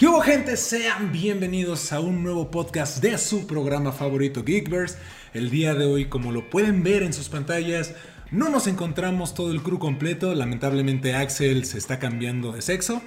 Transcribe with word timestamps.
¿Qué 0.00 0.06
hubo 0.08 0.22
gente? 0.22 0.56
Sean 0.56 1.12
bienvenidos 1.12 1.92
a 1.92 2.00
un 2.00 2.22
nuevo 2.22 2.50
podcast 2.50 3.02
de 3.02 3.18
su 3.18 3.46
programa 3.46 3.92
favorito 3.92 4.42
Geekverse. 4.42 4.96
El 5.34 5.50
día 5.50 5.74
de 5.74 5.84
hoy, 5.84 6.06
como 6.06 6.32
lo 6.32 6.48
pueden 6.48 6.82
ver 6.82 7.02
en 7.02 7.12
sus 7.12 7.28
pantallas, 7.28 7.92
no 8.30 8.48
nos 8.48 8.66
encontramos 8.66 9.34
todo 9.34 9.52
el 9.52 9.62
crew 9.62 9.78
completo. 9.78 10.34
Lamentablemente 10.34 11.14
Axel 11.14 11.66
se 11.66 11.76
está 11.76 11.98
cambiando 11.98 12.50
de 12.52 12.62
sexo 12.62 13.02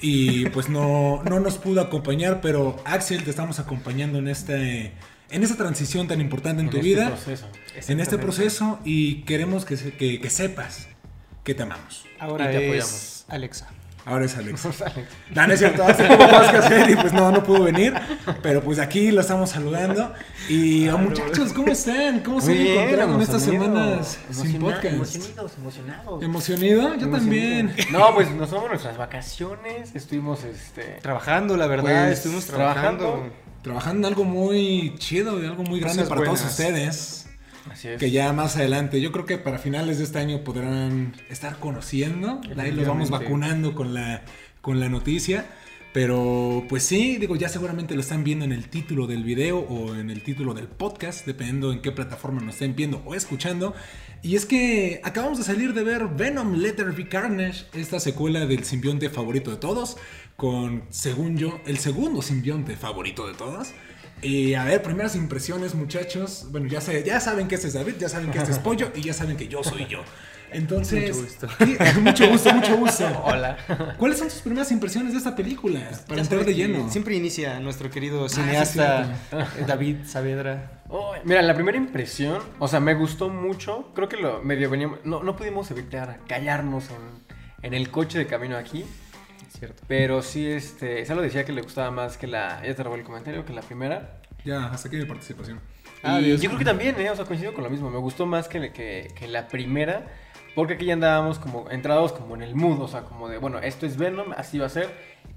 y 0.00 0.48
pues 0.50 0.68
no, 0.68 1.20
no 1.24 1.40
nos 1.40 1.58
pudo 1.58 1.80
acompañar, 1.80 2.40
pero 2.40 2.76
Axel 2.84 3.24
te 3.24 3.30
estamos 3.30 3.58
acompañando 3.58 4.18
en 4.20 4.28
este... 4.28 4.92
En 5.30 5.42
esta 5.42 5.56
transición 5.56 6.06
tan 6.06 6.20
importante 6.20 6.62
en, 6.62 6.70
tu 6.70 6.76
este 6.76 6.88
vida, 6.88 7.08
proceso. 7.08 7.48
en 7.88 7.98
este 7.98 8.16
proceso, 8.16 8.78
y 8.84 9.22
queremos 9.22 9.64
que, 9.64 9.76
se- 9.76 9.92
que- 9.94 10.20
que 10.20 10.30
sepas 10.30 10.86
que 11.42 11.52
te 11.52 11.64
amamos. 11.64 12.04
Ahora 12.20 12.44
Y 12.44 12.56
te 12.56 12.58
es 12.78 12.84
apoyamos. 12.84 13.24
Alexa. 13.26 13.68
Ahora 14.08 14.24
es 14.24 14.36
Alex. 14.36 14.64
No, 15.34 15.46
no 15.48 15.52
es 15.52 15.58
cierto, 15.58 15.82
hace 15.82 16.04
poco 16.04 16.22
más 16.30 16.50
que 16.52 16.56
hacer 16.58 16.90
y 16.90 16.94
pues 16.94 17.12
no, 17.12 17.32
no 17.32 17.42
pudo 17.42 17.64
venir. 17.64 17.92
Pero 18.40 18.62
pues 18.62 18.78
aquí 18.78 19.10
lo 19.10 19.20
estamos 19.20 19.50
saludando. 19.50 20.12
Y 20.48 20.86
oh, 20.88 20.98
muchachos, 20.98 21.52
¿cómo 21.52 21.72
están? 21.72 22.20
¿Cómo 22.20 22.40
se 22.40 22.52
bien, 22.52 22.78
encontrado 22.78 23.14
en 23.16 23.20
estas 23.20 23.42
semanas 23.42 24.18
sin 24.30 24.60
podcast? 24.60 24.86
Emocionados, 24.86 25.52
emocionados. 25.58 26.22
¿Emocionado? 26.22 26.94
Yo 26.94 27.10
también. 27.10 27.74
No, 27.90 28.14
pues 28.14 28.30
nos 28.30 28.48
tomamos 28.48 28.70
nuestras 28.70 28.96
vacaciones, 28.96 29.90
estuvimos 29.92 30.44
este 30.44 30.98
Trabajando, 31.02 31.56
la 31.56 31.66
verdad, 31.66 32.06
Pues, 32.06 32.18
estuvimos 32.18 32.46
trabajando. 32.46 33.04
trabajando. 33.04 33.46
Trabajando 33.62 34.06
en 34.06 34.14
algo 34.14 34.22
muy 34.22 34.94
chido, 34.98 35.40
de 35.40 35.48
algo 35.48 35.64
muy 35.64 35.80
grande 35.80 36.04
Cosas 36.04 36.08
para 36.08 36.24
todos 36.24 36.44
ustedes. 36.44 37.25
Así 37.70 37.88
es. 37.88 38.00
Que 38.00 38.10
ya 38.10 38.32
más 38.32 38.56
adelante, 38.56 39.00
yo 39.00 39.12
creo 39.12 39.26
que 39.26 39.38
para 39.38 39.58
finales 39.58 39.98
de 39.98 40.04
este 40.04 40.18
año 40.18 40.44
podrán 40.44 41.14
estar 41.28 41.58
conociendo. 41.58 42.40
Ahí 42.56 42.72
los 42.72 42.86
vamos 42.86 43.10
vacunando 43.10 43.74
con 43.74 43.94
la, 43.94 44.22
con 44.60 44.80
la 44.80 44.88
noticia. 44.88 45.46
Pero 45.96 46.62
pues 46.68 46.82
sí, 46.82 47.16
digo, 47.16 47.36
ya 47.36 47.48
seguramente 47.48 47.94
lo 47.94 48.02
están 48.02 48.22
viendo 48.22 48.44
en 48.44 48.52
el 48.52 48.68
título 48.68 49.06
del 49.06 49.24
video 49.24 49.60
o 49.60 49.94
en 49.94 50.10
el 50.10 50.22
título 50.22 50.52
del 50.52 50.68
podcast, 50.68 51.24
dependiendo 51.24 51.72
en 51.72 51.80
qué 51.80 51.90
plataforma 51.90 52.42
nos 52.42 52.56
estén 52.56 52.76
viendo 52.76 53.02
o 53.06 53.14
escuchando. 53.14 53.74
Y 54.22 54.36
es 54.36 54.44
que 54.44 55.00
acabamos 55.04 55.38
de 55.38 55.44
salir 55.44 55.72
de 55.72 55.82
ver 55.82 56.06
Venom 56.08 56.56
Letter 56.56 56.92
Be 56.92 57.08
Carnage, 57.08 57.64
esta 57.72 57.98
secuela 57.98 58.44
del 58.44 58.64
simbionte 58.64 59.08
favorito 59.08 59.50
de 59.50 59.56
todos, 59.56 59.96
con, 60.36 60.84
según 60.90 61.38
yo, 61.38 61.60
el 61.64 61.78
segundo 61.78 62.20
simbionte 62.20 62.76
favorito 62.76 63.26
de 63.26 63.32
todos. 63.32 63.72
Y 64.22 64.54
a 64.54 64.64
ver, 64.64 64.82
primeras 64.82 65.14
impresiones, 65.14 65.74
muchachos. 65.74 66.46
Bueno, 66.50 66.66
ya, 66.68 66.80
sé, 66.80 67.02
ya 67.04 67.20
saben 67.20 67.48
que 67.48 67.54
este 67.56 67.68
es 67.68 67.74
David, 67.74 67.94
ya 67.98 68.08
saben 68.08 68.30
que 68.30 68.38
este 68.38 68.52
es 68.52 68.58
Pollo 68.60 68.90
y 68.94 69.02
ya 69.02 69.12
saben 69.12 69.36
que 69.36 69.48
yo 69.48 69.62
soy 69.62 69.86
yo. 69.86 70.02
Entonces, 70.52 71.14
Mucho 71.16 71.22
gusto. 71.22 71.48
¿qué? 71.58 71.92
mucho 72.00 72.28
gusto, 72.28 72.54
mucho 72.54 72.76
gusto. 72.76 73.22
Hola. 73.24 73.56
¿Cuáles 73.98 74.18
son 74.18 74.30
sus 74.30 74.42
primeras 74.42 74.70
impresiones 74.70 75.12
de 75.12 75.18
esta 75.18 75.34
película? 75.34 75.80
Para 76.06 76.16
Ya 76.16 76.22
entrar 76.22 76.44
de 76.44 76.54
lleno. 76.54 76.88
Siempre 76.88 77.16
inicia 77.16 77.58
nuestro 77.60 77.90
querido 77.90 78.28
sí, 78.28 78.36
cineasta 78.36 79.16
eh, 79.32 79.64
David 79.66 79.96
Saavedra. 80.06 80.82
Oh, 80.88 81.14
mira, 81.24 81.42
la 81.42 81.54
primera 81.54 81.76
impresión, 81.76 82.40
o 82.60 82.68
sea, 82.68 82.78
me 82.80 82.94
gustó 82.94 83.28
mucho. 83.28 83.90
Creo 83.94 84.08
que 84.08 84.16
lo 84.16 84.40
medio 84.42 84.70
veníamos. 84.70 85.00
No, 85.04 85.22
no 85.22 85.36
pudimos 85.36 85.70
evitar 85.72 86.20
callarnos 86.28 86.84
en, 86.90 87.66
en 87.66 87.74
el 87.74 87.90
coche 87.90 88.18
de 88.18 88.26
camino 88.26 88.56
aquí. 88.56 88.84
Cierto. 89.58 89.82
Pero 89.88 90.22
sí, 90.22 90.46
este. 90.46 91.04
Salo 91.06 91.22
decía 91.22 91.44
que 91.44 91.52
le 91.52 91.62
gustaba 91.62 91.90
más 91.90 92.16
que 92.18 92.26
la. 92.26 92.62
Ya 92.64 92.74
te 92.74 92.82
robó 92.82 92.96
el 92.96 93.02
comentario, 93.04 93.44
que 93.44 93.52
la 93.52 93.62
primera. 93.62 94.20
Ya, 94.44 94.66
hasta 94.66 94.88
aquí 94.88 94.96
mi 94.98 95.04
participación. 95.06 95.60
Ah, 96.02 96.20
y 96.20 96.36
yo 96.36 96.48
creo 96.48 96.58
que 96.58 96.64
también, 96.64 96.94
¿eh? 97.00 97.10
O 97.10 97.16
sea, 97.16 97.24
coincido 97.24 97.52
con 97.54 97.64
lo 97.64 97.70
mismo. 97.70 97.90
Me 97.90 97.98
gustó 97.98 98.26
más 98.26 98.48
que, 98.48 98.70
que, 98.72 99.08
que 99.18 99.26
la 99.28 99.48
primera. 99.48 100.06
Porque 100.54 100.74
aquí 100.74 100.86
ya 100.86 100.94
andábamos 100.94 101.38
como 101.38 101.70
entrados 101.70 102.12
como 102.12 102.34
en 102.34 102.42
el 102.42 102.54
mood. 102.54 102.80
O 102.80 102.88
sea, 102.88 103.02
como 103.02 103.28
de, 103.28 103.38
bueno, 103.38 103.58
esto 103.58 103.84
es 103.86 103.96
Venom, 103.96 104.32
así 104.36 104.58
va 104.58 104.66
a 104.66 104.70
ser. 104.70 104.88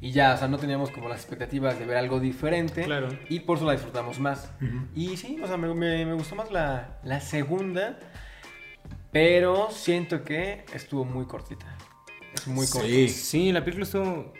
Y 0.01 0.11
ya, 0.11 0.33
o 0.33 0.37
sea, 0.37 0.47
no 0.47 0.57
teníamos 0.57 0.91
como 0.91 1.09
las 1.09 1.19
expectativas 1.19 1.77
de 1.79 1.85
ver 1.85 1.97
algo 1.97 2.19
diferente. 2.19 2.83
Claro. 2.83 3.09
Y 3.29 3.41
por 3.41 3.57
eso 3.57 3.65
la 3.65 3.73
disfrutamos 3.73 4.19
más. 4.19 4.51
Y 4.95 5.17
sí, 5.17 5.37
o 5.43 5.47
sea, 5.47 5.57
me, 5.57 5.73
me- 5.73 6.05
me 6.05 6.13
gustó 6.13 6.35
más 6.35 6.51
la, 6.51 6.99
la 7.03 7.19
segunda. 7.19 7.97
Pero 9.11 9.69
siento 9.71 10.23
que 10.23 10.65
estuvo 10.73 11.03
muy 11.03 11.25
cortita. 11.25 11.65
Es 12.33 12.47
muy 12.47 12.67
corta. 12.67 12.87
Sí. 12.87 13.09
Sí, 13.09 13.51
la 13.51 13.63
película 13.63 13.85
estuvo 13.85 14.33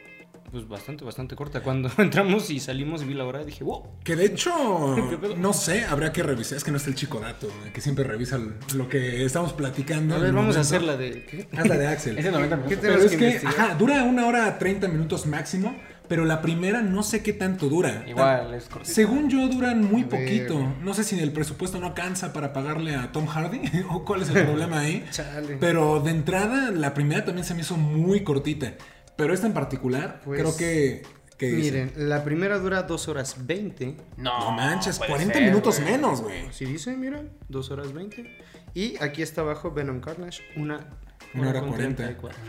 pues 0.52 0.68
bastante, 0.68 1.06
bastante 1.06 1.36
corta. 1.36 1.62
Cuando 1.62 1.92
entramos 1.98 2.50
y 2.50 2.60
salimos 2.60 3.02
y 3.02 3.06
vi 3.06 3.14
la 3.14 3.26
hora, 3.26 3.44
dije, 3.44 3.64
wow. 3.64 3.84
Que 4.04 4.16
de 4.16 4.26
hecho, 4.26 4.96
no 5.38 5.54
sé, 5.54 5.86
habría 5.86 6.12
que 6.12 6.24
revisar. 6.24 6.58
Es 6.58 6.64
que 6.64 6.72
no 6.72 6.78
está 6.78 6.90
el 6.90 6.96
chico 6.96 7.20
dato, 7.20 7.48
que 7.74 7.82
siempre 7.82 8.04
revisa 8.04 8.40
lo 8.76 8.90
que 8.90 9.24
estamos 9.26 9.54
platicando. 9.54 10.16
A 10.16 10.20
ver, 10.20 10.34
vamos 10.34 10.58
a 10.58 10.62
hacer 10.62 10.82
la 10.82 10.98
de... 10.98 11.26
¿qué? 11.26 11.48
Haz 11.56 11.68
la 11.68 11.78
de 11.78 11.88
Axel. 11.88 12.18
Es 12.20 12.26
de 12.26 12.32
90 12.32 12.56
minutos. 12.58 12.78
¿Qué 12.78 12.88
Pero 12.88 13.02
es 13.02 13.16
que 13.16 13.48
ajá, 13.48 13.76
dura 13.76 14.04
una 14.04 14.26
hora 14.28 14.58
30 14.58 14.88
minutos 14.88 15.26
máximo, 15.26 15.76
pero 16.10 16.26
la 16.26 16.42
primera 16.42 16.82
no 16.82 17.04
sé 17.04 17.24
qué 17.24 17.32
tanto 17.32 17.70
dura. 17.70 18.04
Igual, 18.08 18.54
es 18.56 18.66
cortita. 18.66 18.94
Según 18.94 19.30
yo 19.30 19.48
duran 19.48 19.82
muy 19.90 20.04
poquito. 20.04 20.60
No 20.82 20.94
sé 20.94 21.04
si 21.06 21.18
el 21.20 21.32
presupuesto 21.32 21.80
no 21.80 21.88
alcanza 21.88 22.34
para 22.34 22.52
pagarle 22.52 22.96
a 22.96 23.12
Tom 23.14 23.28
Hardy 23.28 23.62
o 23.90 24.04
cuál 24.04 24.24
es 24.24 24.30
el 24.30 24.44
problema 24.46 24.80
ahí. 24.80 25.06
Chale. 25.12 25.58
Pero 25.60 26.02
de 26.02 26.12
entrada, 26.12 26.72
la 26.72 26.94
primera 26.94 27.24
también 27.24 27.46
se 27.46 27.54
me 27.54 27.62
hizo 27.62 27.78
muy 27.78 28.24
cortita. 28.24 28.74
Pero 29.16 29.34
esta 29.34 29.48
en 29.48 29.54
particular, 29.54 30.20
Pues, 30.26 30.42
creo 30.42 30.58
que... 30.58 31.04
que 31.38 31.52
Miren, 31.52 31.92
la 31.96 32.24
primera 32.24 32.58
dura 32.58 32.84
2 32.84 33.08
horas 33.08 33.36
20. 33.46 33.96
No 34.18 34.52
manches, 34.52 34.98
puede 34.98 35.12
40 35.12 35.34
ser, 35.36 35.44
minutos 35.44 35.80
güey. 35.80 35.92
menos, 35.92 36.22
güey. 36.22 36.52
Si 36.52 36.66
dice, 36.66 36.98
mira, 36.98 37.22
2 37.50 37.72
horas 37.72 37.94
20. 37.94 38.38
Y 38.74 39.02
aquí 39.02 39.22
está 39.22 39.42
abajo 39.42 39.72
Venom 39.72 40.00
Carnage, 40.00 40.42
una, 40.56 40.88
Una 41.36 41.50
hora 41.50 41.60
con 41.60 41.70
40. 41.70 42.04
34. 42.04 42.40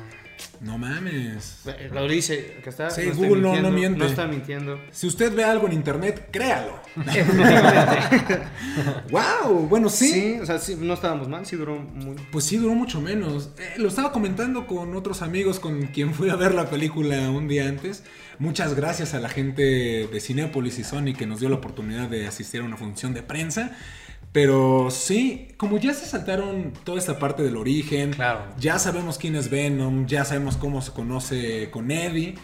No 0.60 0.78
mames. 0.78 1.60
Eh, 1.66 1.90
Lo 1.92 2.06
dice, 2.06 2.56
acá 2.60 2.70
está. 2.70 2.90
Sí, 2.90 3.02
estoy 3.02 3.28
Google 3.28 3.42
no- 3.42 3.48
no 3.48 3.52
mintiendo, 3.52 3.70
miente. 3.70 3.98
No 3.98 4.04
está 4.06 4.26
mintiendo. 4.26 4.80
Si 4.90 5.06
usted 5.06 5.34
ve 5.34 5.44
algo 5.44 5.66
en 5.66 5.72
internet, 5.72 6.28
créalo. 6.30 6.78
wow, 9.10 9.66
bueno, 9.68 9.88
sí. 9.88 10.10
Sí, 10.12 10.38
o 10.40 10.46
sea, 10.46 10.58
sí, 10.58 10.76
no 10.78 10.94
estábamos 10.94 11.28
mal, 11.28 11.46
sí 11.46 11.56
duró 11.56 11.76
muy... 11.78 12.16
Pues 12.30 12.44
sí, 12.44 12.56
duró 12.56 12.74
mucho 12.74 13.00
menos. 13.00 13.50
Eh, 13.58 13.74
lo 13.78 13.88
estaba 13.88 14.12
comentando 14.12 14.66
con 14.66 14.94
otros 14.96 15.22
amigos 15.22 15.60
con 15.60 15.86
quien 15.88 16.14
fui 16.14 16.30
a 16.30 16.36
ver 16.36 16.54
la 16.54 16.68
película 16.68 17.30
un 17.30 17.48
día 17.48 17.68
antes. 17.68 18.02
Muchas 18.38 18.74
gracias 18.74 19.14
a 19.14 19.20
la 19.20 19.28
gente 19.28 19.62
de 20.10 20.20
Cinepolis 20.20 20.78
y 20.78 20.84
Sony 20.84 21.14
que 21.16 21.26
nos 21.26 21.40
dio 21.40 21.48
la 21.48 21.56
oportunidad 21.56 22.08
de 22.08 22.26
asistir 22.26 22.62
a 22.62 22.64
una 22.64 22.76
función 22.76 23.12
de 23.12 23.22
prensa. 23.22 23.76
Pero 24.32 24.88
sí, 24.90 25.48
como 25.56 25.78
ya 25.78 25.92
se 25.92 26.06
saltaron 26.06 26.72
toda 26.84 26.98
esta 26.98 27.18
parte 27.18 27.42
del 27.42 27.56
origen, 27.56 28.12
Claro. 28.12 28.44
ya 28.58 28.78
sabemos 28.78 29.18
quién 29.18 29.34
es 29.34 29.50
Venom, 29.50 30.06
ya 30.06 30.24
sabemos 30.24 30.56
cómo 30.56 30.82
se 30.82 30.92
conoce 30.92 31.68
con 31.70 31.90
Eddie, 31.90 32.36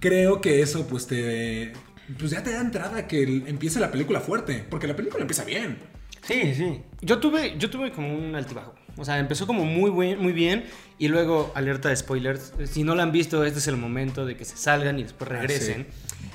creo 0.00 0.40
que 0.40 0.60
eso 0.62 0.86
pues 0.86 1.06
te... 1.06 1.72
Pues 2.18 2.30
ya 2.30 2.42
te 2.42 2.52
da 2.52 2.60
entrada 2.60 3.06
que 3.06 3.22
empiece 3.46 3.80
la 3.80 3.90
película 3.90 4.20
fuerte, 4.20 4.64
porque 4.70 4.86
la 4.86 4.96
película 4.96 5.22
empieza 5.22 5.44
bien. 5.44 5.78
Sí, 6.26 6.54
sí. 6.54 6.80
Yo 7.02 7.18
tuve, 7.18 7.56
yo 7.58 7.68
tuve 7.70 7.92
como 7.92 8.14
un 8.14 8.34
altibajo. 8.34 8.74
O 8.96 9.04
sea, 9.04 9.18
empezó 9.18 9.46
como 9.46 9.64
muy, 9.64 9.90
buen- 9.90 10.20
muy 10.20 10.32
bien 10.32 10.64
y 10.98 11.08
luego, 11.08 11.50
alerta 11.56 11.88
de 11.88 11.96
spoilers, 11.96 12.52
si 12.64 12.84
no 12.84 12.94
la 12.94 13.02
han 13.02 13.10
visto, 13.12 13.44
este 13.44 13.58
es 13.58 13.66
el 13.66 13.76
momento 13.76 14.24
de 14.24 14.36
que 14.36 14.44
se 14.44 14.56
salgan 14.56 14.98
y 15.00 15.02
después 15.02 15.28
regresen. 15.28 15.86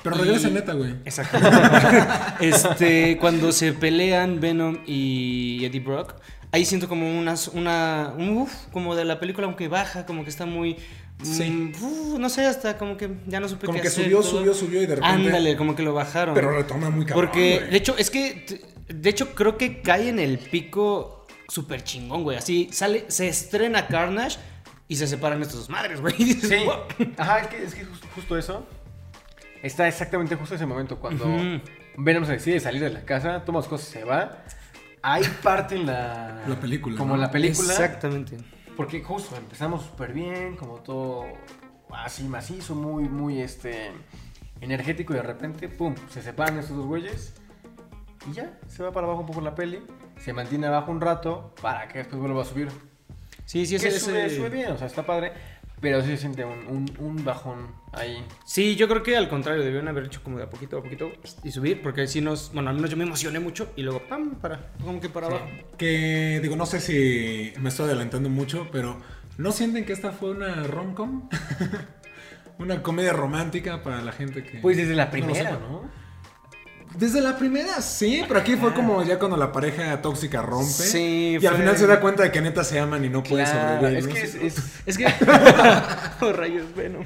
Pero 0.02 0.16
Y- 0.16 0.20
regresa 0.20 0.48
neta, 0.50 0.74
güey. 0.74 0.92
Exacto. 1.04 1.38
este, 2.40 3.16
cuando 3.18 3.52
se 3.52 3.72
pelean 3.72 4.40
Venom 4.40 4.78
y 4.86 5.64
Eddie 5.64 5.80
Brock, 5.80 6.14
ahí 6.52 6.64
siento 6.64 6.88
como 6.88 7.10
unas, 7.18 7.48
una, 7.48 8.12
un 8.16 8.36
uf, 8.38 8.52
como 8.72 8.94
de 8.94 9.04
la 9.04 9.18
película, 9.20 9.46
aunque 9.46 9.68
baja, 9.68 10.06
como 10.06 10.24
que 10.24 10.30
está 10.30 10.46
muy... 10.46 10.76
Sí. 11.22 11.50
mm, 11.50 11.72
uf, 11.82 12.18
no 12.18 12.28
sé, 12.30 12.46
hasta 12.46 12.78
como 12.78 12.96
que 12.96 13.10
ya 13.26 13.40
no 13.40 13.48
supe 13.48 13.66
Como 13.66 13.76
qué 13.76 13.82
que 13.82 13.88
hacer, 13.88 14.04
subió, 14.04 14.20
todo. 14.20 14.30
subió, 14.38 14.54
subió 14.54 14.82
y 14.82 14.86
de 14.86 14.94
repente... 14.96 15.06
Ándale, 15.26 15.56
como 15.56 15.74
que 15.76 15.82
lo 15.82 15.92
bajaron. 15.92 16.34
Pero 16.34 16.50
retoma 16.52 16.88
muy 16.90 17.04
cabrón, 17.04 17.26
Porque, 17.26 17.60
de 17.70 17.76
hecho, 17.76 17.94
es 17.98 18.08
que, 18.10 18.62
de 18.94 19.10
hecho, 19.10 19.34
creo 19.34 19.56
que 19.56 19.80
cae 19.82 20.08
en 20.08 20.18
el 20.18 20.38
pico 20.38 21.26
súper 21.48 21.82
chingón, 21.84 22.22
güey. 22.22 22.36
Así, 22.36 22.68
sale, 22.72 23.04
se 23.08 23.28
estrena 23.28 23.86
Carnage 23.86 24.38
y 24.88 24.96
se 24.96 25.06
separan 25.06 25.40
estas 25.42 25.56
dos 25.58 25.70
madres, 25.70 26.00
güey. 26.00 26.14
Sí. 26.34 26.56
"Wow". 26.64 27.08
Ajá, 27.16 27.40
es 27.40 27.46
que, 27.48 27.62
es 27.64 27.74
que 27.74 27.84
justo 28.14 28.36
eso. 28.36 28.66
Está 29.62 29.86
exactamente 29.88 30.36
justo 30.36 30.54
ese 30.54 30.66
momento 30.66 30.98
cuando. 30.98 31.26
Venom 31.96 32.24
se 32.24 32.32
decide 32.32 32.60
salir 32.60 32.80
de 32.82 32.90
la 32.90 33.04
casa, 33.04 33.44
toma 33.44 33.60
sus 33.60 33.68
cosas 33.68 33.88
y 33.90 33.92
se 33.92 34.04
va. 34.04 34.44
Ahí 35.02 35.22
parte 35.42 35.78
la... 35.78 36.42
La 36.46 36.60
película, 36.60 36.96
Como 36.98 37.16
¿no? 37.16 37.22
la 37.22 37.30
película. 37.30 37.72
Exactamente. 37.72 38.36
Porque 38.76 39.02
justo 39.02 39.36
empezamos 39.36 39.84
súper 39.84 40.12
bien, 40.12 40.56
como 40.56 40.76
todo 40.76 41.24
así 41.90 42.24
macizo, 42.24 42.74
muy, 42.74 43.08
muy 43.08 43.40
este 43.40 43.90
energético 44.60 45.12
y 45.12 45.16
de 45.16 45.22
repente, 45.22 45.68
pum, 45.68 45.94
se 46.10 46.22
separan 46.22 46.58
estos 46.58 46.76
dos 46.76 46.86
güeyes 46.86 47.34
y 48.28 48.32
ya, 48.34 48.58
se 48.68 48.82
va 48.82 48.92
para 48.92 49.06
abajo 49.06 49.20
un 49.20 49.26
poco 49.26 49.40
la 49.40 49.54
peli, 49.54 49.80
se 50.18 50.32
mantiene 50.32 50.66
abajo 50.66 50.90
un 50.90 51.00
rato 51.00 51.54
para 51.62 51.88
que 51.88 51.98
después 51.98 52.20
vuelva 52.20 52.42
a 52.42 52.44
subir. 52.44 52.68
Sí, 53.44 53.66
sí, 53.66 53.78
que 53.78 53.88
ese, 53.88 54.00
sube, 54.00 54.26
ese- 54.26 54.36
sube 54.36 54.48
bien, 54.50 54.70
o 54.72 54.78
sea, 54.78 54.86
está 54.86 55.04
padre, 55.04 55.32
pero 55.80 56.02
sí 56.02 56.08
se 56.08 56.16
siente 56.18 56.44
un, 56.44 56.66
un- 56.68 56.94
un 56.98 57.24
bajón 57.24 57.68
ahí. 57.92 58.22
Sí, 58.44 58.76
yo 58.76 58.86
creo 58.86 59.02
que 59.02 59.16
al 59.16 59.28
contrario, 59.28 59.62
debieron 59.62 59.88
haber 59.88 60.04
hecho 60.04 60.22
como 60.22 60.36
de 60.38 60.44
a 60.44 60.50
poquito 60.50 60.78
a 60.78 60.82
poquito 60.82 61.10
y 61.42 61.50
subir, 61.50 61.82
porque 61.82 62.06
si 62.06 62.20
nos, 62.20 62.52
bueno, 62.52 62.68
al 62.70 62.76
menos 62.76 62.90
yo 62.90 62.96
me 62.96 63.04
emocioné 63.04 63.40
mucho 63.40 63.72
y 63.76 63.82
luego, 63.82 64.00
pam, 64.08 64.34
para, 64.36 64.70
como 64.84 65.00
que 65.00 65.08
para 65.08 65.28
Sí. 65.28 65.32
abajo. 65.34 65.48
Que 65.78 66.38
digo, 66.42 66.54
no 66.56 66.66
sé 66.66 66.80
si 66.80 67.52
me 67.60 67.70
estoy 67.70 67.86
adelantando 67.86 68.28
mucho, 68.28 68.68
pero 68.70 69.00
¿no 69.38 69.50
sienten 69.52 69.84
que 69.86 69.94
esta 69.94 70.12
fue 70.12 70.30
una 70.32 70.62
rom-com? 70.64 71.28
Una 72.58 72.82
comedia 72.82 73.14
romántica 73.14 73.82
para 73.82 74.02
la 74.02 74.12
gente 74.12 74.44
que. 74.44 74.58
Pues 74.58 74.76
desde 74.76 74.94
la 74.94 75.10
primera, 75.10 75.52
sepa. 75.52 75.60
¿no? 75.66 75.90
Desde 76.96 77.20
la 77.20 77.36
primera, 77.38 77.80
sí, 77.80 78.22
pero 78.26 78.40
aquí 78.40 78.56
fue 78.56 78.74
como 78.74 79.02
ya 79.04 79.18
cuando 79.18 79.36
la 79.36 79.52
pareja 79.52 80.02
tóxica 80.02 80.42
rompe. 80.42 80.64
Sí, 80.72 81.38
Y 81.40 81.46
al 81.46 81.56
final 81.56 81.76
se 81.76 81.86
da 81.86 82.00
cuenta 82.00 82.22
de 82.24 82.32
que 82.32 82.40
neta 82.40 82.64
se 82.64 82.80
aman 82.80 83.04
y 83.04 83.08
no 83.08 83.22
puede 83.22 83.44
Claro, 83.44 83.80
sobrevivir. 83.80 83.98
es 83.98 84.06
¿no? 84.06 84.12
que 84.14 84.46
es, 84.46 84.56
es, 84.58 84.80
Es 84.86 84.98
que. 84.98 85.06
oh, 86.20 86.32
rayos, 86.32 86.74
Venom. 86.74 87.04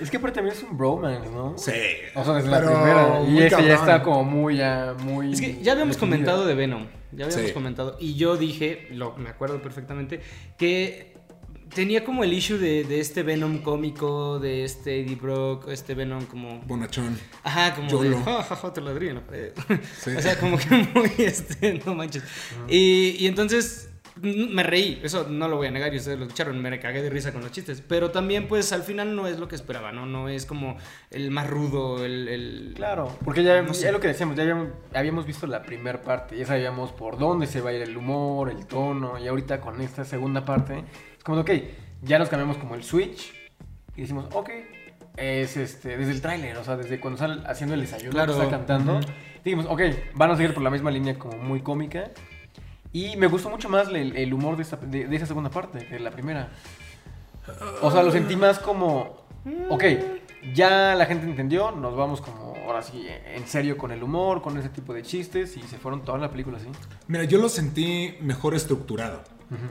es 0.00 0.10
que 0.10 0.16
aparte 0.16 0.36
también 0.36 0.56
es 0.56 0.62
un 0.64 0.76
bromance, 0.76 1.30
¿no? 1.30 1.54
Sí. 1.56 1.72
O 2.14 2.24
sea, 2.24 2.34
desde 2.34 2.48
la 2.50 2.58
primera. 2.58 3.20
Y 3.28 3.38
este 3.38 3.50
ya 3.50 3.56
cabrón. 3.56 3.70
está 3.72 4.02
como 4.02 4.24
muy, 4.24 4.56
ya, 4.56 4.94
muy. 5.04 5.32
Es 5.32 5.40
que 5.40 5.62
ya 5.62 5.72
habíamos 5.72 5.96
definido. 5.96 6.16
comentado 6.16 6.46
de 6.46 6.54
Venom. 6.54 6.86
Ya 7.12 7.26
habíamos 7.26 7.46
Sí. 7.48 7.52
comentado. 7.52 7.96
Y 8.00 8.14
yo 8.14 8.36
dije, 8.36 8.88
lo, 8.90 9.14
me 9.16 9.28
acuerdo 9.30 9.60
perfectamente, 9.62 10.20
que 10.58 11.11
tenía 11.74 12.04
como 12.04 12.24
el 12.24 12.32
issue 12.32 12.58
de, 12.58 12.84
de 12.84 13.00
este 13.00 13.22
Venom 13.22 13.58
cómico, 13.58 14.38
de 14.38 14.64
este 14.64 15.00
Eddie 15.00 15.16
Brock, 15.16 15.68
este 15.68 15.94
Venom 15.94 16.24
como. 16.26 16.60
Bonachón. 16.66 17.18
Ajá, 17.42 17.74
como 17.74 17.88
Yolo. 17.88 18.18
de. 18.18 18.24
"Ja, 18.24 18.42
ja, 18.42 18.56
ja, 18.56 18.72
te 18.72 18.80
ladrillo 18.80 19.10
en 19.12 19.16
la 19.16 19.26
pared". 19.26 19.52
Sí. 20.00 20.10
O 20.16 20.20
sea, 20.22 20.38
como 20.38 20.56
que 20.58 20.68
muy 20.94 21.10
este. 21.18 21.80
No 21.84 21.94
manches. 21.94 22.22
Y, 22.68 23.16
y 23.18 23.26
entonces. 23.26 23.88
Me 24.20 24.62
reí, 24.62 25.00
eso 25.02 25.26
no 25.28 25.48
lo 25.48 25.56
voy 25.56 25.68
a 25.68 25.70
negar 25.70 25.92
y 25.94 25.96
ustedes 25.96 26.18
lo 26.18 26.26
escucharon, 26.26 26.60
me 26.60 26.78
cagué 26.78 27.00
de 27.02 27.08
risa 27.08 27.32
con 27.32 27.40
los 27.40 27.50
chistes, 27.50 27.80
pero 27.86 28.10
también 28.10 28.46
pues 28.46 28.70
al 28.72 28.82
final 28.82 29.16
no 29.16 29.26
es 29.26 29.38
lo 29.38 29.48
que 29.48 29.54
esperaba, 29.54 29.90
¿no? 29.90 30.04
No 30.04 30.28
es 30.28 30.44
como 30.44 30.76
el 31.10 31.30
más 31.30 31.48
rudo, 31.48 32.04
el... 32.04 32.28
el- 32.28 32.72
Claro, 32.76 33.16
porque 33.24 33.42
ya, 33.42 33.62
No 33.62 33.72
sé. 33.72 33.84
ya 33.84 33.92
lo 33.92 34.00
que 34.00 34.08
decíamos, 34.08 34.36
ya 34.36 34.42
habíamos, 34.42 34.68
habíamos 34.94 35.24
visto 35.24 35.46
la 35.46 35.62
primera 35.62 36.02
parte, 36.02 36.36
ya 36.36 36.44
sabíamos 36.44 36.92
por 36.92 37.16
dónde 37.18 37.46
se 37.46 37.62
va 37.62 37.70
a 37.70 37.72
ir 37.72 37.80
el 37.80 37.96
humor, 37.96 38.50
el 38.50 38.66
tono, 38.66 39.18
y 39.18 39.26
ahorita 39.28 39.60
con 39.62 39.80
esta 39.80 40.04
segunda 40.04 40.44
parte, 40.44 40.84
es 41.16 41.24
como, 41.24 41.42
de, 41.42 41.42
ok, 41.42 41.62
ya 42.02 42.18
nos 42.18 42.28
cambiamos 42.28 42.58
como 42.58 42.74
el 42.74 42.84
switch, 42.84 43.32
y 43.96 44.02
decimos, 44.02 44.26
ok, 44.34 44.50
es 45.16 45.56
este, 45.56 45.96
desde 45.96 46.12
el 46.12 46.20
tráiler, 46.20 46.56
o 46.58 46.64
sea, 46.64 46.76
desde 46.76 47.00
cuando 47.00 47.18
sale 47.18 47.42
haciendo 47.46 47.74
el 47.74 47.80
desayuno, 47.80 48.12
Claro. 48.12 48.32
está 48.34 48.50
cantando, 48.50 49.00
dijimos, 49.42 49.64
ok, 49.70 49.80
van 50.14 50.30
a 50.32 50.36
seguir 50.36 50.52
por 50.52 50.62
la 50.62 50.70
misma 50.70 50.90
línea 50.90 51.18
como 51.18 51.38
muy 51.38 51.60
cómica, 51.62 52.10
y 52.92 53.16
me 53.16 53.26
gustó 53.26 53.48
mucho 53.50 53.68
más 53.68 53.88
el, 53.88 54.16
el 54.16 54.34
humor 54.34 54.56
de, 54.56 54.62
esta- 54.62 54.76
de- 54.76 55.06
de 55.06 55.16
esa 55.16 55.26
segunda 55.26 55.50
parte 55.50 55.78
que 55.86 55.94
de 55.94 56.00
la 56.00 56.10
primera. 56.10 56.50
O 57.80 57.90
sea, 57.90 58.02
lo 58.02 58.12
sentí 58.12 58.36
más 58.36 58.58
como, 58.58 59.24
ok, 59.68 59.84
ya 60.54 60.94
la 60.94 61.06
gente 61.06 61.26
entendió, 61.26 61.72
nos 61.72 61.96
vamos 61.96 62.20
como, 62.20 62.54
ahora 62.66 62.82
sí, 62.82 63.04
en 63.34 63.46
serio 63.48 63.76
con 63.76 63.90
el 63.90 64.02
humor, 64.02 64.42
con 64.42 64.56
ese 64.58 64.68
tipo 64.68 64.94
de 64.94 65.02
chistes, 65.02 65.56
y 65.56 65.62
se 65.62 65.78
fueron 65.78 66.02
toda 66.04 66.18
la 66.18 66.30
película 66.30 66.58
así. 66.58 66.68
Mira, 67.08 67.24
yo 67.24 67.38
lo 67.38 67.48
sentí 67.48 68.16
mejor 68.20 68.54
estructurado. 68.54 69.22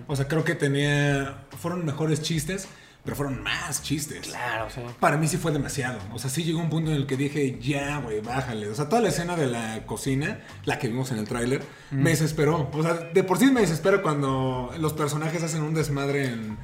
O 0.06 0.16
sea, 0.16 0.28
creo 0.28 0.44
que 0.44 0.54
tenía. 0.54 1.46
Fueron 1.58 1.84
mejores 1.86 2.22
chistes, 2.22 2.68
pero 3.04 3.16
fueron 3.16 3.42
más 3.42 3.82
chistes. 3.82 4.28
Claro, 4.28 4.70
sí. 4.70 4.82
Para 5.00 5.18
mí 5.18 5.28
sí 5.28 5.38
fue 5.38 5.52
demasiado. 5.52 5.98
O 6.14 6.20
sea, 6.20 6.30
sí 6.30 6.44
llegó 6.44 6.60
un 6.60 6.70
punto 6.70 6.92
en 6.92 6.98
el 6.98 7.08
que 7.08 7.18
dije, 7.18 7.58
ya, 7.60 7.98
güey, 8.00 8.22
bájale. 8.22 8.68
O 8.70 8.76
sea, 8.76 8.90
toda 8.90 9.02
la 9.02 9.10
escena 9.10 9.36
de 9.36 9.48
la 9.48 9.86
cocina, 9.86 10.40
la 10.66 10.78
que 10.78 10.88
vimos 10.88 11.12
en 11.12 11.18
el 11.18 11.28
tráiler, 11.28 11.64
me 11.90 12.12
desesperó. 12.12 12.70
O 12.74 12.84
sea, 12.84 12.94
de 12.94 13.24
por 13.24 13.38
sí 13.40 13.46
me 13.48 13.62
desespero 13.62 14.02
cuando 14.04 14.72
los 14.80 14.94
personajes 14.94 15.42
hacen 15.42 15.64
un 15.64 15.74
desmadre 15.74 16.26
en, 16.28 16.58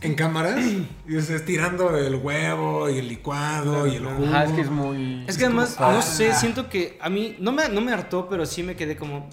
en 0.00 0.14
cámaras. 0.16 0.58
Y 0.64 0.88
dices, 1.06 1.44
tirando 1.44 1.96
el 1.96 2.16
huevo 2.16 2.90
y 2.90 2.98
el 2.98 3.06
licuado 3.08 3.86
y 3.86 3.94
el 3.94 4.04
jugo. 4.06 4.26
Ajá, 4.26 4.44
es 4.44 4.52
que 4.52 4.60
es 4.62 4.70
muy... 4.70 5.24
Es 5.28 5.38
que 5.38 5.44
además, 5.44 5.76
no 5.78 6.02
sé, 6.02 6.30
Ah. 6.30 6.34
siento 6.34 6.68
que 6.68 6.98
a 7.00 7.08
mí 7.08 7.36
no 7.38 7.52
me, 7.52 7.68
no 7.68 7.80
me 7.80 7.92
hartó, 7.92 8.28
pero 8.28 8.44
sí 8.44 8.64
me 8.64 8.74
quedé 8.74 8.96
como... 8.96 9.30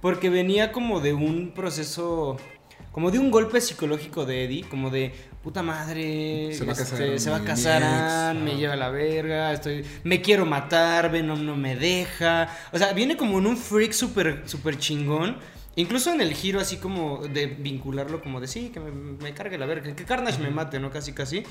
Porque 0.00 0.30
venía 0.30 0.72
como 0.72 1.00
de 1.00 1.12
un 1.12 1.52
proceso... 1.52 2.38
Como 2.92 3.10
de 3.10 3.18
un 3.18 3.30
golpe 3.32 3.60
psicológico 3.60 4.24
de 4.24 4.44
Eddie, 4.44 4.64
como 4.68 4.88
de 4.88 5.12
puta 5.44 5.62
madre, 5.62 6.52
Se 6.54 6.64
va 6.64 6.72
a 6.72 6.76
casar 6.76 7.02
este, 7.02 7.18
se 7.20 7.30
va 7.30 7.36
a 7.36 7.40
mi 7.40 7.46
casar, 7.46 7.82
ex, 7.82 7.90
Ann, 7.92 8.44
me 8.44 8.56
lleva 8.56 8.72
a 8.72 8.76
la 8.76 8.88
verga, 8.88 9.52
estoy, 9.52 9.84
me 10.02 10.20
quiero 10.22 10.46
matar, 10.46 11.12
Venom 11.12 11.44
no 11.44 11.54
me 11.56 11.76
deja. 11.76 12.48
O 12.72 12.78
sea, 12.78 12.92
viene 12.94 13.16
como 13.16 13.38
en 13.38 13.46
un 13.46 13.56
freak 13.56 13.92
súper 13.92 14.42
super 14.46 14.78
chingón. 14.78 15.36
Incluso 15.76 16.12
en 16.12 16.20
el 16.20 16.32
giro 16.34 16.60
así 16.60 16.76
como 16.78 17.26
de 17.26 17.46
vincularlo 17.46 18.22
como 18.22 18.40
de 18.40 18.46
sí, 18.46 18.70
que 18.70 18.80
me, 18.80 18.90
me 18.92 19.34
cargue 19.34 19.58
la 19.58 19.66
verga, 19.66 19.94
que 19.94 20.04
Carnage 20.04 20.40
me 20.40 20.50
mate, 20.50 20.78
¿no? 20.80 20.90
Casi 20.90 21.12
casi. 21.12 21.42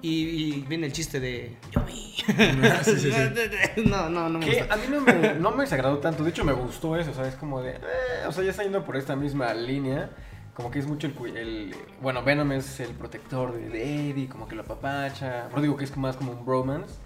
Y, 0.00 0.10
y 0.10 0.64
viene 0.68 0.86
el 0.86 0.92
chiste 0.92 1.20
de 1.20 1.56
yo 1.70 1.82
vi. 1.84 2.14
Ah, 2.62 2.80
sí, 2.84 2.92
sí, 2.98 3.10
sí. 3.12 3.82
No, 3.84 4.08
no, 4.08 4.28
no 4.28 4.38
me 4.38 4.46
Que 4.46 4.58
gusta. 4.60 4.74
a 4.74 4.76
mí 4.76 4.84
no 4.90 5.00
me, 5.00 5.34
no 5.34 5.50
me 5.52 5.64
desagradó 5.64 5.98
tanto, 5.98 6.22
de 6.24 6.30
hecho 6.30 6.44
me 6.44 6.52
gustó 6.52 6.96
eso, 6.96 7.10
o 7.10 7.14
sea, 7.14 7.26
es 7.28 7.34
como 7.34 7.60
de... 7.62 7.72
eh, 7.72 8.26
o 8.26 8.32
sea, 8.32 8.44
ya 8.44 8.50
está 8.52 8.62
yendo 8.62 8.84
por 8.84 8.96
esta 8.96 9.16
misma 9.16 9.52
línea, 9.54 10.10
como 10.58 10.72
que 10.72 10.80
es 10.80 10.88
mucho 10.88 11.06
el... 11.06 11.14
cu- 11.14 11.26
el 11.26 11.72
bueno, 12.02 12.24
Venom 12.24 12.50
es 12.50 12.80
el 12.80 12.90
protector 12.94 13.52
de, 13.54 14.10
Eddie, 14.10 14.28
como 14.28 14.48
que 14.48 14.56
lo 14.56 14.62
apapacha, 14.62 15.46
pero 15.50 15.62
digo 15.62 15.76
que 15.76 15.84
es 15.84 15.96
más 15.96 16.16
como 16.16 16.32
un 16.32 16.44
bromance. 16.44 16.96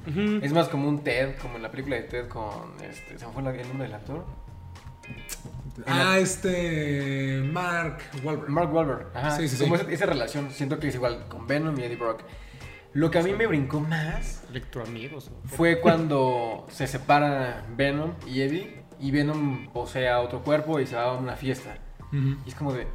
Es 0.40 0.54
más 0.54 0.68
como 0.70 0.88
un 0.88 1.04
Ted, 1.04 1.36
como 1.42 1.56
en 1.56 1.62
la 1.62 1.70
película 1.70 1.96
de 1.96 2.02
Ted 2.04 2.28
con... 2.28 2.72
Este, 2.82 3.18
¿Se 3.18 3.26
me 3.26 3.32
fue 3.32 3.42
la- 3.42 3.50
el 3.54 3.68
nombre 3.68 3.86
del 3.88 3.94
actor? 3.94 4.24
Ah, 5.86 6.18
este. 6.18 7.42
Mark 7.52 7.98
Wahlberg. 8.24 8.48
Mark 8.50 8.74
Wahlberg. 8.74 9.06
Ajá. 9.14 9.30
Sí, 9.36 9.48
sí, 9.48 9.56
sí. 9.56 9.62
como 9.64 9.76
Esa, 9.76 9.90
esa 9.90 10.06
relación, 10.06 10.50
siento 10.50 10.78
que 10.78 10.88
es 10.88 10.94
igual 10.94 11.26
con 11.28 11.46
Venom 11.46 11.78
y 11.78 11.82
Eddie 11.84 11.96
Brock. 11.96 12.22
Lo 12.94 13.10
que 13.10 13.18
a 13.18 13.22
mí 13.22 13.32
me 13.32 13.46
brincó 13.46 13.80
más 13.80 14.44
Electroamigos. 14.50 15.30
¿no? 15.30 15.48
fue 15.48 15.80
cuando 15.80 16.66
se 16.70 16.86
separa 16.86 17.64
Venom 17.76 18.12
y 18.26 18.42
Eddie 18.42 18.82
y 19.00 19.10
Venom 19.10 19.68
posee 19.72 20.08
a 20.08 20.20
otro 20.20 20.42
cuerpo 20.42 20.78
y 20.80 20.86
se 20.86 20.96
va 20.96 21.04
a 21.04 21.12
una 21.12 21.36
fiesta. 21.36 21.76
Ujú. 22.08 22.36
Y 22.44 22.48
es 22.48 22.54
como 22.54 22.72
de... 22.74 22.86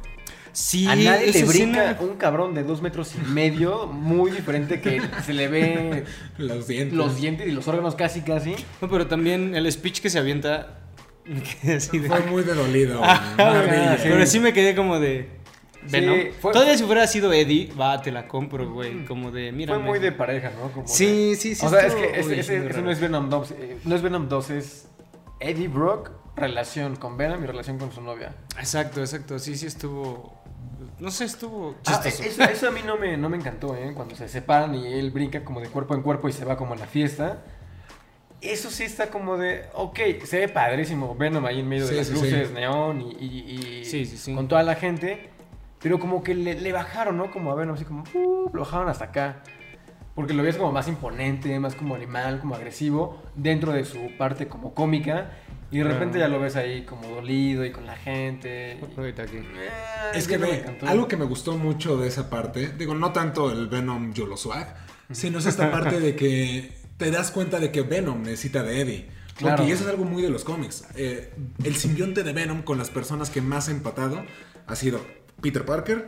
Sí, 0.60 0.86
a 0.88 0.96
nadie 0.96 1.32
le 1.32 1.44
brinca 1.44 1.92
escena- 1.92 1.96
un 2.00 2.16
cabrón 2.16 2.52
de 2.54 2.64
dos 2.64 2.82
metros 2.82 3.14
y 3.14 3.18
medio, 3.30 3.86
muy 3.86 4.32
diferente 4.32 4.80
que 4.80 5.00
se 5.24 5.32
le 5.32 5.46
ve 5.46 6.04
Los 6.38 6.66
dientes. 6.66 6.96
los 6.98 7.16
dientes 7.16 7.46
y 7.46 7.52
los 7.52 7.68
órganos 7.68 7.94
casi, 7.94 8.22
casi. 8.22 8.56
No, 8.80 8.88
pero 8.88 9.06
también 9.06 9.54
el 9.54 9.70
speech 9.70 10.00
que 10.00 10.10
se 10.10 10.18
avienta. 10.18 10.80
me 11.24 11.40
quedé 11.62 11.74
así 11.76 11.98
de- 12.00 12.08
Fue 12.08 12.20
muy 12.22 12.42
de 12.42 12.54
dolido. 12.54 13.04
Ajá, 13.04 13.34
Maravilla. 13.36 13.96
sí. 13.98 14.08
Pero 14.08 14.26
sí 14.26 14.40
me 14.40 14.52
quedé 14.52 14.74
como 14.74 14.98
de. 14.98 15.28
Sí, 15.86 15.92
Venom. 15.92 16.18
fue- 16.40 16.52
Todavía 16.52 16.76
si 16.76 16.82
hubiera 16.82 17.06
sido 17.06 17.32
Eddie, 17.32 17.72
va, 17.80 18.02
te 18.02 18.10
la 18.10 18.26
compro, 18.26 18.68
güey. 18.72 19.04
Como 19.04 19.30
de, 19.30 19.52
mira. 19.52 19.74
Fue 19.74 19.82
muy 19.82 20.00
de 20.00 20.10
pareja, 20.10 20.50
¿no? 20.60 20.72
Como 20.72 20.88
Sí, 20.88 21.30
de- 21.30 21.36
sí, 21.36 21.54
sí, 21.54 21.64
O 21.64 21.68
sea, 21.70 21.86
es 21.86 21.94
que 21.94 22.18
ese, 22.40 22.58
no 22.82 22.90
es 22.90 22.98
Venom 22.98 23.30
2. 23.30 23.50
eh, 23.52 23.78
No 23.84 23.94
es 23.94 24.02
Venom 24.02 24.28
2, 24.28 24.50
es 24.50 24.88
Eddie 25.38 25.68
Brock, 25.68 26.10
relación 26.36 26.96
con 26.96 27.16
Venom 27.16 27.44
y 27.44 27.46
relación 27.46 27.78
con 27.78 27.92
su 27.92 28.00
novia. 28.00 28.34
Exacto, 28.58 29.00
exacto. 29.00 29.38
Sí, 29.38 29.56
sí 29.56 29.66
estuvo. 29.66 30.36
No 31.00 31.10
sé, 31.10 31.24
estuvo 31.24 31.76
Ah, 31.86 32.00
chistoso. 32.02 32.22
eso, 32.22 32.42
eso 32.44 32.68
a 32.68 32.70
mí 32.72 32.80
no 32.84 32.96
me, 32.96 33.16
no 33.16 33.28
me 33.28 33.36
encantó, 33.36 33.76
¿eh? 33.76 33.92
Cuando 33.94 34.14
se 34.16 34.28
separan 34.28 34.74
y 34.74 34.86
él 34.86 35.10
brinca 35.10 35.44
como 35.44 35.60
de 35.60 35.68
cuerpo 35.68 35.94
en 35.94 36.02
cuerpo 36.02 36.28
y 36.28 36.32
se 36.32 36.44
va 36.44 36.56
como 36.56 36.74
a 36.74 36.76
la 36.76 36.86
fiesta. 36.86 37.38
Eso 38.40 38.70
sí 38.70 38.84
está 38.84 39.08
como 39.10 39.36
de, 39.36 39.64
ok, 39.74 39.98
se 40.24 40.38
ve 40.38 40.48
padrísimo 40.48 41.14
Venom 41.16 41.44
ahí 41.46 41.60
en 41.60 41.68
medio 41.68 41.84
Sí, 41.86 41.90
de 41.92 41.96
las 41.98 42.06
sí, 42.08 42.14
luces, 42.14 42.48
sí. 42.48 42.54
neón 42.54 43.00
y, 43.00 43.10
y- 43.24 43.80
y 43.80 43.84
Sí, 43.84 44.04
sí, 44.06 44.16
sí. 44.16 44.34
con 44.34 44.46
toda 44.48 44.62
la 44.62 44.74
gente. 44.76 45.30
Pero 45.80 45.98
como 46.00 46.22
que 46.24 46.34
le, 46.34 46.60
le 46.60 46.72
bajaron, 46.72 47.16
¿no? 47.16 47.30
Como 47.30 47.52
a 47.52 47.54
Venom, 47.54 47.74
así 47.76 47.84
como, 47.84 48.02
uh, 48.14 48.50
lo 48.52 48.60
bajaron 48.60 48.88
hasta 48.88 49.06
acá. 49.06 49.42
Porque 50.16 50.34
lo 50.34 50.42
ves 50.42 50.56
como 50.56 50.72
más 50.72 50.88
imponente, 50.88 51.58
más 51.60 51.76
como 51.76 51.94
animal, 51.94 52.40
como 52.40 52.56
agresivo, 52.56 53.22
dentro 53.36 53.72
de 53.72 53.84
su 53.84 54.16
parte 54.18 54.48
como 54.48 54.74
cómica. 54.74 55.30
Y 55.70 55.78
de 55.78 55.84
repente 55.84 56.18
Claro. 56.18 56.32
ya 56.32 56.36
lo 56.38 56.42
ves 56.42 56.56
ahí 56.56 56.84
como 56.84 57.06
dolido 57.08 57.64
y 57.64 57.70
con 57.72 57.84
la 57.86 57.96
gente. 57.96 58.78
y- 58.80 58.98
Ahorita 58.98 59.22
aquí. 59.24 59.36
Eh, 59.36 59.68
Es 60.14 60.26
que 60.26 60.38
me 60.38 60.62
algo 60.86 61.08
que 61.08 61.16
me 61.16 61.24
gustó 61.26 61.56
mucho 61.58 61.98
de 61.98 62.08
esa 62.08 62.30
parte, 62.30 62.72
digo, 62.78 62.94
no 62.94 63.12
tanto 63.12 63.50
el 63.52 63.68
Venom 63.68 64.12
Yolo 64.14 64.36
Swag, 64.36 64.74
sino 65.12 65.38
es 65.38 65.46
esta 65.46 65.70
parte 65.70 66.00
de 66.00 66.16
que 66.16 66.72
te 66.96 67.10
das 67.10 67.30
cuenta 67.30 67.60
de 67.60 67.70
que 67.70 67.82
Venom 67.82 68.22
necesita 68.22 68.62
de 68.62 68.80
Eddie. 68.80 69.08
Claro. 69.36 69.56
Porque 69.58 69.72
eso 69.72 69.84
es 69.84 69.90
algo 69.90 70.04
muy 70.04 70.22
de 70.22 70.30
los 70.30 70.42
cómics. 70.42 70.84
Eh, 70.96 71.32
el 71.62 71.76
simbionte 71.76 72.22
de 72.24 72.32
Venom 72.32 72.62
con 72.62 72.76
las 72.78 72.90
personas 72.90 73.30
que 73.30 73.40
más 73.40 73.68
ha 73.68 73.70
empatado 73.72 74.24
ha 74.66 74.74
sido 74.74 75.00
Peter 75.40 75.64
Parker, 75.64 76.06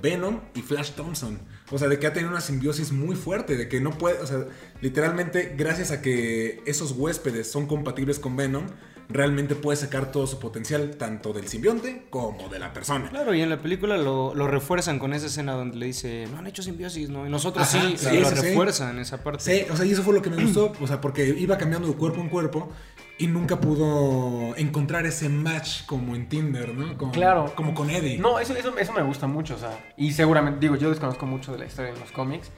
Venom 0.00 0.40
y 0.54 0.62
Flash 0.62 0.92
Thompson. 0.92 1.38
O 1.70 1.78
sea, 1.78 1.88
de 1.88 1.98
que 1.98 2.06
ha 2.06 2.12
tenido 2.12 2.30
una 2.30 2.40
simbiosis 2.40 2.92
muy 2.92 3.14
fuerte, 3.14 3.56
de 3.56 3.68
que 3.68 3.80
no 3.80 3.90
puede, 3.98 4.20
o 4.20 4.26
sea, 4.26 4.46
literalmente 4.80 5.54
gracias 5.56 5.90
a 5.90 6.00
que 6.00 6.62
esos 6.66 6.92
huéspedes 6.92 7.50
son 7.50 7.66
compatibles 7.66 8.18
con 8.18 8.36
Venom, 8.36 8.66
realmente 9.12 9.54
puede 9.54 9.76
sacar 9.76 10.10
todo 10.10 10.26
su 10.26 10.38
potencial, 10.38 10.96
tanto 10.96 11.32
del 11.32 11.48
simbionte 11.48 12.06
como 12.10 12.48
de 12.48 12.58
la 12.58 12.72
persona. 12.72 13.10
Claro, 13.10 13.34
y 13.34 13.42
en 13.42 13.50
la 13.50 13.60
película 13.60 13.96
lo, 13.96 14.34
lo 14.34 14.46
refuerzan 14.46 14.98
con 14.98 15.12
esa 15.12 15.26
escena 15.26 15.52
donde 15.52 15.76
le 15.76 15.86
dice, 15.86 16.26
no 16.30 16.38
han 16.38 16.46
hecho 16.46 16.62
simbiosis, 16.62 17.08
¿no? 17.10 17.26
Y 17.26 17.30
nosotros 17.30 17.66
Ajá, 17.74 17.88
sí, 17.88 17.96
sí, 17.96 18.18
lo 18.18 18.28
sí, 18.28 18.36
sí. 18.36 18.42
refuerzan 18.42 18.98
esa 18.98 19.22
parte. 19.22 19.44
Sí, 19.44 19.70
o 19.70 19.76
sea, 19.76 19.84
y 19.84 19.92
eso 19.92 20.02
fue 20.02 20.14
lo 20.14 20.22
que 20.22 20.30
me 20.30 20.42
gustó, 20.42 20.72
o 20.80 20.86
sea, 20.86 21.00
porque 21.00 21.26
iba 21.28 21.58
cambiando 21.58 21.88
de 21.88 21.94
cuerpo 21.94 22.20
en 22.20 22.28
cuerpo 22.28 22.70
y 23.18 23.26
nunca 23.26 23.60
pudo 23.60 24.56
encontrar 24.56 25.06
ese 25.06 25.28
match 25.28 25.84
como 25.86 26.16
en 26.16 26.28
Tinder, 26.28 26.74
¿no? 26.74 26.96
Como, 26.96 27.12
Claro. 27.12 27.52
Como 27.54 27.74
con 27.74 27.90
Eddie. 27.90 28.18
No, 28.18 28.38
eso, 28.40 28.56
eso, 28.56 28.76
eso 28.76 28.92
me 28.92 29.02
gusta 29.02 29.26
mucho, 29.26 29.54
o 29.54 29.58
sea, 29.58 29.92
y 29.96 30.12
seguramente, 30.12 30.60
digo, 30.60 30.76
yo 30.76 30.88
desconozco 30.88 31.26
mucho 31.26 31.52
de 31.52 31.58
la 31.58 31.66
historia 31.66 31.92
en 31.92 32.00
los 32.00 32.10
cómics, 32.10 32.50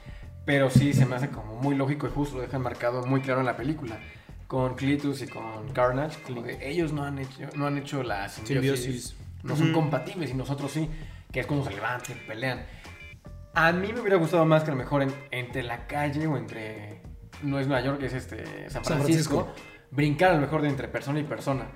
pero 0.45 0.69
sí 0.69 0.93
se 0.93 1.05
me 1.05 1.15
hace 1.15 1.29
como 1.29 1.55
muy 1.55 1.75
lógico 1.75 2.07
y 2.07 2.11
justo 2.11 2.37
lo 2.37 2.41
dejan 2.43 2.61
marcado 2.61 3.05
muy 3.05 3.21
claro 3.21 3.41
en 3.41 3.45
la 3.47 3.57
película. 3.57 3.99
Con 4.47 4.75
Clitus 4.75 5.21
y 5.23 5.27
con 5.27 5.69
Carnage, 5.73 6.21
como 6.21 6.43
de 6.43 6.69
ellos 6.69 6.93
no 6.93 7.03
han 7.03 7.17
hecho, 7.19 7.47
no 7.55 7.65
han 7.67 7.77
hecho 7.77 8.03
la 8.03 8.29
simbiosis, 8.29 8.79
Simbiosis. 8.83 9.15
no 9.43 9.55
son 9.55 9.73
compatibles 9.73 10.29
y 10.29 10.33
nosotros 10.35 10.71
sí, 10.71 10.87
que 11.31 11.39
es 11.39 11.47
cuando 11.47 11.65
se 11.65 11.73
levantan, 11.73 12.15
pelean. 12.27 12.63
A 13.55 13.71
mí 13.71 13.91
me 13.91 14.01
hubiera 14.01 14.17
gustado 14.17 14.45
más 14.45 14.63
que 14.63 14.69
a 14.69 14.73
lo 14.73 14.77
mejor 14.77 15.01
en- 15.01 15.13
entre 15.31 15.63
la 15.63 15.87
calle 15.87 16.27
o 16.27 16.37
entre. 16.37 17.01
No 17.41 17.57
es 17.59 17.67
Nueva 17.67 17.83
York, 17.83 18.01
es 18.03 18.13
este 18.13 18.69
San 18.69 18.83
San 18.85 18.97
Francisco. 18.99 19.45
Francisco. 19.45 19.55
Brincar 19.91 20.31
a 20.31 20.35
lo 20.35 20.41
mejor 20.41 20.61
de 20.61 20.69
entre 20.69 20.87
persona 20.89 21.19
y 21.19 21.23
persona. 21.23 21.67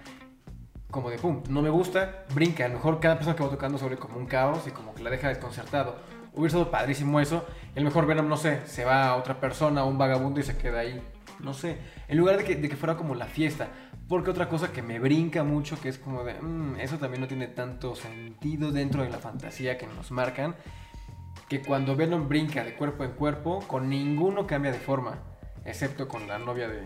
Como 0.91 1.09
de 1.09 1.17
pum, 1.17 1.43
no 1.49 1.61
me 1.61 1.69
gusta, 1.69 2.25
brinca. 2.33 2.65
A 2.65 2.67
lo 2.67 2.75
mejor 2.75 2.99
cada 2.99 3.15
persona 3.15 3.35
que 3.35 3.43
va 3.43 3.49
tocando 3.49 3.77
sobre 3.77 3.97
como 3.97 4.17
un 4.17 4.25
caos 4.25 4.67
y 4.67 4.71
como 4.71 4.93
que 4.93 5.03
la 5.03 5.09
deja 5.09 5.27
desconcertado. 5.29 5.97
Hubiera 6.33 6.51
sido 6.51 6.71
padrísimo 6.71 7.19
eso. 7.19 7.45
Y 7.75 7.79
a 7.79 7.81
lo 7.81 7.85
mejor 7.89 8.05
Venom, 8.07 8.27
no 8.27 8.38
sé, 8.38 8.61
se 8.65 8.85
va 8.85 9.07
a 9.07 9.15
otra 9.15 9.39
persona, 9.39 9.81
a 9.81 9.83
un 9.85 9.97
vagabundo 9.97 10.39
y 10.39 10.43
se 10.43 10.57
queda 10.57 10.79
ahí. 10.79 11.01
No 11.39 11.53
sé. 11.53 11.77
En 12.08 12.17
lugar 12.17 12.38
de 12.38 12.43
que, 12.43 12.55
de 12.55 12.67
que 12.69 12.75
fuera 12.75 12.96
como 12.98 13.15
la 13.15 13.25
fiesta. 13.27 13.69
Porque 14.08 14.31
otra 14.31 14.50
cosa 14.50 14.72
que 14.74 14.81
me 14.81 15.00
brinca 15.00 15.43
mucho, 15.43 15.79
que 15.79 15.89
es 15.89 15.98
como 16.00 16.24
de, 16.24 16.34
"Mm, 16.41 16.79
eso 16.79 16.98
también 16.98 17.22
no 17.22 17.27
tiene 17.27 17.48
tanto 17.48 17.96
sentido 17.96 18.72
dentro 18.72 19.03
de 19.03 19.10
la 19.10 19.19
fantasía 19.19 19.77
que 19.77 19.86
nos 19.88 20.12
marcan, 20.12 20.55
que 21.48 21.62
cuando 21.62 21.96
Venom 21.96 22.27
brinca 22.27 22.63
de 22.63 22.74
cuerpo 22.75 23.03
en 23.03 23.12
cuerpo, 23.12 23.60
con 23.67 23.88
ninguno 23.89 24.46
cambia 24.48 24.72
de 24.72 24.79
forma, 24.79 25.19
excepto 25.65 26.08
con 26.08 26.27
la 26.27 26.39
novia 26.39 26.67
de, 26.67 26.81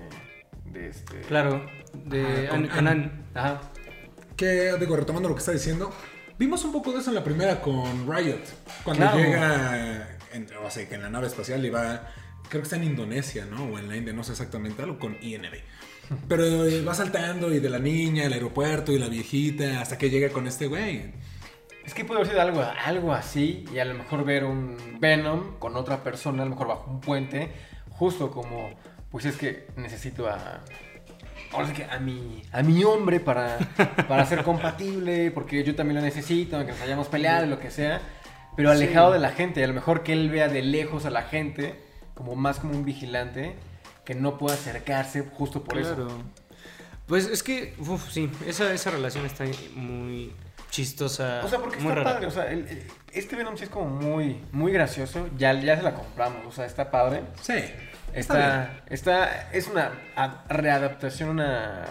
de 0.65 0.89
este... 0.89 1.21
Claro, 1.21 1.65
de 1.93 2.47
Ah, 2.47 2.51
con 2.51 2.65
An- 2.65 2.71
Ann. 2.71 2.87
Ann. 2.87 3.25
Ajá. 3.33 3.61
Que, 4.35 4.73
digo, 4.79 4.95
retomando 4.95 5.29
lo 5.29 5.35
que 5.35 5.39
está 5.39 5.51
diciendo, 5.51 5.91
vimos 6.37 6.63
un 6.65 6.71
poco 6.73 6.91
de 6.91 6.99
eso 6.99 7.09
en 7.09 7.15
la 7.15 7.23
primera 7.23 7.61
con 7.61 7.85
Riot. 8.11 8.39
Cuando 8.83 9.03
Claro. 9.05 9.17
llega, 9.17 10.07
en, 10.33 10.47
o 10.65 10.69
sea, 10.69 10.87
que 10.89 10.95
en 10.95 11.03
la 11.03 11.09
nave 11.09 11.27
espacial 11.27 11.63
iba, 11.65 12.07
creo 12.49 12.61
que 12.61 12.67
está 12.67 12.75
en 12.75 12.83
Indonesia, 12.83 13.45
¿no? 13.45 13.65
O 13.65 13.79
en 13.79 13.87
la 13.87 13.97
India, 13.97 14.13
no 14.13 14.23
sé 14.23 14.31
exactamente, 14.31 14.81
algo 14.81 14.99
con 14.99 15.17
IND. 15.21 15.45
Pero 16.27 16.65
eh, 16.65 16.83
va 16.83 16.93
saltando 16.93 17.53
y 17.53 17.59
de 17.59 17.69
la 17.69 17.79
niña, 17.79 18.25
el 18.25 18.33
aeropuerto 18.33 18.91
y 18.91 18.99
la 18.99 19.07
viejita, 19.07 19.81
hasta 19.81 19.97
que 19.97 20.09
llega 20.09 20.29
con 20.29 20.47
este 20.47 20.67
güey. 20.67 21.13
Es 21.85 21.93
que 21.93 22.05
puede 22.05 22.21
haber 22.21 22.31
sido 22.31 22.41
algo, 22.41 22.63
algo 22.85 23.13
así 23.13 23.65
y 23.73 23.79
a 23.79 23.85
lo 23.85 23.93
mejor 23.93 24.23
ver 24.23 24.45
un 24.45 24.77
Venom 24.99 25.57
con 25.59 25.75
otra 25.75 26.01
persona, 26.03 26.43
a 26.43 26.45
lo 26.45 26.51
mejor 26.51 26.67
bajo 26.67 26.89
un 26.89 27.01
puente, 27.01 27.51
justo 27.89 28.31
como, 28.31 28.71
pues 29.11 29.25
es 29.25 29.37
que 29.37 29.67
necesito 29.75 30.27
a... 30.27 30.61
Ahora 31.51 31.67
sí 31.67 31.73
que 31.73 31.83
a 31.83 31.99
mi, 31.99 32.41
a 32.51 32.63
mi 32.63 32.83
hombre 32.83 33.19
para, 33.19 33.59
para 34.07 34.25
ser 34.25 34.43
compatible, 34.43 35.29
porque 35.31 35.63
yo 35.63 35.75
también 35.75 35.97
lo 35.99 36.01
necesito, 36.01 36.55
aunque 36.55 36.71
nos 36.71 36.81
hayamos 36.81 37.09
peleado, 37.09 37.45
lo 37.45 37.59
que 37.59 37.69
sea, 37.69 38.01
pero 38.55 38.71
alejado 38.71 39.11
de 39.11 39.19
la 39.19 39.31
gente, 39.31 39.63
a 39.63 39.67
lo 39.67 39.73
mejor 39.73 40.03
que 40.03 40.13
él 40.13 40.29
vea 40.29 40.47
de 40.47 40.61
lejos 40.61 41.05
a 41.05 41.09
la 41.09 41.23
gente, 41.23 41.75
como 42.13 42.35
más 42.35 42.59
como 42.59 42.73
un 42.73 42.85
vigilante, 42.85 43.55
que 44.05 44.15
no 44.15 44.37
pueda 44.37 44.55
acercarse 44.55 45.21
justo 45.21 45.63
por 45.63 45.79
Claro. 45.79 46.07
eso. 46.07 46.17
Pues 47.07 47.27
es 47.27 47.43
que, 47.43 47.73
uf, 47.79 48.09
sí, 48.11 48.29
esa, 48.47 48.71
esa 48.73 48.91
relación 48.91 49.25
está 49.25 49.45
muy 49.75 50.33
chistosa. 50.69 51.41
O 51.43 51.47
sea, 51.49 51.59
porque 51.59 51.77
muy 51.77 51.89
está 51.91 51.95
rara. 52.03 52.13
padre, 52.13 52.27
o 52.27 52.31
sea, 52.31 52.49
el- 52.51 52.67
el- 52.67 52.87
este 53.11 53.35
Venom 53.35 53.57
sí 53.57 53.65
es 53.65 53.69
como 53.69 53.87
muy, 53.89 54.41
muy 54.51 54.71
gracioso, 54.71 55.27
ya, 55.37 55.53
ya 55.53 55.75
se 55.75 55.83
la 55.83 55.93
compramos, 55.93 56.45
o 56.47 56.51
sea, 56.51 56.65
está 56.65 56.89
padre. 56.91 57.21
Sí. 57.41 57.53
Está, 58.13 58.83
está, 58.89 59.49
es 59.51 59.67
una 59.67 59.91
a- 60.15 60.43
readaptación, 60.49 61.29
una 61.29 61.85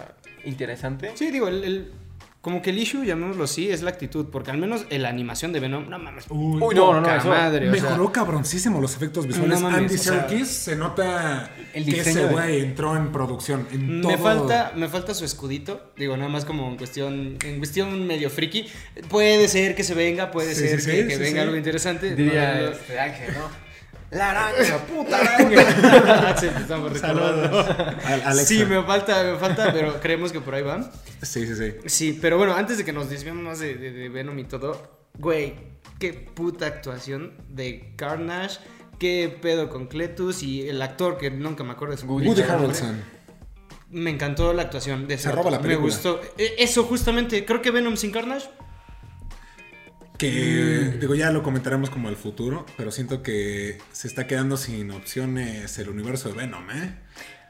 interesante. 0.45 1.11
Sí, 1.15 1.31
digo, 1.31 1.47
el, 1.47 1.63
el- 1.63 1.93
como 2.43 2.61
que 2.61 2.71
el 2.71 2.77
issue, 2.77 3.05
llamémoslo 3.05 3.45
así, 3.45 3.69
es 3.69 3.83
la 3.83 3.89
actitud, 3.91 4.25
porque 4.29 4.51
al 4.51 4.57
menos 4.57 4.85
en 4.89 5.01
la 5.01 5.07
animación 5.07 5.53
de 5.53 5.61
Venom, 5.61 5.89
no 5.89 5.97
mames. 5.97 6.25
Uy, 6.27 6.61
Uy, 6.61 6.75
no, 6.75 6.93
no, 6.93 6.99
no, 6.99 7.15
eso- 7.15 7.29
madre, 7.29 7.69
o 7.69 7.73
sea, 7.73 7.81
Mejoró 7.83 8.11
cabroncísimo 8.11 8.81
los 8.81 8.93
efectos 8.97 9.25
visuales. 9.27 9.61
No 9.61 9.69
mames, 9.69 9.83
Andy 9.83 9.95
o 9.95 9.97
sea, 9.97 10.27
Serkis 10.27 10.47
se 10.49 10.75
nota 10.75 11.49
el 11.73 11.85
que 11.85 12.01
ese 12.01 12.25
de- 12.25 12.33
güey 12.33 12.59
entró 12.59 12.97
en 12.97 13.13
producción. 13.13 13.65
En 13.71 14.01
Me 14.01 14.15
todo- 14.15 14.17
falta, 14.17 14.73
me 14.75 14.89
falta 14.89 15.13
su 15.13 15.23
escudito, 15.23 15.93
digo, 15.95 16.17
nada 16.17 16.27
más 16.29 16.43
como 16.43 16.67
en 16.67 16.75
cuestión, 16.75 17.37
en 17.45 17.57
cuestión 17.59 18.05
medio 18.05 18.29
friki. 18.29 18.65
Puede 19.07 19.47
ser 19.47 19.73
que 19.73 19.85
se 19.85 19.93
venga, 19.93 20.29
puede 20.29 20.53
Sí, 20.53 20.67
ser 20.67 20.81
sí, 20.81 20.91
que, 20.91 21.01
sí, 21.03 21.07
que 21.07 21.15
sí, 21.15 21.21
venga 21.21 21.41
sí. 21.41 21.45
algo 21.47 21.55
interesante. 21.55 22.13
Diría 22.13 22.55
No, 22.55 22.59
no, 22.59 22.65
no. 22.65 22.71
este 22.75 22.99
Ángel, 22.99 23.33
¿no? 23.35 23.62
La 24.15 24.31
araña, 24.31 24.77
puta 24.87 25.17
araña. 25.17 26.35
Sí, 26.39 26.47
estamos 26.47 27.03
Alexa. 27.03 28.45
Sí, 28.45 28.65
me 28.65 28.81
falta, 28.83 29.23
me 29.23 29.37
falta, 29.37 29.71
pero 29.73 29.99
creemos 29.99 30.31
que 30.31 30.39
por 30.41 30.55
ahí 30.55 30.63
van. 30.63 30.89
Sí, 31.21 31.45
sí, 31.47 31.55
sí. 31.55 31.73
Sí, 31.85 32.19
pero 32.21 32.37
bueno, 32.37 32.53
antes 32.55 32.77
de 32.77 32.85
que 32.85 32.93
nos 32.93 33.09
desviemos 33.09 33.43
más 33.43 33.59
de, 33.59 33.75
de- 33.75 33.91
de 33.91 34.09
Venom 34.09 34.37
y 34.39 34.43
todo, 34.45 34.99
güey, 35.17 35.53
qué 35.99 36.13
puta 36.13 36.67
actuación 36.67 37.33
de 37.49 37.93
Carnage, 37.95 38.59
qué 38.99 39.35
pedo 39.41 39.69
con 39.69 39.87
Cletus 39.87 40.43
y 40.43 40.67
el 40.67 40.81
actor 40.81 41.17
que 41.17 41.31
nunca 41.31 41.63
me 41.63 41.71
acuerdo 41.71 41.95
de 41.95 42.01
su 42.01 42.07
Woody. 42.07 42.41
Harrelson. 42.41 43.01
Me 43.89 44.09
encantó 44.09 44.53
la 44.53 44.63
actuación 44.63 45.07
de 45.07 45.13
ese 45.15 45.29
Se 45.29 45.31
roba 45.31 45.51
la 45.51 45.57
Me 45.57 45.63
película. 45.63 45.87
gustó. 45.87 46.19
E- 46.37 46.55
Eso 46.57 46.83
justamente, 46.83 47.45
creo 47.45 47.61
que 47.61 47.69
Venom 47.71 47.95
sin 47.95 48.11
Carnage. 48.11 48.49
Que, 50.17 50.91
Mm. 50.95 50.99
digo, 50.99 51.15
ya 51.15 51.31
lo 51.31 51.41
comentaremos 51.43 51.89
como 51.89 52.09
el 52.09 52.15
futuro, 52.15 52.65
pero 52.77 52.91
siento 52.91 53.23
que 53.23 53.79
se 53.91 54.07
está 54.07 54.27
quedando 54.27 54.57
sin 54.57 54.91
opciones 54.91 55.77
el 55.79 55.89
universo 55.89 56.29
de 56.29 56.35
Venom, 56.35 56.69
¿eh? 56.71 56.93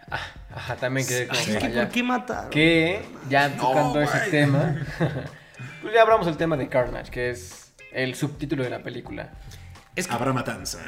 Ah, 0.09 0.19
ajá, 0.55 0.75
también 0.77 1.07
quedé 1.07 1.27
como 1.27 1.39
Ay, 1.39 1.45
para 1.47 1.59
¿qué, 1.59 1.65
allá. 1.67 1.83
¿por 1.83 1.91
qué 1.93 2.03
matar? 2.03 2.49
Que 2.49 3.05
ya 3.29 3.55
tocando 3.55 4.01
ese 4.01 4.17
güey. 4.17 4.29
tema, 4.31 4.75
pues 5.81 5.93
ya 5.93 6.01
hablamos 6.01 6.25
del 6.25 6.37
tema 6.37 6.55
de 6.57 6.69
Carnage, 6.69 7.11
que 7.11 7.29
es 7.31 7.73
el 7.91 8.15
subtítulo 8.15 8.63
de 8.63 8.69
la 8.69 8.81
película. 8.83 9.31
Es 9.95 10.07
que, 10.07 10.13
Habrá 10.13 10.33
matanza. 10.33 10.79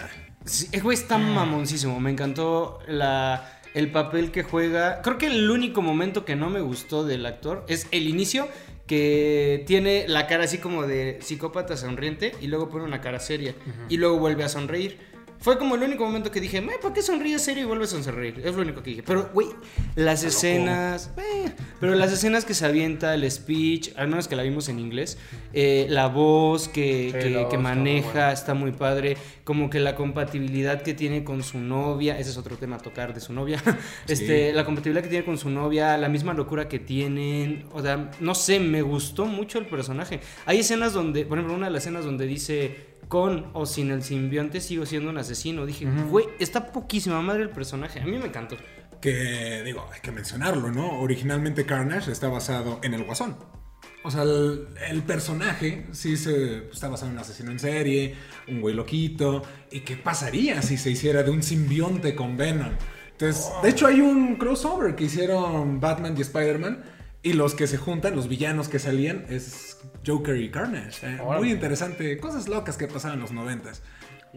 sí, 0.45 0.67
el 0.71 0.81
güey 0.81 0.97
está 0.97 1.17
mamoncísimo. 1.17 1.99
Me 1.99 2.09
encantó 2.11 2.79
la, 2.87 3.59
el 3.73 3.91
papel 3.91 4.31
que 4.31 4.43
juega. 4.43 5.01
Creo 5.01 5.17
que 5.17 5.27
el 5.27 5.49
único 5.51 5.81
momento 5.81 6.25
que 6.25 6.35
no 6.35 6.49
me 6.49 6.61
gustó 6.61 7.05
del 7.05 7.25
actor 7.25 7.65
es 7.67 7.87
el 7.91 8.07
inicio, 8.07 8.47
que 8.87 9.63
tiene 9.65 10.05
la 10.07 10.27
cara 10.27 10.43
así 10.43 10.59
como 10.59 10.85
de 10.85 11.19
psicópata 11.21 11.75
sonriente 11.75 12.33
y 12.41 12.47
luego 12.47 12.69
pone 12.69 12.85
una 12.85 13.01
cara 13.01 13.19
seria 13.19 13.55
y 13.89 13.97
luego 13.97 14.19
vuelve 14.19 14.43
a 14.43 14.49
sonreír. 14.49 14.99
Fue 15.39 15.57
como 15.59 15.75
el 15.75 15.83
único 15.83 16.03
momento 16.05 16.31
que 16.31 16.41
dije, 16.41 16.59
"Me, 16.61 16.73
¿por 16.79 16.91
qué 16.93 17.01
sonríes 17.01 17.41
serio 17.41 17.63
y 17.63 17.65
vuelves 17.67 17.93
a 17.93 18.01
sonreír? 18.01 18.41
Es 18.43 18.55
lo 18.55 18.61
único 18.61 18.81
que 18.81 18.89
dije. 18.91 19.03
Pero, 19.03 19.29
güey, 19.33 19.47
las 19.95 20.23
escenas. 20.23 21.11
eh, 21.17 21.51
pero 21.79 21.93
las 21.95 22.11
escenas 22.11 22.45
que 22.45 22.53
se 22.53 22.65
avienta, 22.65 23.13
el 23.13 23.29
speech, 23.29 23.91
al 23.95 24.07
menos 24.07 24.27
que 24.27 24.35
la 24.35 24.43
vimos 24.43 24.69
en 24.69 24.79
inglés, 24.79 25.17
eh, 25.53 25.85
la 25.89 26.07
voz 26.07 26.67
que, 26.67 27.11
Sí, 27.13 27.19
que- 27.19 27.29
la 27.29 27.41
voz 27.41 27.49
que 27.49 27.55
está 27.55 27.57
muy 27.57 27.63
maneja 27.63 28.31
está 28.31 28.53
muy 28.53 28.71
padre. 28.71 29.17
Como 29.43 29.69
que 29.69 29.79
la 29.79 29.95
compatibilidad 29.95 30.81
que 30.81 30.93
tiene 30.95 31.23
con 31.23 31.43
su 31.43 31.59
novia, 31.59 32.17
ese 32.17 32.31
es 32.31 32.37
otro 32.37 32.57
tema 32.57 32.77
a 32.77 32.79
tocar 32.79 33.13
de 33.13 33.19
su 33.21 33.31
novia. 33.33 33.61
Este, 34.07 34.53
la 34.53 34.65
compatibilidad 34.65 35.03
que 35.03 35.09
tiene 35.09 35.25
con 35.25 35.37
su 35.37 35.49
novia, 35.49 35.97
la 35.97 36.09
misma 36.09 36.33
locura 36.33 36.67
que 36.67 36.79
tienen. 36.79 37.65
O 37.73 37.81
sea, 37.81 38.09
no 38.19 38.33
sé, 38.35 38.59
me 38.59 38.81
gustó 38.81 39.25
mucho 39.25 39.59
el 39.59 39.65
personaje. 39.67 40.19
Hay 40.45 40.59
escenas 40.59 40.93
donde, 40.93 41.25
por 41.25 41.37
ejemplo, 41.37 41.55
una 41.55 41.67
de 41.67 41.73
las 41.73 41.83
escenas 41.83 42.05
donde 42.05 42.25
dice. 42.25 42.94
Con 43.07 43.51
o 43.53 43.65
sin 43.65 43.91
el 43.91 44.03
simbionte 44.03 44.61
sigo 44.61 44.85
siendo 44.85 45.09
un 45.09 45.17
asesino. 45.17 45.65
Dije, 45.65 45.85
güey, 46.09 46.25
está 46.39 46.71
poquísima 46.71 47.21
madre 47.21 47.43
el 47.43 47.49
personaje. 47.49 47.99
A 47.99 48.05
mí 48.05 48.17
me 48.17 48.25
encantó. 48.25 48.57
Que, 49.01 49.61
digo, 49.63 49.87
hay 49.93 50.01
que 50.01 50.11
mencionarlo, 50.11 50.71
¿no? 50.71 50.99
Originalmente 50.99 51.65
Carnage 51.65 52.11
está 52.11 52.27
basado 52.27 52.79
en 52.83 52.93
el 52.93 53.03
Guasón. 53.03 53.35
O 54.03 54.11
sea, 54.11 54.23
el, 54.23 54.67
el 54.89 55.03
personaje 55.03 55.87
sí 55.91 56.15
se, 56.17 56.69
está 56.69 56.89
basado 56.89 57.09
en 57.09 57.17
un 57.17 57.21
asesino 57.21 57.51
en 57.51 57.59
serie, 57.59 58.15
un 58.47 58.61
güey 58.61 58.75
loquito. 58.75 59.43
¿Y 59.71 59.81
qué 59.81 59.95
pasaría 59.95 60.61
si 60.61 60.77
se 60.77 60.91
hiciera 60.91 61.23
de 61.23 61.31
un 61.31 61.43
simbionte 61.43 62.15
con 62.15 62.37
Venom? 62.37 62.71
Entonces, 63.11 63.49
de 63.63 63.69
hecho 63.69 63.87
hay 63.87 64.01
un 64.01 64.35
crossover 64.35 64.95
que 64.95 65.05
hicieron 65.05 65.79
Batman 65.79 66.15
y 66.17 66.21
Spider-Man. 66.21 66.83
Y 67.25 67.33
los 67.33 67.55
que 67.55 67.65
se 67.65 67.77
juntan, 67.77 68.15
los 68.15 68.27
villanos 68.27 68.69
que 68.69 68.77
salían, 68.77 69.25
es 69.29 69.79
Joker 70.05 70.37
y 70.37 70.51
Carnage. 70.51 71.07
¿eh? 71.07 71.17
Muy 71.39 71.51
interesante. 71.51 72.19
Cosas 72.19 72.47
locas 72.47 72.77
que 72.77 72.85
pasaban 72.87 73.15
en 73.17 73.21
los 73.23 73.31
noventas. 73.31 73.81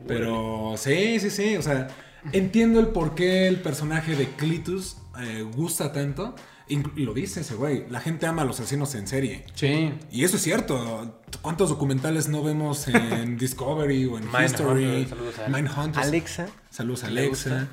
Pero 0.07 0.75
sí, 0.79 1.21
sí, 1.21 1.29
sí. 1.29 1.57
O 1.59 1.63
sea, 1.63 1.89
entiendo 2.33 2.81
el 2.81 2.87
por 2.87 3.15
qué 3.15 3.47
el 3.47 3.61
personaje 3.61 4.17
de 4.17 4.29
Clitus 4.29 4.97
eh, 5.21 5.43
gusta 5.55 5.93
tanto. 5.93 6.35
Y 6.67 7.05
lo 7.05 7.13
dice 7.13 7.43
ese 7.43 7.57
güey. 7.57 7.85
La 7.91 8.01
gente 8.01 8.25
ama 8.25 8.41
a 8.41 8.45
los 8.47 8.59
asesinos 8.59 8.95
en 8.95 9.07
serie. 9.07 9.45
Sí. 9.53 9.93
Y 10.11 10.25
eso 10.25 10.37
es 10.37 10.43
cierto. 10.43 11.21
¿Cuántos 11.43 11.69
documentales 11.69 12.31
no 12.31 12.43
vemos 12.43 12.89
en 12.89 13.37
Discovery 13.39 14.07
o 14.07 14.17
en 14.17 14.25
Mindhunter, 14.25 14.45
History? 14.47 15.07
saludos 15.07 15.39
a 15.41 15.49
Mindhunter. 15.51 16.03
Alexa. 16.03 16.47
Saludos 16.71 17.05
a 17.05 17.11
¿Le 17.11 17.21
Alexa. 17.21 17.69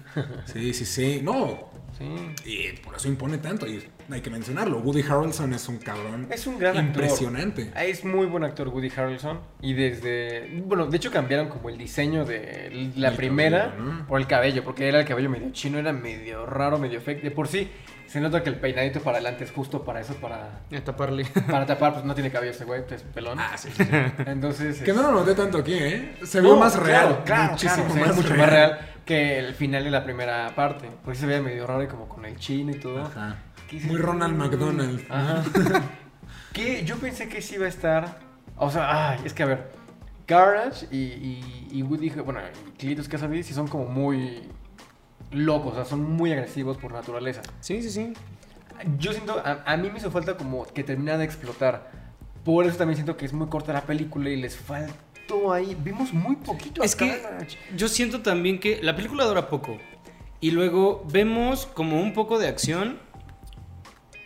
Sí, 0.52 0.74
sí, 0.74 0.86
sí. 0.86 1.22
No. 1.24 1.70
Sí. 1.98 2.06
Y 2.46 2.78
por 2.80 2.96
eso 2.96 3.08
impone 3.08 3.38
tanto. 3.38 3.66
Y 3.66 3.82
hay 4.12 4.22
que 4.22 4.30
mencionarlo. 4.30 4.80
Woody 4.80 5.02
Harrelson 5.02 5.54
es 5.54 5.68
un 5.68 5.78
cabrón. 5.78 6.28
Es 6.30 6.46
un 6.48 6.60
gran 6.60 6.78
actor. 6.78 7.04
impresionante. 7.04 7.72
Es 7.76 8.04
muy 8.06 8.26
buen 8.28 8.44
actor 8.44 8.68
Woody 8.70 8.92
Harrelson. 8.96 9.40
Y 9.62 9.74
desde. 9.74 10.62
Bueno, 10.66 10.88
de 10.88 10.98
hecho 10.98 11.12
cambiaron 11.12 11.50
como 11.50 11.70
el 11.70 11.78
diseño 11.78 12.26
de 12.26 12.92
la 12.96 13.10
El 13.10 13.16
primera 13.16 13.72
cabello, 13.72 13.84
¿no? 13.84 14.08
por 14.08 14.20
el 14.20 14.28
cabello, 14.28 14.64
porque 14.64 14.88
era 14.88 15.00
el 15.00 15.06
cabello 15.06 15.30
medio 15.30 15.52
chino, 15.52 15.80
era 15.80 15.92
medio 15.94 16.46
raro, 16.46 16.78
medio 16.78 17.02
fake. 17.02 17.24
De 17.24 17.32
por 17.32 17.48
sí, 17.48 17.70
se 18.08 18.22
nota 18.22 18.44
que 18.44 18.50
el 18.50 18.58
peinadito 18.58 19.00
para 19.02 19.18
adelante 19.18 19.44
es 19.44 19.52
justo 19.52 19.84
para 19.84 20.02
eso, 20.02 20.14
para, 20.16 20.62
A 20.72 20.84
taparle. 20.84 21.26
para 21.50 21.66
tapar, 21.66 21.94
pues 21.94 22.06
no 22.06 22.14
tiene 22.14 22.30
cabello 22.32 22.52
ese 22.52 22.66
güey, 22.66 22.86
pues 22.86 23.02
pelón. 23.02 23.40
Ah, 23.40 23.58
sí, 23.58 23.70
sí, 23.76 23.84
sí. 23.84 23.90
Entonces. 24.26 24.82
Que 24.82 24.94
no 24.94 25.02
lo 25.02 25.12
noté 25.12 25.34
tanto 25.34 25.58
aquí, 25.60 25.74
¿eh? 25.74 26.16
Se 26.24 26.42
No, 26.42 26.50
vio 26.50 26.58
más 26.58 26.74
claro, 26.74 26.86
real. 26.88 27.24
Claro, 27.26 27.52
muchísimo 27.54 27.86
claro, 27.88 27.92
o 27.92 27.94
sea, 27.94 28.02
más, 28.02 28.12
es 28.12 28.16
mucho 28.18 28.30
real. 28.36 28.40
más 28.40 28.50
real 28.50 28.80
que 29.06 29.40
el 29.40 29.54
final 29.54 29.84
de 29.84 29.92
la 29.92 30.04
primera 30.04 30.54
parte. 30.56 30.90
Porque 31.04 31.20
se 31.20 31.26
veía 31.26 31.42
medio 31.42 31.66
raro 31.68 31.84
y 31.84 31.88
como 31.88 32.08
con 32.08 32.26
el 32.26 32.38
chino 32.38 32.72
y 32.72 32.80
todo. 32.80 33.02
Ajá. 33.06 33.38
Muy 33.86 33.98
Ronald 33.98 34.36
McDonald. 34.36 35.06
Ajá. 35.10 35.44
que 36.54 36.84
yo 36.86 36.98
pensé 36.98 37.28
que 37.30 37.42
sí 37.42 37.56
iba 37.56 37.66
a 37.66 37.70
estar. 37.70 38.20
O 38.58 38.70
sea, 38.72 39.12
ay, 39.12 39.20
es 39.26 39.34
que 39.34 39.44
a 39.44 39.48
ver. 39.48 39.72
Carnage 40.26 40.88
y, 40.92 40.98
y, 40.98 41.68
y 41.72 41.84
Woody, 41.84 42.10
bueno, 42.10 42.40
y 42.68 42.72
Cletus 42.78 43.08
Cassidy 43.08 43.44
sí 43.44 43.54
son 43.54 43.68
como 43.68 43.86
muy 43.86 44.42
locos, 45.32 45.74
o 45.74 45.76
sea, 45.76 45.86
son 45.86 46.02
muy 46.16 46.32
agresivos 46.32 46.78
por 46.78 46.92
naturaleza. 46.92 47.42
Sí, 47.60 47.84
sí, 47.84 47.92
sí. 47.92 48.14
Yo 48.98 49.14
siento, 49.14 49.40
a, 49.46 49.64
a 49.66 49.78
mí 49.78 49.90
me 49.92 50.00
hizo 50.00 50.10
falta 50.10 50.36
como 50.36 50.66
que 50.66 50.84
termina 50.84 51.18
de 51.18 51.26
explotar. 51.26 51.92
Por 52.44 52.66
eso 52.66 52.78
también 52.78 52.96
siento 52.96 53.18
que 53.18 53.26
es 53.26 53.34
muy 53.34 53.48
corta 53.48 53.72
la 53.74 53.82
película 53.82 54.30
y 54.30 54.36
les 54.36 54.56
faltó 54.58 55.54
ahí. 55.54 55.76
Vimos 55.84 56.12
muy 56.14 56.36
poquito 56.38 56.82
a 56.82 56.86
Es 56.86 56.96
que 56.96 57.22
Carnage. 57.22 57.58
yo 57.76 57.88
siento 57.88 58.22
también 58.22 58.60
que 58.60 58.82
la 58.82 58.96
película 58.96 59.26
dura 59.26 59.48
poco. 59.50 59.78
Y 60.42 60.52
luego 60.52 61.04
vemos 61.12 61.66
como 61.68 62.02
un 62.02 62.14
poco 62.14 62.40
de 62.40 62.48
acción. 62.48 63.00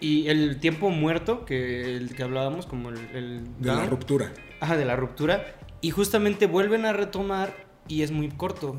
Y 0.01 0.27
el 0.29 0.60
tiempo 0.60 0.89
muerto 0.89 1.46
que, 1.46 1.96
el 1.98 2.15
que 2.15 2.24
hablábamos, 2.24 2.65
como 2.65 2.89
el. 2.89 2.98
el 3.13 3.62
De 3.62 3.74
la 3.74 3.86
ruptura. 3.86 4.32
Ajá, 4.60 4.77
de 4.77 4.86
la 4.86 4.96
ruptura. 4.96 5.46
Y 5.82 5.91
justamente 5.91 6.48
vuelven 6.48 6.86
a 6.86 6.94
retomar 6.94 7.53
y 7.88 8.03
es 8.03 8.12
muy 8.12 8.29
corto. 8.29 8.77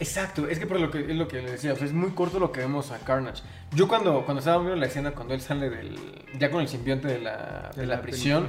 Exacto, 0.00 0.48
es 0.48 0.58
que 0.58 0.66
por 0.66 0.80
lo 0.80 0.90
que 0.90 1.00
es 1.00 1.16
lo 1.16 1.28
que 1.28 1.40
le 1.40 1.52
decía, 1.52 1.72
o 1.72 1.76
sea, 1.76 1.86
es 1.86 1.92
muy 1.92 2.10
corto 2.10 2.38
lo 2.38 2.52
que 2.52 2.60
vemos 2.60 2.90
a 2.90 2.98
Carnage. 2.98 3.42
Yo 3.72 3.88
cuando, 3.88 4.24
cuando 4.24 4.40
estaba 4.40 4.58
viendo 4.58 4.76
la 4.76 4.86
escena, 4.86 5.12
cuando 5.12 5.34
él 5.34 5.40
sale 5.40 5.70
del. 5.70 5.98
ya 6.38 6.50
con 6.50 6.60
el 6.60 6.68
simbionte 6.68 7.08
de 7.08 7.20
la, 7.20 7.70
de 7.74 7.86
la 7.86 8.02
prisión, 8.02 8.46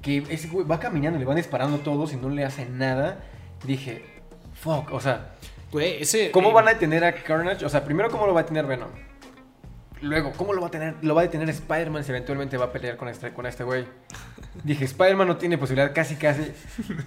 que 0.00 0.24
ese 0.30 0.48
güey 0.48 0.66
va 0.66 0.78
caminando, 0.78 1.18
le 1.18 1.24
van 1.24 1.36
disparando 1.36 1.78
todos 1.78 2.12
y 2.12 2.16
no 2.16 2.30
le 2.30 2.44
hacen 2.44 2.78
nada, 2.78 3.24
dije, 3.64 4.04
fuck, 4.54 4.92
o 4.92 5.00
sea, 5.00 5.32
Güey, 5.70 6.02
ese. 6.02 6.30
¿cómo 6.30 6.50
eh, 6.50 6.54
van 6.54 6.68
a 6.68 6.74
detener 6.74 7.04
a 7.04 7.12
Carnage? 7.12 7.64
O 7.64 7.68
sea, 7.68 7.84
primero, 7.84 8.10
¿cómo 8.10 8.26
lo 8.26 8.34
va 8.34 8.40
a 8.40 8.46
tener 8.46 8.66
Venom? 8.66 8.90
Luego, 10.00 10.32
¿cómo 10.36 10.52
lo 10.52 10.60
va 10.60 10.68
a 10.68 10.70
tener? 10.70 10.94
Lo 11.02 11.14
va 11.14 11.22
a 11.22 11.24
detener 11.24 11.48
Spider-Man 11.50 12.04
si 12.04 12.10
eventualmente 12.10 12.56
va 12.56 12.66
a 12.66 12.72
pelear 12.72 12.96
con 12.96 13.08
este, 13.08 13.32
con 13.32 13.46
este 13.46 13.64
güey. 13.64 13.84
Dije, 14.64 14.84
Spider-Man 14.84 15.26
no 15.28 15.36
tiene 15.36 15.58
posibilidad 15.58 15.92
casi 15.94 16.16
casi 16.16 16.52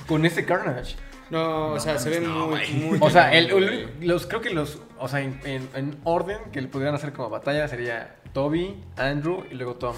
con 0.08 0.26
este 0.26 0.46
Carnage. 0.46 0.96
No, 1.30 1.68
o 1.74 1.80
sea, 1.80 1.98
se 1.98 2.10
ve 2.10 2.20
no, 2.20 2.48
muy, 2.48 2.68
muy. 2.74 2.98
O 3.02 3.10
sea, 3.10 3.32
el, 3.34 3.88
los, 4.02 4.28
creo 4.28 4.42
que 4.42 4.50
los, 4.50 4.82
o 5.00 5.08
sea, 5.08 5.22
en, 5.22 5.40
en- 5.46 5.70
en 5.76 5.98
orden 6.04 6.38
que 6.52 6.60
le 6.62 6.68
pudieran 6.68 6.94
hacer 6.96 7.14
como 7.14 7.30
batalla 7.30 7.68
sería 7.70 8.16
Toby, 8.34 8.84
Andrew 8.98 9.46
y 9.50 9.54
luego 9.56 9.76
Tom. 9.76 9.96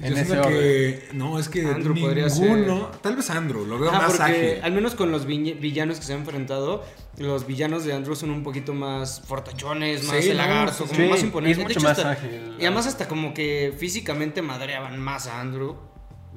En 0.00 0.10
Yo 0.14 0.16
ese 0.16 0.24
siento 0.26 0.46
orden. 0.46 0.58
que. 0.60 1.08
No, 1.12 1.38
es 1.40 1.48
que 1.48 1.60
Andrew 1.66 1.92
ninguno. 1.94 2.06
podría 2.06 3.00
Tal 3.02 3.16
vez 3.16 3.30
Andrew, 3.30 3.64
lo 3.66 3.78
veo 3.80 3.90
Ajá, 3.90 3.98
más 4.02 4.16
porque 4.16 4.22
ágil. 4.52 4.64
al 4.64 4.72
menos 4.72 4.94
con 4.94 5.10
los 5.10 5.26
villanos 5.26 5.98
que 5.98 6.04
se 6.06 6.12
han 6.12 6.20
enfrentado, 6.20 6.84
los 7.16 7.46
villanos 7.46 7.84
de 7.84 7.94
Andrew 7.94 8.14
son 8.14 8.30
un 8.30 8.44
poquito 8.44 8.74
más 8.74 9.20
fortachones, 9.26 10.04
más 10.04 10.22
Sí, 10.22 10.28
no, 10.28 10.34
lagarto, 10.34 10.84
sí, 10.86 10.90
como 10.90 10.94
sí. 11.04 11.08
más 11.10 11.22
imponentes. 11.24 11.58
Es 11.58 11.58
De 11.58 11.64
mucho 11.64 11.78
hecho, 11.80 11.88
más 11.88 11.98
hasta- 11.98 12.10
ágil. 12.12 12.54
Y 12.60 12.64
además 12.64 12.86
hasta 12.86 13.08
como 13.08 13.34
que 13.34 13.74
físicamente 13.76 14.40
madreaban 14.40 15.00
más 15.00 15.26
a 15.26 15.40
Andrew. 15.40 15.76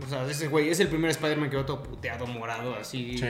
O 0.04 0.08
sea, 0.08 0.26
ese 0.26 0.48
güey 0.48 0.70
es 0.70 0.80
el 0.80 0.88
primer 0.88 1.12
Spider-Man 1.12 1.50
que 1.50 1.58
veo 1.58 1.66
todo 1.66 1.84
puteado, 1.84 2.26
morado, 2.26 2.76
así, 2.76 3.18
Sí. 3.18 3.26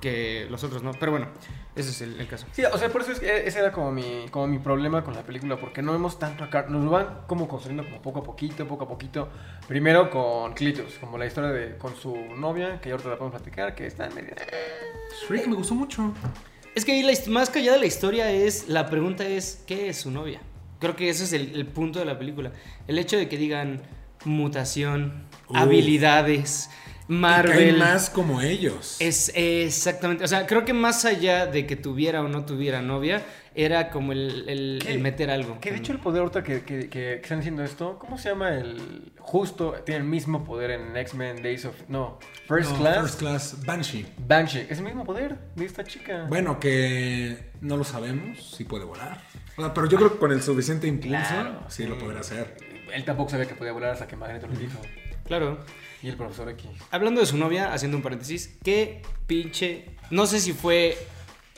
que 0.00 0.46
los 0.50 0.62
otros 0.64 0.82
no. 0.82 0.92
Pero 0.92 1.12
bueno, 1.12 1.28
ese 1.74 1.90
es 1.90 2.00
el, 2.00 2.20
el 2.20 2.28
caso. 2.28 2.46
Sí, 2.52 2.62
o 2.64 2.78
sea, 2.78 2.88
por 2.90 3.02
eso 3.02 3.12
es 3.12 3.20
que 3.20 3.46
ese 3.46 3.58
era 3.58 3.72
como 3.72 3.90
mi, 3.92 4.26
como 4.30 4.46
mi 4.46 4.58
problema 4.58 5.02
con 5.02 5.14
la 5.14 5.22
película, 5.24 5.56
porque 5.56 5.82
no 5.82 5.92
vemos 5.92 6.18
tanto 6.18 6.44
a 6.44 6.48
Car 6.50 6.70
Nos 6.70 6.84
lo 6.84 6.90
van 6.90 7.22
como 7.26 7.48
construyendo 7.48 7.84
como 7.84 8.00
poco 8.02 8.20
a 8.20 8.22
poquito, 8.22 8.66
poco 8.68 8.84
a 8.84 8.88
poquito. 8.88 9.28
Primero 9.66 10.08
con 10.10 10.54
Clitus, 10.54 10.94
como 11.00 11.18
la 11.18 11.26
historia 11.26 11.50
de 11.50 11.76
con 11.76 11.94
su 11.96 12.14
novia, 12.36 12.80
que 12.80 12.92
ahorita 12.92 13.08
la 13.10 13.18
podemos 13.18 13.40
platicar, 13.40 13.74
que 13.74 13.86
está 13.86 14.08
medio... 14.10 14.34
Shrek 15.28 15.46
me 15.48 15.56
gustó 15.56 15.74
mucho. 15.74 16.12
Es 16.74 16.84
que 16.84 16.92
ahí 16.92 17.02
la 17.02 17.12
más 17.32 17.50
callada 17.50 17.74
de 17.74 17.80
la 17.80 17.86
historia 17.86 18.30
es, 18.30 18.68
la 18.68 18.86
pregunta 18.86 19.26
es, 19.26 19.64
¿qué 19.66 19.88
es 19.88 19.96
su 19.98 20.10
novia? 20.10 20.40
Creo 20.78 20.94
que 20.94 21.08
ese 21.08 21.24
es 21.24 21.32
el, 21.32 21.54
el 21.54 21.66
punto 21.66 21.98
de 21.98 22.04
la 22.04 22.18
película. 22.18 22.52
El 22.86 22.98
hecho 22.98 23.16
de 23.16 23.28
que 23.28 23.38
digan 23.38 23.80
mutación, 24.26 25.24
Uf. 25.48 25.56
habilidades, 25.56 26.68
Y 26.68 27.06
caen 27.08 27.20
Marvel. 27.20 27.78
más 27.78 28.10
como 28.10 28.40
ellos. 28.40 28.96
Es 29.00 29.30
exactamente, 29.34 30.24
o 30.24 30.28
sea, 30.28 30.46
creo 30.46 30.64
que 30.64 30.72
más 30.72 31.04
allá 31.04 31.46
de 31.46 31.66
que 31.66 31.76
tuviera 31.76 32.20
o 32.22 32.28
no 32.28 32.44
tuviera 32.44 32.82
novia, 32.82 33.22
era 33.54 33.88
como 33.90 34.12
el, 34.12 34.44
el- 34.48 34.80
¿Qué? 34.82 34.92
el 34.92 34.98
meter 35.00 35.30
algo. 35.30 35.58
Que 35.60 35.70
de 35.70 35.78
hecho 35.78 35.92
el 35.92 35.98
poder 35.98 36.20
ahorita 36.20 36.42
que, 36.42 36.62
que, 36.62 36.80
que- 36.80 36.88
que 36.90 37.14
están 37.14 37.38
diciendo 37.38 37.62
esto, 37.64 37.98
¿cómo 37.98 38.18
se 38.18 38.28
llama 38.28 38.50
el... 38.54 39.12
Justo, 39.18 39.72
tiene 39.86 40.00
el 40.02 40.06
mismo 40.06 40.44
poder 40.44 40.72
en 40.72 40.94
X-Men 40.96 41.42
Days 41.42 41.64
of... 41.64 41.74
No, 41.88 42.18
First 42.46 42.72
No, 42.72 42.78
Class. 42.78 43.00
First 43.00 43.18
Class 43.20 43.56
Banshee. 43.64 44.06
Banshee, 44.18 44.66
es 44.68 44.76
el 44.78 44.84
mismo 44.84 45.04
poder 45.04 45.38
de 45.54 45.64
esta 45.64 45.84
chica. 45.84 46.26
Bueno, 46.28 46.60
que 46.60 47.50
no 47.62 47.78
lo 47.78 47.84
sabemos 47.84 48.54
si 48.56 48.64
puede 48.64 48.84
volar. 48.84 49.22
O 49.56 49.62
sea, 49.62 49.72
pero 49.72 49.88
yo 49.88 49.96
creo 49.96 50.12
que 50.12 50.18
con 50.18 50.32
el 50.32 50.42
suficiente 50.42 50.86
impulso 50.86 51.16
Claro, 51.16 51.60
sí, 51.68 51.84
sí. 51.84 51.88
lo 51.88 51.96
podrá 51.98 52.20
hacer. 52.20 52.56
Él 52.92 53.04
tampoco 53.04 53.30
sabía 53.30 53.46
que 53.46 53.54
podía 53.54 53.72
volar 53.72 53.90
hasta 53.90 54.06
que 54.06 54.16
Magneto 54.16 54.46
le 54.46 54.58
dijo. 54.58 54.78
Claro. 55.24 55.58
Y 56.02 56.08
el 56.08 56.16
profesor 56.16 56.48
X. 56.50 56.70
Hablando 56.90 57.20
de 57.20 57.26
su 57.26 57.36
novia, 57.36 57.72
haciendo 57.72 57.96
un 57.96 58.02
paréntesis, 58.02 58.56
qué 58.62 59.02
pinche. 59.26 59.96
No 60.10 60.26
sé 60.26 60.40
si 60.40 60.52
fue 60.52 60.96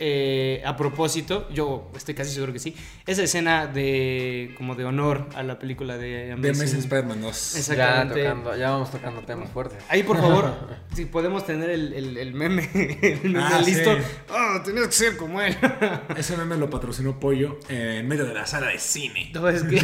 eh, 0.01 0.63
a 0.65 0.77
propósito, 0.77 1.49
yo 1.53 1.91
estoy 1.97 2.15
casi 2.15 2.33
seguro 2.33 2.53
que 2.53 2.59
sí. 2.59 2.75
Esa 3.07 3.23
escena 3.23 3.67
de. 3.67 4.55
como 4.57 4.75
de 4.75 4.85
honor 4.85 5.27
a 5.35 5.43
la 5.43 5.59
película 5.59 5.97
de 5.99 6.27
De 6.27 6.33
Amazing. 6.33 6.79
Spider-Man 6.81 7.21
2. 7.21 7.57
Exacto. 7.57 7.75
Ya, 7.79 7.85
Exactamente. 7.89 8.23
tocando, 8.23 8.57
ya 8.57 8.71
vamos 8.71 8.91
tocando 8.91 9.21
temas 9.23 9.51
fuertes. 9.51 9.79
Ahí, 9.89 10.03
por 10.03 10.17
favor, 10.19 10.55
si 10.95 11.05
podemos 11.07 11.45
tener 11.47 11.71
el, 11.71 11.93
el- 11.93 12.17
el 12.17 12.35
meme, 12.35 12.69
el 13.03 13.31
meme 13.31 13.45
Ah, 13.45 13.61
listo. 13.65 13.95
sí. 13.97 14.03
Oh, 14.31 14.61
tenías 14.63 14.87
que 14.87 14.93
ser 14.93 15.17
como 15.17 15.41
él. 15.41 15.57
Ese 16.17 16.37
meme 16.37 16.57
lo 16.57 16.69
patrocinó 16.71 17.19
Pollo 17.21 17.59
en 17.69 18.07
medio 18.09 18.25
de 18.27 18.35
la 18.35 18.47
sala 18.47 18.69
de 18.69 18.79
cine. 18.79 19.31
No, 19.35 19.49
es 19.49 19.63
que. 19.63 19.81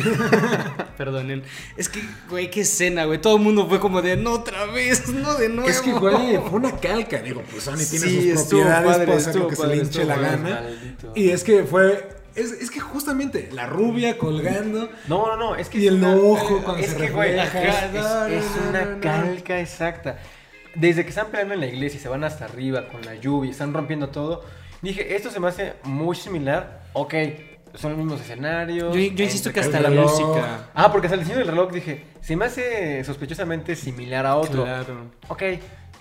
Perdonen. 0.96 1.42
Es 1.76 1.88
que, 1.88 2.00
güey, 2.28 2.50
qué 2.50 2.60
escena, 2.60 3.04
güey. 3.04 3.20
Todo 3.20 3.36
el 3.36 3.42
mundo 3.42 3.66
fue 3.68 3.80
como 3.80 4.02
de, 4.02 4.16
no 4.16 4.32
otra 4.32 4.66
vez, 4.66 5.08
no 5.08 5.34
de 5.34 5.48
nuevo. 5.48 5.68
Es 5.68 5.80
que, 5.80 5.92
güey, 5.92 6.36
fue 6.38 6.50
una 6.58 6.76
calca. 6.76 7.20
Digo, 7.22 7.42
pues 7.50 7.64
Sony 7.64 7.74
tiene 7.88 8.06
Sí, 8.06 8.30
sus 8.32 8.42
propiedades 8.44 8.96
padre, 8.98 9.14
estuvo 9.16 9.48
que 9.48 9.56
se 9.56 9.62
padre, 9.62 9.76
le 9.76 9.82
la 10.06 10.16
gana. 10.16 10.60
Maldito. 10.62 11.12
Y 11.14 11.30
es 11.30 11.44
que 11.44 11.64
fue. 11.64 12.08
Es, 12.34 12.50
es 12.50 12.70
que 12.70 12.80
justamente 12.80 13.48
la 13.52 13.66
rubia 13.66 14.18
colgando. 14.18 14.88
No, 15.06 15.26
no, 15.28 15.36
no, 15.36 15.54
es 15.56 15.68
que 15.68 15.78
Y 15.78 15.86
es 15.86 15.92
el 15.92 15.98
una- 16.02 16.16
ojo 16.16 16.62
cuando 16.64 16.82
es 16.82 16.90
se 16.90 16.96
que, 16.96 17.10
güey, 17.10 17.38
es, 17.38 17.52
refleja. 17.52 18.28
es- 18.28 18.44
es 18.44 18.50
una 18.68 18.98
calca 19.00 19.60
exacta. 19.60 20.18
Desde 20.74 21.04
que 21.04 21.10
están 21.10 21.28
peleando 21.28 21.54
en 21.54 21.60
la 21.60 21.66
iglesia 21.66 21.98
y 21.98 22.02
se 22.02 22.08
van 22.08 22.24
hasta 22.24 22.46
arriba 22.46 22.88
con 22.88 23.02
la 23.02 23.14
lluvia, 23.14 23.48
y 23.48 23.52
están 23.52 23.72
rompiendo 23.72 24.08
todo, 24.08 24.44
dije, 24.82 25.14
esto 25.14 25.30
se 25.30 25.38
me 25.38 25.46
hace 25.46 25.74
muy 25.84 26.16
similar. 26.16 26.82
Ok, 26.94 27.14
son 27.74 27.90
los 27.92 27.98
mismos 27.98 28.20
escenarios. 28.20 28.92
Yo, 28.92 29.00
yo 29.00 29.24
insisto 29.24 29.52
que 29.52 29.60
hasta 29.60 29.78
la 29.78 29.90
reloj. 29.90 30.10
música. 30.10 30.70
Ah, 30.74 30.90
porque 30.90 31.06
hasta 31.06 31.14
el 31.14 31.20
diseño 31.20 31.38
del 31.38 31.46
reloj 31.48 31.70
dije, 31.70 32.02
se 32.20 32.34
me 32.34 32.46
hace 32.46 33.04
sospechosamente 33.04 33.76
similar 33.76 34.26
a 34.26 34.34
otro. 34.34 34.64
Claro. 34.64 35.06
Ok. 35.28 35.42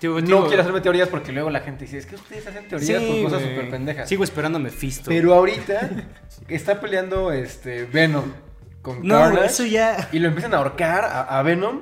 No 0.08 0.48
quiero 0.48 0.62
hacerme 0.62 0.82
teorías 0.82 1.10
porque 1.10 1.32
luego 1.32 1.50
la 1.50 1.62
gente 1.62 1.86
dice, 1.86 1.98
es 1.98 2.06
que 2.06 2.16
ustedes 2.16 2.46
hacen 2.48 2.68
teorías 2.68 3.04
por 3.04 3.24
cosas 3.24 3.42
súper 3.42 3.70
pendejas. 3.70 4.10
Sigo 4.10 4.24
esperando 4.24 4.60
Mephisto. 4.60 5.10
Pero 5.10 5.34
ahorita 5.34 5.90
está 6.48 6.80
peleando 6.80 7.32
este 7.32 7.86
Venom 7.86 8.26
con 8.82 9.06
no, 9.06 9.16
Carnage 9.16 9.46
eso 9.46 9.66
ya. 9.66 10.10
y 10.12 10.20
lo 10.20 10.28
empiezan 10.28 10.54
a 10.54 10.58
ahorcar 10.58 11.06
a, 11.06 11.40
a 11.40 11.44
Venom. 11.44 11.82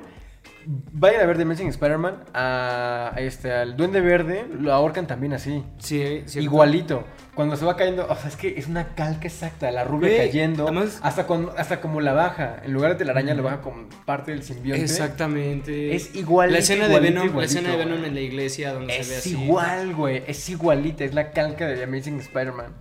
Vayan 0.66 1.20
a 1.22 1.26
ver 1.26 1.36
The 1.36 1.42
Amazing 1.42 1.68
Spider-Man, 1.68 2.24
a, 2.34 3.12
este, 3.18 3.52
al 3.52 3.76
Duende 3.76 4.00
Verde, 4.00 4.46
lo 4.58 4.72
ahorcan 4.72 5.06
también 5.06 5.32
así. 5.32 5.64
Sí, 5.78 6.22
sí. 6.26 6.40
Igualito. 6.40 7.04
Cuando 7.34 7.56
se 7.56 7.64
va 7.64 7.76
cayendo, 7.76 8.06
o 8.08 8.14
sea, 8.14 8.28
es 8.28 8.36
que 8.36 8.58
es 8.58 8.66
una 8.68 8.94
calca 8.94 9.26
exacta, 9.26 9.70
la 9.70 9.84
rubia 9.84 10.16
cayendo, 10.18 10.64
además- 10.64 11.00
hasta, 11.02 11.26
cuando, 11.26 11.54
hasta 11.56 11.80
como 11.80 12.00
la 12.00 12.12
baja, 12.12 12.60
en 12.62 12.72
lugar 12.74 12.92
de 12.92 12.96
telaraña 12.98 13.34
lo 13.34 13.42
baja 13.42 13.60
con 13.62 13.88
parte 14.04 14.32
del 14.32 14.42
simbionte. 14.42 14.84
Exactamente. 14.84 15.94
Es 15.96 16.14
igual. 16.14 16.52
La 16.52 16.58
escena 16.58 16.88
de 16.88 17.00
Venom, 17.00 17.34
la 17.36 17.44
escena 17.44 17.70
de 17.70 17.76
Venom 17.78 18.04
en 18.04 18.14
la 18.14 18.20
iglesia 18.20 18.72
donde 18.72 18.92
se 18.92 18.98
ve 19.10 19.16
Es 19.16 19.18
así. 19.26 19.42
igual, 19.42 19.94
güey, 19.94 20.22
es 20.26 20.48
igualita, 20.48 21.04
es 21.04 21.14
la 21.14 21.30
calca 21.30 21.66
de 21.66 21.76
The 21.76 21.84
Amazing 21.84 22.20
Spider-Man. 22.20 22.74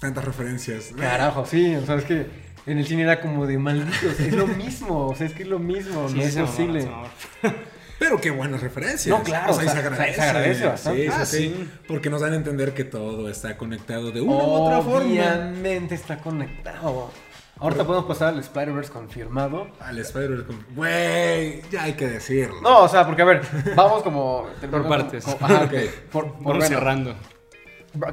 Tantas 0.00 0.24
referencias. 0.24 0.92
Carajo, 0.98 1.46
sí, 1.46 1.74
o 1.76 1.86
sea, 1.86 1.94
es 1.96 2.04
que 2.04 2.26
en 2.66 2.78
el 2.78 2.86
cine 2.86 3.02
era 3.02 3.20
como 3.20 3.46
de 3.46 3.58
malditos, 3.58 4.18
es 4.20 4.32
lo 4.32 4.46
mismo, 4.46 5.08
o 5.08 5.14
sea, 5.14 5.26
es 5.26 5.34
que 5.34 5.42
es 5.42 5.48
lo 5.48 5.58
mismo, 5.58 6.08
Sí, 6.08 6.16
no 6.16 6.22
es 6.22 6.36
posible. 6.36 6.88
Pero 7.98 8.20
qué 8.20 8.30
buenas 8.30 8.60
referencias. 8.60 9.06
No, 9.16 9.22
claro, 9.22 9.52
O 9.52 9.54
sea, 9.54 9.62
o 9.62 9.66
sea, 9.72 9.72
se 9.82 9.86
agradece. 9.86 10.14
se 10.14 10.22
agradece 10.22 10.66
bastante. 10.66 11.02
Sí, 11.02 11.08
Ah, 11.14 11.24
sí. 11.24 11.36
sí. 11.56 11.68
Porque 11.86 12.10
nos 12.10 12.20
dan 12.20 12.32
a 12.32 12.36
entender 12.36 12.74
que 12.74 12.84
todo 12.84 13.28
está 13.30 13.56
conectado 13.56 14.10
de 14.10 14.20
una 14.20 14.34
u 14.34 14.50
otra 14.50 14.80
forma. 14.82 15.08
Obviamente 15.08 15.94
está 15.94 16.18
conectado. 16.18 17.10
Ahorita 17.56 17.84
podemos 17.84 18.06
pasar 18.06 18.34
al 18.34 18.40
Spider-Verse 18.40 18.90
confirmado. 18.92 19.68
Al 19.78 19.96
Spider-Man. 20.00 20.42
con- 20.44 20.66
Güey, 20.74 21.62
ya 21.70 21.84
hay 21.84 21.92
que 21.92 22.08
decirlo. 22.08 22.60
No, 22.62 22.80
o 22.82 22.88
sea, 22.88 23.06
porque 23.06 23.22
a 23.22 23.26
ver, 23.26 23.42
vamos 23.76 24.02
como... 24.02 24.48
Por 24.70 24.88
partes. 24.88 25.24
como- 25.24 25.38
ajá. 25.40 25.68
Por, 25.70 25.70
por 26.10 26.24
Vamos 26.32 26.42
bueno. 26.44 26.66
cerrando. 26.66 27.14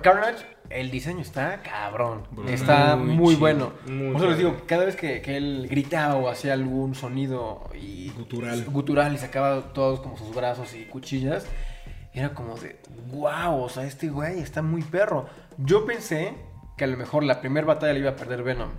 Carnage, 0.03 0.45
el 0.73 0.91
diseño 0.91 1.21
está 1.21 1.61
cabrón. 1.61 2.23
Bueno, 2.31 2.49
está 2.51 2.95
muy 2.95 3.35
bueno. 3.35 3.73
muy 3.85 4.11
Por 4.13 4.21
eso 4.21 4.29
les 4.29 4.37
digo, 4.37 4.57
cada 4.65 4.85
vez 4.85 4.95
que, 4.95 5.21
que 5.21 5.37
él 5.37 5.67
gritaba 5.69 6.15
o 6.15 6.29
hacía 6.29 6.53
algún 6.53 6.95
sonido 6.95 7.69
y 7.73 8.09
Gutural. 8.09 8.65
gutural 8.65 9.13
y 9.13 9.17
sacaba 9.17 9.73
todos 9.73 9.99
como 10.01 10.17
sus 10.17 10.33
brazos 10.33 10.73
y 10.73 10.85
cuchillas, 10.85 11.45
era 12.13 12.33
como 12.33 12.57
de, 12.57 12.79
wow, 13.11 13.61
o 13.61 13.69
sea, 13.69 13.85
este 13.85 14.09
güey 14.09 14.39
está 14.39 14.61
muy 14.61 14.81
perro. 14.81 15.27
Yo 15.57 15.85
pensé 15.85 16.33
que 16.77 16.83
a 16.83 16.87
lo 16.87 16.97
mejor 16.97 17.23
la 17.23 17.41
primera 17.41 17.65
batalla 17.65 17.93
la 17.93 17.99
iba 17.99 18.09
a 18.11 18.15
perder 18.15 18.43
Venom. 18.43 18.69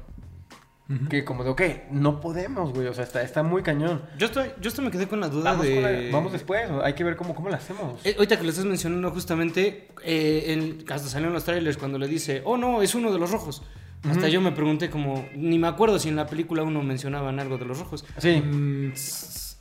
Que 1.08 1.24
como 1.24 1.44
de, 1.44 1.50
ok, 1.50 1.62
no 1.90 2.20
podemos, 2.20 2.72
güey. 2.72 2.86
O 2.86 2.94
sea, 2.94 3.04
está, 3.04 3.22
está 3.22 3.42
muy 3.42 3.62
cañón. 3.62 4.02
Yo 4.18 4.26
estoy, 4.26 4.48
yo 4.60 4.68
estoy 4.68 4.84
me 4.84 4.90
quedé 4.90 5.06
con 5.08 5.20
la 5.20 5.28
duda 5.28 5.50
Vamos, 5.52 5.66
de. 5.66 5.74
con 5.74 5.82
la- 5.82 6.10
vamos 6.12 6.32
después, 6.32 6.68
hay 6.82 6.92
que 6.94 7.04
ver 7.04 7.16
cómo, 7.16 7.34
cómo 7.34 7.48
lo 7.48 7.54
hacemos. 7.56 8.04
Eh, 8.04 8.14
ahorita 8.16 8.36
que 8.36 8.42
lo 8.44 8.50
estás 8.50 8.64
mencionando 8.64 9.10
justamente, 9.10 9.88
eh, 10.04 10.44
en- 10.48 10.84
hasta 10.92 11.08
salieron 11.08 11.32
los 11.34 11.44
trailers 11.44 11.76
cuando 11.76 11.98
le 11.98 12.08
dice, 12.08 12.42
oh 12.44 12.56
no, 12.56 12.82
es 12.82 12.94
uno 12.94 13.12
de 13.12 13.18
los 13.18 13.30
rojos. 13.30 13.62
Hasta 14.08 14.28
yo 14.28 14.40
me 14.40 14.50
pregunté 14.50 14.90
como, 14.90 15.24
ni 15.36 15.60
me 15.60 15.68
acuerdo 15.68 15.98
si 16.00 16.08
en 16.08 16.16
la 16.16 16.26
película 16.26 16.64
uno 16.64 16.82
mencionaban 16.82 17.38
algo 17.38 17.56
de 17.56 17.64
los 17.66 17.78
rojos. 17.78 18.04
Sí. 18.18 18.40
Mm, 18.44 18.92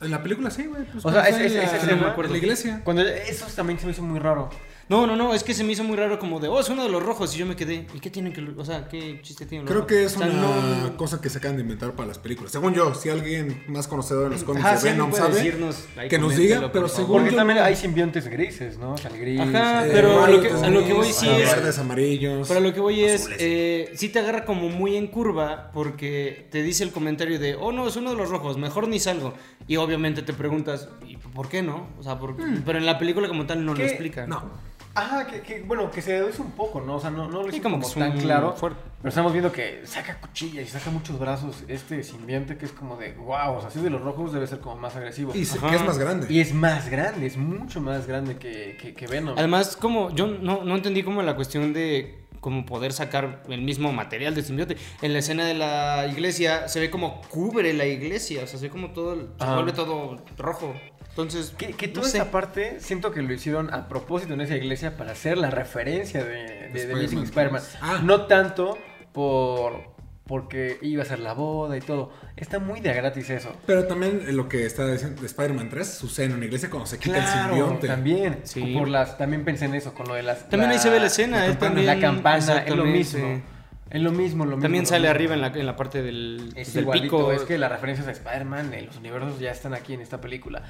en 0.01 0.09
la 0.11 0.23
película 0.23 0.49
sí, 0.49 0.65
güey. 0.65 0.83
pues, 0.85 1.05
O 1.05 1.11
sea, 1.11 1.21
cuando 1.21 1.37
es- 1.37 1.51
es- 1.51 1.51
en 1.51 1.63
es- 1.63 1.71
la- 2.01 2.15
es- 2.23 2.31
la 2.31 2.37
iglesia. 2.37 2.81
Cuando 2.83 3.03
eso 3.03 3.45
también 3.55 3.77
se 3.79 3.85
me 3.85 3.91
hizo 3.91 4.01
muy 4.01 4.17
raro. 4.19 4.49
No, 4.91 5.07
no, 5.07 5.15
no, 5.15 5.33
es 5.33 5.43
que 5.45 5.53
se 5.53 5.63
me 5.63 5.71
hizo 5.71 5.85
muy 5.85 5.95
raro 5.95 6.19
como 6.19 6.41
de, 6.41 6.49
oh, 6.49 6.59
es 6.59 6.67
uno 6.67 6.83
de 6.83 6.89
los 6.89 7.01
rojos. 7.01 7.33
Y 7.33 7.37
yo 7.37 7.45
me 7.45 7.55
quedé, 7.55 7.87
¿y 7.93 7.99
qué 8.01 8.09
tienen 8.09 8.33
que, 8.33 8.41
o 8.57 8.65
sea, 8.65 8.89
qué 8.89 9.21
chiste 9.21 9.45
tienen 9.45 9.63
los 9.65 9.71
Creo 9.71 9.83
rojos? 9.83 9.87
que 9.89 10.03
es 10.03 10.15
O 10.17 10.19
sea, 10.19 10.27
una 10.27 10.81
no- 10.89 10.97
cosa 10.97 11.21
que 11.21 11.29
se 11.29 11.37
acaban 11.37 11.55
de 11.55 11.63
inventar 11.63 11.93
para 11.93 12.09
las 12.09 12.19
películas. 12.19 12.51
Según 12.51 12.73
yo, 12.73 12.93
si 12.93 13.09
alguien 13.09 13.63
más 13.69 13.87
conocedor 13.87 14.25
de 14.25 14.31
los 14.31 14.43
cómics 14.43 14.65
Ajá, 14.65 14.75
de 14.75 14.81
sí, 14.81 14.87
Venom 14.89 15.13
sabe, 15.13 15.35
decirnos, 15.35 15.85
que 16.09 16.19
nos 16.19 16.35
diga, 16.35 16.69
pero 16.73 16.89
según 16.89 17.19
Porque 17.19 17.31
yo 17.31 17.37
también 17.37 17.59
hay 17.59 17.77
simbiontes 17.77 18.27
grises, 18.27 18.77
¿no? 18.79 18.95
O 18.95 18.97
sea, 18.97 19.11
el 19.11 19.17
gris. 19.19 19.39
Ajá, 19.39 19.87
eh, 19.87 19.91
pero 19.93 20.23
a 20.23 20.27
lo 20.27 20.41
que- 20.41 20.49
a 20.51 20.69
lo 20.69 20.83
que 20.83 20.91
voy 20.93 21.13
sí 21.13 21.27
ah, 21.29 21.37
es- 21.39 21.55
verdes, 21.55 21.79
amarillos. 21.79 22.47
Pero 22.49 22.59
lo 22.59 22.73
que 22.73 22.81
voy 22.81 23.01
es, 23.05 23.29
eh, 23.39 23.93
sí 23.95 24.09
te 24.09 24.19
agarra 24.19 24.43
como 24.43 24.67
muy 24.67 24.97
en 24.97 25.07
curva 25.07 25.71
porque 25.73 26.47
te 26.51 26.63
dice 26.63 26.83
el 26.83 26.91
comentario 26.91 27.39
de, 27.39 27.55
oh 27.55 27.71
no, 27.71 27.87
es 27.87 27.95
uno 27.95 28.09
de 28.09 28.17
los 28.17 28.29
rojos, 28.29 28.57
mejor 28.57 28.89
ni 28.89 28.99
salgo. 28.99 29.33
Y 29.69 29.77
obviamente 29.77 30.21
te 30.21 30.33
preguntas, 30.33 30.89
¿y 31.07 31.15
por 31.15 31.47
qué 31.47 31.61
no? 31.61 31.87
O 31.97 32.03
sea, 32.03 32.19
por- 32.19 32.35
pero 32.65 32.77
en 32.77 32.85
la 32.85 32.99
película 32.99 33.29
como 33.29 33.45
tal 33.45 33.63
no 33.65 33.73
lo 33.73 33.81
explican. 33.83 34.27
No. 34.27 34.69
Ajá, 34.93 35.25
que, 35.25 35.41
que, 35.41 35.61
bueno, 35.61 35.89
que 35.89 36.01
se 36.01 36.13
deduce 36.13 36.41
un 36.41 36.51
poco, 36.51 36.81
¿no? 36.81 36.95
O 36.95 36.99
sea, 36.99 37.09
no, 37.09 37.27
no 37.29 37.43
lo 37.43 37.49
Sí, 37.49 37.57
hizo 37.57 37.63
como 37.63 37.79
tan 37.89 38.17
claro. 38.19 38.53
fuerte. 38.53 38.79
Pero 38.97 39.09
estamos 39.09 39.31
viendo 39.31 39.51
que 39.51 39.81
saca 39.85 40.19
cuchillas 40.19 40.63
y 40.65 40.69
saca 40.69 40.91
muchos 40.91 41.17
brazos 41.17 41.63
este 41.67 42.03
simbionte 42.03 42.57
que 42.57 42.65
es 42.65 42.71
como 42.71 42.97
de, 42.97 43.13
wow, 43.13 43.55
o 43.57 43.61
sea, 43.61 43.69
si 43.71 43.77
es 43.79 43.83
de 43.83 43.89
los 43.89 44.01
rojos 44.01 44.31
debe 44.33 44.45
ser 44.47 44.59
como 44.59 44.75
más 44.75 44.95
agresivo. 44.95 45.31
Y 45.33 45.45
se- 45.45 45.59
que 45.59 45.75
es 45.75 45.83
más 45.83 45.97
grande. 45.97 46.27
Y 46.29 46.39
es 46.41 46.53
más 46.53 46.89
grande, 46.89 47.25
es 47.25 47.37
mucho 47.37 47.79
más 47.81 48.05
grande 48.05 48.37
que, 48.37 48.77
que, 48.79 48.93
que 48.93 49.07
Venom. 49.07 49.35
Además, 49.37 49.75
como 49.77 50.11
yo 50.11 50.27
no, 50.27 50.63
no 50.63 50.75
entendí 50.75 51.03
como 51.03 51.21
la 51.23 51.35
cuestión 51.35 51.73
de 51.73 52.20
como 52.41 52.65
poder 52.65 52.91
sacar 52.91 53.43
el 53.47 53.61
mismo 53.61 53.93
material 53.93 54.35
de 54.35 54.41
simbionte. 54.43 54.75
En 55.01 55.13
la 55.13 55.19
escena 55.19 55.45
de 55.45 55.53
la 55.53 56.07
iglesia 56.11 56.67
se 56.67 56.79
ve 56.81 56.89
como 56.89 57.21
cubre 57.29 57.73
la 57.73 57.85
iglesia, 57.85 58.43
o 58.43 58.47
sea, 58.47 58.59
se 58.59 58.65
ve 58.65 58.69
como 58.71 58.91
todo, 58.91 59.13
el- 59.13 59.27
se 59.37 59.43
Ajá. 59.43 59.53
vuelve 59.55 59.71
todo 59.71 60.17
rojo. 60.37 60.73
Entonces, 61.09 61.53
Que, 61.57 61.73
que 61.73 61.87
no 61.87 61.93
toda 61.93 62.07
sé. 62.09 62.17
esa 62.17 62.31
parte 62.31 62.79
siento 62.79 63.11
que 63.11 63.21
lo 63.21 63.33
hicieron 63.33 63.73
a 63.73 63.87
propósito 63.87 64.33
en 64.33 64.41
esa 64.41 64.55
iglesia 64.55 64.97
para 64.97 65.11
hacer 65.11 65.37
la 65.37 65.49
referencia 65.51 66.23
de, 66.23 66.69
de, 66.73 66.85
de 66.87 67.05
Spider-Man. 67.05 67.61
Ah. 67.81 67.99
No 68.03 68.25
tanto 68.27 68.77
por 69.11 69.91
porque 70.27 70.77
iba 70.81 71.03
a 71.03 71.05
ser 71.05 71.19
la 71.19 71.33
boda 71.33 71.75
y 71.77 71.81
todo. 71.81 72.11
Está 72.37 72.59
muy 72.59 72.79
de 72.79 72.93
gratis 72.93 73.29
eso. 73.29 73.51
Pero 73.65 73.85
también 73.87 74.23
eh, 74.27 74.31
lo 74.31 74.47
que 74.47 74.65
está 74.65 74.87
diciendo 74.87 75.19
de 75.21 75.27
Spider-Man 75.27 75.69
3 75.69 75.87
sucede 75.87 76.27
en 76.27 76.33
una 76.33 76.45
iglesia 76.45 76.69
cuando 76.69 76.85
se 76.87 76.99
quita 76.99 77.17
el 77.17 77.23
Claro, 77.23 77.53
simbionte. 77.55 77.87
también. 77.87 78.39
Sí. 78.43 78.75
Por 78.77 78.87
las, 78.87 79.17
también 79.17 79.43
pensé 79.43 79.65
en 79.65 79.75
eso, 79.75 79.93
con 79.93 80.07
lo 80.07 80.13
de 80.13 80.23
las. 80.23 80.47
También 80.49 80.71
ahí 80.71 80.79
se 80.79 80.89
ve 80.89 80.99
la 80.99 81.07
escena, 81.07 81.37
la 81.39 81.45
él 81.47 81.51
campana, 81.57 81.67
también. 81.75 81.85
La 81.87 81.99
campana, 81.99 82.57
es 82.63 82.75
lo 82.75 82.85
mismo. 82.85 83.41
Es 83.89 84.01
lo 84.01 84.11
mismo, 84.13 84.45
lo 84.45 84.51
mismo. 84.51 84.61
También 84.61 84.83
lo 84.85 84.89
sale 84.89 85.01
mismo. 85.01 85.11
arriba 85.15 85.33
en 85.33 85.41
la, 85.41 85.47
en 85.47 85.65
la 85.65 85.75
parte 85.75 86.01
del, 86.01 86.53
Es 86.55 86.73
del 86.73 86.83
igualito, 86.83 87.05
pico. 87.17 87.31
es 87.33 87.41
que 87.41 87.57
las 87.57 87.69
referencias 87.69 88.07
a 88.07 88.11
Spider-Man 88.11 88.73
en 88.73 88.85
los 88.85 88.95
universos 88.95 89.37
ya 89.39 89.51
están 89.51 89.73
aquí 89.73 89.93
en 89.93 89.99
esta 90.01 90.21
película. 90.21 90.61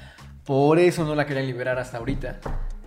Por 0.44 0.80
eso 0.80 1.04
no 1.04 1.14
la 1.14 1.24
querían 1.24 1.46
liberar 1.46 1.78
hasta 1.78 1.98
ahorita. 1.98 2.40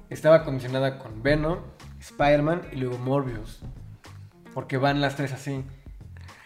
Estaba 0.09 0.43
condicionada 0.43 0.99
con 0.99 1.23
Venom, 1.23 1.59
Spider-Man 2.01 2.63
y 2.73 2.75
luego 2.75 2.97
Morbius. 2.97 3.61
Porque 4.53 4.75
van 4.75 4.99
las 4.99 5.15
tres 5.15 5.31
así. 5.31 5.63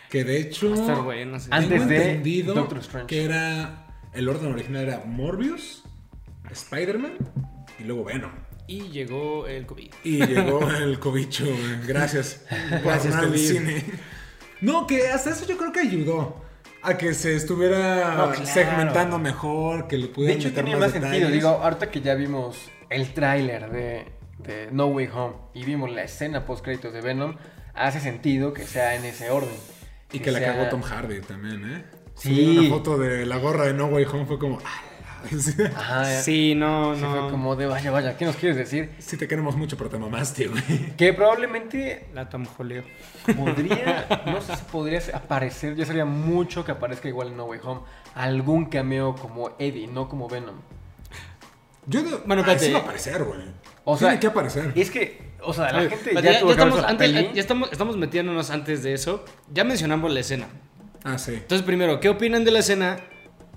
Que 0.10 0.24
de 0.24 0.39
hecho, 0.39 0.74
tengo 0.74 1.12
Antes 1.52 1.88
de 1.88 1.95
entendido 1.98 2.54
Doctor 2.56 2.80
Strange. 2.80 3.08
que 3.08 3.24
era 3.26 3.88
el 4.13 4.28
orden 4.28 4.52
original 4.54 4.84
era 4.88 5.04
Morbius, 5.06 5.84
Spider-Man 6.52 7.13
y 7.80 7.84
luego 7.84 8.06
Venom. 8.06 8.32
Y 8.67 8.89
llegó 8.89 9.48
el 9.48 9.65
COVID. 9.65 9.91
Y 10.04 10.26
llegó 10.26 10.69
el 10.69 11.00
cobicho, 11.00 11.45
güey. 11.45 11.88
gracias. 11.88 12.45
por 12.69 12.82
Gracias, 12.84 13.15
COVID. 13.15 13.38
cine. 13.38 13.84
No, 14.62 14.86
que 14.88 15.08
hasta 15.10 15.32
eso 15.32 15.45
yo 15.48 15.58
creo 15.58 15.72
que 15.72 15.80
ayudó 15.80 16.43
a 16.82 16.98
que 16.98 17.13
se 17.13 17.36
estuviera 17.36 18.15
No, 18.15 18.32
claro. 18.32 18.45
segmentando 18.45 19.17
mejor, 19.19 19.88
que 19.88 19.98
le 19.98 20.08
De 20.08 20.13
pudieran 20.13 20.38
hecho, 20.39 20.50
meter 20.50 20.63
tenía 20.65 20.78
más 20.78 20.86
más 20.88 20.91
sentido. 20.91 21.13
detalles. 21.13 21.34
Digo, 21.34 21.50
ahorita 21.50 21.89
que 21.91 22.02
ya 22.02 22.15
vimos 22.15 22.69
el 22.89 23.13
tráiler 23.13 23.69
de, 23.72 24.06
de 24.39 24.69
No 24.72 24.88
Way 24.88 25.10
Home 25.13 25.36
y 25.54 25.63
vimos 25.65 25.91
la 25.91 26.04
escena 26.04 26.45
post 26.45 26.63
créditos 26.63 26.93
de 26.93 27.02
Venom, 27.02 27.36
hace 27.74 28.00
sentido 28.00 28.54
que 28.54 28.63
sea 28.65 28.95
en 28.95 29.06
ese 29.06 29.30
orden. 29.30 29.56
Y 30.12 30.19
que 30.19 30.32
la 30.32 30.39
sea- 30.39 30.54
cagó 30.56 30.69
Tom 30.69 30.82
Hardy 30.82 31.22
también, 31.22 31.63
¿eh? 31.72 31.86
Sí. 32.15 32.30
Subieron 32.36 32.58
Una 32.65 32.69
foto 32.69 32.98
de 32.98 33.26
la 33.26 33.38
gorra 33.38 33.65
de 33.65 33.74
No 33.74 33.86
Way 33.88 34.06
Home 34.06 34.26
fue 34.26 34.38
como, 34.39 34.60
"Ah, 34.65 34.82
Ajá, 35.76 36.06
Sí, 36.22 36.56
no, 36.56 36.95
sí 36.95 37.02
no. 37.02 37.12
fue 37.12 37.30
como 37.32 37.56
de 37.58 37.65
vaya, 37.65 37.91
vaya, 37.91 38.15
¿qué 38.17 38.24
nos 38.26 38.38
quieres 38.38 38.58
decir? 38.58 38.91
sí 39.00 39.17
te 39.17 39.28
queremos 39.28 39.56
mucho, 39.58 39.76
pero 39.78 39.89
te 39.89 39.98
mamaste, 39.98 40.48
güey. 40.48 40.95
Que 40.95 41.12
probablemente 41.13 42.08
La 42.13 42.30
Tom 42.30 42.45
Joleo. 42.45 42.84
podría, 43.38 44.24
no 44.26 44.39
sé 44.41 44.56
si 44.56 44.63
podría 44.72 45.02
aparecer, 45.13 45.76
ya 45.76 45.86
sería 45.86 46.06
mucho 46.06 46.63
que 46.63 46.72
aparezca 46.72 47.08
igual 47.10 47.30
en 47.30 47.38
No 47.38 47.45
Way 47.45 47.60
Home, 47.63 47.82
algún 48.15 48.65
cameo 48.65 49.13
como 49.15 49.52
Eddie, 49.60 49.88
no 49.88 50.08
como 50.08 50.28
Venom. 50.30 50.56
Yo 51.86 52.04
digo, 52.04 52.22
Bueno, 52.26 52.43
ah, 52.45 52.52
espérate. 52.54 52.65
sí 52.67 52.72
va 52.74 52.80
a 52.80 52.82
aparecer, 52.84 53.24
güey. 53.24 53.39
O 53.91 53.97
Tiene 53.97 54.13
sea, 54.13 54.19
que 54.19 54.28
aparecer. 54.28 54.71
Es 54.75 54.91
que, 54.91 55.19
o 55.41 55.54
sea, 55.54 55.71
la 55.71 55.80
Oye, 55.80 55.89
gente 55.89 56.13
ya, 56.13 56.21
ya, 56.21 56.39
tuvo 56.39 56.49
ya 56.52 56.56
que 56.58 56.63
ver 56.63 56.67
estamos, 56.67 56.82
la 56.82 56.88
antes- 56.89 57.12
peli. 57.12 57.30
ya 57.34 57.41
estamos, 57.41 57.71
estamos 57.71 57.97
metiéndonos 57.97 58.49
antes 58.52 58.84
de 58.84 58.93
eso. 58.93 59.25
Ya 59.54 59.63
mencionamos 59.63 60.12
la 60.12 60.19
escena. 60.19 60.47
Ah, 61.04 61.17
sí. 61.17 61.34
Entonces, 61.34 61.65
primero, 61.65 61.99
¿qué 61.99 62.10
opinan 62.10 62.43
de 62.43 62.52
la 62.52 62.60
escena? 62.60 62.97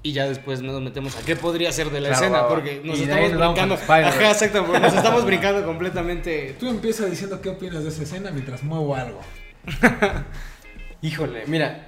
Y 0.04 0.12
ya 0.12 0.28
después 0.28 0.62
nos 0.62 0.80
metemos 0.82 1.16
a 1.16 1.20
qué 1.24 1.36
podría 1.36 1.70
ser 1.70 1.90
de 1.90 2.00
la 2.00 2.08
Claro, 2.08 2.22
escena, 2.24 2.38
va, 2.38 2.42
va. 2.44 2.48
porque 2.48 2.80
nos 2.84 2.98
Y 2.98 3.02
estamos 3.04 3.30
brincando. 3.36 3.74
Ajá, 3.74 4.30
exacto, 4.30 4.64
porque 4.64 4.80
nos 4.80 4.94
estamos 4.94 5.24
brincando 5.24 5.62
completamente. 5.66 6.56
Tú 6.58 6.68
empiezas 6.68 7.08
diciendo 7.10 7.40
qué 7.40 7.50
opinas 7.50 7.82
de 7.84 7.88
esa 7.90 8.02
escena 8.02 8.30
mientras 8.32 8.62
muevo 8.64 8.96
algo. 8.96 9.20
Híjole, 11.02 11.44
mira, 11.46 11.86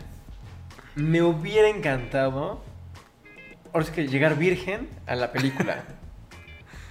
me 0.96 1.22
hubiera 1.22 1.68
encantado, 1.68 2.62
ahora 3.72 3.86
sí 3.86 3.92
que 3.92 4.06
llegar 4.06 4.36
virgen 4.36 4.88
a 5.06 5.14
la 5.14 5.32
película. 5.32 5.84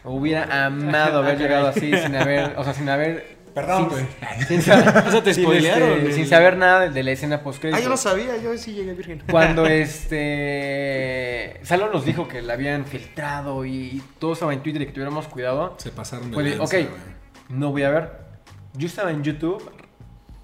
Hubiera 0.03 0.65
amado 0.65 1.19
haber 1.19 1.37
llegado 1.37 1.67
así 1.67 1.91
sin 1.97 2.15
haber, 2.15 2.53
o 2.57 2.63
sea, 2.63 2.73
sin 2.73 2.89
haber... 2.89 3.37
Perdón, 3.53 3.81
sin- 3.81 3.89
güey. 3.89 4.05
Sin, 4.47 4.61
te 5.23 5.33
sin, 5.35 5.51
este, 5.53 6.11
sin 6.13 6.27
saber 6.27 6.57
nada 6.57 6.89
de, 6.89 7.03
la 7.03 7.11
escena 7.11 7.43
post 7.43 7.63
Ah, 7.65 7.79
yo 7.79 7.87
no 7.87 7.97
sabía, 7.97 8.35
yo 8.37 8.57
sí 8.57 8.73
llegué 8.73 8.93
virgen. 8.95 9.21
Cuando 9.29 9.65
este 9.67 11.59
Salón 11.61 11.91
nos 11.93 12.03
dijo 12.03 12.27
que 12.27 12.41
la 12.41 12.53
habían 12.53 12.85
filtrado 12.85 13.63
y 13.63 14.01
todo 14.17 14.33
estaba 14.33 14.53
en 14.53 14.63
Twitter 14.63 14.81
y 14.81 14.87
que 14.87 14.91
tuviéramos 14.91 15.27
cuidado, 15.27 15.75
Se 15.77 15.91
pasaron 15.91 16.31
de 16.31 16.33
pues 16.33 16.57
lanza, 16.57 16.77
ok, 16.77 16.85
no 17.49 17.71
voy 17.71 17.83
a 17.83 17.89
ver. 17.91 18.11
Yo 18.73 18.87
estaba 18.87 19.11
en 19.11 19.23
YouTube 19.23 19.69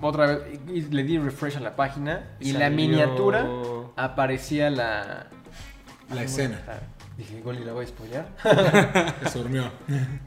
otra 0.01 0.27
vez 0.27 0.39
y 0.71 0.81
le 0.81 1.03
di 1.03 1.17
refresh 1.17 1.57
a 1.57 1.61
la 1.61 1.75
página 1.75 2.37
y 2.39 2.51
la 2.53 2.69
miniatura 2.69 3.47
aparecía 3.95 4.69
la 4.69 5.27
La 6.13 6.23
escena. 6.23 6.61
Dije, 7.19 7.37
igual 7.37 7.59
y 7.59 7.65
la 7.65 7.73
voy 7.73 7.83
a 7.83 7.87
spoilear. 7.87 8.29
Se 9.29 9.39
durmió. 9.39 9.69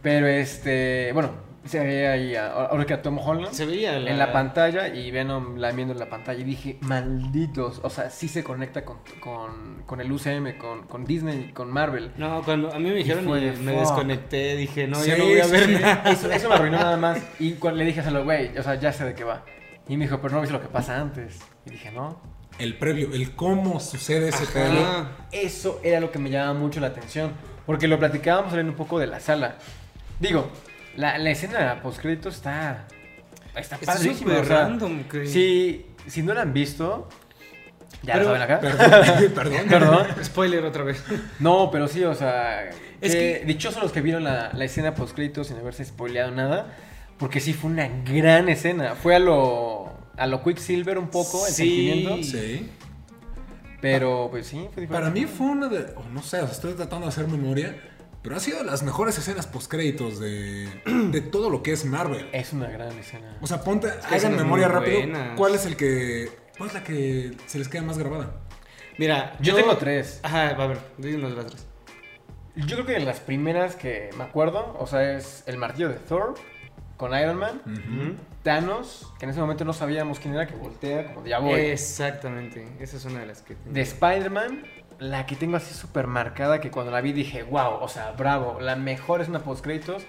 Pero 0.03 0.27
este, 0.27 1.11
bueno, 1.15 1.31
se 1.65 1.79
veía 1.81 2.13
ahí 2.13 2.37
ahora 2.37 2.85
que 2.85 2.93
a 2.93 3.01
Tom 3.01 3.19
Holland 3.19 3.53
Se 3.53 3.65
veía 3.65 3.97
en 3.97 4.19
la 4.19 4.31
pantalla 4.31 4.89
y 4.89 5.11
Venom 5.11 5.57
la 5.57 5.71
viendo 5.71 5.95
en 5.95 6.01
la 6.01 6.11
pantalla 6.11 6.39
y 6.39 6.45
dije, 6.45 6.77
malditos, 6.83 7.81
o 7.83 7.89
sea, 7.89 8.11
sí 8.11 8.29
se 8.29 8.45
conecta 8.45 8.85
con, 8.85 8.99
con, 9.21 9.85
con 9.87 10.03
el 10.03 10.13
UCM, 10.13 10.59
con, 10.59 10.87
con 10.87 11.07
Disney, 11.07 11.53
con 11.53 11.71
Marvel. 11.71 12.13
No, 12.19 12.43
cuando 12.43 12.71
a 12.71 12.79
mí 12.79 12.91
me 12.91 12.97
dijeron 12.97 13.25
fue 13.25 13.53
me 13.53 13.73
desconecté, 13.73 14.55
dije, 14.57 14.87
no, 14.87 14.97
Sí, 14.97 15.13
yo 15.13 15.17
no 15.17 15.25
voy 15.25 15.41
a 15.41 15.47
ver 15.47 15.65
sí. 15.65 15.73
nada. 15.81 16.03
Eso, 16.11 16.31
eso 16.31 16.49
me 16.51 16.57
arruinó 16.57 16.77
nada 16.77 16.99
más. 16.99 17.27
Y 17.39 17.53
cuando 17.53 17.79
le 17.79 17.87
dije 17.87 18.01
a 18.01 18.11
güey, 18.11 18.59
o 18.59 18.63
sea, 18.63 18.75
ya 18.75 18.93
sé 18.93 19.07
de 19.07 19.15
qué 19.15 19.25
va. 19.25 19.47
Y 19.89 19.97
me 19.97 20.05
dijo, 20.05 20.21
pero 20.21 20.35
no 20.35 20.43
viste 20.43 20.53
lo 20.53 20.61
que 20.61 20.69
pasa 20.69 21.01
antes. 21.01 21.41
Y 21.65 21.71
dije, 21.71 21.91
no. 21.91 22.21
El 22.63 22.75
previo, 22.75 23.13
el 23.13 23.33
cómo 23.33 23.81
sucede 23.81 24.29
ese 24.29 24.47
pedo. 24.47 25.09
Eso 25.33 25.81
era 25.83 25.99
lo 26.01 26.11
que 26.13 26.19
me 26.19 26.31
llamaba 26.31 26.55
mucho 26.59 26.79
la 26.81 26.89
atención. 26.89 27.33
Porque 27.67 27.89
lo 27.89 27.99
platicábamos 27.99 28.51
saliendo 28.51 28.73
un 28.73 28.77
poco 28.79 28.99
de 28.99 29.07
la 29.07 29.21
sala. 29.21 29.57
Digo, 30.21 30.51
la, 30.97 31.19
la 31.19 31.31
escena 31.31 31.81
post 31.83 32.01
créditos 32.01 32.37
está. 32.37 32.87
Está 33.57 33.77
Es 33.77 33.87
padrísima. 33.87 34.15
súper 34.19 34.39
o 34.39 34.45
sea, 34.45 34.57
random, 34.63 35.05
que- 35.05 35.27
Si, 35.27 35.87
si 36.07 36.23
no 36.23 36.35
la 36.35 36.43
han 36.43 36.53
visto. 36.53 37.09
Ya 38.03 38.15
Pero- 38.15 38.31
lo 38.31 38.37
saben 38.37 38.43
acá. 38.43 38.61
Perdón, 38.61 39.33
perdón. 39.35 39.67
Perdón. 39.69 40.07
Spoiler 40.25 40.65
otra 40.65 40.85
vez. 40.85 41.05
No, 41.39 41.71
pero 41.71 41.89
sí, 41.89 42.03
o 42.05 42.15
sea. 42.15 42.69
Es 43.01 43.13
que 43.15 43.41
que- 43.41 43.45
Dichosos 43.47 43.83
los 43.83 43.93
que 43.93 44.01
vieron 44.01 44.23
la, 44.25 44.53
la 44.53 44.65
escena 44.65 44.95
post 44.95 45.15
créditos 45.15 45.49
sin 45.49 45.57
haberse 45.57 45.85
spoileado 45.85 46.31
nada. 46.31 46.67
Porque 47.19 47.39
sí 47.41 47.53
fue 47.53 47.71
una 47.71 47.89
gran 48.05 48.49
escena. 48.49 48.95
Fue 48.95 49.15
a 49.15 49.19
lo. 49.19 49.82
A 50.17 50.27
lo 50.27 50.43
Quicksilver 50.43 50.99
un 50.99 51.09
poco, 51.09 51.47
el 51.47 51.53
Sí. 51.53 51.89
sentimiento. 51.91 52.23
Sí. 52.23 52.71
Pero 53.81 54.29
pues 54.31 54.47
sí, 54.47 54.69
fue. 54.75 54.87
Para 54.87 55.11
mí 55.11 55.27
fue 55.27 55.47
una 55.49 55.69
de. 55.69 55.93
oh, 55.97 56.05
no 56.13 56.23
sé, 56.23 56.43
estoy 56.45 56.75
tratando 56.75 57.07
de 57.07 57.11
hacer 57.11 57.27
memoria. 57.29 57.77
Pero 58.23 58.37
ha 58.37 58.41
sido 58.41 58.59
de 58.59 58.65
las 58.65 58.85
mejores 58.85 59.19
escenas 59.19 59.49
postcréditos 59.49 60.21
de, 60.21 60.69
de 61.11 61.21
todo 61.23 61.51
lo 61.51 61.65
que 61.65 61.73
es 61.73 61.85
Marvel. 61.85 62.29
Es 62.33 62.53
una 62.53 62.69
gran 62.69 62.97
escena. 62.97 63.37
O 63.41 63.49
sea, 63.49 63.63
ponte, 63.65 63.89
que 63.89 64.15
esa 64.15 64.29
hagan 64.29 64.35
es 64.35 64.39
memoria 64.45 64.69
rápido. 64.69 65.01
¿Cuál 65.37 65.57
es 65.57 65.67
el 65.67 65.77
que. 65.77 66.31
¿Cuál 66.57 66.69
es 66.69 66.75
la 66.75 66.85
que 66.85 67.33
se 67.47 67.59
les 67.59 67.69
queda 67.69 67.83
más 67.83 67.99
grabada? 67.99 68.37
Mira, 68.99 69.37
Yo 69.41 69.57
tengo 69.57 69.77
tres. 69.77 70.21
Ajá, 70.23 70.51
a 70.51 70.67
ver, 70.67 70.79
dinos 70.99 71.33
las 71.33 71.47
tres. 71.47 71.67
Yo 72.55 72.77
creo 72.77 72.87
que 72.87 73.01
las 73.01 73.19
primeras 73.19 73.75
que 73.75 74.11
me 74.17 74.23
acuerdo, 74.25 74.77
o 74.79 74.87
sea, 74.87 75.17
es 75.17 75.43
el 75.47 75.57
martillo 75.57 75.89
de 75.89 75.95
Thor 75.95 76.35
con 77.03 77.19
Iron 77.19 77.37
Man. 77.37 77.61
Thanos, 78.45 79.13
que 79.19 79.25
en 79.25 79.33
ese 79.33 79.41
momento 79.41 79.65
no 79.65 79.73
sabíamos 79.73 80.21
quién 80.21 80.35
era, 80.35 80.47
que 80.47 80.55
voltea, 80.55 81.13
como 81.13 81.27
ya 81.27 81.41
voy. 81.41 81.59
Exactamente, 81.59 82.65
esa 82.79 82.97
es 82.97 83.05
una 83.05 83.19
de 83.19 83.27
las 83.27 83.43
que 83.43 83.57
tengo. 83.57 83.75
De 83.75 83.81
Spider-Man, 83.81 84.63
la 85.01 85.27
que 85.27 85.35
tengo 85.35 85.57
así 85.57 85.75
súper 85.75 86.07
marcada, 86.07 86.61
que 86.61 86.71
cuando 86.71 86.93
la 86.93 87.01
vi 87.01 87.13
dije, 87.13 87.43
wow, 87.43 87.79
o 87.81 87.89
sea, 87.89 88.13
bravo, 88.13 88.61
la 88.61 88.77
mejor 88.77 89.21
escena 89.21 89.41
post-créditos 89.41 90.05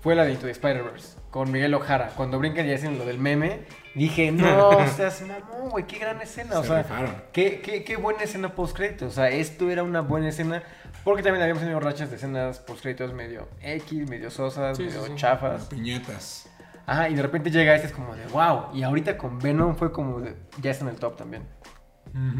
fue 0.00 0.16
la 0.16 0.24
de 0.24 0.32
Into 0.32 0.46
the 0.46 0.50
Spider-Verse, 0.50 1.16
con 1.30 1.52
Miguel 1.52 1.74
Ojara. 1.74 2.08
Cuando 2.16 2.40
brincan 2.40 2.66
y 2.66 2.72
hacen 2.72 2.98
lo 2.98 3.04
del 3.04 3.20
meme, 3.20 3.60
dije, 3.94 4.32
no, 4.32 4.68
o 4.78 4.86
sea, 4.88 5.12
se 5.12 5.26
mamó, 5.26 5.70
güey, 5.70 5.86
qué 5.86 6.00
gran 6.00 6.20
escena, 6.20 6.58
o 6.58 6.62
Se 6.62 6.70
sea, 6.70 7.28
qué, 7.32 7.60
qué, 7.60 7.84
qué 7.84 7.96
buena 7.96 8.24
escena 8.24 8.52
post-créditos, 8.56 9.12
o 9.12 9.14
sea, 9.14 9.28
esto 9.28 9.70
era 9.70 9.84
una 9.84 10.00
buena 10.00 10.30
escena, 10.30 10.64
porque 11.04 11.22
también 11.22 11.42
habíamos 11.42 11.62
tenido 11.62 11.80
rachas 11.80 12.10
de 12.10 12.16
escenas 12.16 12.58
post-créditos 12.60 13.12
medio 13.12 13.48
X, 13.60 14.08
medio 14.08 14.30
sosas, 14.30 14.76
Sí, 14.76 14.84
medio 14.84 15.04
sí. 15.06 15.12
chafas. 15.16 15.66
Piñetas. 15.66 16.48
Ajá, 16.86 17.08
y 17.08 17.14
de 17.14 17.22
repente 17.22 17.50
llega 17.50 17.74
este, 17.74 17.88
es 17.88 17.92
como 17.92 18.14
de, 18.16 18.26
wow, 18.26 18.74
y 18.74 18.82
ahorita 18.82 19.16
con 19.16 19.38
Venom 19.38 19.76
fue 19.76 19.92
como 19.92 20.20
de, 20.20 20.34
ya 20.60 20.70
está 20.72 20.84
en 20.84 20.90
el 20.90 20.96
top 20.96 21.16
también. 21.16 21.44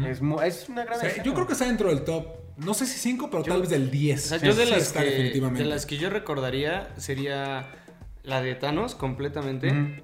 Es, 0.05 0.21
es 0.45 0.69
una 0.69 0.83
gran 0.83 0.97
O 0.97 0.99
sea, 0.99 1.09
escena. 1.09 1.23
yo 1.23 1.33
creo 1.33 1.47
que 1.47 1.53
está 1.53 1.65
dentro 1.65 1.87
del 1.89 2.03
top, 2.03 2.27
no 2.57 2.73
sé 2.73 2.85
si 2.85 2.99
5, 2.99 3.29
pero 3.31 3.43
Yo- 3.43 3.53
tal 3.53 3.61
vez 3.61 3.69
del 3.69 3.89
10. 3.89 4.25
O 4.25 4.29
sea, 4.29 4.39
Sí, 4.39 4.45
yo 4.45 4.53
de 4.53 4.65
sí 4.65 4.71
las, 4.71 4.81
está 4.83 4.99
que, 5.01 5.09
definitivamente. 5.09 5.63
de 5.63 5.69
las 5.69 5.85
que 5.85 5.97
yo 5.97 6.09
recordaría 6.09 6.89
sería 6.97 7.69
la 8.23 8.41
de 8.41 8.53
Thanos 8.55 8.95
completamente. 8.95 10.03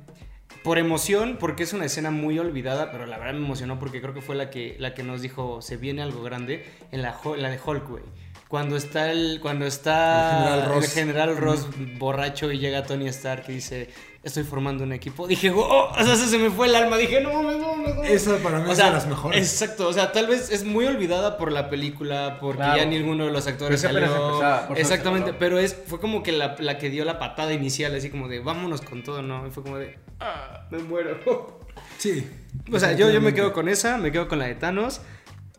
Por 0.63 0.78
emoción, 0.80 1.38
porque 1.39 1.63
es 1.63 1.74
una 1.74 1.86
escena 1.86 2.10
muy 2.12 2.39
olvidada, 2.39 2.91
pero 2.91 3.06
la 3.06 3.17
verdad 3.17 3.34
me 3.34 3.45
emocionó 3.45 3.78
porque 3.80 4.02
creo 4.02 4.13
que 4.13 4.22
fue 4.22 4.36
la 4.36 4.50
que, 4.50 4.76
la 4.80 4.93
que 4.93 5.04
nos 5.04 5.22
dijo 5.22 5.62
se 5.62 5.78
viene 5.78 6.02
algo 6.02 6.22
grande 6.24 6.65
en 6.91 7.02
la 7.02 7.12
de 7.50 7.60
Hulk, 7.63 7.88
güey. 7.88 8.04
Cuando 8.50 8.76
está 8.76 9.12
el, 9.12 9.40
cuando 9.42 9.66
está 9.66 10.34
El 10.34 10.50
general 10.60 10.70
Ross. 10.70 10.84
el 10.86 10.92
general 10.92 11.38
Ross 11.38 11.68
borracho 11.98 12.52
y 12.52 12.58
llega 12.60 12.84
Tony 12.84 13.08
Stark 13.08 13.46
y 13.48 13.54
dice 13.54 13.90
estoy 14.22 14.44
formando 14.44 14.84
un 14.84 14.92
equipo. 14.92 15.28
Dije, 15.28 15.50
oh, 15.50 15.92
o 15.92 16.04
sea, 16.04 16.16
se 16.16 16.38
me 16.38 16.50
fue 16.50 16.68
el 16.68 16.76
alma. 16.76 16.98
Dije, 16.98 17.22
no, 17.22 17.42
no, 17.42 17.52
no, 17.58 17.78
no. 17.78 18.04
Esa 18.04 18.38
para 18.38 18.60
mí 18.60 18.68
O 18.68 18.72
es 18.72 18.78
sea, 18.78 18.88
de 18.88 18.94
las 18.94 19.08
mejores. 19.08 19.40
Exacto, 19.40 19.88
o 19.88 19.94
sea, 19.94 20.12
tal 20.12 20.28
vez 20.28 20.50
es 20.52 20.66
muy 20.66 20.86
olvidada 20.86 21.38
por 21.38 21.52
la 21.52 21.70
película, 21.70 22.38
porque 22.42 22.58
Claro. 22.58 22.78
ya 22.78 22.86
ninguno 22.86 23.26
de 23.26 23.32
los 23.32 23.48
actores 23.48 23.80
salió. 23.82 24.00
empezaba, 24.04 24.68
Exactamente, 24.76 25.34
pero 25.34 25.58
es, 25.58 25.78
fue 25.88 26.00
como 26.02 26.22
que 26.24 26.32
la, 26.34 26.56
la 26.60 26.78
que 26.78 26.90
dio 26.90 27.06
la 27.06 27.18
patada 27.18 27.54
inicial, 27.54 27.96
así 27.96 28.10
como 28.10 28.28
de 28.28 28.40
vámonos 28.40 28.82
con 28.82 29.04
todo, 29.04 29.22
¿no? 29.22 29.48
Y 29.48 29.52
fue 29.52 29.64
como 29.64 29.78
de, 29.78 29.98
ah, 30.20 30.66
me 30.70 30.80
muero. 30.80 31.60
Sí. 31.98 32.28
o 32.74 32.80
sea, 32.80 32.92
yo, 32.94 33.10
yo 33.10 33.22
me 33.22 33.34
quedo 33.34 33.54
con 33.54 33.70
esa, 33.70 33.98
me 33.98 34.12
quedo 34.12 34.28
con 34.28 34.40
la 34.40 34.48
de 34.48 34.56
Thanos. 34.56 35.02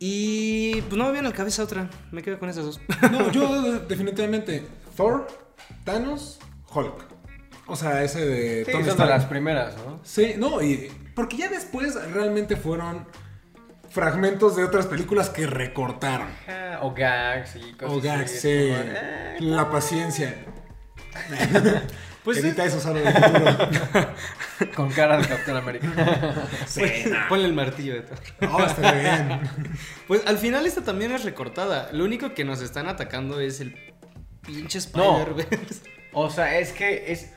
Y 0.02 0.80
pues 0.82 0.96
no 0.96 1.04
me 1.04 1.12
viene 1.12 1.28
a 1.28 1.30
la 1.30 1.36
cabeza 1.36 1.62
otra, 1.62 1.90
me 2.10 2.22
quedo 2.22 2.38
con 2.38 2.48
esas 2.48 2.64
dos. 2.64 2.80
No, 3.12 3.30
yo 3.32 3.80
definitivamente 3.80 4.66
Thor, 4.96 5.28
Thanos, 5.84 6.38
Hulk. 6.74 7.04
O 7.66 7.76
sea, 7.76 8.02
ese 8.02 8.26
de 8.26 8.64
Sí, 8.64 8.72
Tony 8.72 8.84
son 8.84 8.84
de 8.84 8.90
Stark. 8.92 9.10
las 9.10 9.24
primeras, 9.26 9.76
¿no? 9.76 10.00
Sí, 10.02 10.34
no, 10.38 10.62
y 10.62 10.90
porque 11.14 11.36
ya 11.36 11.48
después 11.48 11.94
realmente 12.12 12.56
fueron 12.56 13.06
fragmentos 13.90 14.56
de 14.56 14.64
otras 14.64 14.86
películas 14.86 15.28
que 15.28 15.46
recortaron. 15.46 16.28
Ajá, 16.48 16.78
O 16.82 16.94
gags 16.94 17.56
y 17.56 17.72
cosas 17.74 17.94
O 17.96 18.00
gags, 18.00 18.30
así, 18.30 18.38
sí. 18.40 18.68
como, 18.70 18.82
eh, 18.82 19.36
La 19.40 19.70
paciencia. 19.70 20.34
Pues 22.24 22.38
Edita 22.38 22.64
eso, 22.64 22.78
Sara, 22.80 23.00
del 23.00 23.12
futuro. 23.14 24.08
Con 24.74 24.90
cara 24.90 25.16
de 25.18 25.26
Capitán 25.26 25.56
América. 25.56 25.88
Sí, 26.66 26.82
Ponle 27.28 27.46
el 27.46 27.54
martillo 27.54 27.94
de 27.94 28.02
Thor. 28.02 28.18
no, 28.40 28.64
está 28.66 28.92
bien. 28.92 29.40
Pues 30.06 30.26
al 30.26 30.38
final 30.38 30.66
esta 30.66 30.82
también 30.82 31.12
es 31.12 31.24
recortada. 31.24 31.88
Lo 31.92 32.04
único 32.04 32.34
que 32.34 32.44
nos 32.44 32.60
están 32.62 32.88
atacando 32.88 33.40
es 33.40 33.60
el 33.60 33.74
pinche 34.42 34.78
No. 34.94 35.18
Spider-Verse. 35.20 35.80
O 36.12 36.28
sea, 36.30 36.58
es 36.58 36.72
que 36.72 37.12
es. 37.12 37.32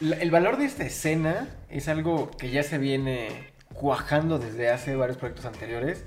El 0.00 0.30
valor 0.30 0.56
de 0.56 0.64
esta 0.64 0.84
escena 0.84 1.48
es 1.68 1.88
algo 1.88 2.30
que 2.30 2.50
ya 2.50 2.62
se 2.62 2.78
viene 2.78 3.52
cuajando 3.74 4.38
desde 4.38 4.70
hace 4.70 4.96
varios 4.96 5.16
proyectos 5.18 5.44
anteriores. 5.44 6.04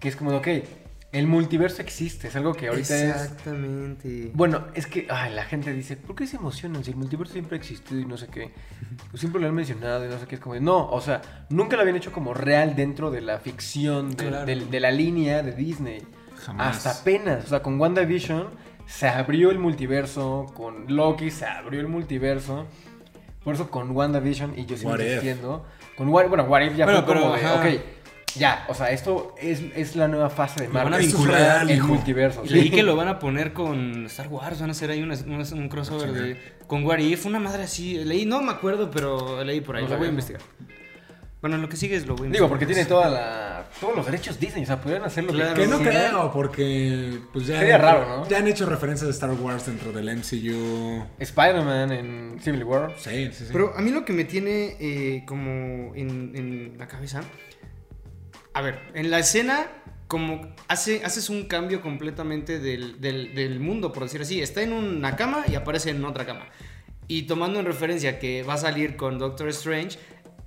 Que 0.00 0.08
es 0.08 0.16
como 0.16 0.30
de, 0.30 0.36
ok, 0.38 0.64
el 1.12 1.26
multiverso 1.26 1.80
existe. 1.82 2.28
Es 2.28 2.36
algo 2.36 2.52
que 2.54 2.68
ahorita 2.68 2.94
es. 2.96 3.22
Exactamente. 3.22 4.30
Bueno, 4.34 4.66
es 4.74 4.86
que 4.86 5.06
ay, 5.10 5.32
la 5.34 5.44
gente 5.44 5.72
dice, 5.72 5.96
¿por 5.96 6.14
qué 6.14 6.26
se 6.26 6.36
emocionan? 6.36 6.84
Si 6.84 6.90
el 6.90 6.96
multiverso 6.96 7.32
siempre 7.32 7.56
ha 7.56 7.60
existido 7.60 8.00
y 8.00 8.04
no 8.04 8.16
sé 8.16 8.26
qué. 8.28 8.52
Pues 9.10 9.20
siempre 9.20 9.40
lo 9.40 9.48
han 9.48 9.54
mencionado 9.54 10.04
y 10.04 10.08
no 10.08 10.18
sé 10.18 10.26
qué. 10.26 10.34
Es 10.36 10.40
como 10.40 10.54
no, 10.56 10.88
o 10.90 11.00
sea, 11.00 11.20
nunca 11.50 11.76
lo 11.76 11.82
habían 11.82 11.96
hecho 11.96 12.12
como 12.12 12.34
real 12.34 12.76
dentro 12.76 13.10
de 13.10 13.20
la 13.22 13.38
ficción, 13.38 14.10
de, 14.10 14.28
Claro. 14.28 14.46
del- 14.46 14.70
de 14.70 14.80
la 14.80 14.90
línea 14.90 15.42
de 15.42 15.52
Disney. 15.52 16.02
Jamás. 16.44 16.76
Hasta 16.86 17.00
apenas. 17.00 17.44
O 17.46 17.48
sea, 17.48 17.62
con 17.62 17.80
WandaVision 17.80 18.48
se 18.86 19.08
abrió 19.08 19.50
el 19.50 19.58
multiverso. 19.58 20.46
Con 20.54 20.84
Loki 20.94 21.30
se 21.30 21.46
abrió 21.46 21.80
el 21.80 21.88
multiverso. 21.88 22.66
Por 23.44 23.54
eso 23.54 23.70
con 23.70 23.90
WandaVision, 23.92 24.58
y 24.58 24.66
yo 24.66 24.76
sigo 24.76 24.94
insistiendo. 24.94 25.64
Con 25.96 26.08
What, 26.10 26.28
bueno, 26.28 26.44
What 26.44 26.60
If 26.62 26.76
ya 26.76 26.84
Bueno, 26.84 27.02
fue 27.02 27.14
como 27.14 27.32
pero, 27.32 27.36
de, 27.36 27.46
ajá. 27.46 27.54
ok, 27.78 27.80
ya, 28.36 28.64
o 28.68 28.74
sea, 28.74 28.90
esto 28.90 29.34
es, 29.40 29.62
es 29.74 29.96
la 29.96 30.08
nueva 30.08 30.30
fase 30.30 30.60
de 30.62 30.68
Lo 30.68 30.74
van 30.74 30.86
a 30.88 30.90
Marvel. 30.90 31.06
Vincular 31.06 31.62
el 31.62 31.70
hijo. 31.76 31.86
multiverso. 31.88 32.42
Y 32.44 32.48
sí. 32.48 32.54
leí 32.54 32.70
que 32.70 32.82
lo 32.82 32.94
van 32.96 33.08
a 33.08 33.18
poner 33.18 33.52
con 33.52 34.06
Star 34.06 34.28
Wars, 34.28 34.60
van 34.60 34.68
a 34.70 34.72
hacer 34.72 34.90
ahí 34.90 35.02
una- 35.02 35.16
una- 35.26 35.44
un 35.54 35.68
crossover 35.68 36.12
de, 36.12 36.36
con 36.66 36.84
What 36.84 36.98
If, 36.98 37.26
una 37.26 37.40
madre 37.40 37.64
así. 37.64 38.04
Leí, 38.04 38.26
no 38.26 38.40
me 38.42 38.52
acuerdo, 38.52 38.90
pero 38.90 39.42
leí 39.44 39.60
por 39.60 39.76
ahí, 39.76 39.84
No 39.84 39.90
lo 39.90 39.98
voy 39.98 40.06
a 40.06 40.10
investigar. 40.10 40.42
Bueno, 41.40 41.56
lo 41.56 41.68
que 41.68 41.76
sigue 41.76 41.94
es 41.94 42.04
lo 42.04 42.16
voy 42.16 42.26
a 42.26 42.30
Digo, 42.32 42.48
porque 42.48 42.66
tiene 42.66 42.84
toda 42.84 43.08
la, 43.08 43.64
todos 43.80 43.94
los 43.94 44.04
derechos 44.04 44.40
Disney, 44.40 44.64
o 44.64 44.66
sea, 44.66 44.80
podrían 44.80 45.04
hacer 45.04 45.22
lo 45.22 45.32
Claro. 45.32 45.54
que 45.54 45.60
Que 45.62 45.68
no 45.68 45.78
creo, 45.78 46.32
porque 46.32 47.16
pues 47.32 47.46
ya, 47.46 47.60
Sería 47.60 47.78
raro, 47.78 48.08
¿no? 48.08 48.28
ya 48.28 48.38
han 48.38 48.48
hecho 48.48 48.66
referencias 48.66 49.06
de 49.06 49.12
Star 49.12 49.30
Wars 49.30 49.66
dentro 49.66 49.92
del 49.92 50.08
MCU. 50.16 51.04
Spider-Man 51.20 51.92
en 51.92 52.40
Civil 52.42 52.64
War. 52.64 52.92
Sí, 52.98 53.26
sí, 53.32 53.44
sí. 53.44 53.50
Pero 53.52 53.72
a 53.76 53.80
mí 53.80 53.92
lo 53.92 54.04
que 54.04 54.12
me 54.12 54.24
tiene 54.24 54.74
eh, 54.80 55.22
como 55.26 55.94
en, 55.94 56.32
en 56.34 56.74
la 56.76 56.88
cabeza. 56.88 57.22
A 58.58 58.62
ver, 58.62 58.80
en 58.94 59.08
la 59.10 59.20
escena, 59.20 59.68
como 60.08 60.52
hace, 60.66 61.04
haces 61.04 61.30
un 61.30 61.44
cambio 61.44 61.80
completamente 61.80 62.58
del, 62.58 63.00
del- 63.00 63.32
del 63.34 63.60
mundo, 63.60 63.92
por 63.92 64.02
decir 64.02 64.20
así. 64.20 64.42
Está 64.42 64.62
en 64.62 64.72
una 64.72 65.14
cama 65.14 65.44
y 65.48 65.54
aparece 65.54 65.90
en 65.90 66.04
otra 66.04 66.26
cama. 66.26 66.46
Y 67.06 67.22
tomando 67.22 67.60
en 67.60 67.66
referencia 67.66 68.18
que 68.18 68.42
va 68.42 68.54
a 68.54 68.58
salir 68.58 68.96
con 68.96 69.16
Doctor 69.18 69.48
Strange, 69.50 69.96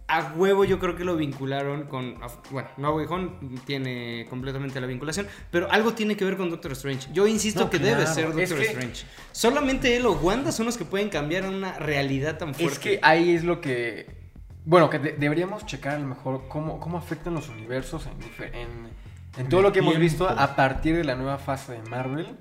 a 0.10 0.34
huevo 0.36 0.66
yo 0.66 0.78
creo 0.78 0.98
que 0.98 1.06
lo 1.06 1.16
vincularon 1.16 1.84
con... 1.88 2.18
Bueno, 2.50 2.68
No 2.76 2.94
Way 2.96 3.06
Home 3.10 3.30
tiene 3.66 4.28
completamente 4.30 4.82
la 4.82 4.88
vinculación, 4.88 5.26
pero 5.50 5.72
algo 5.72 5.94
tiene 5.94 6.18
que 6.18 6.26
ver 6.26 6.36
con 6.36 6.50
Doctor 6.50 6.74
Strange. 6.74 7.08
Yo 7.14 7.28
insisto 7.28 7.62
No, 7.62 7.70
que 7.70 7.80
debe 7.80 8.06
ser 8.08 8.26
es 8.26 8.36
Doctor 8.36 8.58
que- 8.58 8.66
Strange. 8.66 9.06
Solamente 9.32 9.96
él 9.96 10.06
o 10.06 10.12
Wanda 10.14 10.52
son 10.52 10.66
los 10.66 10.78
que 10.78 10.84
pueden 10.84 11.08
cambiar 11.08 11.46
una 11.48 11.80
realidad 11.80 12.38
tan 12.38 12.54
fuerte. 12.54 12.74
Es 12.74 12.80
que 12.80 13.00
ahí 13.04 13.32
es 13.32 13.46
lo 13.46 13.62
que. 13.62 14.20
Bueno, 14.66 14.90
que 14.90 15.00
de- 15.00 15.14
deberíamos 15.14 15.66
checar 15.66 15.96
a 15.96 16.00
lo 16.00 16.08
mejor 16.08 16.48
cómo, 16.48 16.80
cómo 16.80 16.98
afectan 16.98 17.34
los 17.34 17.50
universos 17.50 18.06
en, 18.06 18.20
difer- 18.20 18.54
en- 18.54 18.90
en 19.38 19.50
todo 19.50 19.62
lo 19.62 19.72
que 19.72 19.80
hemos 19.80 19.98
visto 19.98 20.28
a 20.30 20.56
partir 20.56 20.96
de 20.96 21.04
la 21.04 21.16
nueva 21.16 21.38
fase 21.38 21.74
de 21.74 21.82
Marvel. 21.90 22.38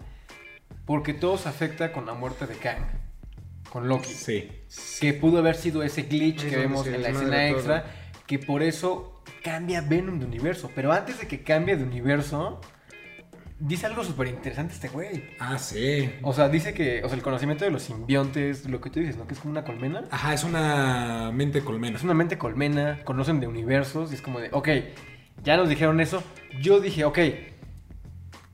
Porque 0.86 1.14
todo 1.14 1.38
se 1.38 1.48
afecta 1.48 1.92
con 1.92 2.04
la 2.06 2.14
muerte 2.14 2.46
de 2.46 2.56
Kang. 2.56 2.82
Con 3.70 3.86
Loki. 3.88 4.10
Sí. 4.12 4.50
Que 5.00 5.14
pudo 5.14 5.38
haber 5.38 5.54
sido 5.54 5.82
ese 5.84 6.02
glitch 6.02 6.48
que 6.48 6.56
vemos 6.56 6.86
en 6.86 7.02
la 7.02 7.08
escena 7.10 7.48
extra. 7.48 7.84
Que 8.26 8.38
por 8.40 8.62
eso 8.62 9.22
cambia 9.44 9.80
Venom 9.82 10.18
de 10.18 10.26
universo. 10.26 10.70
Pero 10.74 10.92
antes 10.92 11.20
de 11.20 11.28
que 11.28 11.42
cambie 11.44 11.76
de 11.76 11.84
universo, 11.84 12.60
dice 13.60 13.86
algo 13.86 14.02
súper 14.02 14.28
interesante 14.28 14.74
este 14.74 14.88
güey. 14.88 15.30
Ah, 15.38 15.58
sí. 15.58 16.12
O 16.22 16.32
sea, 16.32 16.48
dice 16.48 16.74
que 16.74 17.04
o 17.04 17.08
sea, 17.08 17.16
el 17.16 17.22
conocimiento 17.22 17.64
de 17.64 17.70
los 17.70 17.82
simbiontes, 17.82 18.68
lo 18.68 18.80
que 18.80 18.90
tú 18.90 19.00
dices, 19.00 19.16
¿no? 19.16 19.26
Que 19.26 19.34
es 19.34 19.40
como 19.40 19.52
una 19.52 19.64
colmena. 19.64 20.04
Ajá, 20.10 20.34
es 20.34 20.42
una 20.42 21.30
mente 21.32 21.62
colmena. 21.62 21.96
Es 21.96 22.02
una 22.02 22.14
mente 22.14 22.38
colmena, 22.38 23.00
conocen 23.04 23.38
de 23.38 23.46
universos 23.46 24.10
y 24.10 24.16
es 24.16 24.22
como 24.22 24.40
de, 24.40 24.48
ok, 24.52 24.68
ya 25.44 25.56
nos 25.56 25.68
dijeron 25.68 26.00
eso. 26.00 26.22
Yo 26.60 26.80
dije, 26.80 27.04
ok, 27.04 27.18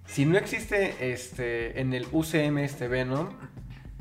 si 0.07 0.25
no 0.27 0.37
existe 0.37 1.13
este 1.13 1.81
en 1.81 1.95
el 1.95 2.07
UCM 2.13 2.59
este 2.59 2.89
Venom, 2.89 3.31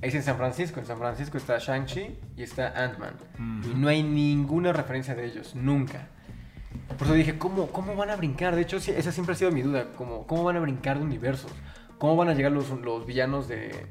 es 0.01 0.15
en 0.15 0.23
San 0.23 0.37
Francisco. 0.37 0.79
En 0.79 0.85
San 0.85 0.97
Francisco 0.97 1.37
está 1.37 1.57
Shang-Chi 1.57 2.17
y 2.35 2.43
está 2.43 2.83
Ant-Man. 2.83 3.15
Y 3.63 3.75
no 3.75 3.87
hay 3.87 4.03
ninguna 4.03 4.73
referencia 4.73 5.15
de 5.15 5.25
ellos, 5.25 5.55
nunca. 5.55 6.09
Por 6.97 7.07
eso 7.07 7.13
dije, 7.13 7.37
¿cómo, 7.37 7.67
cómo 7.67 7.95
van 7.95 8.09
a 8.09 8.15
brincar? 8.15 8.55
De 8.55 8.61
hecho, 8.61 8.79
sí, 8.79 8.91
esa 8.91 9.11
siempre 9.11 9.33
ha 9.33 9.37
sido 9.37 9.51
mi 9.51 9.61
duda. 9.61 9.87
¿Cómo, 9.97 10.25
cómo 10.27 10.43
van 10.43 10.57
a 10.57 10.59
brincar 10.59 10.97
de 10.97 11.03
universos? 11.03 11.51
¿Cómo 11.97 12.15
van 12.15 12.29
a 12.29 12.33
llegar 12.33 12.51
los, 12.51 12.69
los 12.69 13.05
villanos 13.05 13.47
de, 13.47 13.87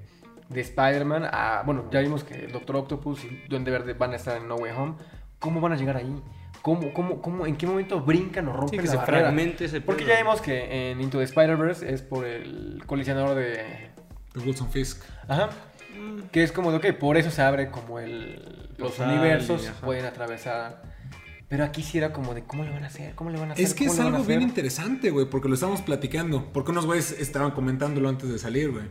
de 0.49 0.61
Spider-Man 0.61 1.25
a... 1.31 1.63
Bueno, 1.65 1.85
ya 1.91 2.01
vimos 2.01 2.25
que 2.25 2.45
el 2.45 2.53
Doctor 2.53 2.77
Octopus 2.77 3.25
y 3.25 3.43
Duende 3.49 3.71
Verde 3.71 3.95
van 3.95 4.13
a 4.13 4.17
estar 4.17 4.37
en 4.37 4.49
No 4.49 4.57
Way 4.57 4.73
Home. 4.77 4.95
¿Cómo 5.39 5.61
van 5.61 5.73
a 5.73 5.77
llegar 5.77 5.97
ahí? 5.97 6.23
¿Cómo, 6.63 6.93
cómo, 6.95 7.21
cómo, 7.21 7.47
¿En 7.47 7.57
qué 7.57 7.67
momento 7.67 8.01
brincan 8.01 8.49
o 8.49 8.53
Sí, 8.53 8.57
rompen 8.59 8.81
que 8.81 8.87
la 8.87 8.91
se 8.91 8.97
barrera? 8.97 9.19
fragmente 9.25 9.67
ese 9.67 9.81
Porque 9.83 10.07
ya 10.07 10.17
vimos 10.17 10.41
que 10.41 10.91
en 10.91 11.01
Into 11.01 11.19
the 11.19 11.25
Spider-Verse 11.25 11.93
es 11.93 12.03
por 12.03 12.25
el 12.25 12.83
colisionador 12.87 13.35
de... 13.35 13.91
De 14.35 14.41
Wilson 14.41 14.71
Fisk. 14.71 15.05
Ajá. 15.29 15.51
Mm. 15.99 16.23
Que 16.33 16.43
es 16.43 16.53
como 16.53 16.73
de, 16.73 16.79
ok, 16.79 16.99
por 16.99 17.17
eso 17.17 17.31
se 17.31 17.43
abre 17.43 17.71
como 17.71 18.01
el, 18.01 18.69
los 18.79 18.99
universos 18.99 19.71
pueden 19.85 20.07
atravesar. 20.07 20.83
Pero 21.55 21.67
aquí 21.67 21.85
sí 21.85 21.99
era 21.99 22.13
como 22.13 22.35
de 22.35 22.43
cómo 22.43 22.65
le 22.65 22.71
van 22.71 22.83
a 22.83 22.89
hacer, 22.89 23.15
cómo 23.15 23.31
le 23.31 23.39
van 23.39 23.51
a 23.51 23.53
hacer. 23.53 23.65
Es 23.65 23.75
que 23.75 23.87
¿Cómo 23.87 23.95
es 23.95 24.05
algo 24.05 24.25
bien 24.25 24.43
interesante, 24.43 25.11
güey, 25.11 25.27
porque 25.31 25.47
lo 25.47 25.55
estamos 25.55 25.83
platicando. 25.83 26.53
Porque 26.53 26.73
unos 26.73 26.85
güeyes 26.85 27.13
estaban 27.13 27.53
comentándolo 27.53 28.09
antes 28.09 28.29
de 28.29 28.41
salir, 28.41 28.73
güey. 28.73 28.87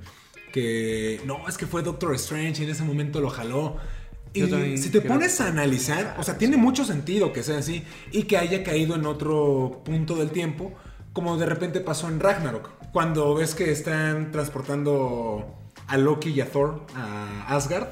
Que 0.54 1.20
no, 1.26 1.46
es 1.50 1.58
que 1.58 1.68
fue 1.68 1.84
Doctor 1.84 2.16
Strange 2.16 2.62
y 2.62 2.66
en 2.66 2.72
ese 2.72 2.84
momento 2.84 3.20
lo 3.20 3.30
jaló. 3.30 3.76
Yo 4.34 4.46
Y 4.66 4.78
si 4.78 4.92
te 4.92 5.02
pones 5.02 5.42
a 5.42 5.48
analizar, 5.48 6.16
o 6.18 6.24
sea, 6.24 6.38
tiene 6.38 6.56
mucho 6.56 6.86
sentido 6.86 7.34
que 7.34 7.44
sea 7.44 7.58
así 7.58 7.84
y 8.14 8.24
que 8.24 8.38
haya 8.38 8.64
caído 8.64 8.96
en 8.96 9.08
otro 9.08 9.82
punto 9.84 10.16
del 10.16 10.30
tiempo, 10.30 10.72
como 11.12 11.36
de 11.36 11.46
repente 11.46 11.82
pasó 11.82 12.08
en 12.08 12.22
Ragnarok, 12.22 12.70
cuando 12.94 13.36
ves 13.36 13.56
que 13.56 13.74
están 13.74 14.32
transportando 14.32 15.54
a 15.88 15.98
Loki 15.98 16.30
y 16.30 16.40
a 16.40 16.50
Thor 16.50 16.86
a 16.96 17.46
Asgard 17.54 17.90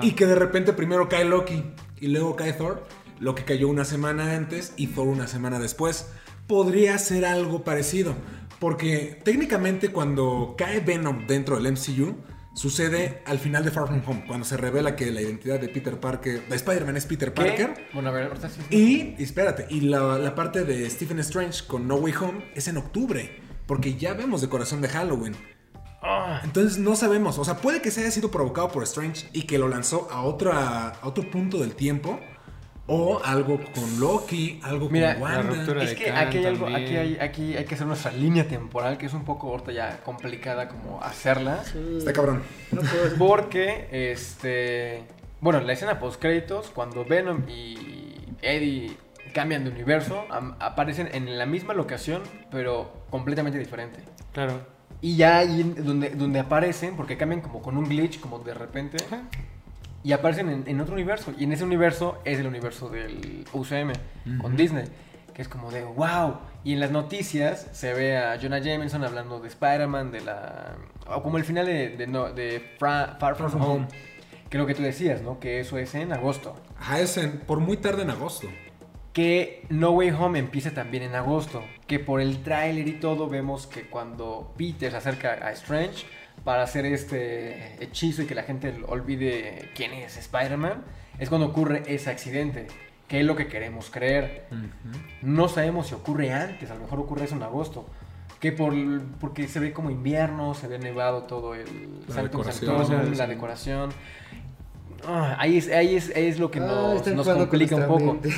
y 0.00 0.12
que 0.12 0.24
de 0.24 0.36
repente 0.36 0.72
primero 0.72 1.06
cae 1.06 1.26
Loki 1.26 1.62
y 2.00 2.06
luego 2.06 2.34
cae 2.34 2.54
Thor, 2.54 2.82
Loki 3.20 3.42
cayó 3.42 3.68
una 3.68 3.84
semana 3.84 4.34
antes 4.36 4.72
y 4.76 4.88
Thor 4.88 5.08
una 5.08 5.26
semana 5.26 5.58
después. 5.58 6.08
Podría 6.46 6.96
ser 6.98 7.24
algo 7.24 7.64
parecido, 7.64 8.14
porque 8.60 9.20
técnicamente 9.24 9.90
cuando 9.90 10.54
cae 10.56 10.80
Venom 10.80 11.26
dentro 11.26 11.60
del 11.60 11.72
MCU, 11.72 12.16
sucede 12.54 13.22
al 13.26 13.38
final 13.38 13.64
de 13.64 13.70
Far 13.70 13.86
From 13.86 14.02
Home, 14.06 14.24
cuando 14.26 14.46
se 14.46 14.56
revela 14.56 14.96
que 14.96 15.10
la 15.10 15.20
identidad 15.20 15.60
de 15.60 15.68
Peter 15.68 16.00
Parker, 16.00 16.48
de 16.48 16.56
Spider-Man 16.56 16.96
es 16.96 17.04
Peter 17.06 17.32
¿Qué? 17.34 17.42
Parker. 17.42 17.88
Bueno, 17.92 18.08
a 18.08 18.12
ver, 18.12 18.28
ahorita 18.28 18.48
sí. 18.48 18.60
sí. 18.70 19.14
Y, 19.18 19.22
espérate, 19.22 19.66
y 19.68 19.80
la, 19.82 20.18
la 20.18 20.34
parte 20.34 20.64
de 20.64 20.88
Stephen 20.88 21.18
Strange 21.18 21.66
con 21.66 21.86
No 21.86 21.96
Way 21.96 22.14
Home 22.20 22.44
es 22.54 22.68
en 22.68 22.78
octubre, 22.78 23.40
porque 23.66 23.94
ya 23.96 24.14
vemos 24.14 24.40
decoración 24.40 24.80
de 24.80 24.88
Halloween. 24.88 25.36
Ah, 26.02 26.40
Entonces 26.44 26.78
no 26.78 26.94
sabemos, 26.94 27.38
o 27.38 27.44
sea, 27.44 27.56
puede 27.56 27.82
que 27.82 27.90
se 27.90 28.00
haya 28.00 28.10
sido 28.10 28.30
provocado 28.30 28.68
por 28.68 28.84
Strange 28.84 29.28
y 29.32 29.42
que 29.42 29.58
lo 29.58 29.68
lanzó 29.68 30.08
a, 30.10 30.22
otra, 30.22 30.90
a 30.90 31.06
otro 31.08 31.28
punto 31.30 31.58
del 31.58 31.74
tiempo, 31.74 32.20
o 32.88 33.20
algo 33.24 33.60
con 33.74 34.00
Loki, 34.00 34.60
algo 34.62 34.88
Mira, 34.88 35.14
con 35.14 35.28
la 35.28 35.36
Wanda. 35.38 35.54
ruptura 35.54 35.82
es 35.82 35.90
de 35.90 35.96
que 35.96 36.10
aquí 36.10 36.38
hay 36.38 36.44
algo, 36.46 36.66
aquí 36.66 36.96
hay, 36.96 37.18
aquí 37.20 37.56
hay 37.56 37.64
que 37.64 37.74
hacer 37.74 37.86
nuestra 37.86 38.12
línea 38.12 38.46
temporal, 38.46 38.96
que 38.96 39.06
es 39.06 39.12
un 39.12 39.24
poco 39.24 39.48
ahorita 39.48 39.72
ya 39.72 40.00
complicada 40.04 40.68
como 40.68 41.02
hacerla. 41.02 41.62
Está 41.98 42.12
cabrón. 42.12 42.42
Porque, 43.18 43.88
este. 43.90 45.04
Bueno, 45.40 45.60
la 45.60 45.72
escena 45.72 45.98
post 45.98 46.20
créditos, 46.20 46.70
cuando 46.70 47.04
Venom 47.04 47.48
y 47.48 47.76
Eddie 48.40 48.96
cambian 49.34 49.64
de 49.64 49.70
universo, 49.70 50.24
aparecen 50.60 51.08
en 51.12 51.38
la 51.38 51.44
misma 51.44 51.74
locación, 51.74 52.22
pero 52.50 53.04
completamente 53.10 53.58
diferente. 53.58 53.98
Claro. 54.32 54.60
Y 55.02 55.16
ya 55.16 55.38
ahí 55.38 55.62
donde, 55.62 56.10
donde 56.10 56.38
aparecen, 56.38 56.96
porque 56.96 57.18
cambian 57.18 57.42
como 57.42 57.60
con 57.60 57.76
un 57.76 57.86
glitch, 57.88 58.18
como 58.18 58.38
de 58.38 58.54
repente, 58.54 58.96
y 60.02 60.12
aparecen 60.12 60.48
en, 60.48 60.64
en 60.66 60.80
otro 60.80 60.94
universo. 60.94 61.32
Y 61.38 61.44
en 61.44 61.52
ese 61.52 61.64
universo 61.64 62.18
es 62.24 62.38
el 62.38 62.46
universo 62.46 62.88
del 62.88 63.44
UCM, 63.52 63.92
con 64.40 64.56
Disney, 64.56 64.84
que 65.34 65.42
es 65.42 65.48
como 65.48 65.70
de 65.70 65.84
wow. 65.84 66.38
Y 66.64 66.72
en 66.74 66.80
las 66.80 66.90
noticias 66.90 67.68
se 67.72 67.92
ve 67.94 68.16
a 68.16 68.38
Jonah 68.40 68.58
Jameson 68.58 69.04
hablando 69.04 69.38
de 69.40 69.48
Spider-Man, 69.48 70.10
de 70.10 70.20
la. 70.22 70.74
o 71.08 71.22
como 71.22 71.38
el 71.38 71.44
final 71.44 71.66
de, 71.66 71.90
de, 71.96 72.06
no- 72.06 72.32
de 72.32 72.74
Fra- 72.78 73.16
Far 73.20 73.36
From, 73.36 73.50
From 73.50 73.62
Home. 73.62 73.72
Home. 73.74 73.86
Que 74.50 74.56
es 74.56 74.60
lo 74.60 74.66
que 74.66 74.74
tú 74.74 74.82
decías, 74.82 75.22
¿no? 75.22 75.40
Que 75.40 75.58
eso 75.60 75.76
es 75.78 75.94
en 75.96 76.12
agosto. 76.12 76.54
Ajá, 76.78 77.00
es 77.00 77.16
en- 77.18 77.38
por 77.40 77.58
muy 77.60 77.76
tarde 77.76 78.02
en 78.02 78.10
agosto. 78.10 78.48
Que 79.12 79.64
No 79.70 79.90
Way 79.92 80.10
Home 80.10 80.38
empieza 80.38 80.72
también 80.72 81.02
en 81.02 81.14
agosto. 81.14 81.62
Que 81.86 81.98
por 81.98 82.20
el 82.20 82.42
tráiler 82.42 82.86
y 82.86 82.92
todo 83.00 83.28
vemos 83.28 83.66
que 83.66 83.82
cuando 83.88 84.52
Peter 84.58 84.90
se 84.90 84.96
acerca 84.98 85.32
a 85.42 85.52
Strange 85.52 86.04
para 86.46 86.62
hacer 86.62 86.86
este 86.86 87.74
hechizo 87.82 88.22
y 88.22 88.26
que 88.26 88.36
la 88.36 88.44
gente 88.44 88.72
olvide 88.86 89.68
quién 89.74 89.92
es 89.92 90.16
Spider-Man, 90.16 90.84
es 91.18 91.28
cuando 91.28 91.48
ocurre 91.48 91.82
ese 91.88 92.08
accidente. 92.08 92.68
Que 93.08 93.20
es 93.20 93.26
lo 93.26 93.34
que 93.34 93.48
queremos 93.48 93.90
creer. 93.90 94.46
No 95.22 95.48
sabemos 95.48 95.88
si 95.88 95.94
ocurre 95.94 96.32
antes, 96.32 96.70
a 96.70 96.74
lo 96.74 96.82
mejor 96.82 97.00
ocurre 97.00 97.24
eso 97.24 97.34
en 97.34 97.42
agosto. 97.42 97.88
Que 98.40 98.52
por, 98.52 98.72
porque 99.20 99.48
se 99.48 99.58
ve 99.58 99.72
como 99.72 99.90
invierno, 99.90 100.54
se 100.54 100.68
ve 100.68 100.78
nevado 100.78 101.24
todo 101.24 101.56
el 101.56 101.66
La 102.14 102.22
decoración. 102.22 102.86
Sí. 102.86 103.14
la 103.16 103.26
decoración. 103.26 103.90
Ah, 105.04 105.36
ahí, 105.40 105.58
es, 105.58 105.68
ahí, 105.72 105.96
es, 105.96 106.10
es 106.14 106.38
lo 106.38 106.50
que 106.52 106.60
Ah, 106.60 106.94
nos, 107.12 107.26
complica 107.28 107.74
un 107.74 107.86
poco. 107.86 108.12
mente. 108.14 108.30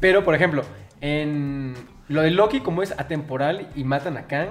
Pero, 0.00 0.24
por 0.24 0.34
ejemplo, 0.36 0.62
en 1.00 1.74
lo 2.08 2.22
de 2.22 2.30
Loki, 2.30 2.60
como 2.60 2.82
es 2.84 2.92
atemporal 2.92 3.68
y 3.74 3.82
matan 3.84 4.16
a 4.16 4.26
Kang, 4.28 4.50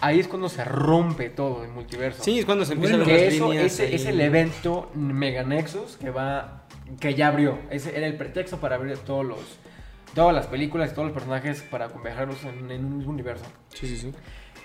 ahí 0.00 0.20
es 0.20 0.28
cuando 0.28 0.48
se 0.48 0.64
rompe 0.64 1.30
todo 1.30 1.64
el 1.64 1.70
multiverso. 1.70 2.22
Sí, 2.22 2.38
es 2.38 2.44
cuando 2.44 2.64
se 2.64 2.74
empiezan 2.74 3.00
Bueno, 3.00 3.12
que 3.12 3.28
eso 3.28 3.48
líneas 3.48 3.66
ese, 3.72 3.86
ahí. 3.86 3.94
es 3.94 4.06
el 4.06 4.20
evento 4.20 4.90
Mega 4.94 5.42
Nexus 5.42 5.96
que 5.96 6.10
va 6.10 6.62
que 7.00 7.14
ya 7.14 7.28
abrió. 7.28 7.58
Ese 7.70 7.96
era 7.96 8.06
el 8.06 8.16
pretexto 8.16 8.58
para 8.58 8.76
abrir 8.76 8.98
todos 8.98 9.24
los 9.24 9.38
todas 10.14 10.34
las 10.34 10.46
películas 10.46 10.90
y 10.92 10.94
todos 10.94 11.06
los 11.08 11.14
personajes 11.14 11.62
para 11.62 11.88
convergerlos 11.88 12.44
en, 12.44 12.70
en 12.70 12.84
un 12.84 12.98
mismo 12.98 13.12
universo. 13.12 13.44
Sí, 13.70 13.86
sí, 13.88 13.96
sí. 13.96 14.12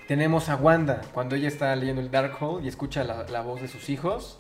Tenemos 0.08 0.50
a 0.50 0.56
Wanda 0.56 1.02
cuando 1.14 1.36
ella 1.36 1.48
está 1.48 1.76
leyendo 1.76 2.02
el 2.02 2.12
Darkhold 2.12 2.66
y 2.66 2.68
escucha 2.68 3.04
la, 3.04 3.26
la 3.30 3.42
voz 3.42 3.62
de 3.62 3.68
sus 3.68 3.90
hijos. 3.90 4.38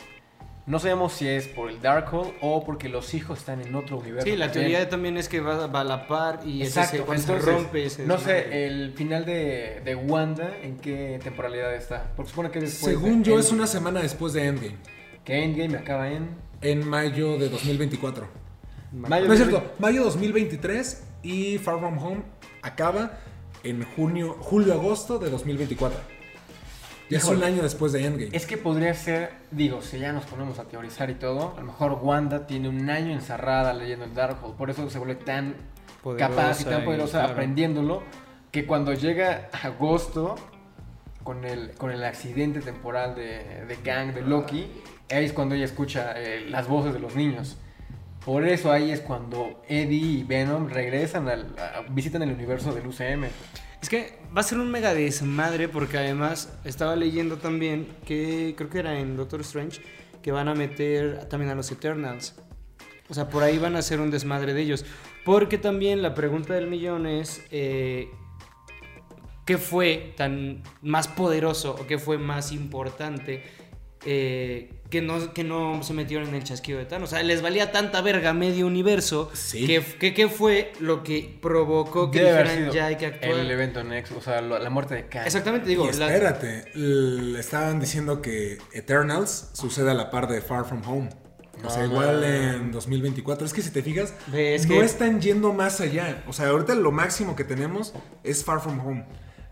No 0.70 0.78
sabemos 0.78 1.14
si 1.14 1.28
es 1.28 1.48
por 1.48 1.72
el 1.72 1.82
Darkhold 1.82 2.32
o 2.42 2.64
porque 2.64 2.90
los 2.90 3.16
hijos 3.16 3.40
están 3.40 3.60
en 3.60 3.74
otro 3.74 3.98
universo. 3.98 4.28
Sí, 4.28 4.36
la 4.38 4.52
también. 4.52 4.68
teoría 4.68 4.88
también 4.88 5.18
es 5.18 5.28
que 5.28 5.40
va, 5.40 5.66
va 5.66 5.80
a 5.80 5.84
la 5.84 6.08
par 6.08 6.42
y 6.46 6.62
ese 6.62 6.80
Exacto, 6.80 6.98
se, 6.98 7.04
cuando 7.04 7.24
se 7.24 7.32
entonces, 7.32 7.56
rompe 7.56 7.86
ese 7.86 8.06
no 8.06 8.20
sé, 8.20 8.68
el 8.68 8.94
final 8.94 9.26
de, 9.26 9.82
de 9.84 9.96
Wanda, 9.96 10.56
¿en 10.62 10.78
qué 10.78 11.20
temporalidad 11.24 11.74
está? 11.74 12.12
Porque 12.16 12.30
supone 12.30 12.52
que 12.52 12.60
después 12.60 12.94
Según 12.94 13.24
de 13.24 13.32
yo, 13.32 13.40
es 13.40 13.52
una 13.52 13.66
semana 13.66 14.00
después 14.00 14.34
de 14.34 14.46
Endgame. 14.46 14.76
Que 15.26 15.44
Endgame 15.44 15.76
acaba 15.76 16.08
en... 16.12 16.30
En 16.62 16.88
mayo 16.88 17.40
de 17.40 17.50
2024. 17.50 18.28
Mayo 18.92 19.26
No 19.26 19.34
es 19.34 19.40
cierto, 19.40 19.74
mayo 19.80 20.04
2023 20.04 21.04
y 21.24 21.58
Far 21.58 21.80
From 21.80 21.98
Home 21.98 22.22
acaba 22.62 23.18
en 23.64 23.84
junio, 23.96 24.38
julio-agosto 24.40 25.18
de 25.18 25.32
2024. 25.32 26.19
Ya 27.10 27.18
es 27.18 27.26
un 27.26 27.44
año 27.44 27.62
después 27.64 27.92
de 27.92 28.06
Endgame. 28.06 28.30
Es 28.36 28.46
que 28.46 28.58
podría 28.58 28.94
ser, 28.94 29.32
digo, 29.52 29.82
si 29.82 30.00
ya 30.00 30.14
nos 30.14 30.26
ponemos 30.26 30.60
a 30.60 30.66
teorizar 30.66 31.10
y 31.10 31.16
todo, 31.16 31.54
a 31.58 31.60
lo 31.62 31.66
mejor 31.68 32.00
Wanda 32.02 32.46
tiene 32.48 32.70
un 32.70 32.90
año 32.90 33.12
encerrada 33.12 33.74
leyendo 33.74 34.06
el 34.06 34.14
Darkhold, 34.14 34.56
por 34.56 34.70
eso 34.70 34.90
se 34.90 34.98
vuelve 35.00 35.16
tan 35.16 35.56
Poderosa 36.04 36.30
capaz 36.30 36.62
y 36.62 36.64
tan 36.66 36.82
y, 36.84 36.86
poderosa 36.86 37.18
claro. 37.20 37.34
aprendiéndolo, 37.34 38.04
que 38.52 38.66
cuando 38.66 38.94
llega 38.94 39.50
agosto, 39.64 40.36
con 41.24 41.46
el, 41.46 41.72
con 41.72 41.92
el 41.92 42.04
accidente 42.04 42.62
temporal 42.62 43.16
de, 43.16 43.66
de 43.68 43.76
Kang, 43.84 44.14
de 44.14 44.22
Loki, 44.22 44.68
ahí 45.12 45.26
es 45.26 45.34
cuando 45.34 45.56
ella 45.56 45.66
escucha 45.66 46.14
eh, 46.16 46.46
las 46.50 46.68
voces 46.68 46.94
de 46.94 47.00
los 47.00 47.16
niños. 47.16 47.58
Por 48.26 48.46
eso 48.48 48.72
ahí 48.72 48.92
es 48.92 49.02
cuando 49.02 49.62
Eddie 49.68 50.20
y 50.20 50.24
Venom 50.24 50.68
regresan 50.70 51.28
al, 51.28 51.56
a- 51.58 51.82
visitan 51.90 52.22
el 52.22 52.32
universo 52.32 52.74
del 52.74 52.86
UCM. 52.88 53.26
Es 53.82 53.90
que 53.90 54.20
va 54.36 54.42
a 54.42 54.44
ser 54.44 54.60
un 54.60 54.70
mega 54.70 54.94
desmadre 54.94 55.70
porque 55.70 55.98
además 55.98 56.54
estaba 56.64 56.96
leyendo 56.96 57.38
también 57.38 57.88
que 58.06 58.54
creo 58.58 58.70
que 58.70 58.80
era 58.80 59.00
en 59.00 59.16
Doctor 59.16 59.42
Strange 59.42 59.82
que 60.22 60.32
van 60.32 60.48
a 60.50 60.56
meter 60.56 61.26
también 61.30 61.52
a 61.52 61.56
los 61.56 61.72
Eternals. 61.72 62.36
O 63.10 63.14
sea, 63.14 63.30
por 63.30 63.42
ahí 63.44 63.58
van 63.58 63.76
a 63.76 63.80
hacer 63.80 64.00
un 64.00 64.12
desmadre 64.12 64.54
de 64.54 64.62
ellos. 64.62 64.86
Porque 65.26 65.58
también 65.58 66.02
la 66.02 66.14
pregunta 66.14 66.54
del 66.54 66.68
millón 66.68 67.08
es 67.08 67.42
eh, 67.52 68.10
¿qué 69.46 69.58
fue 69.58 70.14
tan 70.16 70.62
más 70.82 71.08
poderoso 71.08 71.76
o 71.80 71.88
qué 71.88 71.98
fue 71.98 72.18
más 72.18 72.52
importante 72.52 73.44
eh, 74.06 74.72
que, 74.90 75.02
no, 75.02 75.34
que 75.34 75.44
no 75.44 75.84
se 75.84 75.94
metieron 75.94 76.30
en 76.30 76.36
el 76.36 76.44
chasquido 76.44 76.80
de 76.80 76.86
Thanos? 76.86 77.10
O 77.10 77.16
sea, 77.16 77.24
les 77.24 77.42
valía 77.42 77.72
tanta 77.72 78.02
verga 78.02 78.34
medio 78.34 78.66
universo 78.68 79.30
Sí. 79.34 79.66
que, 79.68 79.84
que, 80.00 80.14
que 80.14 80.30
fue 80.30 80.72
lo 80.80 81.04
que 81.04 81.38
provocó 81.42 82.10
que 82.12 82.20
Debe 82.24 82.44
dijeran 82.44 82.72
ya 82.72 82.86
hay 82.88 82.96
que 82.96 83.06
actuar. 83.08 83.32
el 83.40 83.52
evento 83.52 83.84
Nexus, 83.84 84.18
o 84.18 84.22
sea, 84.22 84.42
lo- 84.42 84.58
la 84.60 84.70
muerte 84.70 84.96
de 84.96 85.08
Kang. 85.08 85.26
Exactamente, 85.26 85.68
digo, 85.70 85.90
y 85.90 85.98
la- 85.98 86.08
espérate, 86.08 86.66
le 86.76 87.40
estaban 87.40 87.80
diciendo 87.80 88.22
que 88.22 88.58
Eternals 88.74 89.50
sucede 89.54 89.92
a 89.92 89.94
la 89.94 90.10
par 90.10 90.28
de 90.28 90.42
Far 90.42 90.66
From 90.66 90.82
Home. 90.88 91.10
O 91.62 91.70
sea, 91.70 91.80
No, 91.86 91.92
igual 91.92 92.24
en 92.24 92.72
2024. 92.72 93.46
Es 93.46 93.54
que 93.54 93.62
si 93.62 93.70
te 93.72 93.82
fijas, 93.84 94.14
es 94.34 94.66
no 94.66 94.76
que- 94.76 94.86
están 94.86 95.20
yendo 95.20 95.52
más 95.52 95.82
allá. 95.82 96.24
O 96.26 96.32
sea, 96.32 96.48
ahorita 96.48 96.74
lo 96.74 96.92
máximo 96.94 97.36
que 97.36 97.44
tenemos 97.44 97.94
es 98.24 98.46
Far 98.46 98.62
From 98.62 98.80
Home. 98.80 99.06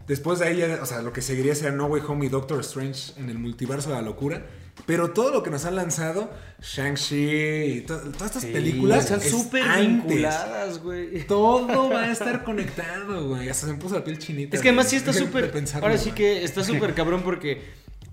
Después 0.08 0.40
de 0.40 0.46
ahí, 0.48 0.58
ya- 0.58 0.80
o 0.82 0.86
sea, 0.86 1.02
lo 1.02 1.12
que 1.14 1.22
seguiría 1.22 1.54
sería 1.56 1.72
No 1.72 1.86
Way 1.88 2.02
Home 2.08 2.26
y 2.26 2.30
Doctor 2.30 2.62
Strange 2.62 3.14
en 3.18 3.30
el 3.30 3.38
multiverso 3.40 3.90
de 3.90 3.96
la 3.96 4.02
locura. 4.02 4.46
Pero 4.86 5.10
todo 5.12 5.32
lo 5.32 5.42
que 5.44 5.50
nos 5.50 5.66
han 5.66 5.76
lanzado, 5.76 6.30
Shang-Chi 6.62 7.16
y 7.16 7.82
to- 7.82 7.98
todas 8.12 8.28
estas 8.28 8.44
Sí, 8.44 8.52
películas, 8.54 9.06
están 9.06 9.22
es 9.22 9.32
súper 9.32 9.64
vinculadas, 9.82 10.80
güey. 10.84 11.24
Todo 11.28 11.90
va 11.90 12.04
a 12.04 12.12
estar 12.12 12.44
conectado, 12.44 13.28
güey. 13.30 13.50
Hasta 13.50 13.66
se 13.68 13.74
me 13.74 13.80
puso 13.80 13.96
la 13.96 14.04
piel 14.04 14.20
chinita. 14.20 14.56
Es 14.56 14.62
que 14.62 14.70
además 14.70 14.86
de- 14.86 14.90
sí 14.92 14.96
está 14.98 15.14
súper. 15.14 15.52
Ahora 15.82 15.98
sí 15.98 16.12
que 16.12 16.44
está 16.44 16.64
súper 16.64 16.94
cabrón 16.94 17.22
porque. 17.24 17.62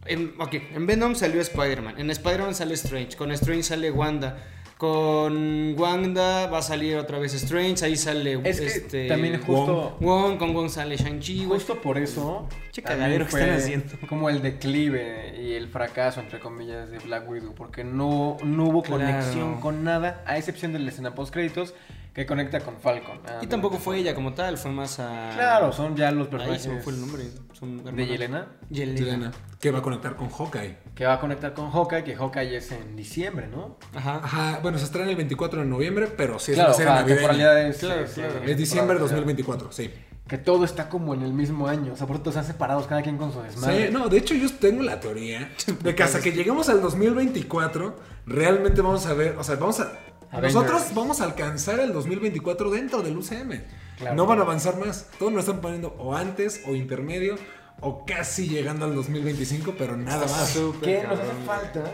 En, 0.07 0.35
ok, 0.39 0.55
en 0.75 0.87
Venom 0.87 1.15
salió 1.15 1.41
Spider-Man. 1.41 1.99
En 1.99 2.11
Spider-Man 2.11 2.55
sale 2.55 2.75
Strange. 2.75 3.17
Con 3.17 3.31
Strange 3.33 3.63
sale 3.63 3.91
Wanda. 3.91 4.37
Con 4.79 5.75
Wanda 5.79 6.47
va 6.49 6.59
a 6.59 6.63
salir 6.63 6.97
otra 6.97 7.19
vez 7.19 7.33
Strange. 7.35 7.85
Ahí 7.85 7.97
sale 7.97 8.41
Es 8.45 8.61
que 8.61 8.67
este, 8.67 9.09
también 9.09 9.41
justo, 9.41 9.97
Wong. 10.01 10.37
Con 10.37 10.53
Wong 10.55 10.69
sale 10.69 10.97
Shang-Chi, 10.97 11.47
justo 11.47 11.81
por 11.81 11.97
eso 11.97 12.49
Che 12.73 12.83
también 12.83 12.99
cagadero 13.01 13.25
que 13.25 13.31
fue 13.31 13.41
están 13.41 13.57
haciendo. 13.57 13.87
como 14.09 14.29
el 14.29 14.43
declive 14.43 15.35
y 15.41 15.53
el 15.55 15.69
fracaso 15.69 16.21
entre 16.21 16.41
comillas 16.41 16.91
de 16.91 16.99
Black 16.99 17.29
Widow 17.29 17.55
porque 17.55 17.85
no, 17.85 18.37
no 18.45 18.65
hubo 18.65 18.83
Claro. 18.83 19.01
conexión 19.05 19.61
con 19.61 19.85
nada 19.85 20.23
a 20.27 20.37
excepción 20.39 20.73
de 20.73 20.81
la 20.81 20.91
escena 20.91 21.15
post 21.15 21.33
créditos 21.33 21.75
que 22.15 22.25
conecta 22.27 22.61
con 22.61 22.77
Falcon. 22.79 23.19
Ah, 23.27 23.41
Y 23.43 23.47
tampoco 23.49 23.77
fue 23.79 23.99
ella 23.99 24.15
como 24.15 24.33
tal, 24.35 24.57
fue 24.57 24.71
más 24.71 25.01
a. 25.01 25.31
Claro, 25.35 25.73
son 25.73 25.97
ya 25.97 26.11
los 26.13 26.27
Ahí 26.29 26.31
personajes. 26.31 26.63
se 26.63 26.69
me 26.71 26.81
fue 26.81 26.93
el 26.93 27.01
nombre. 27.01 27.25
Son 27.53 27.85
De. 27.97 28.07
Yelena, 28.07 28.47
Yelena. 28.71 28.99
Yelena, 29.01 29.33
que 29.61 29.71
va 29.73 29.81
a 29.81 29.83
conectar 29.83 30.15
con 30.15 30.31
Hawkeye. 30.31 30.79
que 30.95 31.05
va 31.07 31.15
a 31.15 31.21
conectar 31.21 31.53
con 31.55 31.71
Hawkeye, 31.73 32.05
que 32.05 32.15
Hawkeye 32.15 32.57
es 32.57 32.71
en 32.73 32.95
diciembre, 32.95 33.49
¿no? 33.49 33.79
Ajá. 33.95 34.21
Ajá, 34.23 34.59
bueno, 34.63 34.79
se 34.79 34.85
estrena 34.85 35.11
el 35.11 35.17
24 35.17 35.61
de 35.63 35.67
noviembre, 35.67 36.07
pero 36.17 36.39
sí 36.39 36.53
es 36.53 36.57
claro, 36.57 36.71
una 36.77 36.77
serie 36.77 37.15
temporalidad 37.17 37.61
es, 37.67 37.79
Claro, 37.79 38.01
es, 38.05 38.13
claro. 38.13 38.31
eh, 38.45 38.51
Es 38.53 38.57
diciembre 38.57 38.95
de 38.99 39.01
temporalidad. 39.07 39.17
2024, 39.17 39.73
sí. 39.73 39.91
Que 40.29 40.39
todo 40.39 40.65
está 40.65 40.89
como 40.89 41.13
en 41.15 41.21
el 41.23 41.35
mismo 41.35 41.67
año. 41.69 41.93
O 41.93 41.97
sea, 41.97 42.07
por 42.07 42.17
eso 42.17 42.31
están 42.31 42.45
separados 42.47 42.87
cada 42.87 43.03
quien 43.03 43.19
con 43.19 43.31
su 43.33 43.43
desmadre. 43.43 43.89
Sí, 43.89 43.93
no, 43.93 44.09
de 44.09 44.17
hecho 44.19 44.35
yo 44.35 44.49
tengo 44.59 44.83
la 44.83 44.99
teoría 45.01 45.51
de 45.83 45.95
que 45.95 46.03
hasta 46.03 46.21
que 46.21 46.33
lleguemos 46.33 46.69
al 46.71 46.81
2024, 46.81 47.95
realmente 48.27 48.81
vamos 48.81 49.05
a 49.07 49.15
ver, 49.15 49.37
o 49.39 49.45
sea, 49.45 49.57
vamos 49.57 49.81
a... 49.81 49.93
Avengers. 50.35 50.55
Nosotros 50.55 50.95
vamos 50.95 51.21
a 51.21 51.25
alcanzar 51.25 51.81
el 51.81 51.93
2024 51.93 52.71
dentro 52.71 53.03
del 53.03 53.17
UCM. 53.17 53.63
Claro. 53.99 54.17
No 54.17 54.27
van 54.27 54.39
a 54.41 54.43
avanzar 54.43 54.77
más. 54.79 55.09
Todos 55.19 55.33
nos 55.33 55.45
están 55.47 55.61
poniendo 55.61 55.95
o 55.99 56.15
antes 56.15 56.63
o 56.67 56.75
intermedio 56.75 57.37
o 57.81 58.05
casi 58.05 58.49
llegando 58.49 58.85
al 58.87 58.95
2025, 58.95 59.75
pero 59.79 59.97
nada 59.97 60.27
más. 60.27 60.49
Súper 60.51 61.03
¿Qué 61.03 61.07
nos 61.09 61.19
hace 61.21 61.33
falta? 61.47 61.85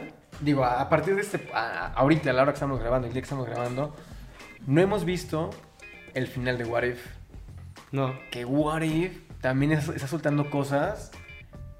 Digo, 0.40 0.64
a 0.64 0.88
partir 0.88 1.14
de 1.16 1.22
este. 1.22 1.48
a- 1.52 1.92
ahorita, 1.94 2.30
a 2.30 2.32
la 2.32 2.42
hora 2.42 2.52
que 2.52 2.56
estamos 2.56 2.80
grabando, 2.80 3.06
el 3.06 3.12
día 3.12 3.20
que 3.22 3.26
estamos 3.26 3.46
grabando, 3.46 3.94
no 4.66 4.80
hemos 4.80 5.04
visto 5.04 5.50
el 6.14 6.26
final 6.26 6.56
de 6.58 6.64
What 6.64 6.84
If. 6.84 7.06
No. 7.92 8.14
Que 8.30 8.44
What 8.44 8.82
If 8.82 9.18
también 9.40 9.72
es- 9.72 9.88
está 9.88 10.06
soltando 10.06 10.48
cosas 10.50 11.10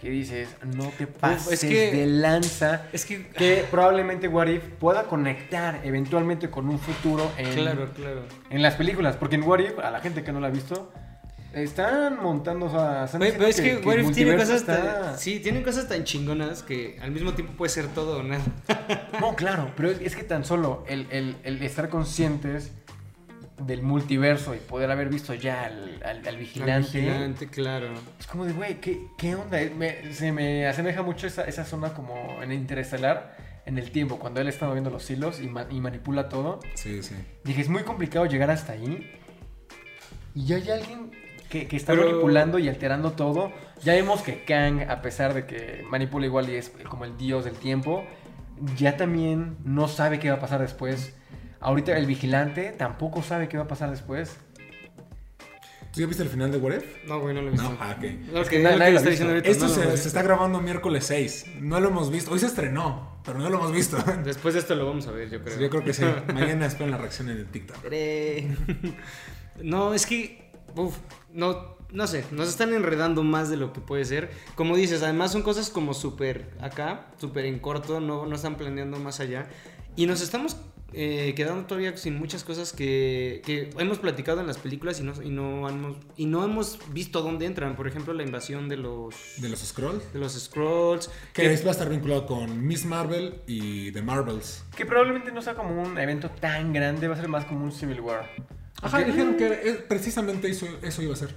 que 0.01 0.09
dices, 0.11 0.48
no 0.76 0.84
te 0.96 1.07
pases 1.07 1.61
que- 1.61 1.92
de 1.92 2.07
lanza. 2.07 2.86
Es 2.92 3.05
que. 3.05 3.26
Que 3.28 3.64
probablemente 3.70 4.28
What 4.28 4.46
If 4.48 4.62
pueda 4.78 5.05
conectar 5.05 5.80
eventualmente 5.84 6.48
con 6.51 6.68
un 6.68 6.78
futuro 6.78 7.30
en, 7.36 7.53
Claro, 7.55 7.90
claro. 7.94 8.22
en 8.48 8.62
las 8.62 8.74
películas. 8.76 9.16
Porque 9.16 9.36
en 9.36 9.42
What 9.42 9.59
If, 9.61 9.78
a 9.78 9.90
la 9.90 10.01
gente 10.01 10.22
que 10.24 10.32
no 10.32 10.40
la 10.40 10.46
ha 10.46 10.51
visto, 10.51 10.90
están 11.53 12.22
montando. 12.22 12.66
O 12.66 12.70
sea, 12.70 13.05
están 13.05 13.20
Oye, 13.22 13.32
pero 13.32 13.46
es 13.46 13.61
que, 13.61 13.76
What 13.78 13.98
If 13.98 14.12
tiene 14.12 14.36
cosas 14.36 14.61
está- 14.62 15.03
tan, 15.03 15.18
sí, 15.18 15.40
tienen 15.40 15.62
cosas 15.62 15.88
tan 15.88 16.05
chingonas 16.05 16.62
que 16.62 16.98
al 17.03 17.11
mismo 17.11 17.34
tiempo 17.34 17.55
puede 17.57 17.70
ser 17.70 17.88
todo 17.88 18.18
o 18.20 18.22
nada. 18.22 18.42
No, 19.20 19.34
claro, 19.36 19.70
pero 19.76 19.90
es, 19.90 20.01
es 20.01 20.16
que 20.16 20.22
tan 20.22 20.44
solo 20.44 20.84
el, 20.88 21.07
el- 21.11 21.36
el 21.44 21.62
estar 21.62 21.88
conscientes 21.88 22.72
del 23.61 23.83
multiverso 23.83 24.55
y 24.55 24.59
poder 24.59 24.91
haber 24.91 25.09
visto 25.09 25.35
ya 25.35 25.65
al, 25.65 26.01
al- 26.05 26.27
al 26.27 26.37
vigilante, 26.37 26.73
Al 26.73 26.83
vigilante, 26.83 27.47
claro. 27.49 27.89
es 28.19 28.27
como 28.27 28.45
de, 28.47 28.53
güey, 28.53 28.81
¿qué, 28.81 29.07
qué 29.19 29.35
onda? 29.35 29.59
Me- 29.77 30.13
se 30.13 30.33
me 30.33 30.67
asemeja 30.67 31.03
mucho 31.03 31.27
esa, 31.27 31.45
esa 31.45 31.65
zona 31.65 31.93
como 31.95 32.43
en 32.43 32.53
Interestelar, 32.53 33.37
en 33.67 33.77
el 33.79 33.91
tiempo, 33.91 34.19
cuando 34.19 34.41
él 34.41 34.49
está 34.49 34.67
moviendo 34.67 34.91
los 34.91 35.09
hilos 35.11 35.41
y, 35.41 35.47
ma- 35.49 35.67
y 35.71 35.81
manipula 35.81 36.29
todo. 36.29 36.61
Sí, 36.75 37.03
sí. 37.03 37.15
Dije, 37.45 37.61
es 37.61 37.69
muy 37.69 37.83
complicado 37.83 38.27
llegar 38.27 38.51
hasta 38.51 38.73
ahí. 38.73 39.11
Y 40.35 40.47
ya 40.47 40.57
hay 40.57 40.71
alguien 40.71 41.11
que, 41.49 41.67
que 41.69 41.77
está 41.77 41.93
Pero- 41.93 42.07
manipulando 42.09 42.59
y 42.59 42.69
alterando 42.69 43.13
todo. 43.13 43.53
Ya 43.83 43.93
vemos 43.95 44.23
que 44.23 44.45
Kang, 44.45 44.83
a 44.89 45.03
pesar 45.03 45.35
de 45.35 45.47
que 45.47 45.85
manipula 45.91 46.27
igual 46.27 46.49
y 46.49 46.55
es 46.57 46.71
como 46.89 47.05
el 47.05 47.17
dios 47.17 47.45
del 47.45 47.55
tiempo, 47.57 48.05
ya 48.77 48.97
también 48.97 49.57
no 49.65 49.89
sabe 49.89 50.19
qué 50.19 50.31
va 50.31 50.37
a 50.37 50.41
pasar 50.41 50.61
después. 50.61 51.15
Ahorita 51.61 51.97
el 51.97 52.07
vigilante 52.07 52.75
tampoco 52.77 53.23
sabe 53.23 53.49
qué 53.49 53.57
va 53.57 53.65
a 53.65 53.69
pasar 53.69 53.91
después. 53.91 54.37
¿Tú 55.93 56.01
ya 56.01 56.07
viste 56.07 56.23
el 56.23 56.29
final 56.29 56.53
de 56.53 56.59
What 56.59 56.77
If? 56.77 57.05
No, 57.07 57.21
güey, 57.21 57.35
no 57.35 57.43
lo 57.43 57.49
he 57.49 57.51
visto. 57.51 57.69
No, 57.69 57.77
ah, 57.81 57.97
ok. 57.99 58.05
Lo 58.33 58.43
Es 58.43 58.49
que, 58.49 58.61
nadie 58.61 58.79
que 58.79 58.91
lo 58.93 58.99
está 58.99 59.11
diciendo 59.11 59.35
ahorita, 59.35 59.51
Esto 59.51 59.67
no 59.67 59.75
se, 59.75 59.97
se 59.97 60.09
está 60.09 60.23
grabando 60.23 60.61
miércoles 60.61 61.05
6. 61.07 61.47
No 61.61 61.81
lo 61.81 61.89
hemos 61.89 62.13
visto. 62.13 62.31
Hoy 62.31 62.39
se 62.39 62.47
estrenó, 62.47 63.21
pero 63.25 63.41
no 63.41 63.51
lo 63.51 63.59
hemos 63.59 63.73
visto. 63.73 63.97
Después 64.25 64.55
de 64.55 64.61
esto 64.61 64.77
lo 64.77 64.87
vamos 64.87 65.09
a 65.09 65.11
ver, 65.11 65.29
yo 65.31 65.43
creo. 65.43 65.59
Yo 65.59 65.69
creo 65.69 65.85
que 65.85 65.93
sí. 65.93 66.05
Mañana 66.33 66.67
esperen 66.67 66.93
la 66.93 66.97
reacción 66.97 67.29
en 67.29 67.39
el 67.39 67.47
TikTok. 67.47 67.79
No, 69.63 69.93
es 69.93 70.07
que. 70.07 70.53
Uf, 70.77 70.97
no, 71.33 71.77
no 71.93 72.07
sé, 72.07 72.25
nos 72.31 72.49
están 72.49 72.73
enredando 72.73 73.25
más 73.25 73.51
de 73.51 73.57
lo 73.57 73.73
que 73.73 73.81
puede 73.81 74.05
ser. 74.05 74.31
Como 74.55 74.77
dices, 74.77 75.03
además 75.03 75.33
son 75.33 75.43
cosas 75.43 75.71
como 75.71 75.95
súper 75.95 76.53
acá, 76.61 77.09
súper 77.19 77.47
en 77.47 77.59
corto, 77.59 77.99
no, 77.99 78.27
no 78.27 78.37
están 78.37 78.57
planeando 78.57 78.99
más 79.01 79.19
allá. 79.19 79.49
Y 79.97 80.07
nos 80.07 80.21
estamos 80.21 80.57
eh, 80.93 81.32
quedando 81.36 81.64
todavía 81.66 81.97
sin 81.97 82.18
muchas 82.18 82.45
cosas 82.45 82.72
que, 82.72 83.43
que 83.45 83.70
hemos 83.78 83.99
platicado 83.99 84.41
en 84.41 84.47
las 84.47 84.59
películas 84.59 85.01
y 85.01 85.03
no, 85.05 85.12
y, 85.22 85.30
no 85.30 85.68
hemos, 85.68 85.97
y 86.16 86.26
no 86.26 86.45
hemos 86.45 86.78
visto 86.93 87.22
dónde 87.22 87.47
entran. 87.47 87.76
Por 87.76 87.86
ejemplo, 87.88 88.12
la 88.14 88.22
invasión 88.22 88.68
de 88.68 88.76
los, 88.76 89.14
De 89.38 89.49
los 89.49 89.61
Scrolls. 89.61 90.12
de 90.12 90.18
los 90.18 90.32
Scrolls. 90.32 91.11
Que 91.32 91.53
es- 91.53 91.64
va 91.64 91.68
a 91.68 91.72
estar 91.72 91.88
vinculado 91.88 92.26
con 92.26 92.66
Miss 92.66 92.84
Marvel 92.84 93.41
y 93.47 93.93
The 93.93 94.03
Marvels. 94.03 94.64
Que 94.76 94.86
probablemente 94.86 95.32
no 95.32 95.43
sea 95.43 95.55
como 95.55 95.80
un 95.82 95.99
evento 95.99 96.30
tan 96.30 96.72
grande, 96.72 97.09
va 97.09 97.14
a 97.14 97.18
ser 97.18 97.28
más 97.28 97.45
como 97.45 97.64
un 97.64 97.72
Civil 97.72 98.01
War. 98.01 98.30
Ajá, 98.82 99.01
dijeron 99.01 99.36
que 99.36 99.49
precisamente 99.88 100.49
eso, 100.49 100.66
eso 100.82 101.03
iba 101.03 101.12
a 101.12 101.16
ser. 101.16 101.34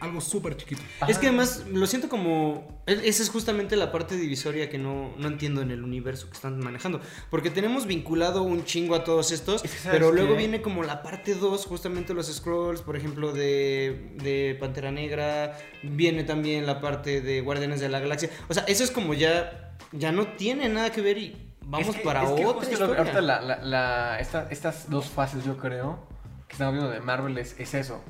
Algo 0.00 0.20
súper 0.20 0.56
chiquito. 0.56 0.82
Es 1.08 1.18
que 1.18 1.28
además 1.28 1.64
lo 1.72 1.86
siento 1.86 2.08
como... 2.08 2.82
e- 2.86 3.00
Esa 3.08 3.22
es 3.22 3.30
justamente 3.30 3.76
la 3.76 3.90
parte 3.92 4.16
divisoria 4.16 4.68
que 4.68 4.78
no, 4.78 5.12
no 5.18 5.28
entiendo 5.28 5.62
en 5.62 5.70
el 5.70 5.82
universo 5.82 6.28
que 6.28 6.34
están 6.34 6.58
manejando. 6.58 7.00
Porque 7.30 7.50
tenemos 7.50 7.86
vinculado 7.86 8.42
un 8.42 8.64
chingo 8.64 8.94
a 8.94 9.04
todos 9.04 9.32
estos, 9.32 9.64
Es 9.64 9.70
que, 9.70 9.78
¿sabes 9.78 9.98
pero 9.98 10.12
luego 10.12 10.32
qué? 10.32 10.38
viene 10.38 10.60
como 10.62 10.82
la 10.82 11.02
parte 11.02 11.34
2, 11.34 11.64
justamente 11.66 12.12
los 12.14 12.26
scrolls, 12.32 12.82
por 12.82 12.96
ejemplo, 12.96 13.32
de, 13.32 14.12
de 14.22 14.56
Pantera 14.60 14.90
Negra. 14.90 15.56
Viene 15.82 16.24
también 16.24 16.66
la 16.66 16.80
parte 16.80 17.20
de 17.20 17.40
Guardianes 17.40 17.80
de 17.80 17.88
la 17.88 18.00
Galaxia. 18.00 18.28
O 18.48 18.54
sea, 18.54 18.64
eso 18.64 18.84
es 18.84 18.90
como 18.90 19.14
ya... 19.14 19.62
Ya 19.92 20.10
no 20.12 20.26
tiene 20.26 20.68
nada 20.68 20.90
que 20.90 21.00
ver 21.00 21.16
y 21.16 21.50
vamos 21.62 21.88
Es 21.88 21.96
que- 21.96 22.02
para 22.02 22.22
es 22.24 22.30
que 22.32 22.44
otra 22.44 22.66
justo 22.68 22.84
ahorita 22.84 23.20
la- 23.20 23.40
la- 23.40 23.62
la- 23.62 24.18
esta- 24.20 24.48
estas 24.50 24.90
dos 24.90 25.06
fases, 25.06 25.44
yo 25.44 25.56
creo, 25.56 26.06
que 26.48 26.54
estamos 26.54 26.74
viendo 26.74 26.90
de 26.90 27.00
Marvel 27.00 27.38
es, 27.38 27.54
es 27.58 27.72
eso. 27.74 28.02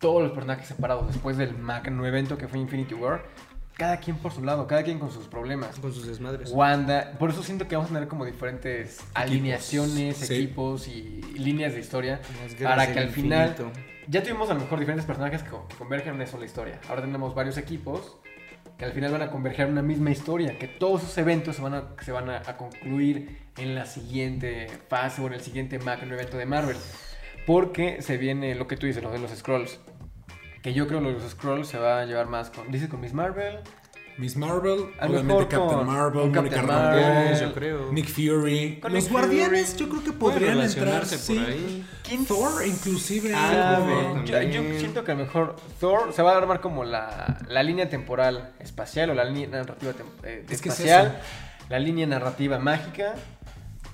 Todos 0.00 0.22
los 0.22 0.32
personajes 0.32 0.66
separados 0.66 1.06
después 1.08 1.36
del 1.36 1.56
magno 1.58 2.06
evento 2.06 2.38
que 2.38 2.48
fue 2.48 2.58
Infinity 2.58 2.94
War. 2.94 3.22
Cada 3.74 3.98
quien 3.98 4.16
por 4.16 4.32
su 4.32 4.42
lado, 4.42 4.66
cada 4.66 4.82
quien 4.82 4.98
con 4.98 5.10
sus 5.10 5.26
problemas. 5.26 5.78
Con 5.78 5.92
sus 5.92 6.06
desmadres. 6.06 6.50
Wanda, 6.52 7.12
por 7.18 7.28
eso 7.28 7.42
siento 7.42 7.68
que 7.68 7.76
vamos 7.76 7.90
a 7.90 7.94
tener 7.94 8.08
como 8.08 8.24
diferentes 8.24 8.98
alineaciones, 9.12 10.16
sí. 10.16 10.34
equipos 10.34 10.88
y 10.88 11.20
líneas 11.36 11.74
de 11.74 11.80
historia. 11.80 12.20
Para 12.62 12.90
que 12.90 12.98
al 12.98 13.10
final 13.10 13.50
infinito. 13.50 13.72
ya 14.08 14.22
tuvimos 14.22 14.48
a 14.48 14.54
lo 14.54 14.60
mejor 14.60 14.78
diferentes 14.78 15.04
personajes 15.04 15.42
que, 15.42 15.50
convergen 15.76 16.10
en 16.10 16.14
una 16.16 16.26
sola 16.26 16.46
historia. 16.46 16.80
Ahora 16.88 17.02
tenemos 17.02 17.34
varios 17.34 17.58
equipos 17.58 18.16
que 18.78 18.86
al 18.86 18.92
final 18.92 19.12
van 19.12 19.22
a 19.22 19.30
converger 19.30 19.66
en 19.66 19.72
una 19.72 19.82
misma 19.82 20.10
historia. 20.10 20.58
Que 20.58 20.66
todos 20.66 21.02
esos 21.02 21.18
eventos 21.18 21.56
se 21.56 21.62
van 21.62 21.74
a, 21.74 21.84
se 22.02 22.12
van 22.12 22.30
a, 22.30 22.38
a 22.46 22.56
concluir 22.56 23.38
en 23.58 23.74
la 23.74 23.84
siguiente 23.84 24.66
fase 24.88 25.20
o 25.20 25.26
en 25.26 25.34
el 25.34 25.42
siguiente 25.42 25.78
magno 25.78 26.14
evento 26.14 26.38
de 26.38 26.46
Marvel. 26.46 26.78
Porque 27.46 28.00
se 28.00 28.16
viene 28.16 28.54
lo 28.54 28.66
que 28.66 28.78
tú 28.78 28.86
dices, 28.86 29.02
lo 29.02 29.10
de 29.10 29.18
los 29.18 29.30
Scrolls. 29.30 29.78
Que 30.62 30.72
yo 30.74 30.86
creo 30.86 31.00
que 31.02 31.10
los 31.12 31.22
Scrolls 31.30 31.68
se 31.68 31.78
va 31.78 32.00
a 32.00 32.04
llevar 32.04 32.26
más 32.26 32.50
con. 32.50 32.70
Dices 32.70 32.88
con 32.88 33.00
Miss 33.00 33.12
Marvel. 33.14 33.58
Miss 34.18 34.36
Marvel, 34.36 34.80
A 35.00 35.06
obviamente 35.06 35.46
Captain 35.48 35.86
Marvel, 35.86 36.30
Captain 36.30 36.66
Rambeau, 36.68 37.40
yo 37.40 37.54
creo. 37.54 37.90
Nick 37.92 38.06
Fury. 38.06 38.78
Con 38.82 38.92
Los 38.92 39.04
Nick 39.04 39.12
Guardianes 39.12 39.68
Fury. 39.70 39.78
yo 39.80 39.88
creo 39.88 40.04
que 40.04 40.12
podrían 40.12 40.60
entrar, 40.60 41.06
sí. 41.06 41.34
por 41.36 41.44
ahí. 41.48 41.86
¿Quién 42.06 42.26
Thor 42.26 42.66
inclusive. 42.66 43.32
Ah, 43.34 44.22
Yo, 44.26 44.38
siento 44.78 45.04
que 45.04 45.12
a 45.12 45.14
lo 45.14 45.22
mejor 45.24 45.56
Thor 45.78 46.12
se 46.12 46.20
va 46.22 46.32
a 46.34 46.36
armar 46.36 46.60
como 46.60 46.84
la, 46.84 47.38
la 47.48 47.62
línea 47.62 47.88
temporal 47.88 48.52
espacial 48.58 49.08
o 49.08 49.14
la 49.14 49.24
línea 49.24 49.48
narrativa 49.48 49.92
tem- 49.92 50.04
eh, 50.24 50.44
Es 50.50 50.60
que 50.60 50.68
es 50.68 50.80
espacial, 50.80 51.18
la 51.70 51.78
línea 51.78 52.06
narrativa 52.06 52.58
mágica 52.58 53.14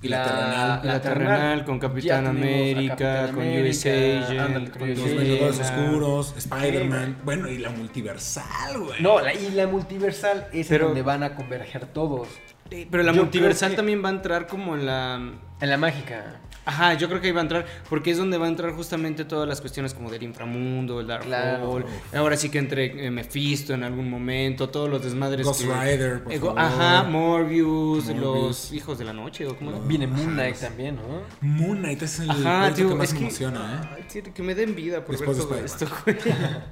Y 0.03 0.09
la 0.09 0.22
terrenal. 0.24 0.80
La 0.84 1.01
terrenal 1.01 1.64
con 1.64 1.78
Capitán 1.78 2.26
América, 2.26 2.97
Capitán 2.97 3.34
con 3.34 3.42
América, 3.42 3.68
US 3.70 3.86
Agent, 3.86 4.40
ándale, 4.40 4.70
con 4.70 4.88
Los 4.90 5.05
Vengadores. 5.05 5.61
Oscuros, 5.61 6.34
Spider-Man. 6.36 7.16
Bueno, 7.24 7.49
y 7.49 7.59
la 7.59 7.70
multiversal, 7.70 8.78
güey. 8.78 9.03
No, 9.03 9.20
la, 9.20 9.34
y 9.34 9.51
la 9.53 9.66
multiversal 9.66 10.49
es 10.53 10.68
Pero- 10.68 10.84
en 10.84 10.88
donde 10.90 11.03
van 11.03 11.22
a 11.22 11.34
converger 11.34 11.86
todos. 11.86 12.28
Eh, 12.70 12.86
Pero 12.90 13.03
la 13.05 13.12
Yo 13.12 13.22
multiversal 13.22 13.70
que- 13.70 13.76
también 13.76 14.05
va 14.05 14.09
a 14.09 14.12
entrar 14.12 14.47
como 14.47 14.74
en 14.74 14.86
la... 14.86 15.14
En 15.61 15.70
la 15.70 15.76
mágica. 15.78 16.40
Ajá, 16.69 16.95
yo 16.95 17.09
creo 17.09 17.21
que 17.21 17.29
ahí 17.29 17.33
va 17.33 17.39
a 17.41 17.43
entrar, 17.45 17.64
porque 17.89 18.11
es 18.11 18.19
donde 18.19 18.39
va 18.39 18.47
a 18.47 18.49
entrar 18.49 18.73
justamente 18.73 19.25
todas 19.25 19.49
las 19.49 19.61
cuestiones 19.61 19.95
como 19.95 20.11
del 20.11 20.25
inframundo, 20.25 21.01
el 21.01 21.07
Dark 21.07 21.25
Claro. 21.25 21.71
Hole. 21.71 21.85
Ahora 22.12 22.37
sí 22.37 22.49
que 22.51 22.59
entre 22.59 23.07
eh, 23.07 23.11
Mephisto 23.12 23.73
en 23.73 23.85
algún 23.85 24.11
momento, 24.11 24.69
todos 24.69 24.91
los 24.91 25.03
desmadres 25.05 25.47
Ghost 25.47 25.61
que- 25.62 25.67
Rider, 25.73 26.25
por 26.25 26.33
Eh, 26.33 26.39
favor. 26.41 26.59
Ajá, 26.59 27.03
Morbius, 27.05 28.07
Morbius. 28.07 28.21
los 28.21 28.73
hijos 28.73 28.99
de 28.99 29.05
la 29.05 29.12
noche, 29.12 29.47
o 29.47 29.57
cómo 29.57 29.71
No. 29.71 29.81
Viene 29.83 30.09
Moon 30.09 30.33
Knight 30.33 30.57
también, 30.57 30.97
¿no? 30.97 31.23
Moon 31.41 31.79
Knight 31.79 32.03
es 32.03 32.19
el 32.19 32.31
Ajá, 32.31 32.75
tío, 32.75 32.89
que 32.89 32.95
más 32.97 33.09
es 33.09 33.12
me 33.14 33.19
que, 33.21 33.25
emociona, 33.27 33.97
¿eh? 33.99 34.23
que 34.35 34.43
me 34.43 34.55
den 34.57 34.75
vida 34.75 35.05
por 35.05 35.17
Después 35.17 35.39
ver 35.39 35.47
todo 35.47 35.64
esto. 35.64 35.87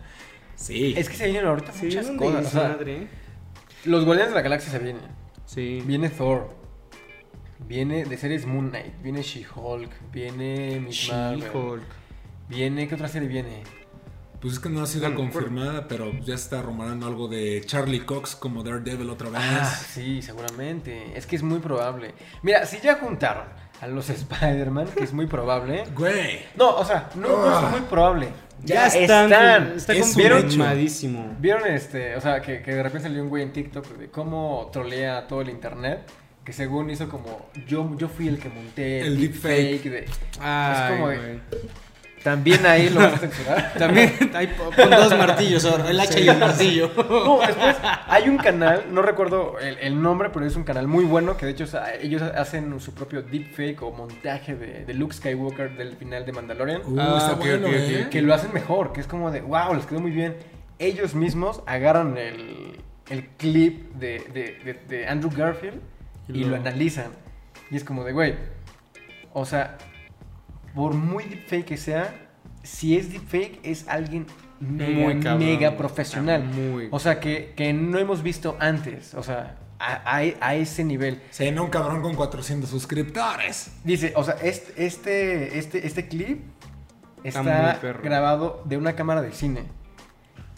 Sí. 0.56 0.94
Es 0.96 1.08
que 1.08 1.16
se 1.16 1.24
vienen 1.26 1.46
ahorita 1.46 1.72
Sí, 1.72 1.86
muchas 1.86 2.06
cosas. 2.12 2.46
o 2.46 2.50
sea, 2.50 2.78
los 3.84 4.04
Guardianes 4.04 4.30
de 4.32 4.36
la 4.36 4.42
Galaxia 4.42 4.70
se 4.70 4.78
vienen. 4.78 5.02
Sí. 5.46 5.82
Viene 5.84 6.10
Thor. 6.10 6.63
Viene 7.66 8.04
de 8.04 8.16
series 8.16 8.46
Moon 8.46 8.70
Knight. 8.70 8.94
Viene 9.02 9.22
She-Hulk. 9.22 9.90
Viene 10.12 10.80
Miss 10.80 11.08
Marvel. 11.10 11.40
She-Hulk. 11.40 11.82
Viene. 12.48 12.88
¿Qué 12.88 12.94
otra 12.94 13.08
serie 13.08 13.28
viene? 13.28 13.62
Pues 14.40 14.54
es 14.54 14.60
que 14.60 14.68
no 14.68 14.82
ha 14.82 14.86
sido 14.86 15.04
Bueno, 15.04 15.16
confirmada, 15.16 15.88
pero 15.88 16.12
ya 16.20 16.34
está 16.34 16.60
rumorando 16.60 17.06
algo 17.06 17.28
de 17.28 17.62
Charlie 17.64 18.00
Cox 18.04 18.36
como 18.36 18.62
Daredevil 18.62 19.08
otra 19.08 19.30
vez. 19.30 19.40
Ah, 19.42 19.64
sí, 19.64 20.20
seguramente. 20.20 21.16
Es 21.16 21.26
que 21.26 21.36
es 21.36 21.42
muy 21.42 21.60
probable. 21.60 22.12
Mira, 22.42 22.66
si 22.66 22.78
ya 22.80 22.96
juntaron 22.96 23.46
a 23.80 23.86
los 23.86 24.10
Spider-Man, 24.10 24.88
que 24.96 25.04
es 25.04 25.14
muy 25.14 25.26
probable. 25.26 25.84
Güey. 25.96 26.40
No, 26.56 26.76
o 26.76 26.84
sea, 26.84 27.08
no, 27.14 27.28
no 27.28 27.48
Ah. 27.48 27.62
es 27.64 27.70
muy 27.70 27.88
probable. 27.88 28.28
Ya 28.62 28.86
están. 28.86 29.32
Está 29.76 29.94
Es 29.94 30.00
confirmadísimo. 30.14 31.34
¿Vieron 31.40 31.66
este? 31.66 32.14
O 32.16 32.20
sea, 32.20 32.40
que, 32.42 32.60
que 32.62 32.74
de 32.74 32.82
repente 32.82 33.08
salió 33.08 33.22
un 33.22 33.28
güey 33.30 33.42
en 33.42 33.52
TikTok 33.52 33.86
de 33.96 34.10
cómo 34.10 34.68
trolea 34.72 35.26
todo 35.26 35.40
el 35.40 35.48
internet. 35.48 36.00
Que 36.44 36.52
según 36.52 36.90
hizo 36.90 37.08
como. 37.08 37.48
Yo, 37.66 37.96
yo 37.96 38.08
fui 38.08 38.28
el 38.28 38.38
que 38.38 38.48
monté 38.50 39.00
El 39.00 39.18
deepfake. 39.20 39.82
de. 39.84 40.04
Ay, 40.40 40.92
como 40.96 41.08
de-. 41.08 41.40
También 42.22 42.64
ahí 42.64 42.88
lo 42.88 43.00
vas 43.00 43.14
a 43.14 43.18
censurar. 43.18 43.74
También 43.78 44.12
hay 44.34 44.46
con 44.48 44.90
dos 44.90 45.16
martillos 45.18 45.62
ahora, 45.66 45.90
el 45.90 46.00
hacha 46.00 46.18
y 46.20 46.28
el 46.28 46.38
martillo. 46.38 46.90
No, 46.96 47.38
después 47.46 47.76
hay 48.06 48.28
un 48.30 48.38
canal, 48.38 48.84
no 48.90 49.02
recuerdo 49.02 49.58
el, 49.58 49.76
el 49.78 50.00
nombre, 50.00 50.30
pero 50.30 50.46
es 50.46 50.56
un 50.56 50.64
canal 50.64 50.86
muy 50.88 51.04
bueno 51.04 51.36
que 51.36 51.44
de 51.44 51.52
hecho 51.52 51.64
o 51.64 51.66
sea, 51.66 51.94
ellos 51.96 52.22
hacen 52.22 52.80
su 52.80 52.94
propio 52.94 53.20
deepfake 53.22 53.82
o 53.82 53.90
montaje 53.92 54.54
de, 54.54 54.86
de 54.86 54.94
Luke 54.94 55.14
Skywalker 55.14 55.76
del 55.76 55.96
final 55.96 56.24
de 56.24 56.32
Mandalorian. 56.32 56.80
Uh, 56.86 56.96
Ah, 56.98 57.18
está 57.20 57.34
bueno, 57.34 57.66
¿eh? 57.70 58.08
que 58.10 58.22
lo 58.22 58.32
hacen 58.32 58.52
mejor, 58.54 58.92
que 58.94 59.00
es 59.02 59.06
como 59.06 59.30
de, 59.30 59.42
wow, 59.42 59.74
les 59.74 59.84
quedó 59.84 60.00
muy 60.00 60.10
bien. 60.10 60.34
Ellos 60.78 61.14
mismos 61.14 61.62
agarran 61.66 62.16
el, 62.16 62.80
el 63.10 63.26
clip 63.36 63.92
de, 63.96 64.20
de- 64.32 64.58
de- 64.64 64.80
de 64.88 65.06
Andrew 65.08 65.30
Garfield 65.34 65.78
y, 66.28 66.38
Y 66.40 66.44
lo... 66.44 66.50
lo- 66.50 66.56
analizan. 66.56 67.12
Y 67.70 67.76
es 67.76 67.84
como 67.84 68.04
de, 68.04 68.12
güey, 68.12 68.34
o 69.32 69.44
sea, 69.44 69.78
por 70.74 70.94
muy 70.94 71.24
deepfake 71.24 71.64
que 71.64 71.76
sea, 71.76 72.14
si 72.62 72.96
es 72.96 73.10
deepfake 73.12 73.60
es 73.62 73.88
alguien 73.88 74.26
mega, 74.60 75.04
Muy 75.04 75.20
cabrón. 75.20 75.38
mega 75.46 75.76
profesional. 75.76 76.44
Muy. 76.44 76.88
O 76.90 76.98
sea, 76.98 77.20
que, 77.20 77.52
que 77.56 77.72
no 77.72 77.98
hemos 77.98 78.22
visto 78.22 78.56
antes, 78.60 79.14
o 79.14 79.22
sea, 79.22 79.56
a, 79.78 80.16
a- 80.18 80.22
a 80.40 80.54
ese 80.54 80.84
nivel. 80.84 81.20
Se 81.30 81.44
llama 81.44 81.62
un 81.62 81.70
cabrón 81.70 82.00
con 82.02 82.14
400 82.14 82.68
suscriptores. 82.70 83.72
Dice, 83.84 84.12
o 84.16 84.24
sea, 84.24 84.34
este, 84.42 84.86
este, 84.86 85.58
este, 85.58 85.86
este 85.86 86.08
clip 86.08 86.42
Está 87.24 87.72
está, 87.72 87.92
grabado 88.02 88.62
de 88.66 88.76
una 88.76 88.94
cámara 88.94 89.22
de 89.22 89.32
cine. 89.32 89.64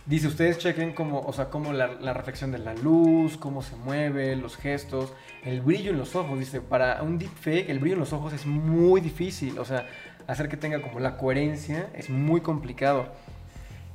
Dice, 0.07 0.29
ustedes 0.29 0.59
chequen 0.59 0.93
cómo, 0.93 1.21
o 1.21 1.33
sea, 1.33 1.47
cómo 1.51 1.73
la, 1.73 1.89
la 1.95 2.13
reflexión 2.15 2.53
de 2.53 2.59
la 2.59 2.75
luz, 2.75 3.37
cómo 3.37 3.61
se 3.63 3.75
mueve, 3.75 4.37
los 4.37 4.57
gestos, 4.57 5.13
el 5.45 5.61
brillo 5.61 5.91
en 5.91 5.99
los 5.99 6.15
ojos. 6.15 6.39
Dice, 6.39 6.61
para 6.61 7.03
un 7.03 7.19
deepfake, 7.19 7.69
el 7.69 7.81
brillo 7.81 7.95
en 7.95 8.01
los 8.01 8.13
ojos 8.13 8.33
es 8.33 8.47
muy 8.47 9.01
difícil. 9.01 9.59
O 9.59 9.65
sea, 9.65 9.89
hacer 10.29 10.49
que 10.49 10.57
tenga 10.57 10.81
como 10.81 11.01
la 11.01 11.17
coherencia 11.17 11.89
es 11.95 12.09
muy 12.09 12.41
complicado. 12.41 13.09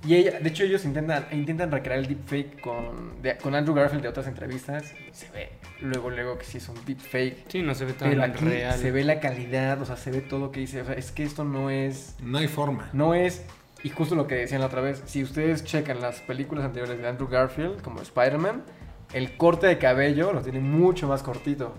Y 0.06 0.16
ella, 0.16 0.40
de 0.40 0.50
hecho, 0.50 0.64
ellos 0.64 0.84
intentan, 0.84 1.28
intentan 1.32 1.72
recrear 1.72 2.00
el 2.00 2.08
deepfake 2.08 2.60
con, 2.60 3.22
de- 3.22 3.38
con 3.38 3.54
Andrew 3.56 3.74
Garfield 3.76 4.02
de 4.04 4.10
otras 4.10 4.28
entrevistas. 4.28 4.92
Y 5.10 5.14
se 5.14 5.30
ve 5.32 5.50
luego, 5.80 6.10
luego 6.10 6.38
que 6.40 6.44
sí 6.44 6.58
es 6.58 6.68
un 6.68 6.76
deepfake. 6.86 7.46
Sí, 7.50 7.62
no 7.62 7.74
se 7.74 7.86
ve 7.86 7.94
tan 7.94 8.10
Pero 8.10 8.24
aquí 8.24 8.44
real. 8.44 8.78
se 8.80 8.92
ve 8.92 9.04
la 9.06 9.20
calidad, 9.22 9.80
o 9.82 9.86
sea, 9.86 9.96
se 9.96 10.12
ve 10.12 10.20
todo 10.22 10.52
que 10.52 10.60
dice. 10.60 10.82
O 10.82 10.86
sea, 10.86 10.96
es 10.96 11.12
que 11.12 11.24
esto 11.24 11.46
no 11.46 11.70
es. 11.70 12.16
No 12.20 12.40
hay 12.40 12.48
forma. 12.48 12.90
No 12.94 13.14
es. 13.14 13.46
Y 13.84 13.90
justo 13.90 14.16
lo 14.16 14.28
que 14.28 14.36
decían 14.36 14.62
la 14.62 14.68
otra 14.68 14.82
vez, 14.82 15.02
si 15.06 15.24
ustedes 15.24 15.64
checan 15.64 16.02
las 16.02 16.20
películas 16.22 16.66
anteriores 16.66 17.00
de 17.00 17.08
Andrew 17.08 17.28
Garfield, 17.28 17.82
como 17.82 18.02
Spider-Man, 18.02 18.64
el 19.14 19.38
corte 19.38 19.68
de 19.68 19.78
cabello 19.78 20.32
lo 20.34 20.42
tiene 20.42 20.60
mucho 20.60 21.08
más 21.08 21.24
cortito. 21.24 21.74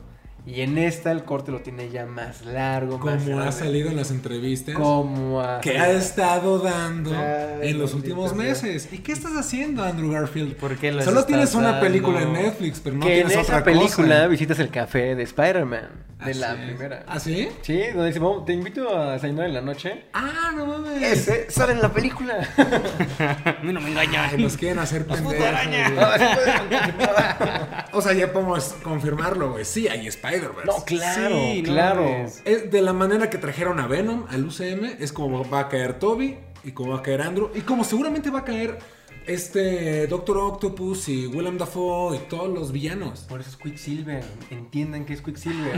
Y 0.44 0.62
en 0.62 0.76
esta 0.76 1.12
el 1.12 1.22
corte 1.22 1.52
lo 1.52 1.60
tiene 1.60 1.88
ya 1.90 2.04
más 2.04 2.44
largo, 2.44 2.98
más 2.98 3.22
Como 3.22 3.36
ha 3.38 3.42
grande. 3.42 3.52
salido 3.52 3.90
en 3.90 3.94
las 3.96 4.10
entrevistas. 4.10 4.74
Como 4.74 5.40
ha 5.40 5.60
que 5.60 5.78
ha 5.78 5.92
estado 5.92 6.58
dando 6.58 7.12
Ay, 7.16 7.70
en 7.70 7.78
los 7.78 7.94
últimos 7.94 8.34
meses. 8.34 8.88
¿Y 8.90 8.98
qué 8.98 9.12
estás 9.12 9.36
haciendo, 9.36 9.84
Andrew 9.84 10.10
Garfield? 10.10 10.56
¿Por 10.56 10.76
qué 10.76 10.90
las 10.90 11.04
Solo 11.04 11.24
tienes 11.26 11.54
una 11.54 11.70
dando? 11.70 11.86
película 11.86 12.22
en 12.22 12.32
Netflix, 12.32 12.80
pero 12.82 12.96
no 12.96 13.06
que 13.06 13.20
en 13.20 13.28
tienes 13.28 13.32
esa 13.46 13.58
otra 13.58 13.64
película 13.64 14.16
cosa. 14.16 14.26
visitas 14.26 14.58
el 14.58 14.70
café 14.70 15.14
de 15.14 15.22
Spider-Man, 15.22 15.88
de 16.24 16.34
la 16.34 16.54
primera. 16.54 17.04
¿Ah, 17.06 17.20
sí? 17.20 17.48
Sí, 17.62 17.80
donde 17.92 18.08
dice, 18.08 18.18
"Vamos, 18.18 18.44
te 18.44 18.52
invito 18.52 18.96
a 18.96 19.12
desayunar 19.12 19.46
en 19.46 19.54
la 19.54 19.60
noche. 19.60 20.04
Ah, 20.12 20.50
no 20.54 20.66
mames. 20.66 21.02
Ese 21.02 21.50
sale 21.50 21.72
en 21.72 21.82
la 21.82 21.92
película. 21.92 22.34
A 23.44 23.62
mí 23.62 23.72
no 23.72 23.80
me 23.80 23.90
engaña. 23.90 24.28
Ay, 24.28 24.42
nos 24.42 24.56
quieren 24.56 24.78
hacer 24.78 25.06
pendejos. 25.06 25.34
O 27.94 28.00
sea, 28.00 28.12
ya 28.14 28.32
podemos 28.32 28.74
confirmarlo, 28.82 29.52
güey. 29.52 29.64
Sí, 29.64 29.86
hay 29.88 30.06
Spider-Verse. 30.06 30.66
No, 30.66 30.84
claro, 30.84 31.28
Sí, 31.36 31.62
claro. 31.64 32.26
de 32.44 32.82
la 32.82 32.92
manera 32.92 33.28
que 33.28 33.38
trajeron 33.38 33.80
a 33.80 33.86
Venom 33.86 34.26
al 34.30 34.44
UCM, 34.46 34.96
es 34.98 35.12
como 35.12 35.48
va 35.48 35.60
a 35.60 35.68
caer 35.68 35.98
Toby 35.98 36.38
y 36.64 36.72
como 36.72 36.92
va 36.92 36.98
a 36.98 37.02
caer 37.02 37.22
Andrew 37.22 37.50
y 37.54 37.60
como 37.60 37.84
seguramente 37.84 38.30
va 38.30 38.40
a 38.40 38.44
caer 38.44 38.78
este 39.26 40.06
Doctor 40.06 40.38
Octopus 40.38 41.08
y 41.08 41.26
Willem 41.26 41.58
Dafoe 41.58 42.16
y 42.16 42.20
todos 42.28 42.48
los 42.52 42.72
villanos. 42.72 43.20
Por 43.20 43.40
eso 43.40 43.50
es 43.50 43.56
Quicksilver. 43.56 44.22
Entiendan 44.50 45.04
que 45.04 45.12
es 45.14 45.22
Quicksilver. 45.22 45.76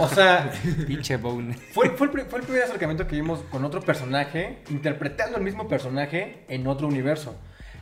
o 0.00 0.08
sea, 0.08 0.52
Pinche 0.86 1.16
bone. 1.16 1.54
fue, 1.72 1.90
fue 1.90 2.06
el, 2.08 2.12
pri- 2.12 2.24
fue 2.28 2.40
el 2.40 2.44
primer 2.44 2.62
acercamiento 2.64 3.06
que 3.06 3.16
vimos 3.16 3.40
con 3.50 3.64
otro 3.64 3.80
personaje, 3.80 4.58
interpretando 4.70 5.38
el 5.38 5.44
mismo 5.44 5.68
personaje 5.68 6.44
en 6.48 6.66
otro 6.66 6.86
universo. 6.88 7.36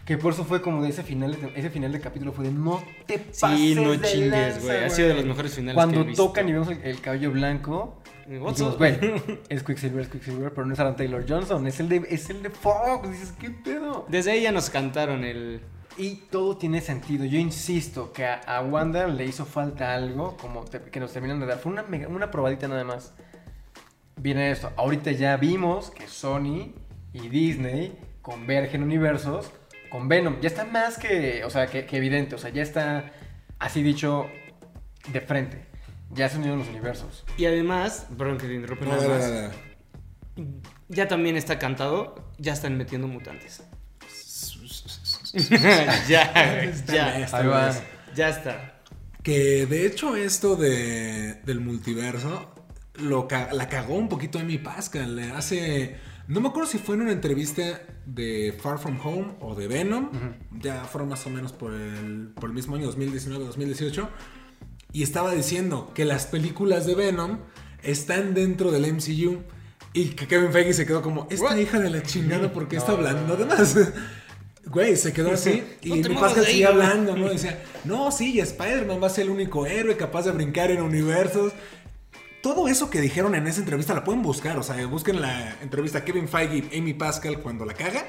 Que 0.05 0.19
por 0.19 0.33
eso 0.33 0.45
fue 0.45 0.61
como 0.61 0.83
de 0.83 0.89
ese 0.89 1.05
final, 1.05 1.31
de- 1.41 1.53
ese 1.55 1.71
final 1.71 1.93
de 1.93 2.01
capítulo 2.01 2.33
fue 2.33 2.45
de 2.47 2.51
no 2.51 2.83
te 3.07 3.21
pases 3.21 3.59
Sí, 3.59 3.75
no 3.77 3.93
de 3.93 4.01
chingues, 4.01 4.61
güey. 4.63 4.85
Ha 4.85 4.91
sido 4.91 5.09
de 5.09 5.15
los 5.15 5.25
mejores 5.25 5.55
finales 5.55 5.75
Cuando 5.77 5.95
que 5.99 6.01
he 6.01 6.09
visto. 6.09 6.25
tocan 6.27 6.49
y 6.49 6.53
vemos 6.53 6.69
el, 6.69 6.83
el 6.83 7.01
cabello 7.01 7.31
blanco, 7.31 8.02
dijimos, 8.27 8.59
es 9.49 9.63
Quicksilver, 9.63 10.01
es 10.03 10.09
Quicksilver, 10.09 10.53
pero 10.53 10.67
no 10.67 10.75
es 10.75 10.81
Aaron 10.81 10.97
Taylor 10.97 11.25
Johnson, 11.29 11.67
es 11.67 11.81
el 11.81 11.89
de, 11.89 12.07
es 12.11 12.31
el 12.31 12.43
de 12.43 12.51
Fox. 12.51 13.11
Dices, 13.11 13.33
¿qué 13.39 13.51
pedo? 13.51 14.07
Desde 14.09 14.33
ahí 14.33 14.43
ya 14.43 14.53
nos 14.53 14.71
cantaron 14.71 15.25
el. 15.25 15.61
Y 15.99 16.15
todo 16.31 16.57
tiene 16.57 16.81
sentido. 16.81 17.25
Yo 17.27 17.39
insisto 17.39 18.13
que 18.13 18.25
a, 18.25 18.37
a 18.47 18.63
Wanda 18.63 19.07
le 19.07 19.27
hizo 19.27 19.45
falta 19.45 19.93
algo 19.95 20.37
como 20.39 20.65
te- 20.65 20.81
que 20.81 21.01
nos 21.01 21.13
terminan 21.13 21.39
de 21.41 21.47
dar. 21.47 21.59
Fue 21.59 21.71
una, 21.71 21.83
mega- 21.83 22.09
una 22.09 22.31
probadita 22.31 22.67
nada 22.67 22.85
más. 22.85 23.13
Viene 24.17 24.51
esto. 24.51 24.73
Ahorita 24.77 25.11
ya 25.13 25.37
vimos 25.37 25.91
que 25.91 26.07
Sony 26.09 26.73
y 27.13 27.29
Disney 27.29 27.99
convergen 28.23 28.83
universos 28.83 29.51
con 29.91 30.09
Venom. 30.09 30.41
Ya 30.41 30.49
está 30.49 30.65
más 30.65 30.97
que, 30.97 31.45
o 31.45 31.51
sea, 31.51 31.67
que, 31.67 31.85
que 31.85 31.97
evidente. 31.99 32.37
O 32.37 32.39
sea, 32.39 32.51
ya 32.51 32.63
está 32.63 33.11
así 33.59 33.83
dicho 33.83 34.27
de 35.13 35.21
frente. 35.21 35.67
Ya 36.15 36.29
se 36.29 36.37
unieron 36.39 36.59
los 36.59 36.69
universos. 36.69 37.25
Y 37.37 37.47
además, 37.47 38.07
perdón 38.17 38.39
que 38.39 38.47
te 38.47 38.55
interrumpa 38.55 38.85
No, 38.85 38.91
nada 38.93 39.09
no, 39.09 39.15
más. 39.15 39.31
no, 40.37 40.43
no. 40.45 40.63
Ya 40.89 41.09
también 41.09 41.37
está 41.37 41.59
cantado, 41.59 42.15
ya 42.39 42.53
están 42.53 42.77
metiendo 42.77 43.09
mutantes. 43.09 43.63
ya, 45.33 46.05
ya, 46.09 46.55
vez. 46.55 46.85
ya 48.15 48.29
está. 48.29 48.81
Que 49.23 49.67
de 49.67 49.87
hecho 49.87 50.17
esto 50.17 50.57
de, 50.57 51.35
del 51.45 51.61
multiverso 51.61 52.53
lo 52.97 53.27
la 53.53 53.69
cagó 53.69 53.95
un 53.95 54.09
poquito 54.09 54.39
Amy 54.39 54.59
Pascal. 54.59 55.17
Le 55.17 55.31
Hace... 55.31 55.97
No 56.29 56.41
me 56.41 56.49
acuerdo 56.49 56.69
si 56.69 56.79
fue 56.79 56.95
en 56.95 57.03
una 57.03 57.13
entrevista 57.13 57.83
de 58.07 58.57
Far 58.61 58.79
From 58.79 58.99
Home 59.03 59.35
o 59.41 59.55
de 59.55 59.67
Venom. 59.69 60.11
Ya 60.61 60.85
fueron 60.85 61.09
más 61.09 61.27
o 61.27 61.31
menos 61.31 61.53
por 61.53 61.73
el, 61.75 62.33
por 62.35 62.51
el 62.51 62.55
mismo 62.55 62.77
año 62.77 62.93
2019-2018. 62.93 64.09
Y 64.93 65.03
estaba 65.03 65.33
diciendo 65.35 65.91
que 65.95 66.05
las 66.05 66.27
películas 66.27 66.87
de 66.87 66.95
Venom 66.95 67.39
están 67.83 68.35
dentro 68.35 68.71
del 68.71 68.93
MCU. 68.93 69.43
Y 69.95 70.11
que 70.11 70.27
Kevin 70.27 70.53
Feige 70.53 70.73
se 70.73 70.87
quedó 70.87 71.03
como, 71.03 71.27
esta 71.31 71.59
hija 71.61 71.79
de 71.79 71.91
la 71.91 72.03
chingada, 72.03 72.53
¿por 72.53 72.69
qué 72.69 72.77
está 72.79 72.93
hablando 72.93 73.37
de 73.37 73.45
más? 73.45 73.77
Güey, 74.65 74.97
se 74.97 75.13
quedó 75.13 75.33
así. 75.33 75.63
Y 75.83 76.01
No 76.01 76.21
Pascal 76.21 76.47
seguía 76.47 76.69
hablando, 76.69 77.17
¿no? 77.17 77.29
Decía, 77.29 77.61
no, 77.85 78.13
sí, 78.13 78.39
Spider-Man 78.39 79.03
va 79.03 79.09
a 79.09 79.11
ser 79.11 79.25
el 79.25 79.31
único 79.31 79.67
héroe 79.67 79.97
capaz 79.97 80.23
de 80.23 80.31
brincar 80.31 80.71
en 80.71 80.81
universos. 80.81 81.53
Todo 82.43 82.69
eso 82.69 82.89
que 82.89 83.01
dijeron 83.01 83.35
en 83.35 83.47
esa 83.47 83.61
entrevista 83.61 83.93
la 83.93 84.05
pueden 84.05 84.23
buscar. 84.23 84.57
O 84.59 84.63
sea, 84.63 84.85
busquen 84.87 85.21
la 85.21 85.59
entrevista 85.63 86.05
Kevin 86.05 86.29
Feige 86.29 86.65
y 86.71 86.79
Amy 86.79 86.95
Pascal 86.95 87.41
cuando 87.41 87.65
la 87.65 87.75
caga. 87.75 88.05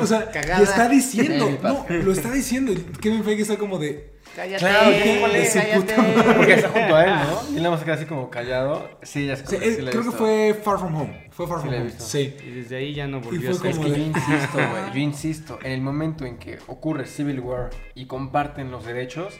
O 0.00 0.06
sea, 0.06 0.30
Cagada. 0.30 0.60
y 0.60 0.64
está 0.64 0.88
diciendo, 0.88 1.58
no, 1.62 1.86
lo 1.88 2.12
está 2.12 2.30
diciendo. 2.30 2.72
Y 2.72 2.76
Kevin 3.00 3.24
Feige 3.24 3.42
está 3.42 3.56
como 3.56 3.78
de, 3.78 4.12
Cállate, 4.34 4.58
Claro, 4.64 4.90
¿quién 5.02 5.32
de 5.32 5.46
su 5.50 5.58
puta 5.80 5.96
madre. 6.02 6.34
Porque 6.36 6.52
está 6.54 6.68
junto 6.70 6.96
a 6.96 7.04
él, 7.04 7.10
¿no? 7.14 7.42
Y 7.52 7.56
él 7.56 7.62
nada 7.62 7.70
más 7.70 7.80
se 7.80 7.84
queda 7.84 7.94
así 7.96 8.04
como 8.06 8.30
callado. 8.30 8.88
Sí, 9.02 9.26
ya 9.26 9.36
sé. 9.36 9.46
Sí, 9.46 9.56
sí 9.76 9.84
creo 9.84 10.02
que 10.04 10.10
fue 10.10 10.54
Far 10.62 10.78
From 10.78 10.96
Home. 10.96 11.28
Fue 11.30 11.46
Far 11.46 11.58
Sí 11.58 11.64
From 11.66 11.74
Home. 11.74 11.84
visto. 11.84 12.02
Sí. 12.04 12.34
Y 12.44 12.50
desde 12.50 12.76
ahí 12.76 12.94
ya 12.94 13.06
no 13.06 13.20
volvió 13.20 13.50
a 13.50 13.54
ser. 13.54 13.70
Es 13.72 13.78
que 13.78 13.90
yo 13.90 13.96
insisto, 13.96 14.54
güey, 14.54 14.82
yo 14.94 14.98
insisto, 15.00 15.58
en 15.62 15.72
el 15.72 15.80
momento 15.82 16.24
en 16.24 16.38
que 16.38 16.58
ocurre 16.66 17.06
Civil 17.06 17.40
War 17.40 17.70
y 17.94 18.06
comparten 18.06 18.70
los 18.70 18.86
derechos, 18.86 19.34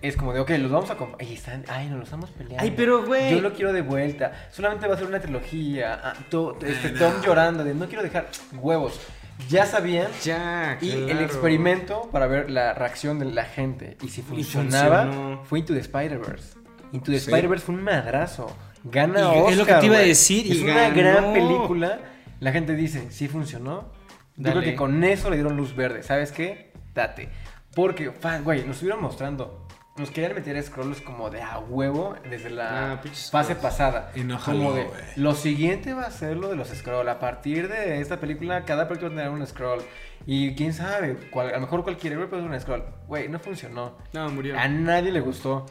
es 0.00 0.16
como 0.16 0.32
de, 0.32 0.40
ok, 0.40 0.50
los 0.58 0.70
vamos 0.70 0.90
a 0.90 0.96
compartir. 0.96 1.28
Ahí 1.28 1.34
están, 1.34 1.64
ay, 1.68 1.86
nos 1.88 1.98
los 1.98 2.04
estamos 2.08 2.30
peleando. 2.30 2.62
Ay, 2.62 2.72
pero, 2.76 3.04
güey. 3.04 3.30
Yo 3.32 3.40
lo 3.40 3.52
quiero 3.52 3.72
de 3.72 3.82
vuelta. 3.82 4.32
Solamente 4.50 4.86
va 4.86 4.94
a 4.94 4.98
ser 4.98 5.06
una 5.06 5.20
trilogía. 5.20 6.00
ah, 6.02 6.14
to- 6.30 6.56
este, 6.64 6.88
Ay. 6.88 6.94
Tom 6.98 7.12
llorando 7.24 7.64
de, 7.64 7.74
no 7.74 7.86
quiero 7.86 8.02
dejar 8.02 8.28
huevos. 8.60 9.00
Ya 9.48 9.64
sabían. 9.66 10.08
Ya, 10.24 10.78
Y 10.80 10.90
el 10.90 11.20
experimento 11.20 12.08
para 12.12 12.26
ver 12.26 12.50
la 12.50 12.74
reacción 12.74 13.18
de 13.18 13.26
la 13.26 13.44
gente 13.44 13.96
y 14.02 14.08
si 14.08 14.22
funcionaba 14.22 15.40
fue 15.44 15.60
Into 15.60 15.74
the 15.74 15.80
Spider-Verse. 15.80 16.58
Into 16.92 17.12
the 17.12 17.18
Sí. 17.20 17.26
Spider-Verse 17.30 17.64
fue 17.66 17.74
un 17.76 17.82
madrazo. 17.84 18.54
Gana 18.84 19.20
Y 19.20 19.24
Oscar. 19.38 19.50
es 19.52 19.56
lo 19.58 19.66
que 19.66 19.74
te 19.74 19.86
iba 19.86 19.96
a 19.96 20.00
decir, 20.00 20.46
y 20.46 20.52
Es 20.52 20.62
una 20.62 20.74
ganó. 20.88 20.94
gran 20.96 21.32
película. 21.32 21.98
La 22.40 22.52
gente 22.52 22.74
dice, 22.74 23.10
sí 23.10 23.28
funcionó. 23.28 23.92
Yo 24.36 24.50
creo 24.52 24.62
que 24.62 24.74
con 24.76 25.02
eso 25.04 25.30
le 25.30 25.36
dieron 25.36 25.56
luz 25.56 25.74
verde. 25.74 26.02
¿Sabes 26.02 26.32
qué? 26.32 26.72
Date. 26.94 27.28
Porque, 27.74 28.10
fan, 28.12 28.42
güey, 28.44 28.60
nos 28.64 28.76
estuvieron 28.76 29.02
mostrando 29.02 29.67
nos 29.98 30.10
querían 30.10 30.34
meter 30.34 30.62
scrolls 30.62 31.00
como 31.00 31.30
de 31.30 31.42
a 31.42 31.58
huevo 31.58 32.14
desde 32.30 32.50
la 32.50 32.92
Ah, 32.94 33.00
fase 33.30 33.54
pasada. 33.54 34.10
Y 34.14 34.20
no 34.20 34.38
como 34.38 34.70
jaló, 34.70 34.74
de, 34.74 34.84
güey. 34.84 35.00
lo 35.16 35.34
siguiente 35.34 35.94
va 35.94 36.02
a 36.02 36.10
ser 36.10 36.36
lo 36.36 36.48
de 36.48 36.56
los 36.56 36.68
scrolls. 36.68 37.08
A 37.10 37.18
partir 37.18 37.68
de 37.68 38.00
esta 38.00 38.18
película, 38.20 38.64
cada 38.64 38.86
película 38.88 39.10
va 39.10 39.14
a 39.14 39.24
tener 39.24 39.40
un 39.40 39.46
scroll. 39.46 39.80
Y 40.26 40.54
quién 40.54 40.72
sabe, 40.72 41.16
cual- 41.30 41.48
a 41.50 41.52
lo 41.54 41.60
mejor 41.60 41.82
cualquier 41.84 42.12
héroe 42.14 42.26
puede 42.26 42.42
ser 42.42 42.50
un 42.50 42.60
scroll. 42.60 42.84
Güey, 43.06 43.28
no 43.28 43.38
funcionó. 43.38 43.96
No, 44.12 44.28
murió. 44.30 44.58
A 44.58 44.68
nadie 44.68 45.10
le 45.12 45.20
gustó. 45.20 45.66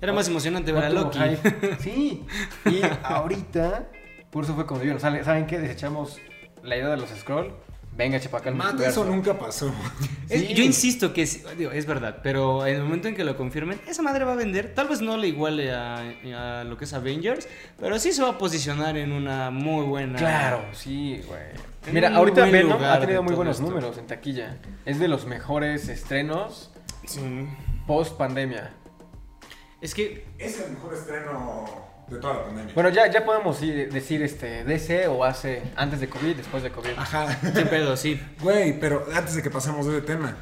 Era 0.00 0.12
más 0.12 0.28
emocionante 0.28 0.72
No 0.72 0.78
ver 0.80 0.86
a 0.86 0.90
Loki. 0.90 1.18
hype. 1.18 1.76
Sí. 1.80 2.26
Y 2.66 2.80
ahorita, 3.02 3.88
por 4.30 4.44
eso 4.44 4.54
fue 4.54 4.66
como 4.66 4.80
¿sale- 4.98 5.24
¿saben 5.24 5.46
qué? 5.46 5.58
Desechamos 5.58 6.18
la 6.62 6.76
idea 6.76 6.88
de 6.88 6.96
los 6.96 7.10
scroll. 7.10 7.52
Venga, 7.94 8.18
Matt, 8.18 8.44
multiverso. 8.72 9.02
eso 9.02 9.04
nunca 9.04 9.38
pasó. 9.38 9.72
Es- 10.28 10.40
Sí. 10.40 10.54
Yo 10.54 10.62
insisto 10.64 11.12
que 11.12 11.22
es, 11.22 11.44
digo, 11.58 11.70
es 11.72 11.84
verdad, 11.84 12.20
pero 12.22 12.66
en 12.66 12.76
el 12.76 12.82
momento 12.82 13.08
en 13.08 13.14
que 13.14 13.22
lo 13.22 13.36
confirmen, 13.36 13.80
esa 13.86 14.00
madre 14.02 14.24
va 14.24 14.32
a 14.32 14.36
vender. 14.36 14.72
Tal 14.74 14.88
vez 14.88 15.02
no 15.02 15.18
le 15.18 15.28
iguale 15.28 15.72
a, 15.72 15.98
a 16.60 16.64
lo 16.64 16.78
que 16.78 16.84
es 16.86 16.92
Avengers, 16.94 17.46
pero 17.78 17.98
sí 17.98 18.12
se 18.12 18.22
va 18.22 18.30
a 18.30 18.38
posicionar 18.38 18.96
en 18.96 19.12
una 19.12 19.50
muy 19.50 19.84
buena. 19.84 20.18
Claro, 20.18 20.64
sí, 20.72 21.20
güey. 21.26 21.92
Mira, 21.92 22.14
ahorita 22.16 22.46
Venom 22.46 22.82
ha 22.82 22.98
tenido 23.00 23.22
muy 23.22 23.34
buenos 23.34 23.56
esto. 23.58 23.68
números 23.68 23.98
en 23.98 24.06
taquilla. 24.06 24.56
Es 24.86 24.98
de 24.98 25.08
los 25.08 25.26
mejores 25.26 25.88
estrenos 25.88 26.70
Sí. 27.04 27.20
post 27.86 28.16
pandemia. 28.16 28.72
Es 29.82 29.94
que 29.94 30.24
Es 30.38 30.60
el 30.60 30.70
mejor 30.72 30.94
estreno 30.94 31.91
de 32.12 32.18
toda 32.20 32.34
la 32.34 32.44
pandemia. 32.44 32.74
Bueno, 32.74 32.90
ya, 32.90 33.10
ya 33.10 33.24
podemos 33.24 33.60
ir- 33.62 33.90
decir 33.90 34.22
este 34.22 34.64
DC 34.64 35.08
o 35.08 35.24
hace 35.24 35.62
antes 35.76 36.00
de 36.00 36.08
COVID, 36.08 36.36
después 36.36 36.62
de 36.62 36.70
COVID. 36.70 36.90
Ajá. 36.96 37.38
qué 37.54 37.66
pedo, 37.66 37.96
sí. 37.96 38.20
Güey, 38.40 38.78
pero 38.78 39.06
antes 39.14 39.34
de 39.34 39.42
que 39.42 39.50
pasemos 39.50 39.86
de 39.86 39.98
ese 39.98 40.06
tema, 40.06 40.36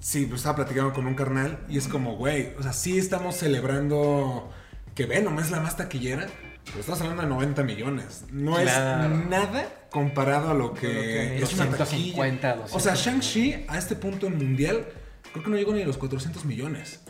sí, 0.00 0.26
pues 0.26 0.40
estaba 0.40 0.56
platicando 0.56 0.92
con 0.92 1.06
un 1.06 1.14
carnal 1.14 1.58
y 1.68 1.78
es 1.78 1.88
como, 1.88 2.16
güey, 2.16 2.52
o 2.58 2.62
sea, 2.62 2.72
sí 2.72 2.98
estamos 2.98 3.36
celebrando 3.36 4.50
que 4.94 5.06
Venom 5.06 5.38
es 5.38 5.50
la 5.50 5.60
más 5.60 5.76
taquillera, 5.76 6.26
pero 6.64 6.80
estás 6.80 7.00
hablando 7.00 7.22
de 7.22 7.28
90 7.28 7.62
millones. 7.62 8.24
No 8.30 8.56
Claro. 8.56 9.14
es 9.14 9.26
nada 9.28 9.68
comparado 9.90 10.50
a 10.50 10.54
lo 10.54 10.74
que, 10.74 10.80
que 10.80 11.42
es 11.42 11.52
una 11.54 11.66
250, 11.66 12.48
taquilla. 12.54 12.74
O 12.76 12.80
sea, 12.80 12.92
200. 12.92 13.24
Shang-Chi 13.24 13.64
a 13.68 13.78
este 13.78 13.94
punto 13.96 14.26
en 14.26 14.36
mundial, 14.36 14.86
creo 15.32 15.44
que 15.44 15.50
no 15.50 15.56
llegó 15.56 15.72
ni 15.74 15.82
a 15.82 15.86
los 15.86 15.96
400 15.98 16.44
millones. 16.44 17.00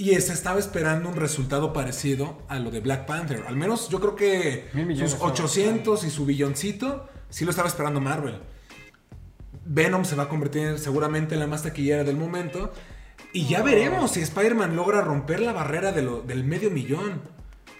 Y 0.00 0.18
se 0.20 0.32
estaba 0.32 0.58
esperando 0.58 1.10
un 1.10 1.16
resultado 1.16 1.74
parecido 1.74 2.42
a 2.48 2.58
lo 2.58 2.70
de 2.70 2.80
Black 2.80 3.04
Panther. 3.04 3.44
Al 3.46 3.56
menos 3.56 3.90
yo 3.90 4.00
creo 4.00 4.16
que 4.16 4.68
sus 4.96 5.18
¿no? 5.18 5.24
800 5.26 6.04
y 6.04 6.10
su 6.10 6.24
billoncito 6.24 7.06
sí 7.28 7.44
lo 7.44 7.50
estaba 7.50 7.68
esperando 7.68 8.00
Marvel. 8.00 8.38
Venom 9.66 10.04
se 10.06 10.16
va 10.16 10.22
a 10.24 10.28
convertir 10.28 10.78
seguramente 10.78 11.34
en 11.34 11.40
la 11.40 11.46
más 11.46 11.62
taquillera 11.64 12.02
del 12.04 12.16
momento. 12.16 12.72
Y 13.34 13.46
ya 13.46 13.62
veremos 13.62 14.12
si 14.12 14.20
Spider-Man 14.22 14.74
logra 14.74 15.02
romper 15.02 15.40
la 15.40 15.52
barrera 15.52 15.92
de 15.92 16.00
lo- 16.02 16.22
del 16.22 16.44
medio 16.44 16.70
millón. 16.70 17.20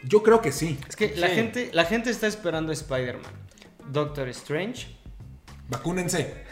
Yo 0.04 0.22
creo 0.22 0.40
que 0.42 0.52
sí. 0.52 0.78
Es 0.88 0.96
que 0.96 1.16
la, 1.16 1.28
gente, 1.28 1.70
la 1.72 1.84
gente 1.86 2.10
está 2.10 2.26
esperando 2.26 2.70
a 2.70 2.74
Spider-Man. 2.74 3.32
Doctor 3.90 4.28
Strange. 4.28 4.94
Vacúnense. 5.68 6.44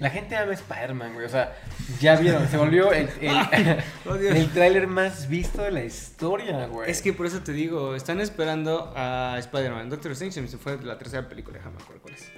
La 0.00 0.10
gente 0.10 0.36
ama 0.36 0.52
Spider-Man, 0.52 1.14
güey. 1.14 1.26
O 1.26 1.28
sea, 1.28 1.56
ya 2.00 2.16
vieron, 2.16 2.48
se 2.48 2.56
volvió 2.56 2.92
el, 2.92 3.08
el, 3.20 3.36
Oh, 4.06 4.14
el 4.14 4.50
tráiler 4.50 4.86
más 4.86 5.28
visto 5.28 5.62
de 5.62 5.72
la 5.72 5.84
historia, 5.84 6.66
güey. 6.66 6.90
Es 6.90 7.02
que 7.02 7.12
por 7.12 7.26
eso 7.26 7.40
te 7.40 7.52
digo, 7.52 7.94
están 7.94 8.20
esperando 8.20 8.92
a 8.96 9.36
Spider-Man. 9.38 9.90
Doctor 9.90 10.12
Strange 10.12 10.46
se 10.46 10.58
fue 10.58 10.78
la 10.82 10.98
tercera 10.98 11.28
película, 11.28 11.58
déjame 11.58 11.76
acuerdo 11.80 12.02
cuál 12.02 12.14
es. 12.14 12.32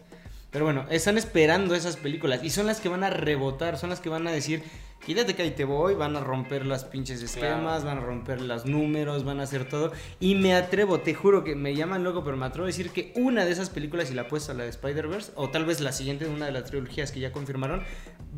Pero 0.50 0.64
bueno, 0.64 0.86
están 0.90 1.18
esperando 1.18 1.74
esas 1.74 1.96
películas 1.96 2.42
y 2.42 2.50
son 2.50 2.66
las 2.66 2.80
que 2.80 2.88
van 2.88 3.04
a 3.04 3.10
rebotar, 3.10 3.76
son 3.78 3.90
las 3.90 4.00
que 4.00 4.08
van 4.08 4.26
a 4.26 4.32
decir, 4.32 4.62
quítate 5.04 5.34
que 5.34 5.42
ahí 5.42 5.50
te 5.50 5.64
voy, 5.64 5.94
van 5.94 6.16
a 6.16 6.20
romper 6.20 6.64
las 6.64 6.84
pinches 6.84 7.22
esquemas, 7.22 7.84
van 7.84 7.98
a 7.98 8.00
romper 8.00 8.40
los 8.40 8.64
números, 8.64 9.24
van 9.24 9.40
a 9.40 9.42
hacer 9.42 9.68
todo. 9.68 9.92
Y 10.20 10.36
me 10.36 10.54
atrevo, 10.54 11.00
te 11.00 11.12
juro 11.12 11.44
que 11.44 11.54
me 11.54 11.74
llaman 11.74 12.02
loco, 12.02 12.24
pero 12.24 12.38
me 12.38 12.46
atrevo 12.46 12.64
a 12.64 12.68
decir 12.68 12.90
que 12.92 13.12
una 13.14 13.44
de 13.44 13.52
esas 13.52 13.68
películas, 13.68 14.10
y 14.10 14.14
la 14.14 14.22
apuesto 14.22 14.52
a 14.52 14.54
la 14.54 14.64
de 14.64 14.70
Spider-Verse, 14.70 15.32
o 15.34 15.50
tal 15.50 15.66
vez 15.66 15.80
la 15.80 15.92
siguiente 15.92 16.24
de 16.24 16.30
una 16.30 16.46
de 16.46 16.52
las 16.52 16.64
trilogías 16.64 17.12
que 17.12 17.20
ya 17.20 17.30
confirmaron, 17.30 17.82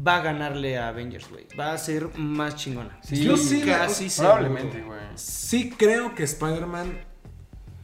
va 0.06 0.16
a 0.16 0.22
ganarle 0.22 0.78
a 0.78 0.88
Avengers, 0.88 1.30
güey. 1.30 1.46
Va 1.58 1.72
a 1.72 1.78
ser 1.78 2.08
más 2.18 2.56
chingona. 2.56 2.98
Sí, 3.04 3.22
Yo 3.22 3.36
sí 3.36 3.62
la- 3.62 3.78
casi 3.86 4.08
Probablemente, 4.08 4.82
güey. 4.82 4.98
Sí 5.14 5.70
creo 5.76 6.16
que 6.16 6.24
Spider-Man 6.24 6.92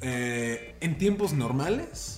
eh, 0.00 0.74
en 0.80 0.98
tiempos 0.98 1.32
normales, 1.32 2.15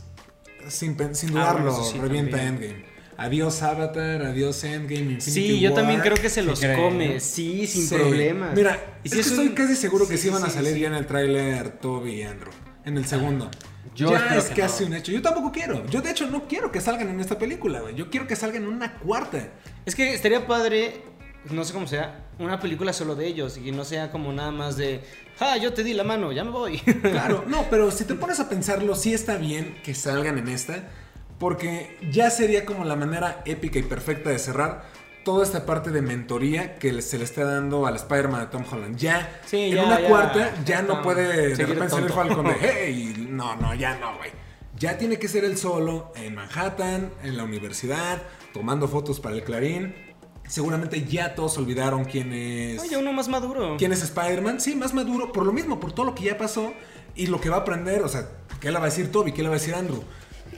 sin, 0.70 0.96
Ah, 1.00 1.08
dudarlo, 1.30 1.70
bueno, 1.72 1.82
eso 1.82 1.92
sí, 1.92 1.98
revienta 1.98 2.36
también. 2.38 2.70
Endgame. 2.72 2.88
Adiós 3.16 3.62
Avatar, 3.62 4.22
adiós 4.22 4.62
Endgame, 4.62 5.12
Infinity 5.14 5.30
Sí, 5.30 5.60
yo 5.60 5.70
War. 5.70 5.80
también 5.80 6.00
creo 6.00 6.16
que 6.16 6.28
se 6.30 6.42
los 6.42 6.60
creen. 6.60 6.80
come, 6.80 7.20
sí, 7.20 7.66
sin 7.66 7.88
Sí. 7.88 7.94
problemas. 7.96 8.54
Mira, 8.54 8.98
Y 9.02 9.08
es 9.08 9.14
que 9.14 9.20
es 9.20 9.26
estoy 9.26 9.48
un- 9.48 9.54
casi 9.54 9.74
seguro 9.74 10.06
que 10.06 10.16
sí, 10.16 10.24
sí, 10.24 10.30
van 10.30 10.44
a 10.44 10.50
salir 10.50 10.74
sí. 10.74 10.80
ya 10.80 10.86
en 10.88 10.94
el 10.94 11.06
tráiler 11.06 11.68
Toby 11.80 12.12
y 12.12 12.22
Andrew. 12.22 12.52
En 12.84 12.96
el 12.96 13.04
segundo. 13.06 13.50
Yo 13.96 14.12
ya 14.12 14.36
es 14.36 14.44
que 14.44 14.60
casi 14.62 14.84
no. 14.84 14.90
un 14.90 14.96
hecho. 14.96 15.10
Yo 15.10 15.20
tampoco 15.20 15.50
quiero. 15.50 15.84
Yo 15.86 16.00
de 16.00 16.10
hecho 16.12 16.28
no 16.28 16.46
quiero 16.46 16.70
que 16.70 16.80
salgan 16.80 17.08
en 17.08 17.18
esta 17.18 17.36
película, 17.38 17.80
güey. 17.80 17.96
Yo 17.96 18.08
quiero 18.08 18.28
que 18.28 18.36
salgan 18.36 18.62
en 18.62 18.68
una 18.68 18.94
cuarta. 19.00 19.48
Es 19.84 19.96
que 19.96 20.14
estaría 20.14 20.46
padre, 20.46 21.02
no 21.50 21.64
sé 21.64 21.72
cómo 21.72 21.86
sea, 21.86 22.26
una 22.38 22.60
película 22.60 22.92
solo 22.92 23.14
de 23.14 23.26
ellos 23.26 23.58
y 23.58 23.72
no 23.72 23.84
sea 23.84 24.10
como 24.10 24.32
nada 24.32 24.50
más 24.50 24.76
de, 24.76 25.02
ah, 25.40 25.56
yo 25.56 25.72
te 25.72 25.82
di 25.84 25.94
la 25.94 26.04
mano, 26.04 26.32
ya 26.32 26.44
me 26.44 26.50
voy. 26.50 26.78
Claro, 27.02 27.44
no, 27.46 27.66
pero 27.70 27.90
si 27.90 28.04
te 28.04 28.14
pones 28.14 28.40
a 28.40 28.48
pensarlo, 28.48 28.94
sí 28.94 29.14
está 29.14 29.36
bien 29.36 29.76
que 29.82 29.94
salgan 29.94 30.38
en 30.38 30.48
esta, 30.48 30.88
porque 31.38 31.96
ya 32.10 32.30
sería 32.30 32.64
como 32.64 32.84
la 32.84 32.96
manera 32.96 33.42
épica 33.44 33.78
y 33.78 33.82
perfecta 33.82 34.30
de 34.30 34.38
cerrar 34.38 34.84
toda 35.24 35.44
esta 35.44 35.66
parte 35.66 35.90
de 35.90 36.00
mentoría 36.00 36.76
que 36.78 37.02
se 37.02 37.18
le 37.18 37.24
está 37.24 37.44
dando 37.44 37.86
al 37.86 37.96
Spider-Man 37.96 38.40
de 38.40 38.46
Tom 38.46 38.64
Holland. 38.70 38.96
Ya, 38.96 39.40
Sí, 39.44 39.64
en 39.70 39.74
ya, 39.76 39.84
una 39.84 40.00
ya, 40.00 40.08
cuarta, 40.08 40.54
ya 40.64 40.64
ya 40.64 40.82
no 40.82 41.02
puede 41.02 41.54
de 41.54 41.66
repente 41.66 41.90
salir. 41.90 42.10
Falcon 42.10 42.46
de, 42.46 42.56
hey, 42.60 43.26
no, 43.28 43.54
no, 43.56 43.74
ya 43.74 43.96
no, 43.98 44.16
güey. 44.16 44.30
Ya 44.76 44.96
tiene 44.96 45.18
que 45.18 45.28
ser 45.28 45.44
él 45.44 45.58
solo 45.58 46.12
en 46.16 46.34
Manhattan, 46.34 47.10
en 47.24 47.36
la 47.36 47.44
universidad, 47.44 48.22
tomando 48.54 48.88
fotos 48.88 49.20
para 49.20 49.34
el 49.34 49.42
Clarín. 49.42 49.94
Seguramente 50.48 51.04
ya 51.04 51.34
todos 51.34 51.58
olvidaron 51.58 52.06
quién 52.06 52.32
es. 52.32 52.80
Oye, 52.80 52.96
uno 52.96 53.12
más 53.12 53.28
maduro. 53.28 53.76
¿Quién 53.76 53.92
es 53.92 54.02
Spider-Man? 54.02 54.60
Sí, 54.60 54.74
más 54.74 54.94
maduro, 54.94 55.30
por 55.30 55.44
lo 55.44 55.52
mismo, 55.52 55.78
por 55.78 55.92
todo 55.92 56.06
lo 56.06 56.14
que 56.14 56.24
ya 56.24 56.38
pasó 56.38 56.72
y 57.14 57.26
lo 57.26 57.40
que 57.40 57.50
va 57.50 57.56
a 57.56 57.60
aprender. 57.60 58.02
O 58.02 58.08
sea, 58.08 58.28
¿qué 58.58 58.72
le 58.72 58.78
va 58.78 58.84
a 58.84 58.88
decir 58.88 59.12
Toby? 59.12 59.32
¿Qué 59.32 59.42
le 59.42 59.48
va 59.48 59.56
a 59.56 59.58
decir 59.58 59.74
Andrew? 59.74 60.02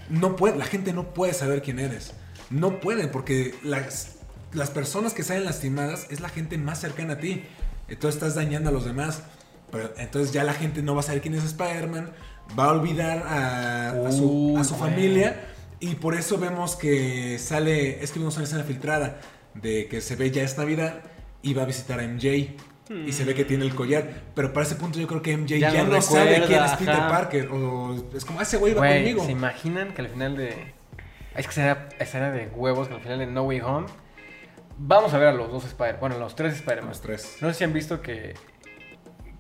No 0.09 0.37
puede, 0.37 0.57
la 0.57 0.65
gente 0.65 0.93
no 0.93 1.13
puede 1.13 1.35
saber 1.35 1.61
quién 1.61 1.81
eres. 1.81 2.13
No 2.51 2.79
pueden, 2.79 3.11
porque 3.11 3.55
las, 3.65 4.19
las 4.53 4.71
personas 4.71 5.13
que 5.13 5.25
salen 5.25 5.45
lastimadas 5.45 6.07
es 6.11 6.21
la 6.21 6.29
gente 6.29 6.57
más 6.57 6.81
cercana 6.81 7.15
a 7.15 7.19
ti. 7.19 7.43
Entonces 7.89 8.15
estás 8.15 8.37
dañando 8.37 8.71
a 8.71 8.73
los 8.73 8.85
demás. 8.85 9.23
Pero, 9.73 9.93
entonces 9.99 10.33
ya 10.33 10.45
la 10.45 10.55
gente 10.55 10.83
no 10.83 10.95
va 10.95 11.01
a 11.01 11.05
saber 11.05 11.21
quién 11.21 11.35
es 11.35 11.43
Spider-Man. 11.43 12.13
Va 12.57 12.67
a 12.67 12.73
olvidar 12.73 13.25
a, 13.27 13.91
a 14.07 14.13
su, 14.13 14.57
a 14.57 14.63
su 14.63 14.75
Uy, 14.75 14.81
familia. 14.81 15.49
Y 15.81 15.97
por 15.97 16.15
eso 16.15 16.39
vemos 16.39 16.77
que 16.77 17.39
sale, 17.41 18.05
es 18.05 18.13
que 18.13 18.21
vimos 18.21 18.37
una 18.37 18.45
escena 18.45 18.63
filtrada 18.63 19.21
de 19.55 19.87
que 19.89 20.01
se 20.01 20.17
ve 20.17 20.31
ya 20.31 20.43
es 20.43 20.57
Navidad 20.59 21.03
y 21.43 21.55
va 21.55 21.63
a 21.63 21.67
visitar 21.67 22.01
a 22.01 22.03
MJ. 22.07 22.57
Y 23.07 23.13
se 23.13 23.25
ve 23.25 23.35
que 23.37 23.45
tiene 23.45 23.65
el 23.65 23.75
collar. 23.75 24.11
Pero 24.35 24.53
para 24.53 24.67
ese 24.67 24.75
punto 24.75 24.99
yo 24.99 25.07
creo 25.07 25.23
que 25.23 25.37
MJ 25.37 25.59
Ya 25.61 25.71
ya, 25.73 25.85
no 25.85 25.91
no, 25.95 26.03
sabe 26.03 26.39
recuerda, 26.41 26.47
quién 26.49 26.65
es 26.65 26.73
Peter 26.73 26.95
ajá. 26.95 27.09
Parker. 27.09 27.49
O 27.53 28.05
es 28.15 28.25
como, 28.25 28.41
"Ah, 28.41 28.43
ese 28.43 28.57
güey 28.57 28.75
va 28.75 28.81
Güey, 28.81 28.99
conmigo. 29.03 29.25
¿se 29.25 29.31
imaginan 29.33 29.95
que 29.95 30.03
al 30.03 30.09
final 30.09 30.37
de... 30.37 30.75
Es 31.37 31.47
que 31.47 31.53
será, 31.53 31.89
será 32.05 32.33
de 32.33 32.49
huevos 32.49 32.89
que 32.89 32.95
al 32.95 33.01
final 33.01 33.21
de 33.21 33.27
No 33.27 33.43
Way 33.45 33.61
Home... 33.61 33.87
Vamos 34.77 35.15
a 35.15 35.19
ver 35.19 35.29
a 35.29 35.33
los 35.33 35.53
dos 35.53 35.65
Spider... 35.67 35.99
Bueno, 36.01 36.19
los 36.19 36.35
tres 36.35 36.55
Spider-Man. 36.55 36.89
Los 36.89 37.01
tres. 37.01 37.37
No 37.41 37.49
sé 37.49 37.55
si 37.55 37.65
han 37.65 37.73
visto 37.73 38.03
que... 38.03 38.35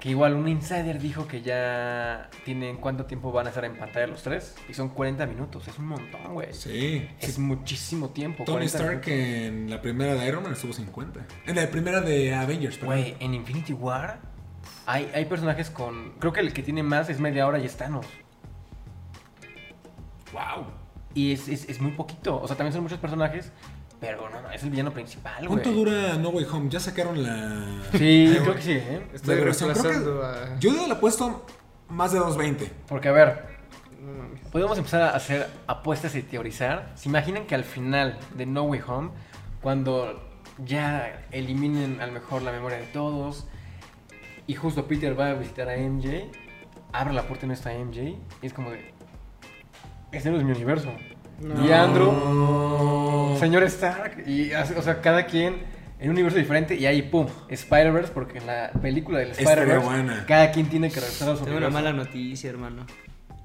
Que 0.00 0.08
igual 0.08 0.34
un 0.34 0.48
insider 0.48 0.98
dijo 0.98 1.28
que 1.28 1.42
ya 1.42 2.30
tienen 2.44 2.78
cuánto 2.78 3.04
tiempo 3.04 3.32
van 3.32 3.46
a 3.46 3.50
estar 3.50 3.64
en 3.66 3.76
pantalla 3.76 4.06
los 4.06 4.22
tres. 4.22 4.56
Y 4.68 4.72
son 4.72 4.88
40 4.88 5.26
minutos. 5.26 5.68
Es 5.68 5.78
un 5.78 5.88
montón, 5.88 6.32
güey. 6.32 6.54
Sí. 6.54 7.06
Es 7.20 7.34
sí. 7.34 7.40
muchísimo 7.40 8.08
tiempo. 8.08 8.44
Tony 8.44 8.66
40 8.66 8.78
Stark 8.78 9.06
minutos. 9.06 9.12
en 9.12 9.70
la 9.70 9.82
primera 9.82 10.14
de 10.14 10.26
Iron 10.26 10.42
Man 10.42 10.52
estuvo 10.52 10.72
50. 10.72 11.26
En 11.46 11.56
la 11.56 11.70
primera 11.70 12.00
de 12.00 12.34
Avengers, 12.34 12.78
perdón. 12.78 12.96
Güey, 12.96 13.16
en 13.20 13.34
Infinity 13.34 13.74
War 13.74 14.20
hay, 14.86 15.10
hay 15.14 15.24
personajes 15.26 15.70
con... 15.70 16.12
Creo 16.18 16.32
que 16.32 16.40
el 16.40 16.52
que 16.52 16.62
tiene 16.62 16.82
más 16.82 17.08
es 17.10 17.20
media 17.20 17.46
hora 17.46 17.58
y 17.58 17.66
es 17.66 17.76
Thanos. 17.76 18.06
Wow. 20.32 20.66
Y 21.14 21.32
es, 21.32 21.48
es, 21.48 21.68
es 21.68 21.80
muy 21.80 21.92
poquito. 21.92 22.40
O 22.40 22.46
sea, 22.46 22.56
también 22.56 22.72
son 22.72 22.82
muchos 22.82 22.98
personajes. 22.98 23.52
Pero 24.00 24.30
no, 24.30 24.40
no, 24.40 24.50
es 24.50 24.62
el 24.62 24.70
villano 24.70 24.92
principal, 24.92 25.46
güey. 25.46 25.48
¿Cuánto 25.62 25.72
dura 25.72 26.14
No 26.16 26.30
Way 26.30 26.46
Home? 26.50 26.70
Ya 26.70 26.80
sacaron 26.80 27.22
la. 27.22 27.82
Sí, 27.92 28.34
creo 28.42 28.54
que 28.54 28.62
sí, 28.62 28.72
¿eh? 28.72 29.06
Estoy 29.12 29.36
la 29.36 29.44
versión. 29.44 29.70
Creo 29.72 29.82
que- 29.82 29.88
reemplazando 29.90 30.24
a... 30.24 30.58
Yo 30.58 30.72
le 30.72 30.92
he 30.92 30.96
puesto 30.96 31.44
más 31.88 32.12
de 32.12 32.18
220. 32.18 32.72
Porque, 32.88 33.08
a 33.08 33.12
ver, 33.12 33.44
podemos 34.50 34.78
empezar 34.78 35.02
a 35.02 35.10
hacer 35.10 35.48
apuestas 35.66 36.14
y 36.14 36.22
teorizar. 36.22 36.90
¿Se 36.94 37.08
imaginan 37.10 37.46
que 37.46 37.54
al 37.54 37.64
final 37.64 38.18
de 38.36 38.46
No 38.46 38.62
Way 38.62 38.80
Home, 38.86 39.10
cuando 39.60 40.26
ya 40.64 41.26
eliminen 41.30 42.00
a 42.00 42.06
lo 42.06 42.12
mejor 42.12 42.40
la 42.42 42.52
memoria 42.52 42.78
de 42.78 42.86
todos, 42.86 43.46
y 44.46 44.54
justo 44.54 44.86
Peter 44.86 45.18
va 45.18 45.28
a 45.30 45.34
visitar 45.34 45.68
a 45.68 45.76
MJ, 45.76 46.30
abre 46.92 47.12
la 47.12 47.26
puerta 47.28 47.44
y 47.44 47.48
no 47.48 47.54
está 47.54 47.70
MJ, 47.74 47.98
y 48.40 48.46
es 48.46 48.54
como 48.54 48.70
de... 48.70 48.94
Este 50.12 50.30
no 50.30 50.38
es 50.38 50.42
mi 50.42 50.52
universo. 50.52 50.90
No. 51.40 51.66
Y 51.66 51.72
Andrew, 51.72 53.36
señor 53.38 53.62
Stark, 53.64 54.24
y 54.26 54.52
hace- 54.52 54.76
o 54.76 54.82
sea, 54.82 55.00
cada 55.00 55.26
quien 55.26 55.56
en 55.98 56.06
un 56.08 56.10
universo 56.14 56.38
diferente 56.38 56.74
y 56.76 56.86
ahí, 56.86 57.02
pum, 57.02 57.26
Spider-Verse, 57.48 58.12
porque 58.12 58.38
en 58.38 58.46
la 58.46 58.70
película 58.80 59.18
del 59.18 59.30
Spider-Verse, 59.30 60.24
cada 60.26 60.50
quien 60.52 60.68
tiene 60.68 60.88
que 60.90 61.00
regresar 61.00 61.30
a 61.30 61.36
su 61.36 61.44
Tengo 61.44 61.56
una 61.58 61.66
universo. 61.68 61.72
mala 61.72 61.92
noticia, 61.92 62.50
hermano. 62.50 62.86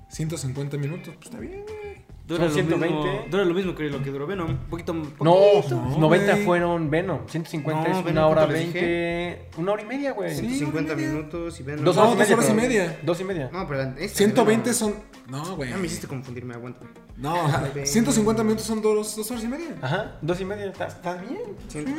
150 0.09 0.77
minutos, 0.77 1.13
pues 1.15 1.25
está 1.27 1.39
bien, 1.39 1.63
güey. 1.63 1.94
Dura 2.27 2.49
Son 2.49 2.57
lo, 2.69 2.77
mismo, 2.77 3.03
120. 3.03 3.29
dura 3.29 3.45
lo 3.45 3.53
mismo 3.53 3.75
que 3.75 3.83
lo 3.83 4.01
que 4.01 4.09
duró 4.09 4.25
Venom. 4.25 4.49
Un 4.49 4.57
poquito. 4.57 4.93
No, 4.93 5.05
poquito. 5.13 5.75
no, 5.75 5.97
90 5.99 6.31
güey. 6.33 6.45
fueron 6.45 6.89
Venom, 6.89 7.19
150 7.27 7.81
No, 7.81 7.87
es 7.99 8.03
Venom, 8.03 8.11
una 8.11 8.27
hora 8.27 8.41
¿cuánto 8.45 8.53
les 8.53 8.73
20, 8.73 9.49
una 9.57 9.71
hora 9.73 9.81
y 9.83 9.85
media, 9.85 10.11
güey. 10.13 10.31
Sí. 10.31 10.41
150 10.57 10.79
una 10.79 10.93
y 10.93 10.95
media. 11.05 11.17
minutos 11.19 11.59
y 11.59 11.63
Venom. 11.63 11.85
Dos 11.85 11.95
No, 11.95 12.01
horas, 12.01 12.15
y, 12.15 12.17
dos 12.17 12.27
media, 12.27 12.35
horas 12.35 12.49
y 12.49 12.53
media. 12.55 12.99
Dos 13.03 13.21
y 13.21 13.23
media. 13.25 13.49
No, 13.53 13.67
pero 13.67 13.81
esta, 13.97 14.17
120 14.17 14.63
Venom. 14.63 14.73
son. 14.75 14.95
No, 15.29 15.55
güey. 15.55 15.69
Ya 15.69 15.77
me 15.77 15.85
hiciste 15.85 16.07
confundirme, 16.07 16.55
aguanta. 16.55 16.79
No, 17.15 17.35
ajá, 17.35 17.69
150 17.83 18.43
minutos 18.43 18.65
son 18.65 18.81
dos, 18.81 19.15
dos 19.15 19.29
horas 19.31 19.43
y 19.43 19.47
media. 19.47 19.75
Ajá, 19.81 20.17
dos 20.21 20.41
y 20.41 20.45
media, 20.45 20.65
está, 20.65 20.87
está 20.87 21.15
bien. 21.17 21.41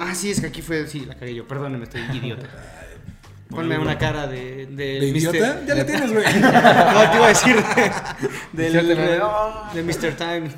Ah, 0.00 0.12
sí, 0.14 0.30
es 0.32 0.40
que 0.40 0.48
aquí 0.48 0.60
fue. 0.60 0.86
Sí, 0.88 1.04
la 1.06 1.14
cagué 1.14 1.36
yo. 1.36 1.46
Perdóneme, 1.46 1.84
estoy 1.84 2.00
idiota. 2.12 2.48
Ponme 3.48 3.78
una 3.78 3.96
cara 3.96 4.26
de. 4.26 4.66
De, 4.66 5.00
¿De 5.00 5.06
idiota? 5.06 5.64
Ya 5.64 5.74
la 5.74 5.86
tienes, 5.86 6.12
güey. 6.12 6.24
No, 6.34 7.10
te 7.10 7.16
iba 7.16 7.26
a 7.26 7.28
decir. 7.28 7.56
De, 8.52 8.70
del, 8.70 8.88
de, 8.88 8.94
de 9.74 9.82
Mr. 9.82 10.16
Time. 10.16 10.50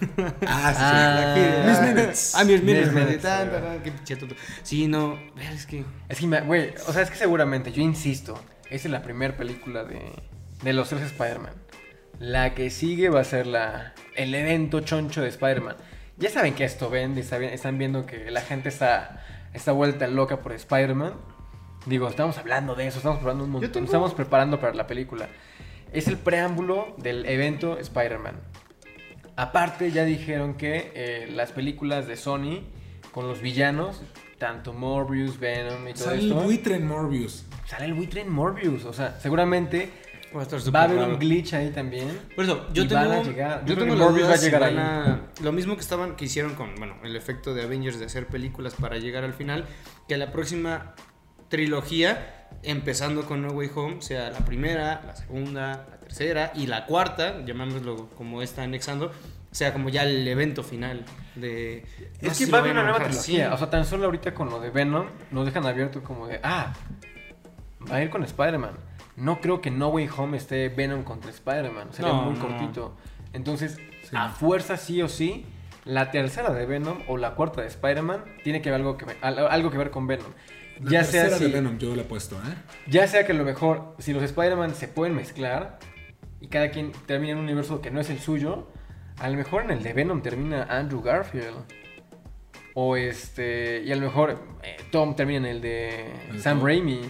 Ah, 0.46 0.72
sí, 0.72 0.80
Ah, 0.80 1.34
sí. 1.34 1.40
Aquí, 1.40 1.68
Miss 1.68 1.78
ah, 1.78 1.82
Minutes. 1.82 2.34
Ah, 2.34 2.44
mis 2.44 2.62
minutes. 2.62 3.22
Tan, 3.22 3.50
tan, 3.50 3.62
tan, 3.62 3.82
Qué 3.82 3.92
pinche 3.92 4.16
tonto. 4.16 4.34
Sí, 4.62 4.88
no. 4.88 5.18
ver, 5.36 5.52
Es 5.52 5.66
que. 5.66 5.84
Es 6.08 6.18
que, 6.18 6.26
güey, 6.26 6.72
o 6.86 6.92
sea, 6.92 7.02
es 7.02 7.10
que 7.10 7.16
seguramente, 7.16 7.72
yo 7.72 7.82
insisto, 7.82 8.40
esta 8.70 8.88
es 8.88 8.92
la 8.92 9.02
primera 9.02 9.36
película 9.36 9.84
de, 9.84 10.12
de 10.62 10.72
los 10.72 10.88
tres 10.88 11.02
Spider-Man. 11.02 11.52
La 12.18 12.54
que 12.54 12.70
sigue 12.70 13.10
va 13.10 13.20
a 13.20 13.24
ser 13.24 13.46
la, 13.46 13.94
el 14.16 14.34
evento 14.34 14.80
choncho 14.80 15.20
de 15.20 15.28
Spider-Man. 15.28 15.76
Ya 16.16 16.30
saben 16.30 16.54
que 16.54 16.64
esto 16.64 16.90
vende, 16.90 17.20
están 17.20 17.78
viendo 17.78 18.06
que 18.06 18.30
la 18.30 18.40
gente 18.40 18.68
está, 18.70 19.24
está 19.52 19.72
vuelta 19.72 20.08
loca 20.08 20.40
por 20.40 20.52
Spider-Man. 20.52 21.12
Digo, 21.88 22.08
estamos 22.08 22.36
hablando 22.38 22.74
de 22.74 22.86
eso, 22.86 22.98
estamos 22.98 23.18
preparando 23.18 23.44
un 23.44 23.50
montón, 23.50 23.72
tengo- 23.72 23.84
estamos 23.86 24.14
preparando 24.14 24.60
para 24.60 24.74
la 24.74 24.86
película. 24.86 25.28
Es 25.92 26.06
el 26.08 26.18
preámbulo 26.18 26.94
del 26.98 27.24
evento 27.26 27.78
Spider-Man. 27.78 28.34
Aparte, 29.36 29.90
ya 29.92 30.04
dijeron 30.04 30.54
que 30.54 30.92
eh, 30.94 31.28
las 31.32 31.52
películas 31.52 32.06
de 32.06 32.16
Sony 32.16 32.60
con 33.12 33.26
los 33.28 33.40
villanos, 33.40 34.02
tanto 34.38 34.72
Morbius, 34.72 35.38
Venom 35.38 35.86
y 35.88 35.94
todo 35.94 36.04
Sale 36.04 36.18
el 36.20 36.28
esto, 36.32 36.40
buitre 36.42 36.74
en 36.76 36.86
Morbius. 36.86 37.46
sale 37.66 37.84
el 37.86 37.94
buitre 37.94 38.20
en 38.22 38.30
Morbius. 38.30 38.84
O 38.84 38.92
sea, 38.92 39.18
seguramente 39.20 39.90
Va 40.36 40.40
a 40.40 40.42
estar 40.42 40.60
va 40.74 40.80
a 40.80 40.84
haber 40.84 40.98
raro. 40.98 41.12
un 41.14 41.18
glitch 41.18 41.54
ahí 41.54 41.70
también. 41.70 42.10
Por 42.36 42.44
eso, 42.44 42.66
yo 42.74 42.86
tengo, 42.86 43.00
van 43.08 43.12
a 43.12 43.22
llegar. 43.22 43.64
Yo 43.64 43.78
tengo 43.78 43.94
que 43.94 43.98
la 43.98 44.04
Morbius 44.04 44.20
duda 44.26 44.28
va 44.28 44.34
a 44.34 44.38
si 44.38 44.44
llegar 44.44 44.60
van 44.60 44.78
ahí. 44.78 44.84
a- 45.38 45.42
lo 45.42 45.52
mismo 45.52 45.74
que 45.74 45.80
estaban 45.80 46.16
que 46.16 46.26
hicieron 46.26 46.54
con, 46.54 46.74
bueno, 46.76 46.96
el 47.02 47.16
efecto 47.16 47.54
de 47.54 47.62
Avengers 47.62 47.98
de 47.98 48.04
hacer 48.06 48.26
películas 48.26 48.74
para 48.74 48.98
llegar 48.98 49.24
al 49.24 49.32
final, 49.32 49.64
que 50.06 50.18
la 50.18 50.30
próxima 50.32 50.94
trilogía, 51.48 52.46
empezando 52.62 53.24
con 53.26 53.42
No 53.42 53.48
Way 53.48 53.70
Home, 53.74 54.02
sea 54.02 54.30
la 54.30 54.40
primera, 54.40 55.02
la 55.06 55.16
segunda, 55.16 55.86
la 55.90 55.96
tercera 55.98 56.52
y 56.54 56.66
la 56.66 56.86
cuarta, 56.86 57.44
llamémoslo 57.44 58.08
como 58.10 58.42
está 58.42 58.62
anexando, 58.62 59.12
sea 59.50 59.72
como 59.72 59.88
ya 59.88 60.02
el 60.02 60.26
evento 60.28 60.62
final 60.62 61.04
de... 61.34 61.84
no 62.20 62.28
Es 62.30 62.38
que 62.38 62.44
si 62.46 62.50
va 62.50 62.58
a 62.58 62.60
haber 62.60 62.72
una 62.72 62.82
nueva 62.84 62.98
trilogía. 63.04 63.52
O 63.54 63.58
sea, 63.58 63.70
tan 63.70 63.84
solo 63.84 64.04
ahorita 64.06 64.34
con 64.34 64.50
lo 64.50 64.60
de 64.60 64.70
Venom 64.70 65.06
nos 65.30 65.46
dejan 65.46 65.64
abierto 65.66 66.02
como 66.02 66.26
de, 66.26 66.40
ah, 66.42 66.72
va 67.90 67.96
a 67.96 68.02
ir 68.02 68.10
con 68.10 68.22
Spider-Man. 68.24 68.72
No 69.16 69.40
creo 69.40 69.60
que 69.60 69.70
No 69.70 69.88
Way 69.88 70.08
Home 70.16 70.36
esté 70.36 70.68
Venom 70.68 71.02
contra 71.02 71.30
Spider-Man. 71.30 71.92
Sería 71.92 72.12
No, 72.12 72.22
muy 72.22 72.34
no. 72.38 72.46
cortito. 72.46 72.96
Entonces, 73.32 73.78
Sí. 74.04 74.16
a 74.16 74.28
fuerza 74.30 74.76
sí 74.76 75.02
o 75.02 75.08
sí, 75.08 75.44
la 75.84 76.10
tercera 76.10 76.52
de 76.52 76.64
Venom 76.66 76.98
o 77.08 77.16
la 77.16 77.34
cuarta 77.34 77.60
de 77.62 77.66
Spider-Man 77.66 78.24
tiene 78.44 78.62
que 78.62 78.70
ver 78.70 78.80
algo 78.80 78.96
que 78.96 79.04
ver, 79.06 79.16
algo 79.22 79.70
que 79.70 79.78
ver 79.78 79.90
con 79.90 80.06
Venom. 80.06 80.30
La 80.80 80.90
ya 80.90 80.98
tercera 81.02 81.28
sea 81.30 81.38
de 81.38 81.46
si- 81.46 81.52
Venom, 81.52 81.78
yo 81.78 81.94
la 81.96 82.02
he 82.02 82.04
puesto, 82.04 82.36
¿eh? 82.36 82.54
Ya 82.88 83.06
sea 83.08 83.26
que 83.26 83.32
a 83.32 83.34
lo 83.34 83.44
mejor, 83.44 83.94
si 83.98 84.12
los 84.12 84.22
Spider-Man 84.22 84.74
se 84.74 84.88
pueden 84.88 85.14
mezclar 85.16 85.78
y 86.40 86.48
cada 86.48 86.70
quien 86.70 86.92
termina 87.06 87.32
en 87.32 87.38
un 87.38 87.44
universo 87.44 87.80
que 87.80 87.90
no 87.90 88.00
es 88.00 88.10
el 88.10 88.20
suyo, 88.20 88.68
a 89.18 89.28
lo 89.28 89.36
mejor 89.36 89.62
en 89.64 89.70
el 89.72 89.82
de 89.82 89.92
Venom 89.92 90.22
termina 90.22 90.62
Andrew 90.64 91.02
Garfield. 91.02 91.56
O 92.74 92.96
este. 92.96 93.82
Y 93.84 93.90
a 93.90 93.96
lo 93.96 94.02
mejor 94.02 94.40
eh, 94.62 94.76
Tom 94.92 95.16
termina 95.16 95.38
en 95.48 95.56
el 95.56 95.60
de 95.60 96.12
El 96.30 96.40
Sam 96.40 96.58
Tom. 96.58 96.66
Raimi. 96.66 97.00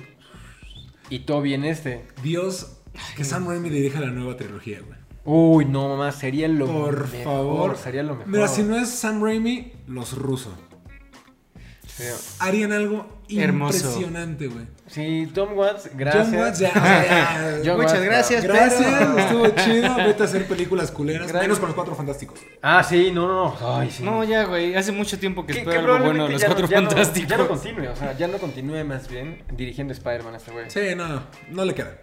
Y 1.10 1.20
Toby 1.20 1.52
en 1.54 1.64
este. 1.64 2.06
Dios, 2.22 2.78
que 3.16 3.24
Sam 3.24 3.46
Raimi 3.46 3.68
dirija 3.68 4.00
la 4.00 4.06
nueva 4.06 4.36
trilogía, 4.36 4.80
güey. 4.80 4.98
Uy, 5.24 5.66
no, 5.66 5.88
mamá, 5.90 6.10
sería 6.12 6.48
lo 6.48 6.66
Por 6.66 7.10
mejor. 7.10 7.24
favor. 7.24 7.76
Sería 7.76 8.02
lo 8.02 8.14
mejor. 8.14 8.28
Mira, 8.28 8.48
si 8.48 8.62
no 8.62 8.78
es 8.78 8.88
Sam 8.88 9.22
Raimi, 9.22 9.72
los 9.86 10.16
rusos. 10.16 10.54
Harían 12.38 12.72
algo. 12.72 13.17
Impresionante, 13.28 14.46
güey. 14.46 14.64
Sí, 14.86 15.30
Tom 15.34 15.56
Watts, 15.56 15.90
gracias. 15.94 16.28
John 16.28 16.36
Watts 16.38 16.58
ya, 16.58 16.72
ya. 17.62 17.76
Muchas 17.76 17.92
Watts, 17.94 18.04
gracias. 18.04 18.44
Gracias, 18.44 18.94
pero- 18.98 19.18
estuvo 19.18 19.48
chido. 19.64 19.96
Vete 19.96 20.22
a 20.22 20.26
hacer 20.26 20.46
películas 20.46 20.90
culeras. 20.90 21.22
Gracias. 21.28 21.42
Menos 21.42 21.58
con 21.58 21.68
los 21.68 21.74
cuatro 21.76 21.94
fantásticos. 21.94 22.38
Ah, 22.62 22.82
sí, 22.82 23.10
no, 23.12 23.26
no, 23.28 23.54
no. 23.60 23.76
Ay, 23.78 23.90
sí. 23.90 24.02
No, 24.02 24.24
ya, 24.24 24.44
güey, 24.44 24.74
hace 24.74 24.92
mucho 24.92 25.18
tiempo 25.18 25.44
que 25.46 25.52
espero 25.58 25.94
algo 25.94 26.04
bueno 26.06 26.26
de 26.26 26.32
los 26.32 26.44
Cuatro 26.44 26.66
ya 26.66 26.80
no- 26.80 26.88
Fantásticos. 26.90 27.28
Ya 27.30 27.36
no 27.36 27.48
continúe, 27.48 27.88
o 27.90 27.96
sea, 27.96 28.16
ya 28.16 28.28
no 28.28 28.38
continúe 28.38 28.84
más 28.84 29.08
bien 29.08 29.42
dirigiendo 29.52 29.92
Spider-Man 29.92 30.34
a 30.34 30.36
este 30.38 30.50
güey. 30.52 30.70
Sí, 30.70 30.80
no, 30.96 31.22
no 31.50 31.64
le 31.64 31.74
queda. 31.74 31.98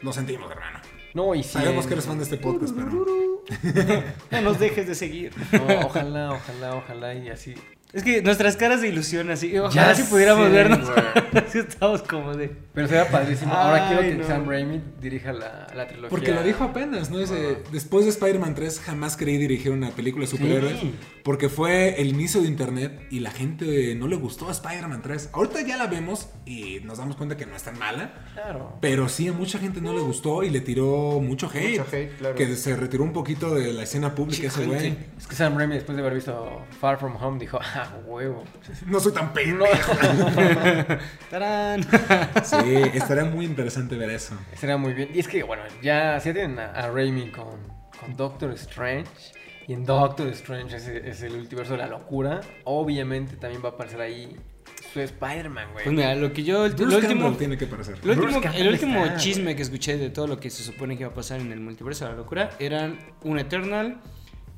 Lo 0.00 0.12
sentimos, 0.12 0.50
hermano. 0.50 0.78
No, 1.14 1.34
y 1.34 1.42
sí. 1.42 1.50
Sabemos 1.50 1.86
que 1.86 1.92
eres 1.94 2.06
fan 2.06 2.18
de 2.18 2.24
este 2.24 2.36
podcast, 2.36 2.74
pero. 2.74 2.90
No 4.30 4.40
nos 4.42 4.58
dejes 4.58 4.86
de 4.88 4.94
seguir. 4.94 5.32
No, 5.52 5.86
ojalá, 5.86 6.32
ojalá, 6.32 6.74
ojalá 6.76 7.14
y 7.14 7.28
así. 7.28 7.54
Es 7.94 8.02
que 8.02 8.22
nuestras 8.22 8.56
caras 8.56 8.80
de 8.80 8.88
ilusión 8.88 9.30
así. 9.30 9.56
Ojalá 9.56 9.92
Ya 9.92 9.94
si 9.94 10.02
pudiéramos 10.02 10.46
sé, 10.48 10.52
vernos. 10.52 10.90
Así 11.46 11.58
estamos 11.60 12.02
como 12.02 12.34
de. 12.34 12.50
Pero 12.74 12.88
sería 12.88 13.08
padrísimo. 13.08 13.54
Ahora 13.54 13.88
Ay, 13.88 13.96
quiero 13.96 14.02
que 14.02 14.22
no. 14.22 14.26
Sam 14.26 14.48
Raimi 14.48 14.82
dirija 15.00 15.32
la, 15.32 15.68
la 15.74 15.86
trilogía. 15.86 16.08
Porque 16.10 16.32
lo 16.32 16.42
dijo 16.42 16.64
apenas, 16.64 17.10
¿no? 17.10 17.18
Dice, 17.18 17.58
después 17.70 18.04
de 18.04 18.10
Spider-Man 18.10 18.56
3 18.56 18.80
jamás 18.80 19.16
creí 19.16 19.38
dirigir 19.38 19.70
una 19.70 19.90
película 19.90 20.24
de 20.24 20.30
superhéroes. 20.30 20.80
Sí. 20.80 20.92
Porque 21.24 21.48
fue 21.48 22.00
el 22.02 22.08
inicio 22.08 22.42
de 22.42 22.48
internet 22.48 23.06
y 23.10 23.20
la 23.20 23.30
gente 23.30 23.94
no 23.94 24.06
le 24.08 24.16
gustó 24.16 24.48
a 24.50 24.52
Spider-Man 24.52 25.00
3. 25.00 25.30
Ahorita 25.32 25.62
ya 25.62 25.78
la 25.78 25.86
vemos 25.86 26.28
y 26.44 26.80
nos 26.84 26.98
damos 26.98 27.16
cuenta 27.16 27.34
que 27.34 27.46
no 27.46 27.56
es 27.56 27.62
tan 27.62 27.78
mala. 27.78 28.12
Claro. 28.34 28.76
Pero 28.82 29.08
sí, 29.08 29.26
a 29.28 29.32
mucha 29.32 29.58
gente 29.58 29.80
no 29.80 29.94
le 29.94 30.00
gustó 30.00 30.42
y 30.42 30.50
le 30.50 30.60
tiró 30.60 31.20
mucho 31.20 31.48
hate. 31.52 31.78
Mucho 31.78 31.86
hate, 31.96 32.16
claro. 32.18 32.34
Que 32.34 32.54
se 32.56 32.76
retiró 32.76 33.04
un 33.04 33.14
poquito 33.14 33.54
de 33.54 33.72
la 33.72 33.84
escena 33.84 34.14
pública 34.14 34.48
ese 34.48 34.66
güey. 34.66 34.98
Es 35.16 35.26
que 35.26 35.34
Sam 35.34 35.56
Raimi, 35.56 35.76
después 35.76 35.96
de 35.96 36.02
haber 36.02 36.12
visto 36.14 36.62
Far 36.78 36.98
From 36.98 37.16
Home, 37.16 37.38
dijo, 37.38 37.58
ah, 37.58 37.90
huevo. 38.04 38.44
No 38.86 39.00
soy 39.00 39.12
tan 39.12 39.28
No. 39.28 39.32
pendejo. 39.32 39.92
¡Tarán! 41.30 41.82
Sí, 42.44 42.74
estaría 42.92 43.24
muy 43.24 43.46
interesante 43.46 43.96
ver 43.96 44.10
eso. 44.10 44.36
Sería 44.56 44.76
muy 44.76 44.92
bien. 44.92 45.08
Y 45.14 45.20
es 45.20 45.28
que, 45.28 45.42
bueno, 45.42 45.62
ya, 45.82 46.20
si 46.20 46.28
ya 46.28 46.34
tienen 46.34 46.58
a, 46.58 46.66
a 46.72 46.90
Raimi 46.90 47.30
con, 47.30 47.60
con 47.98 48.14
Doctor 48.14 48.50
Strange. 48.52 49.08
Y 49.66 49.72
en 49.72 49.84
Doctor 49.84 50.28
Strange 50.28 50.76
es, 50.76 50.86
es 50.86 51.22
el 51.22 51.36
multiverso 51.36 51.72
de 51.72 51.78
la 51.78 51.86
locura. 51.86 52.40
Obviamente 52.64 53.36
también 53.36 53.62
va 53.62 53.70
a 53.70 53.72
aparecer 53.72 54.00
ahí 54.00 54.36
su 54.94 55.00
Spider-Man, 55.00 55.72
güey. 55.72 55.84
Pues 55.84 55.96
mira, 55.96 56.14
lo 56.14 56.32
que 56.32 56.44
yo. 56.44 56.64
El, 56.64 56.72
Bruce 56.72 56.90
lo 56.90 56.98
último, 56.98 57.32
tiene 57.32 57.58
que 57.58 57.64
aparecer. 57.64 57.98
lo 58.04 58.12
último, 58.12 58.40
el 58.54 58.68
último 58.68 59.04
está, 59.04 59.16
chisme 59.16 59.56
que 59.56 59.62
escuché 59.62 59.96
de 59.96 60.10
todo 60.10 60.26
lo 60.26 60.38
que 60.38 60.50
se 60.50 60.62
supone 60.62 60.96
que 60.96 61.02
iba 61.02 61.10
a 61.10 61.14
pasar 61.14 61.40
en 61.40 61.50
el 61.52 61.60
multiverso 61.60 62.04
de 62.04 62.12
la 62.12 62.16
locura 62.16 62.50
eran 62.58 62.98
un 63.22 63.38
Eternal, 63.38 64.00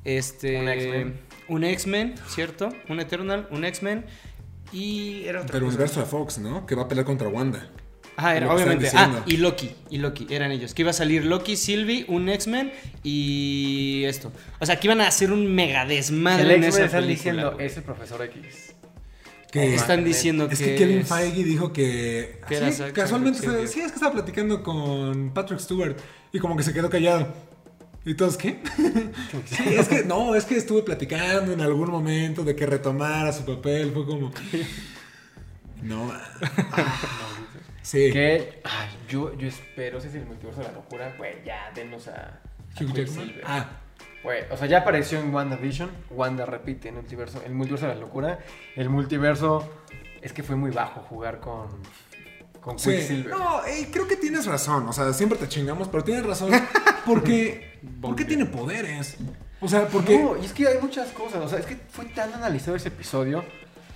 este. 0.03 0.59
Un 0.59 0.69
X-Men. 0.69 1.19
un 1.47 1.63
X-Men, 1.63 2.15
¿cierto? 2.27 2.69
Un 2.87 2.99
Eternal, 2.99 3.47
un 3.51 3.65
X-Men. 3.65 4.05
Y 4.71 5.23
era 5.23 5.41
otra 5.41 5.53
Pero 5.53 5.67
universo 5.67 6.01
de 6.01 6.05
Fox, 6.05 6.39
¿no? 6.39 6.65
Que 6.65 6.75
va 6.75 6.83
a 6.83 6.87
pelear 6.87 7.05
contra 7.05 7.27
Wanda. 7.29 7.69
Ajá, 8.17 8.35
era, 8.35 8.47
que 8.47 8.53
obviamente. 8.53 8.89
Ah, 8.95 9.23
y 9.27 9.37
Loki, 9.37 9.69
y 9.91 9.99
Loki, 9.99 10.27
eran 10.29 10.51
ellos. 10.51 10.73
Que 10.73 10.81
iba 10.81 10.89
a 10.91 10.93
salir 10.93 11.23
Loki, 11.23 11.55
Sylvie, 11.55 12.03
un 12.07 12.27
X-Men 12.29 12.71
y 13.03 14.03
esto. 14.05 14.31
O 14.59 14.65
sea, 14.65 14.79
que 14.79 14.87
iban 14.87 14.99
a 15.01 15.07
hacer 15.07 15.31
un 15.31 15.53
mega 15.53 15.83
el 15.83 15.89
desmadre 15.89 16.55
en 16.55 16.63
X-Men 16.63 16.69
esa 16.69 16.85
están 16.85 17.01
película, 17.01 17.15
diciendo, 17.31 17.51
güey. 17.53 17.65
es 17.67 17.77
el 17.77 17.83
Profesor 17.83 18.21
X. 18.23 18.73
Que 19.51 19.75
Están 19.75 20.03
diciendo 20.03 20.49
Es 20.51 20.59
que 20.59 20.65
que 20.65 20.75
Kevin 20.75 20.97
es- 20.99 21.07
Feige 21.07 21.43
dijo 21.43 21.71
que. 21.71 22.41
Que 22.49 22.57
así, 22.57 22.81
Zack- 22.83 22.91
casualmente, 22.91 23.39
fue- 23.39 23.65
sí, 23.67 23.79
es 23.79 23.87
que 23.91 23.95
estaba 23.95 24.11
platicando 24.11 24.61
con 24.61 25.31
Patrick 25.33 25.59
Stewart 25.59 25.95
y 26.33 26.39
como 26.39 26.57
que 26.57 26.63
se 26.63 26.73
quedó 26.73 26.89
callado. 26.89 27.33
¿Y 28.05 28.13
todos 28.15 28.35
qué? 28.37 28.59
sí, 29.45 29.63
es 29.77 29.87
que 29.87 30.03
no, 30.03 30.33
es 30.35 30.43
que 30.45 30.57
estuve 30.57 30.81
platicando 30.81 31.53
en 31.53 31.61
algún 31.61 31.89
momento 31.91 32.43
de 32.43 32.55
que 32.55 32.65
retomara 32.65 33.31
su 33.31 33.45
papel. 33.45 33.91
Fue 33.93 34.05
como. 34.05 34.31
No. 35.81 36.11
ah, 36.71 36.99
sí. 37.87 38.11
Que, 38.11 38.59
ay, 38.63 38.89
yo, 39.07 39.33
yo 39.37 39.47
espero, 39.47 40.01
si 40.01 40.09
es 40.09 40.15
el 40.15 40.25
multiverso 40.25 40.61
de 40.61 40.67
la 40.67 40.73
locura, 40.73 41.13
güey, 41.17 41.43
ya, 41.45 41.71
denos 41.73 42.07
a, 42.09 42.11
a 42.13 42.83
Hugh 42.83 42.93
Jackman. 42.93 43.33
Ah, 43.43 43.69
Güey, 44.23 44.43
o 44.51 44.57
sea, 44.57 44.67
ya 44.67 44.79
apareció 44.79 45.19
en 45.19 45.33
WandaVision. 45.33 45.89
Wanda 46.09 46.45
repite 46.45 46.89
en 46.89 46.95
el 46.95 47.01
multiverso, 47.01 47.41
el 47.45 47.53
multiverso 47.53 47.87
de 47.87 47.93
la 47.93 47.99
locura. 47.99 48.39
El 48.75 48.89
multiverso 48.89 49.69
es 50.21 50.33
que 50.33 50.43
fue 50.43 50.55
muy 50.55 50.71
bajo 50.71 51.01
jugar 51.01 51.39
con, 51.39 51.67
con 52.59 52.77
sí. 52.77 52.91
Quicksilver. 52.91 53.31
No, 53.31 53.61
creo 53.91 54.07
que 54.07 54.17
tienes 54.17 54.45
razón. 54.45 54.87
O 54.89 54.93
sea, 54.93 55.13
siempre 55.13 55.37
te 55.37 55.47
chingamos, 55.47 55.87
pero 55.87 56.03
tienes 56.03 56.25
razón. 56.25 56.51
Porque. 57.05 57.79
porque 58.01 58.25
tiene 58.25 58.45
poderes. 58.45 59.17
O 59.61 59.67
sea, 59.67 59.87
porque. 59.87 60.19
No, 60.19 60.35
y 60.35 60.45
es 60.45 60.51
que 60.51 60.67
hay 60.67 60.79
muchas 60.81 61.09
cosas. 61.11 61.41
O 61.43 61.47
sea, 61.47 61.59
es 61.59 61.65
que 61.65 61.75
fue 61.89 62.05
tan 62.05 62.33
analizado 62.33 62.75
ese 62.75 62.89
episodio 62.89 63.45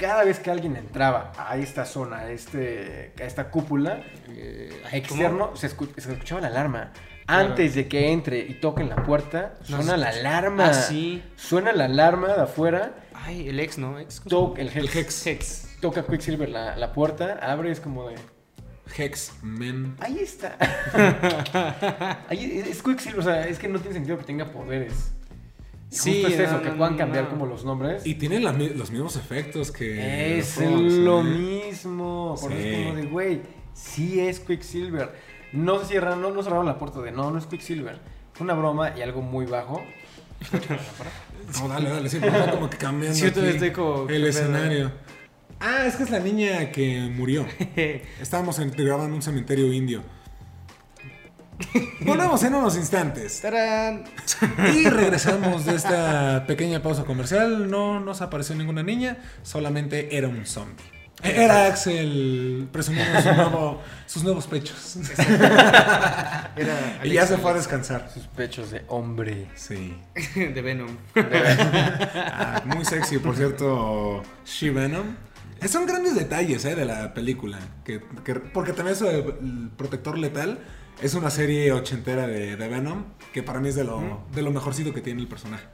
cada 0.01 0.23
vez 0.25 0.39
que 0.39 0.51
alguien 0.51 0.75
entraba 0.75 1.31
a 1.37 1.55
esta 1.57 1.85
zona, 1.85 2.17
a, 2.17 2.31
este, 2.31 3.13
a 3.19 3.23
esta 3.23 3.49
cúpula 3.49 4.01
Eh, 4.29 4.81
externo, 4.91 5.55
se, 5.55 5.69
escu- 5.69 5.93
se 5.97 6.11
escuchaba 6.11 6.41
la 6.41 6.47
alarma. 6.47 6.91
Claro. 7.25 7.49
Antes 7.51 7.75
de 7.75 7.87
que 7.87 8.11
entre 8.11 8.39
y 8.39 8.55
toquen 8.55 8.89
la 8.89 8.97
puerta, 9.03 9.53
No 9.69 9.77
suena 9.77 9.95
la 9.95 10.09
alarma. 10.09 10.65
Ah, 10.69 10.73
sí. 10.73 11.23
Suena 11.37 11.71
la 11.71 11.85
alarma 11.85 12.29
de 12.33 12.41
afuera. 12.41 12.93
Ay, 13.13 13.47
el 13.47 13.59
ex, 13.59 13.77
¿no? 13.77 13.99
Ex, 13.99 14.19
¿cómo 14.19 14.29
se 14.29 14.35
Toca 14.35 14.61
el 14.61 14.67
El 14.69 14.89
Hex. 14.89 15.27
Hex. 15.27 15.77
Toca 15.79 16.03
Quicksilver 16.05 16.49
la, 16.49 16.75
la 16.75 16.91
puerta, 16.91 17.39
abre 17.41 17.71
es 17.71 17.79
como 17.79 18.09
de. 18.09 18.15
Hex 18.97 19.33
Men. 19.43 19.95
Ahí 20.01 20.19
está. 20.19 20.57
Ahí 22.27 22.63
es 22.67 22.81
Quicksilver, 22.83 23.19
o 23.19 23.23
sea, 23.23 23.47
es 23.47 23.57
que 23.59 23.67
no 23.69 23.79
tiene 23.79 23.93
sentido 23.93 24.17
que 24.17 24.23
tenga 24.25 24.45
poderes. 24.45 25.13
Y 25.91 25.95
Sí, 25.95 26.21
justo 26.23 26.27
es 26.29 26.39
eso, 26.39 26.53
no, 26.57 26.61
que 26.63 26.69
puedan 26.69 26.93
no, 26.93 26.97
cambiar 26.99 27.25
no. 27.25 27.29
como 27.31 27.45
los 27.45 27.65
nombres. 27.65 28.05
Y 28.05 28.15
tienen 28.15 28.43
la 28.45 28.53
los 28.53 28.91
mismos 28.91 29.17
efectos 29.17 29.71
que. 29.71 30.37
es 30.39 30.57
lo 30.57 31.19
¿eh? 31.19 31.23
mismo. 31.23 32.35
Por 32.39 32.51
eso 32.53 32.61
es 32.67 32.85
como 32.87 32.95
de, 32.95 33.05
güey, 33.07 33.41
sí 33.73 34.19
es 34.21 34.39
Quicksilver. 34.39 35.11
No 35.51 35.79
se 35.79 35.85
cierran, 35.87 36.21
no, 36.21 36.31
no 36.31 36.41
cerraron 36.43 36.65
la 36.65 36.77
puerta 36.77 37.01
de, 37.01 37.11
no, 37.11 37.29
no 37.29 37.37
es 37.37 37.45
Quicksilver. 37.45 37.99
Fue 38.33 38.45
una 38.45 38.53
broma 38.53 38.97
y 38.97 39.01
algo 39.01 39.21
muy 39.21 39.45
bajo. 39.45 39.83
No, 41.59 41.67
dale, 41.67 41.89
dale, 41.89 42.07
sí, 42.07 42.17
porque 42.21 42.37
está 42.37 42.51
como 42.51 42.69
que 42.69 42.77
cambiando. 42.77 43.17
Sí, 43.17 43.23
yo 43.25 43.31
todavía 43.33 43.55
aquí 43.55 43.65
estoy 43.65 43.71
como- 43.83 44.07
El 44.09 44.25
escenario. 44.25 44.91
Ah, 45.59 45.85
es 45.85 45.95
que 45.95 46.03
es 46.03 46.09
la 46.09 46.19
niña 46.19 46.71
que 46.71 47.09
murió. 47.13 47.45
Estábamos 48.21 48.57
en, 48.59 48.71
grabando 48.71 49.07
en 49.07 49.13
un 49.13 49.21
cementerio 49.21 49.71
indio. 49.73 50.01
Volvemos 52.01 52.43
en 52.43 52.55
unos 52.55 52.75
instantes. 52.77 53.41
¡Tarán! 53.41 54.03
Y 54.73 54.89
regresamos 54.89 55.65
de 55.65 55.75
esta 55.75 56.45
pequeña 56.47 56.81
pausa 56.81 57.03
comercial. 57.03 57.69
No 57.69 57.99
nos 57.99 58.21
apareció 58.21 58.55
ninguna 58.55 58.83
niña, 58.83 59.17
solamente 59.43 60.15
era 60.17 60.27
un 60.27 60.45
zombie. 60.45 60.83
Era 61.23 61.67
Axel 61.67 62.67
presumiendo 62.71 63.21
su 63.21 63.31
nuevo- 63.33 63.81
sus 64.07 64.23
nuevos 64.23 64.47
pechos. 64.47 64.97
Era 66.55 66.99
y 67.03 67.11
ya 67.11 67.27
se 67.27 67.37
fue 67.37 67.51
a 67.51 67.53
descansar. 67.53 68.09
Sus 68.11 68.25
pechos 68.27 68.71
de 68.71 68.83
hombre. 68.87 69.47
Sí. 69.55 69.95
de 70.35 70.61
Venom. 70.61 70.97
Ah, 71.15 72.63
muy 72.65 72.83
sexy, 72.85 73.19
por 73.19 73.35
cierto, 73.35 74.23
She 74.45 74.71
Venom. 74.71 75.15
Son 75.69 75.85
grandes 75.85 76.15
detalles 76.15 76.65
eh, 76.65 76.73
de 76.75 76.85
la 76.85 77.13
película. 77.13 77.59
Que, 77.85 78.01
que- 78.25 78.35
porque 78.35 78.73
también 78.73 78.95
eso 78.95 79.05
de 79.05 79.19
El 79.19 79.69
Protector 79.77 80.17
Letal 80.17 80.57
es 81.01 81.13
una 81.15 81.29
serie 81.29 81.71
ochentera 81.71 82.27
de, 82.27 82.55
de 82.55 82.67
Venom 82.67 83.05
que 83.33 83.43
para 83.43 83.59
mí 83.59 83.69
es 83.69 83.75
de 83.75 83.83
lo, 83.83 84.23
de 84.33 84.41
lo 84.41 84.51
mejorcito 84.51 84.93
que 84.93 85.01
tiene 85.01 85.21
el 85.21 85.27
personaje. 85.27 85.65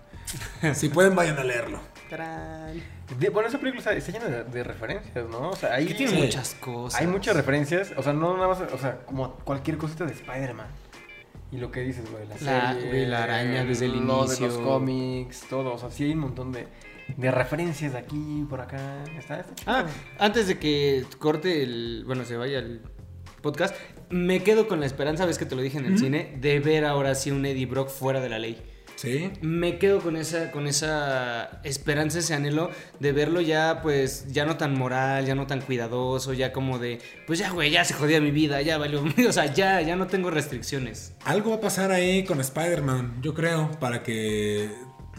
Si 0.73 0.89
pueden, 0.89 1.15
vayan 1.15 1.38
a 1.38 1.43
leerlo. 1.43 1.80
¡Tarán! 2.09 2.82
De- 3.17 3.30
bueno, 3.30 3.47
esa 3.47 3.59
película 3.59 3.80
está, 3.80 3.93
está 3.93 4.11
llena 4.11 4.25
de, 4.25 4.43
de 4.43 4.63
referencias, 4.63 5.25
¿no? 5.30 5.49
O 5.51 5.55
sea, 5.55 5.73
ahí 5.75 5.86
tiene 5.93 6.11
Sí. 6.13 6.17
muchas 6.21 6.53
cosas. 6.55 6.99
Hay 6.99 7.07
muchas 7.07 7.36
referencias, 7.36 7.93
o 7.95 8.03
sea, 8.03 8.11
no 8.13 8.36
nada 8.36 8.47
más, 8.49 8.61
o 8.73 8.78
sea, 8.78 8.99
como 9.05 9.36
cualquier 9.38 9.78
cosita 9.78 10.05
de 10.05 10.11
Spider-Man. 10.13 10.67
Y 11.49 11.57
lo 11.57 11.71
que 11.71 11.80
dices, 11.80 12.03
güey, 12.11 12.28
la, 12.28 12.36
La- 12.41 12.73
serie, 12.73 12.89
güey, 12.89 13.05
la 13.05 13.23
araña 13.23 13.63
desde 13.63 13.86
el 13.86 14.05
lo 14.05 14.17
de 14.25 14.25
inicio. 14.36 14.47
los 14.47 14.57
cómics, 14.57 15.45
todo, 15.49 15.73
o 15.73 15.78
sea, 15.78 15.89
sí 15.91 16.03
hay 16.03 16.11
un 16.11 16.19
montón 16.19 16.51
de, 16.51 16.67
de 17.15 17.32
referencias 17.32 17.93
de 17.93 17.99
aquí, 17.99 18.45
por 18.49 18.59
acá, 18.59 19.05
está, 19.17 19.39
está 19.39 19.55
chido. 19.55 19.71
Ah, 19.73 19.86
antes 20.19 20.47
de 20.47 20.59
que 20.59 21.05
corte 21.19 21.63
el. 21.63 22.03
Bueno, 22.05 22.25
se 22.25 22.36
vaya 22.36 22.59
el 22.59 22.82
podcast, 23.41 23.73
me 24.10 24.43
quedo 24.43 24.68
con 24.68 24.80
la 24.80 24.86
esperanza, 24.86 25.26
ves 25.26 25.38
que 25.38 25.45
te 25.45 25.55
lo 25.55 25.62
dije 25.62 25.78
en 25.78 25.86
el 25.86 25.97
cine, 25.97 26.38
de 26.39 26.60
ver 26.60 26.86
ahora 26.86 27.16
sí 27.16 27.32
un 27.32 27.45
Eddie 27.45 27.66
Brock 27.66 27.89
fuera 27.89 28.22
de 28.22 28.30
la 28.30 28.39
ley. 28.39 28.58
¿Sí? 28.95 29.32
Me 29.41 29.78
quedo 29.78 29.99
con 29.99 30.16
esa, 30.16 30.51
con 30.51 30.66
esa 30.66 31.62
esperanza, 31.64 32.18
ese 32.18 32.34
anhelo 32.34 32.72
de 32.99 33.12
verlo 33.12 33.41
ya, 33.41 33.82
pues, 33.84 34.26
ya 34.32 34.43
no 34.45 34.58
tan 34.58 34.74
moral, 34.74 35.24
ya 35.24 35.36
no 35.36 35.45
tan 35.45 35.62
cuidadoso, 35.62 36.34
ya 36.34 36.51
como 36.51 36.80
de, 36.80 36.97
pues 37.28 37.38
ya, 37.38 37.51
güey, 37.51 37.70
ya 37.70 37.86
se 37.86 37.93
jodía 37.93 38.20
mi 38.20 38.32
vida, 38.32 38.60
ya 38.64 38.80
valió, 38.80 39.03
o 39.30 39.32
sea, 39.32 39.53
ya, 39.53 39.82
ya 39.82 39.95
no 39.95 40.08
tengo 40.08 40.32
restricciones. 40.32 41.14
Algo 41.26 41.51
va 41.51 41.58
a 41.58 41.62
pasar 41.62 41.91
ahí 41.91 42.24
con 42.24 42.41
Spider-Man, 42.41 43.20
yo 43.22 43.36
creo, 43.36 43.70
para 43.80 44.01
que 44.01 44.72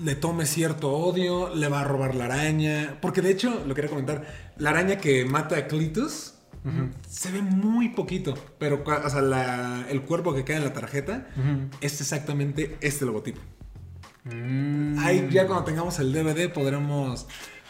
le 0.02 0.14
tome 0.14 0.46
cierto 0.46 0.92
odio, 0.92 1.54
le 1.54 1.68
va 1.68 1.80
a 1.80 1.84
robar 1.84 2.14
la 2.14 2.26
araña. 2.26 2.98
Porque 3.00 3.22
de 3.22 3.30
hecho, 3.30 3.62
lo 3.66 3.74
quería 3.74 3.90
comentar, 3.90 4.26
la 4.56 4.70
araña 4.70 4.98
que 4.98 5.24
mata 5.24 5.56
a 5.56 5.66
Se 7.08 7.30
ve 7.30 7.40
muy 7.42 7.90
poquito, 7.90 8.34
pero 8.58 8.84
cua- 8.84 9.04
o 9.04 9.10
sea, 9.10 9.22
la- 9.22 9.86
el 9.88 10.02
cuerpo 10.02 10.34
que 10.34 10.44
queda 10.44 10.58
en 10.58 10.64
la 10.64 10.72
tarjeta 10.72 11.28
es 11.80 12.00
exactamente 12.00 12.76
este 12.80 13.04
logotipo. 13.04 13.40
Mm. 14.24 14.98
Ahí 14.98 15.28
ya 15.30 15.46
cuando 15.46 15.64
tengamos 15.64 15.98
el 15.98 16.12
DVD 16.12 16.48
podremos 16.48 17.26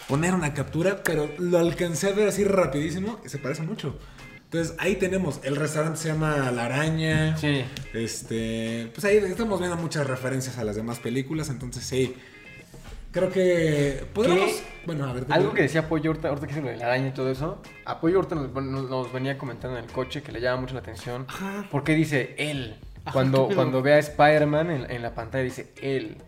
poner 0.09 0.35
una 0.35 0.55
captura, 0.55 1.03
pero 1.05 1.29
lo 1.39 1.59
alcancé 1.59 2.09
a 2.09 2.13
ver 2.13 2.29
así 2.29 2.45
rapidísimo 2.45 3.21
y 3.25 3.29
se 3.29 3.39
parece 3.39 3.63
mucho. 3.63 3.99
Entonces 4.45 4.75
ahí 4.79 4.97
tenemos, 4.97 5.41
el 5.45 5.57
restaurante 5.57 5.99
se 5.99 6.09
llama 6.09 6.51
La 6.51 6.65
Araña. 6.65 7.37
Sí. 7.37 7.63
Este, 7.93 8.91
pues 8.95 9.05
ahí 9.05 9.19
estamos 9.19 9.59
viendo 9.61 9.77
muchas 9.77 10.07
referencias 10.07 10.57
a 10.59 10.65
las 10.65 10.75
demás 10.77 10.99
películas, 10.99 11.51
entonces 11.51 11.85
sí. 11.85 12.15
Creo 13.19 13.31
que 13.33 14.05
podemos, 14.15 14.39
¿Qué? 14.51 14.63
bueno, 14.87 15.07
a 15.07 15.13
ver, 15.13 15.27
Algo 15.31 15.53
que 15.53 15.63
decía 15.63 15.83
Apoyo 15.83 16.11
ahorita, 16.11 16.29
ahorita 16.29 16.47
que 16.47 16.53
dice 16.55 16.65
lo 16.65 16.71
de 16.71 16.77
la 16.77 16.87
araña 16.87 17.09
y 17.09 17.13
todo 17.13 17.31
eso. 17.31 17.61
Apoyo 17.85 18.17
ahorita 18.17 18.35
nos, 18.37 18.53
nos- 18.53 18.89
nos 18.89 19.13
venía 19.13 19.37
comentando 19.39 19.77
en 19.79 19.85
el 19.85 19.91
coche 19.91 20.23
que 20.23 20.33
le 20.33 20.41
llama 20.41 20.61
mucho 20.63 20.75
la 20.75 20.81
atención. 20.81 21.27
Ajá. 21.29 21.67
Porque 21.71 21.95
dice 21.95 22.35
él. 22.39 22.79
Ajá, 23.05 23.13
Cuando, 23.13 23.49
cuando 23.55 23.83
ve 23.83 23.95
a 23.95 23.99
Spider-Man 23.99 24.71
en, 24.71 24.91
en 24.91 25.03
la 25.03 25.15
pantalla 25.15 25.45
dice 25.45 25.73
él. 25.83 26.19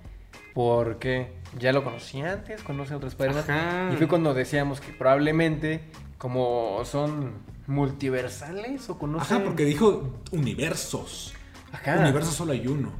Porque 0.55 1.32
ya 1.59 1.72
lo 1.72 1.84
conocía 1.84 2.32
antes, 2.32 2.62
conoce 2.62 2.93
a 2.95 2.97
otro 2.97 3.09
Spider-Man. 3.09 3.93
Y 3.93 3.97
fue 3.97 4.09
cuando 4.09 4.34
decíamos 4.34 4.80
que 4.80 4.93
probablemente, 4.93 5.80
como 6.18 6.80
son 6.84 7.34
multiversales 7.68 8.88
o 8.91 8.99
conocen. 8.99 9.36
Ajá, 9.36 9.45
porque 9.45 9.64
dijo 9.64 10.12
universos. 10.32 11.34
Ajá. 11.72 11.99
Universos 12.01 12.34
solo 12.34 12.53
hay 12.53 12.66
uno. 12.66 12.91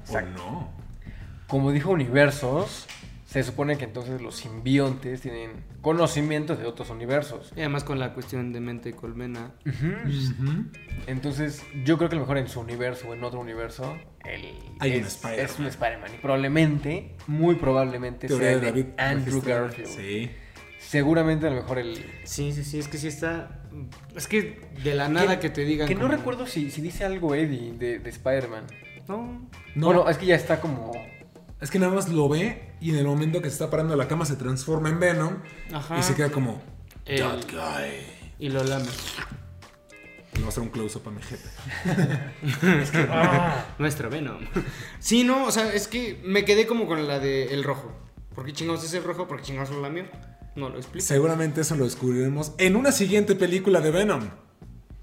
Exacto. 0.00 0.42
¿O 0.44 0.50
no? 0.50 0.68
Como 1.46 1.72
dijo 1.72 1.90
universos, 1.90 2.86
se 3.28 3.42
supone 3.42 3.76
que 3.76 3.84
entonces 3.84 4.22
los 4.22 4.36
simbiontes 4.36 5.20
tienen 5.20 5.50
conocimientos 5.82 6.58
de 6.58 6.64
otros 6.64 6.88
universos. 6.88 7.52
Y 7.54 7.60
además 7.60 7.84
con 7.84 7.98
la 7.98 8.14
cuestión 8.14 8.54
de 8.54 8.60
mente 8.60 8.94
colmena. 8.94 9.52
Ujú. 9.66 10.64
Entonces, 11.06 11.62
yo 11.84 11.98
creo 11.98 12.08
que 12.08 12.16
a 12.16 12.18
lo 12.20 12.22
mejor 12.24 12.38
en 12.38 12.48
su 12.48 12.58
universo 12.60 13.08
o 13.08 13.12
en 13.14 13.22
otro 13.22 13.38
universo, 13.38 13.98
él 14.24 14.54
Hay 14.80 14.92
un 14.92 15.00
es, 15.02 15.08
Spider-Man. 15.16 15.44
es 15.44 15.58
un 15.58 15.66
Spider-Man. 15.66 16.10
Y 16.14 16.18
probablemente, 16.22 17.16
muy 17.26 17.56
probablemente, 17.56 18.28
Teoría 18.28 18.48
sea 18.48 18.58
de 18.60 18.60
de 18.64 18.66
David 18.70 18.86
Andrew. 18.96 19.42
Garfield. 19.42 19.88
Sí. 19.90 20.30
Seguramente 20.78 21.48
a 21.48 21.50
lo 21.50 21.56
mejor 21.56 21.80
el... 21.80 22.02
Sí, 22.24 22.52
sí, 22.52 22.64
sí, 22.64 22.78
es 22.78 22.88
que 22.88 22.96
sí 22.96 23.08
está... 23.08 23.60
Es 24.16 24.26
que 24.26 24.62
de 24.82 24.94
la 24.94 25.10
nada 25.10 25.38
que, 25.38 25.50
te 25.50 25.66
digan... 25.66 25.86
Que 25.86 25.94
no 25.94 26.08
recuerdo 26.08 26.46
si, 26.46 26.70
si 26.70 26.80
dice 26.80 27.04
algo 27.04 27.34
Eddie 27.34 27.74
de, 27.74 27.98
de 27.98 28.08
Spider-Man. 28.08 28.64
No, 29.06 29.48
No, 29.74 29.86
Bueno, 29.86 30.08
es 30.08 30.16
que 30.16 30.24
ya 30.24 30.34
está 30.34 30.62
como... 30.62 30.92
es 31.60 31.70
que 31.70 31.78
nada 31.78 31.92
más 31.92 32.08
lo 32.08 32.26
ve 32.30 32.67
y 32.80 32.90
en 32.90 32.96
el 32.96 33.06
momento 33.06 33.40
que 33.42 33.48
se 33.48 33.54
está 33.54 33.70
parando 33.70 33.92
de 33.92 33.98
la 33.98 34.08
cama 34.08 34.24
se 34.24 34.36
transforma 34.36 34.88
en 34.88 35.00
Venom 35.00 35.34
Ajá. 35.72 35.98
y 35.98 36.02
se 36.02 36.14
queda 36.14 36.30
como 36.30 36.62
El- 37.04 37.20
That 37.20 37.44
guy. 37.50 37.94
y 38.38 38.48
lo 38.50 38.62
lame. 38.64 38.86
Le 40.34 40.40
voy 40.40 40.44
a 40.46 40.48
hacer 40.48 40.62
un 40.62 40.68
close-up 40.68 41.02
a 41.06 41.10
mi 41.10 41.20
jeta. 41.22 42.32
Nuestro 43.78 44.10
Venom. 44.10 44.38
Sí, 45.00 45.24
no, 45.24 45.44
o 45.46 45.50
sea, 45.50 45.72
es 45.72 45.88
que 45.88 46.20
me 46.24 46.44
quedé 46.44 46.66
como 46.66 46.86
con 46.86 47.06
la 47.08 47.18
de 47.18 47.52
el 47.54 47.64
rojo. 47.64 47.92
¿Por 48.34 48.44
qué 48.46 48.52
chingados 48.52 48.84
es 48.84 48.94
el 48.94 49.02
rojo? 49.02 49.26
¿Por 49.26 49.38
qué 49.38 49.44
chingados 49.44 49.70
lo 49.70 49.80
lamió? 49.80 50.04
No 50.54 50.68
lo 50.68 50.76
explico. 50.76 51.04
Seguramente 51.06 51.60
eso 51.62 51.74
lo 51.76 51.84
descubriremos 51.84 52.52
en 52.58 52.76
una 52.76 52.92
siguiente 52.92 53.34
película 53.34 53.80
de 53.80 53.90
Venom. 53.90 54.28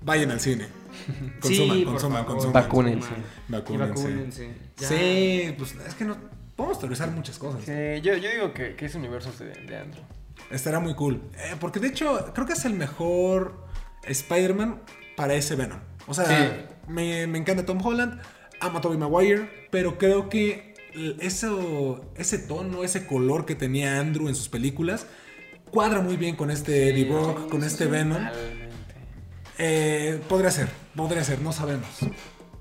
Vayan 0.02 0.32
al 0.32 0.40
cine. 0.40 0.68
Consuman, 1.42 1.78
Sí, 1.78 1.84
consuman, 1.86 2.26
consuman. 2.26 2.54
Vacúnense. 2.54 3.10
Vacúnense. 3.50 3.88
vacúnense. 4.04 4.54
Sí, 4.78 5.54
pues 5.58 5.76
es 5.86 5.96
que 5.96 6.06
no. 6.06 6.16
Podemos 6.56 6.80
teorizar 6.80 7.10
muchas 7.12 7.38
cosas. 7.38 7.64
Sí, 7.66 8.02
yo, 8.02 8.16
yo 8.16 8.30
digo 8.32 8.54
que, 8.54 8.76
que 8.76 8.86
ese 8.86 8.98
universo 8.98 9.30
es 9.30 9.40
de, 9.40 9.48
de 9.48 9.78
Andrew. 9.78 10.04
Estará 10.52 10.80
muy 10.80 10.94
cool. 10.96 11.22
Eh, 11.38 11.56
porque 11.60 11.80
de 11.80 11.88
hecho, 11.88 12.32
creo 12.34 12.46
que 12.48 12.54
es 12.54 12.66
el 12.66 12.74
mejor 12.74 13.66
Spider-Man 14.04 14.82
para 15.18 15.34
ese 15.34 15.56
Venom. 15.56 15.80
O 16.08 16.14
sea, 16.14 16.26
Sí. 16.26 16.66
me, 16.88 17.28
me 17.28 17.38
encanta 17.40 17.66
Tom 17.66 17.84
Holland, 17.86 18.22
amo 18.60 18.78
a 18.78 18.82
Tobey 18.82 18.98
Maguire, 18.98 19.68
pero 19.72 19.98
creo 19.98 20.30
que 20.30 20.76
eso, 21.20 22.06
ese 22.16 22.38
tono, 22.40 22.84
ese 22.84 23.06
color 23.06 23.46
que 23.46 23.56
tenía 23.56 24.00
Andrew 24.00 24.30
en 24.30 24.36
sus 24.36 24.48
películas, 24.48 25.08
cuadra 25.72 26.00
muy 26.00 26.16
bien 26.16 26.36
con 26.38 26.52
este 26.52 26.90
Eddie 26.90 27.06
Brock, 27.06 27.50
con 27.50 27.64
este 27.64 27.86
Venom. 27.86 28.24
Totalmente. 28.24 28.66
Eh, 29.58 30.22
podría 30.30 30.52
ser, 30.52 30.70
podría 30.96 31.24
ser, 31.24 31.42
no 31.42 31.52
sabemos. 31.52 31.88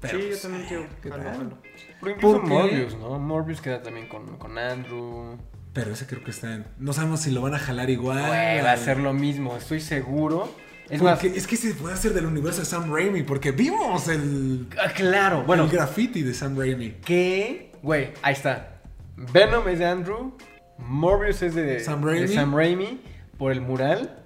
Pero, 0.05 0.19
sí, 0.19 0.23
yo 0.25 0.29
pues, 0.31 0.43
también 0.43 0.65
quiero. 0.69 0.87
¿qué 1.03 1.11
jalo, 1.11 1.23
jalo. 1.25 1.59
Pero 2.01 2.13
incluso 2.15 2.41
¿Por 2.41 2.49
qué? 2.49 2.55
Morbius, 2.55 2.97
¿no? 2.97 3.19
Morbius 3.19 3.61
queda 3.61 3.83
también 3.83 4.09
con, 4.09 4.37
con 4.39 4.59
Andrew. 4.59 5.37
Pero 5.73 5.93
ese 5.93 6.07
creo 6.07 6.23
que 6.23 6.31
está 6.31 6.55
en... 6.55 6.67
No 6.79 6.93
sabemos 6.93 7.21
si 7.21 7.33
lo 7.33 7.41
van 7.43 7.55
a 7.55 7.59
jalar 7.59 7.91
igual. 7.91 8.25
Güey, 8.27 8.63
va 8.63 8.73
a 8.73 8.77
ser 8.77 8.99
lo 8.99 9.13
mismo, 9.13 9.57
estoy 9.57 9.81
seguro. 9.81 10.49
Es 10.89 11.01
Porque 11.01 11.29
más, 11.31 11.37
es 11.39 11.47
que 11.49 11.57
se 11.57 11.75
puede 11.75 11.95
hacer 11.95 12.13
del 12.13 12.27
universo 12.27 12.61
de 12.61 12.67
Sam 12.67 12.93
Raimi, 12.95 13.23
porque 13.25 13.51
vimos 13.51 14.07
el, 14.09 14.69
ah, 14.81 14.93
claro, 14.95 15.43
bueno, 15.45 15.65
el 15.65 15.71
graffiti 15.71 16.23
de 16.23 16.33
Sam 16.35 16.57
Raimi. 16.59 16.91
que, 17.05 17.73
güey, 17.83 18.13
ahí 18.23 18.35
está. 18.35 18.83
Venom 19.17 19.67
es 19.69 19.79
de 19.79 19.87
Andrew, 19.87 20.37
Morbius 20.79 21.43
es 21.43 21.55
de 21.55 21.81
Sam 21.81 22.03
de 22.03 22.07
Raimi. 22.11 22.29
Sam 22.29 22.55
Raimi, 22.55 23.01
por 23.39 23.51
el 23.51 23.63
mural, 23.63 24.23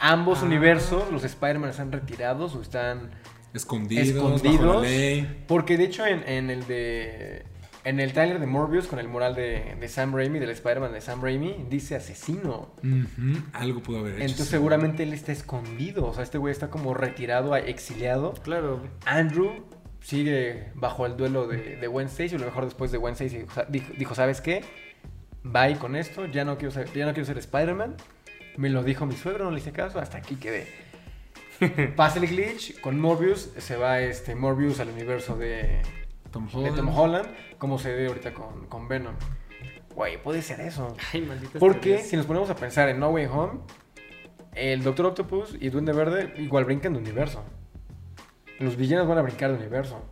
ambos 0.00 0.40
Ah. 0.42 0.46
universos, 0.46 1.12
los 1.12 1.22
Spider-Man 1.22 1.70
están 1.70 1.92
retirados 1.92 2.54
o 2.56 2.62
están... 2.62 3.10
Escondidos, 3.54 4.08
Escondidos. 4.08 4.66
bajo 4.66 4.82
la 4.82 4.88
ley. 4.88 5.44
Porque 5.46 5.78
de 5.78 5.84
hecho 5.84 6.06
en, 6.06 6.28
en 6.28 6.50
el 6.50 6.66
de... 6.66 7.46
En 7.84 8.00
el 8.00 8.14
trailer 8.14 8.40
de 8.40 8.46
Morbius 8.46 8.86
con 8.86 8.98
el 8.98 9.08
mural 9.08 9.34
de, 9.34 9.76
de 9.78 9.88
Sam 9.88 10.14
Raimi, 10.14 10.38
del 10.38 10.48
Spider-Man 10.48 10.94
de 10.94 11.02
Sam 11.02 11.22
Raimi, 11.22 11.66
dice 11.68 11.94
asesino. 11.94 12.74
Algo 13.52 13.82
pudo 13.82 13.98
haber 13.98 14.14
hecho. 14.14 14.22
Entonces 14.22 14.46
sí. 14.46 14.52
seguramente 14.52 15.02
él 15.02 15.12
está 15.12 15.32
escondido. 15.32 16.06
O 16.06 16.14
sea, 16.14 16.22
este 16.22 16.38
güey 16.38 16.50
está 16.50 16.70
como 16.70 16.94
retirado, 16.94 17.54
exiliado. 17.56 18.32
Claro. 18.42 18.80
Andrew 19.04 19.66
sigue 20.00 20.68
bajo 20.74 21.04
el 21.04 21.18
duelo 21.18 21.46
de, 21.46 21.76
de 21.76 21.86
Gwen 21.86 22.06
Stacy. 22.06 22.36
A 22.36 22.38
lo 22.38 22.46
mejor 22.46 22.64
después 22.64 22.90
de 22.90 22.96
Gwen 22.96 23.12
Stacy 23.12 23.40
dijo, 23.40 23.62
dijo, 23.68 23.92
dijo, 23.98 24.14
¿sabes 24.14 24.40
qué? 24.40 24.64
Bye 25.42 25.76
con 25.76 25.94
esto. 25.94 26.24
Ya 26.24 26.46
no 26.46 26.56
quiero 26.56 26.72
ser, 26.72 26.90
ya 26.94 27.04
no 27.04 27.12
quiero 27.12 27.26
ser 27.26 27.36
Spider-Man. 27.36 27.96
Me 28.56 28.70
lo 28.70 28.82
dijo 28.82 29.04
mi 29.04 29.14
suegro, 29.14 29.44
no 29.44 29.50
le 29.50 29.58
hice 29.60 29.72
caso. 29.72 29.98
Hasta 29.98 30.16
aquí 30.16 30.36
quedé. 30.36 30.66
Pasa 31.96 32.18
el 32.18 32.26
glitch. 32.28 32.80
Con 32.80 33.00
Morbius 33.00 33.50
se 33.58 33.76
va 33.76 34.00
este 34.00 34.34
Morbius 34.34 34.80
al 34.80 34.88
universo 34.88 35.36
de, 35.36 35.82
Tom 36.30 36.46
de 36.48 36.56
Holland. 36.56 36.76
Tom 36.76 36.98
Holland. 36.98 37.28
Como 37.58 37.78
se 37.78 37.94
ve 37.94 38.06
ahorita 38.08 38.34
con, 38.34 38.66
con 38.66 38.88
Venom. 38.88 39.14
Güey, 39.94 40.20
puede 40.22 40.42
ser 40.42 40.60
eso. 40.60 40.96
Ay, 41.12 41.22
maldita 41.22 41.58
Porque 41.58 41.98
si 41.98 42.16
nos 42.16 42.26
ponemos 42.26 42.50
a 42.50 42.56
pensar 42.56 42.88
en 42.88 42.98
No 42.98 43.10
Way 43.10 43.26
Home, 43.26 43.60
el 44.54 44.82
Doctor 44.82 45.06
Octopus 45.06 45.56
y 45.60 45.70
Duende 45.70 45.92
Verde 45.92 46.34
igual 46.38 46.64
brincan 46.64 46.92
de 46.92 46.98
universo. 46.98 47.44
Los 48.58 48.76
villanos 48.76 49.06
van 49.08 49.18
a 49.18 49.22
brincar 49.22 49.50
de 49.50 49.58
universo. 49.58 50.04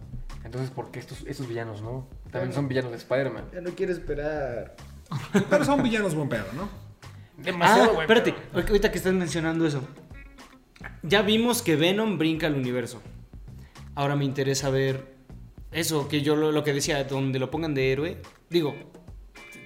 Entonces, 0.44 0.70
¿por 0.70 0.90
qué 0.90 0.98
estos, 0.98 1.24
estos 1.26 1.48
villanos 1.48 1.82
no? 1.82 2.06
También 2.30 2.52
son 2.52 2.68
villanos 2.68 2.90
de 2.90 2.98
Spider-Man. 2.98 3.50
Ya 3.52 3.60
no 3.60 3.70
quiero 3.70 3.92
esperar. 3.92 4.74
Pero 5.50 5.64
son 5.64 5.82
villanos 5.82 6.14
buen 6.14 6.28
pedo, 6.28 6.46
¿no? 6.54 6.68
Demasiado, 7.36 7.90
ah, 7.90 7.94
güey, 7.94 8.00
espérate, 8.02 8.34
ahorita 8.54 8.90
que 8.90 8.98
estás 8.98 9.12
mencionando 9.12 9.66
eso. 9.66 9.82
Ya 11.02 11.22
vimos 11.22 11.62
que 11.62 11.76
Venom 11.76 12.18
brinca 12.18 12.46
al 12.46 12.54
universo. 12.54 13.02
Ahora 13.94 14.16
me 14.16 14.24
interesa 14.24 14.70
ver 14.70 15.14
eso, 15.72 16.08
que 16.08 16.22
yo 16.22 16.36
lo, 16.36 16.52
lo 16.52 16.64
que 16.64 16.72
decía, 16.72 17.02
donde 17.04 17.38
lo 17.38 17.50
pongan 17.50 17.74
de 17.74 17.92
héroe. 17.92 18.22
Digo, 18.48 18.74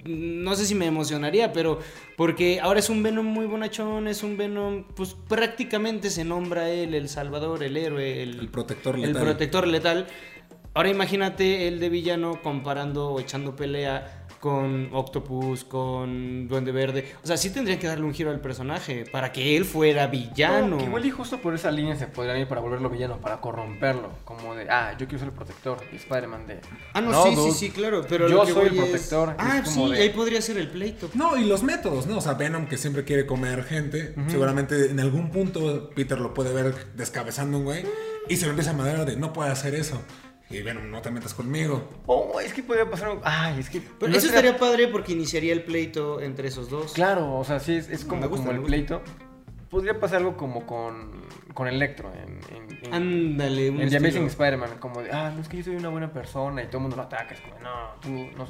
no 0.05 0.55
sé 0.55 0.65
si 0.65 0.75
me 0.75 0.85
emocionaría, 0.85 1.53
pero 1.53 1.79
porque 2.15 2.59
ahora 2.61 2.79
es 2.79 2.89
un 2.89 3.03
Venom 3.03 3.25
muy 3.25 3.45
bonachón, 3.45 4.07
es 4.07 4.23
un 4.23 4.37
Venom, 4.37 4.85
pues 4.95 5.15
prácticamente 5.27 6.09
se 6.09 6.23
nombra 6.23 6.69
él 6.69 6.93
el 6.93 7.09
salvador, 7.09 7.63
el 7.63 7.77
héroe, 7.77 8.23
el, 8.23 8.39
El 8.39 8.49
protector 8.49 8.95
el 8.95 9.01
letal. 9.01 9.23
protector 9.23 9.67
letal. 9.67 10.07
Ahora 10.73 10.89
imagínate 10.89 11.67
el 11.67 11.79
de 11.79 11.89
villano 11.89 12.41
comparando 12.41 13.09
o 13.09 13.19
echando 13.19 13.55
pelea 13.55 14.26
con 14.47 14.89
Octopus, 14.93 15.65
con 15.65 16.47
Duende 16.47 16.71
Verde. 16.71 17.03
O 17.21 17.27
sea, 17.27 17.35
sí 17.35 17.49
tendrían 17.49 17.79
que 17.79 17.87
darle 17.87 18.05
un 18.05 18.13
giro 18.13 18.31
al 18.31 18.39
personaje 18.39 19.03
para 19.11 19.33
que 19.33 19.57
él 19.57 19.65
fuera 19.65 20.07
villano. 20.07 20.67
No, 20.67 20.77
que 20.77 20.85
igual 20.85 21.05
y 21.05 21.11
justo 21.11 21.39
por 21.41 21.53
esa 21.53 21.69
línea 21.69 21.97
se 21.97 22.07
podrían 22.07 22.37
ir 22.37 22.47
para 22.47 22.61
volverlo 22.61 22.89
villano, 22.89 23.17
para 23.19 23.41
corromperlo. 23.41 24.09
Como 24.23 24.55
de, 24.55 24.69
ah, 24.69 24.91
yo 24.97 25.05
quiero 25.05 25.19
ser 25.19 25.27
el 25.27 25.33
protector. 25.33 25.79
Y 25.91 25.97
Spider-Man 25.97 26.47
de. 26.47 26.61
Ah, 26.93 27.01
no, 27.01 27.23
sí, 27.25 27.35
dude, 27.35 27.51
sí, 27.51 27.57
sí, 27.67 27.69
claro. 27.71 28.05
Pero 28.07 28.29
yo 28.29 28.37
lo 28.37 28.45
que 28.45 28.53
soy 28.53 28.67
el 28.67 28.73
es- 28.73 28.79
protector, 28.79 29.35
Ah, 29.37 29.57
es 29.61 29.69
como 29.69 29.87
sí, 29.87 29.93
de- 29.93 30.01
ahí 30.01 30.09
podría 30.11 30.41
ser 30.41 30.57
el 30.57 30.69
pleito. 30.69 31.09
No, 31.13 31.35
y 31.35 31.43
los 31.43 31.61
métodos, 31.63 32.07
¿no? 32.07 32.17
O 32.19 32.21
sea, 32.21 32.35
Venom 32.35 32.67
que 32.67 32.77
siempre 32.77 33.03
quiere 33.03 33.25
comer 33.25 33.65
gente. 33.65 34.13
Seguramente 34.29 34.91
en 34.91 34.99
algún 35.01 35.29
punto 35.29 35.89
Peter 35.93 36.19
lo 36.19 36.33
puede 36.33 36.53
ver 36.53 36.73
descabezando 36.95 37.57
un 37.57 37.65
güey. 37.65 37.83
Y 38.29 38.35
se 38.37 38.45
lo 38.45 38.51
empieza 38.51 38.71
a 38.71 38.73
madera 38.73 39.05
de 39.05 39.15
no 39.17 39.31
puede 39.33 39.51
hacer 39.51 39.73
eso. 39.75 40.01
Y 40.49 40.61
Venom, 40.61 40.89
no 40.89 41.01
te 41.01 41.11
metas 41.11 41.33
conmigo. 41.33 41.89
Oh, 42.05 42.39
es 42.39 42.53
que 42.53 42.63
podría 42.63 42.89
pasar. 42.89 43.09
algo- 43.09 43.21
Ay, 43.25 43.59
es 43.59 43.69
que. 43.69 43.81
Pero 43.81 44.11
no 44.11 44.17
eso 44.17 44.27
estaría 44.27 44.55
padre 44.57 44.87
porque 44.87 45.11
iniciaría 45.11 45.51
el 45.53 45.63
pleito 45.63 46.21
entre 46.21 46.47
esos 46.47 46.69
dos. 46.69 46.93
Claro, 46.93 47.35
o 47.37 47.43
sea, 47.43 47.59
sí, 47.59 47.75
es, 47.75 47.89
es 47.89 48.05
como, 48.05 48.21
Me 48.21 48.27
gusta, 48.27 48.45
como 48.47 48.57
el 48.57 48.63
pleito. 48.65 49.01
Podría 49.69 49.99
pasar 49.99 50.19
algo 50.19 50.37
como 50.37 50.65
con, 50.65 51.11
con 51.53 51.67
Electro 51.67 52.09
en, 52.13 52.39
en, 52.55 52.85
en- 52.85 52.93
Ándale, 52.93 53.69
un 53.71 53.81
en 53.81 53.89
The. 53.89 53.97
Amazing 53.97 54.27
Spider-Man. 54.27 54.77
Como 54.79 55.01
de, 55.03 55.11
ah, 55.11 55.31
no 55.35 55.41
es 55.41 55.49
que 55.49 55.57
yo 55.57 55.63
soy 55.65 55.75
una 55.75 55.89
buena 55.89 56.13
persona 56.13 56.63
y 56.63 56.67
todo 56.67 56.77
el 56.77 56.81
mundo 56.83 56.95
lo 56.95 57.01
ataca. 57.03 57.33
Es 57.33 57.41
como, 57.41 57.59
no, 57.59 57.95
tú 58.01 58.09
no. 58.37 58.45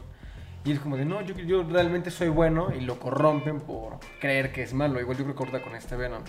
Y 0.68 0.74
es 0.74 0.80
como 0.82 0.97
de, 0.97 1.05
no, 1.05 1.22
yo, 1.22 1.34
yo 1.34 1.63
realmente 1.63 2.11
soy 2.11 2.28
bueno 2.28 2.74
y 2.78 2.82
lo 2.82 2.99
corrompen 2.99 3.61
por 3.61 3.99
creer 4.20 4.51
que 4.51 4.63
es 4.63 4.74
malo. 4.74 4.99
Igual 4.99 5.18
yo 5.18 5.24
creo 5.24 5.34
que 5.34 5.43
ahorita 5.43 5.61
con 5.61 5.76
este 5.76 5.95
Venom. 5.95 6.24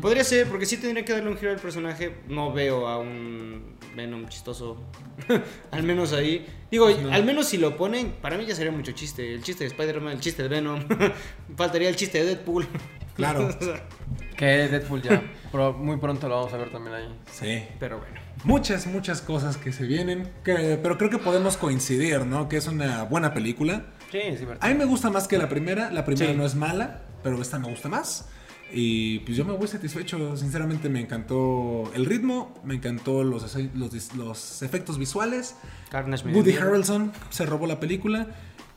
Podría 0.00 0.22
ser, 0.22 0.46
porque 0.46 0.64
sí 0.64 0.76
tendría 0.76 1.04
que 1.04 1.12
darle 1.12 1.28
un 1.28 1.36
giro 1.36 1.50
al 1.50 1.58
personaje. 1.58 2.18
No 2.28 2.52
veo 2.52 2.86
a 2.86 3.00
un 3.00 3.76
Venom 3.96 4.28
chistoso. 4.28 4.80
al 5.72 5.82
menos 5.82 6.12
ahí. 6.12 6.46
Digo, 6.70 6.86
al 6.86 7.24
menos 7.24 7.48
si 7.48 7.58
lo 7.58 7.76
ponen, 7.76 8.12
para 8.22 8.38
mí 8.38 8.46
ya 8.46 8.54
sería 8.54 8.70
mucho 8.70 8.92
chiste. 8.92 9.34
El 9.34 9.42
chiste 9.42 9.64
de 9.64 9.70
Spider-Man, 9.70 10.12
el 10.12 10.20
chiste 10.20 10.44
de 10.44 10.48
Venom. 10.50 10.78
Faltaría 11.56 11.88
el 11.88 11.96
chiste 11.96 12.18
de 12.18 12.26
Deadpool. 12.26 12.68
Claro. 13.16 13.48
Que 14.36 14.46
Deadpool 14.68 15.02
ya 15.02 15.22
pro- 15.52 15.72
muy 15.72 15.96
pronto 15.98 16.28
lo 16.28 16.36
vamos 16.36 16.52
a 16.52 16.56
ver 16.56 16.70
también 16.70 16.94
ahí. 16.96 17.08
Sí. 17.32 17.62
Pero 17.78 17.98
bueno. 17.98 18.20
Muchas, 18.44 18.86
muchas 18.86 19.20
cosas 19.22 19.56
que 19.56 19.72
se 19.72 19.84
vienen. 19.86 20.28
que- 20.44 20.78
pero 20.82 20.98
creo 20.98 21.10
que 21.10 21.18
podemos 21.18 21.56
coincidir, 21.56 22.26
¿no? 22.26 22.48
Que 22.48 22.56
es 22.56 22.66
una 22.66 23.04
buena 23.04 23.32
película. 23.32 23.86
Sí, 24.10 24.18
es 24.18 24.40
divertido. 24.40 24.66
A 24.66 24.72
mí 24.72 24.78
me 24.78 24.84
gusta 24.84 25.10
más 25.10 25.26
que 25.28 25.38
la 25.38 25.48
primera. 25.48 25.90
La 25.90 26.04
primera 26.04 26.32
Sí. 26.32 26.36
no 26.36 26.44
es 26.44 26.54
mala, 26.54 27.02
pero 27.22 27.40
esta 27.40 27.58
me 27.58 27.68
gusta 27.68 27.88
más. 27.88 28.28
Y 28.72 29.20
pues 29.20 29.36
yo 29.36 29.44
me 29.44 29.52
voy 29.52 29.68
satisfecho. 29.68 30.36
Sinceramente 30.36 30.88
me 30.88 31.00
encantó 31.00 31.90
el 31.94 32.06
ritmo, 32.06 32.54
me 32.64 32.74
encantó 32.74 33.22
los, 33.22 33.56
los, 33.74 34.14
los 34.16 34.62
efectos 34.62 34.98
visuales. 34.98 35.54
Carnage 35.90 36.26
Woody. 36.28 36.56
Harrelson 36.56 37.12
se 37.30 37.46
robó 37.46 37.66
la 37.68 37.78
película 37.78 38.26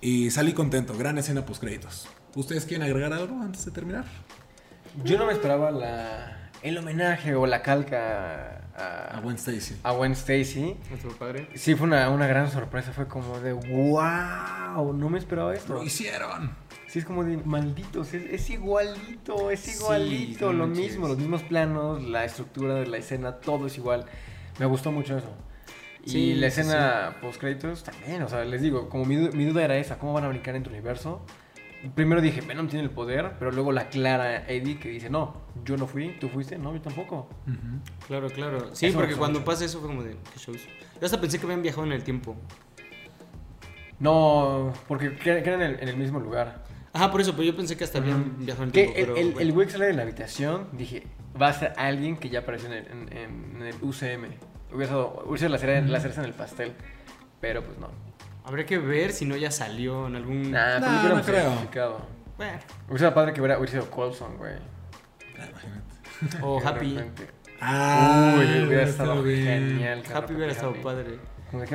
y 0.01 0.29
salí 0.29 0.53
contento. 0.53 0.95
Gran 0.97 1.17
escena 1.17 1.45
post 1.45 1.61
créditos. 1.61 2.07
¿Ustedes 2.35 2.65
quieren 2.65 2.85
agregar 2.85 3.11
algo 3.13 3.41
antes 3.41 3.65
de 3.65 3.71
terminar? 3.71 4.05
Yo 5.03 5.17
no 5.17 5.25
me 5.25 5.33
esperaba 5.33 5.71
la, 5.71 6.49
el 6.63 6.77
homenaje 6.77 7.35
o 7.35 7.45
la 7.45 7.61
calca 7.61 8.61
a, 8.75 9.17
A 9.17 9.21
Gwen 9.21 9.35
Stacy. 9.35 9.77
a 9.83 9.91
Gwen 9.91 10.11
Stacy. 10.13 10.75
Nuestro 10.89 11.11
padre. 11.17 11.47
Sí, 11.55 11.75
fue 11.75 11.87
una, 11.87 12.09
una 12.09 12.27
gran 12.27 12.49
sorpresa. 12.51 12.91
Fue 12.93 13.07
como 13.07 13.39
de, 13.39 13.53
wow, 13.53 14.93
no 14.93 15.09
me 15.09 15.19
esperaba 15.19 15.53
esto. 15.53 15.73
Lo 15.75 15.83
hicieron. 15.83 16.51
Sí, 16.87 16.99
es 16.99 17.05
como 17.05 17.23
de, 17.25 17.37
malditos, 17.37 18.13
es, 18.13 18.23
es 18.31 18.49
igualito, 18.49 19.51
es 19.51 19.59
Sí, 19.59 19.77
igualito, 19.77 20.47
no 20.47 20.53
lo 20.59 20.67
manches. 20.67 20.85
mismo, 20.85 21.07
los 21.09 21.17
mismos 21.17 21.43
planos, 21.43 22.01
la 22.03 22.23
estructura 22.23 22.75
de 22.75 22.87
la 22.87 22.97
escena, 22.97 23.33
todo 23.39 23.67
es 23.67 23.77
igual. 23.77 24.05
Me 24.57 24.65
gustó 24.65 24.91
mucho 24.93 25.17
eso. 25.17 25.29
Y 26.05 26.09
Sí, 26.09 26.33
la 26.35 26.49
sí, 26.49 26.61
escena 26.61 27.17
post 27.21 27.41
créditos 27.41 27.83
también, 27.83 28.21
o 28.23 28.29
sea, 28.29 28.45
les 28.45 28.61
digo, 28.61 28.87
como 28.87 29.03
mi, 29.03 29.17
mi 29.17 29.43
duda 29.43 29.65
era 29.65 29.75
esa, 29.75 29.97
¿cómo 29.99 30.13
van 30.13 30.23
a 30.23 30.29
brincar 30.29 30.55
en 30.55 30.63
tu 30.63 30.69
universo? 30.69 31.21
Primero 31.95 32.21
dije, 32.21 32.41
Venom 32.41 32.67
tiene 32.67 32.83
el 32.83 32.89
poder, 32.91 33.33
pero 33.39 33.51
luego 33.51 33.71
la 33.71 33.87
clara 33.89 34.47
Eddie 34.47 34.79
que 34.79 34.89
dice, 34.89 35.09
no, 35.09 35.35
yo 35.63 35.77
no 35.77 35.85
fui, 35.87 36.17
tú 36.19 36.27
fuiste, 36.27 36.57
no, 36.57 36.73
yo 36.73 36.81
tampoco. 36.81 37.29
Claro, 38.07 38.29
claro. 38.29 38.73
Sí, 38.75 38.87
Eso 38.87 38.97
porque 38.97 39.15
cuando 39.15 39.39
mucho. 39.39 39.51
pasa 39.51 39.65
eso 39.65 39.79
fue 39.79 39.87
como 39.87 40.03
de, 40.03 40.11
¿qué 40.33 40.39
shows? 40.39 40.57
Yo 40.99 41.05
hasta 41.05 41.21
pensé 41.21 41.37
que 41.39 41.45
habían 41.45 41.61
viajado 41.61 41.85
en 41.85 41.91
el 41.93 42.03
tiempo. 42.03 42.35
No, 43.99 44.73
porque 44.87 45.15
que- 45.15 45.41
quedan 45.43 45.61
en 45.61 45.71
el, 45.75 45.79
en 45.81 45.87
el 45.89 45.97
mismo 45.97 46.19
lugar. 46.19 46.63
Ajá, 46.93 47.11
por 47.11 47.21
eso, 47.21 47.31
pero 47.33 47.43
yo 47.43 47.55
pensé 47.55 47.75
que 47.77 47.83
hasta 47.83 47.99
habían 47.99 48.37
viajado 48.45 48.63
en 48.63 48.69
el 48.69 48.73
Que 48.73 48.83
tiempo. 48.83 48.99
el, 48.99 49.05
pero 49.05 49.17
el, 49.17 49.25
bueno. 49.25 49.39
el 49.41 49.51
güey 49.53 49.67
que 49.67 49.73
sale 49.73 49.85
de 49.85 49.93
la 49.93 50.01
habitación, 50.03 50.67
dije, 50.73 51.03
va 51.39 51.49
a 51.49 51.53
ser 51.53 51.73
alguien 51.77 52.17
que 52.17 52.29
ya 52.29 52.39
apareció 52.39 52.67
en 52.69 52.73
el, 52.73 52.87
en, 52.87 53.17
en- 53.17 53.55
en 53.57 53.61
el 53.67 53.75
UCM. 53.81 54.25
Hubiera 54.73 54.87
sido, 54.91 55.21
hubiera 55.25 55.37
sido 55.37 55.49
la, 55.49 55.57
cereza, 55.57 55.87
la 55.87 55.99
cereza 55.99 56.21
en 56.21 56.27
el 56.27 56.33
pastel. 56.33 56.73
Pero 57.39 57.63
pues 57.63 57.77
no. 57.77 57.89
Habría 58.47 58.65
que 58.65 58.77
ver 58.77 59.11
si 59.11 59.25
no 59.25 59.35
ya 59.35 59.51
salió 59.51 60.07
en 60.07 60.15
algún... 60.15 60.51
Nah, 60.51 60.79
Nah, 60.79 60.87
pues 60.87 60.91
lo 60.91 60.99
hubieran 61.33 61.55
no 61.55 61.69
creo. 61.71 61.97
Bueno. 62.37 62.59
Hubiera 62.87 62.97
sido 62.99 63.13
padre 63.13 63.33
que 63.33 63.41
hubiera, 63.41 63.57
hubiera 63.59 63.71
sido 63.73 63.91
Coulson, 63.91 64.37
güey. 64.37 64.53
Ah, 65.37 65.45
imagínate. 65.49 66.37
O 66.41 66.59
Happy. 66.65 66.97
Ah, 67.59 68.35
Uy, 68.37 68.63
hubiera 68.67 68.83
estado 68.83 69.21
bien. 69.21 69.45
genial. 69.69 70.03
Happy 70.13 70.33
hubiera 70.33 70.51
estado 70.51 70.71
Happy. 70.71 70.79
padre. 70.81 71.19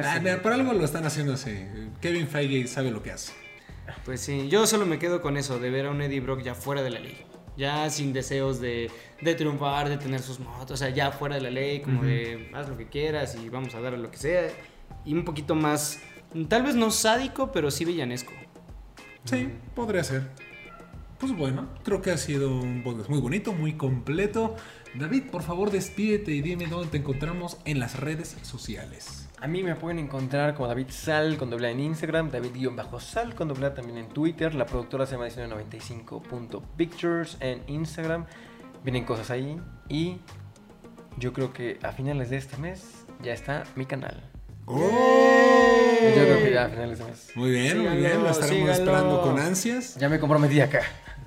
Ah, 0.05 0.19
mira, 0.21 0.41
por 0.43 0.53
algo 0.53 0.73
lo 0.73 0.85
están 0.85 1.05
haciendo 1.05 1.35
así. 1.35 1.67
Kevin 2.01 2.27
Feige 2.29 2.67
sabe 2.67 2.91
lo 2.91 3.03
que 3.03 3.11
hace. 3.13 3.33
Pues 4.05 4.21
sí, 4.21 4.49
yo 4.49 4.67
solo 4.67 4.87
me 4.87 4.99
quedo 4.99 5.21
con 5.21 5.37
eso, 5.37 5.59
de 5.59 5.71
ver 5.71 5.87
a 5.87 5.91
un 5.91 6.01
Eddie 6.03 6.21
Brock 6.21 6.43
ya 6.43 6.55
fuera 6.55 6.83
de 6.83 6.91
la 6.91 7.01
ley. 7.01 7.25
Ya 7.57 7.91
sin 7.91 8.13
deseos 8.13 8.61
de, 8.61 8.91
de 9.21 9.35
triunfar, 9.35 9.89
de 9.89 9.99
tener 9.99 10.21
sus 10.21 10.41
motos, 10.41 10.71
o 10.71 10.77
sea, 10.77 10.89
ya 10.91 11.11
fuera 11.13 11.35
de 11.35 11.43
la 11.43 11.51
ley, 11.51 11.81
como 11.83 12.03
de 12.03 12.51
haz 12.55 12.69
lo 12.69 12.79
que 12.79 12.87
quieras 12.89 13.35
y 13.37 13.49
vamos 13.51 13.75
a 13.75 13.81
dar 13.81 13.93
lo 13.93 14.11
que 14.11 14.17
sea. 14.17 14.49
Y 15.05 15.13
un 15.15 15.25
poquito 15.25 15.55
más, 15.55 16.01
tal 16.49 16.63
vez 16.63 16.75
no 16.75 16.91
sádico, 16.91 17.53
pero 17.53 17.71
sí 17.71 17.85
villanesco. 17.85 18.33
Sí, 19.25 19.51
podría 19.75 20.05
ser. 20.05 20.29
Pues 21.19 21.37
bueno, 21.37 21.69
creo 21.85 22.03
que 22.03 22.11
ha 22.11 22.17
sido 22.17 22.51
un 22.51 22.83
podcast 22.83 23.09
muy 23.09 23.21
bonito, 23.21 23.53
muy 23.53 23.75
completo. 23.75 24.57
David, 24.95 25.25
por 25.31 25.43
favor, 25.43 25.71
despídete 25.71 26.33
y 26.33 26.43
dime 26.43 26.67
dónde 26.67 26.89
te 26.89 26.97
encontramos 26.99 27.59
en 27.65 27.79
las 27.79 27.99
redes 27.99 28.37
sociales. 28.43 29.29
A 29.41 29.47
mí 29.47 29.63
me 29.63 29.75
pueden 29.75 29.99
encontrar 29.99 30.55
como 30.55 30.69
David 30.69 30.89
Sal 30.91 31.37
con 31.37 31.51
doble 31.51 31.69
A 31.69 31.71
en 31.71 31.81
Instagram, 31.81 32.31
David-Sal 32.31 33.35
con 33.35 33.49
doble 33.49 33.67
A 33.67 33.75
también 33.75 33.99
en 33.99 34.09
Twitter. 34.09 34.55
La 34.55 34.67
productora 34.67 35.07
se 35.07 35.13
llama 35.13 35.29
1995.pictures 35.29 37.37
en 37.41 37.63
Instagram. 37.67 38.27
Vienen 38.85 39.05
cosas 39.05 39.31
ahí. 39.31 39.61
Y 39.89 40.19
yo 41.19 41.33
creo 41.33 41.53
que 41.53 41.79
a 41.83 41.93
finales 41.93 42.31
de 42.31 42.37
este 42.37 42.57
mes 42.57 43.05
ya 43.23 43.33
está 43.33 43.65
mi 43.75 43.87
canal. 43.87 44.23
¡Oh! 44.67 45.62
Yo 46.11 46.25
creo 46.25 46.43
que 46.43 46.53
ya 46.53 46.65
a 46.65 46.69
finales 46.69 46.99
de 46.99 47.05
mes. 47.05 47.31
Muy 47.35 47.51
bien, 47.51 47.79
muy 47.79 47.97
bien. 47.97 48.23
Lo 48.23 48.31
estaremos 48.31 48.49
síganlo. 48.51 48.73
esperando 48.73 49.23
con 49.23 49.39
ansias. 49.39 49.97
Ya 49.97 50.09
me 50.09 50.19
comprometí 50.19 50.61
acá. 50.61 50.81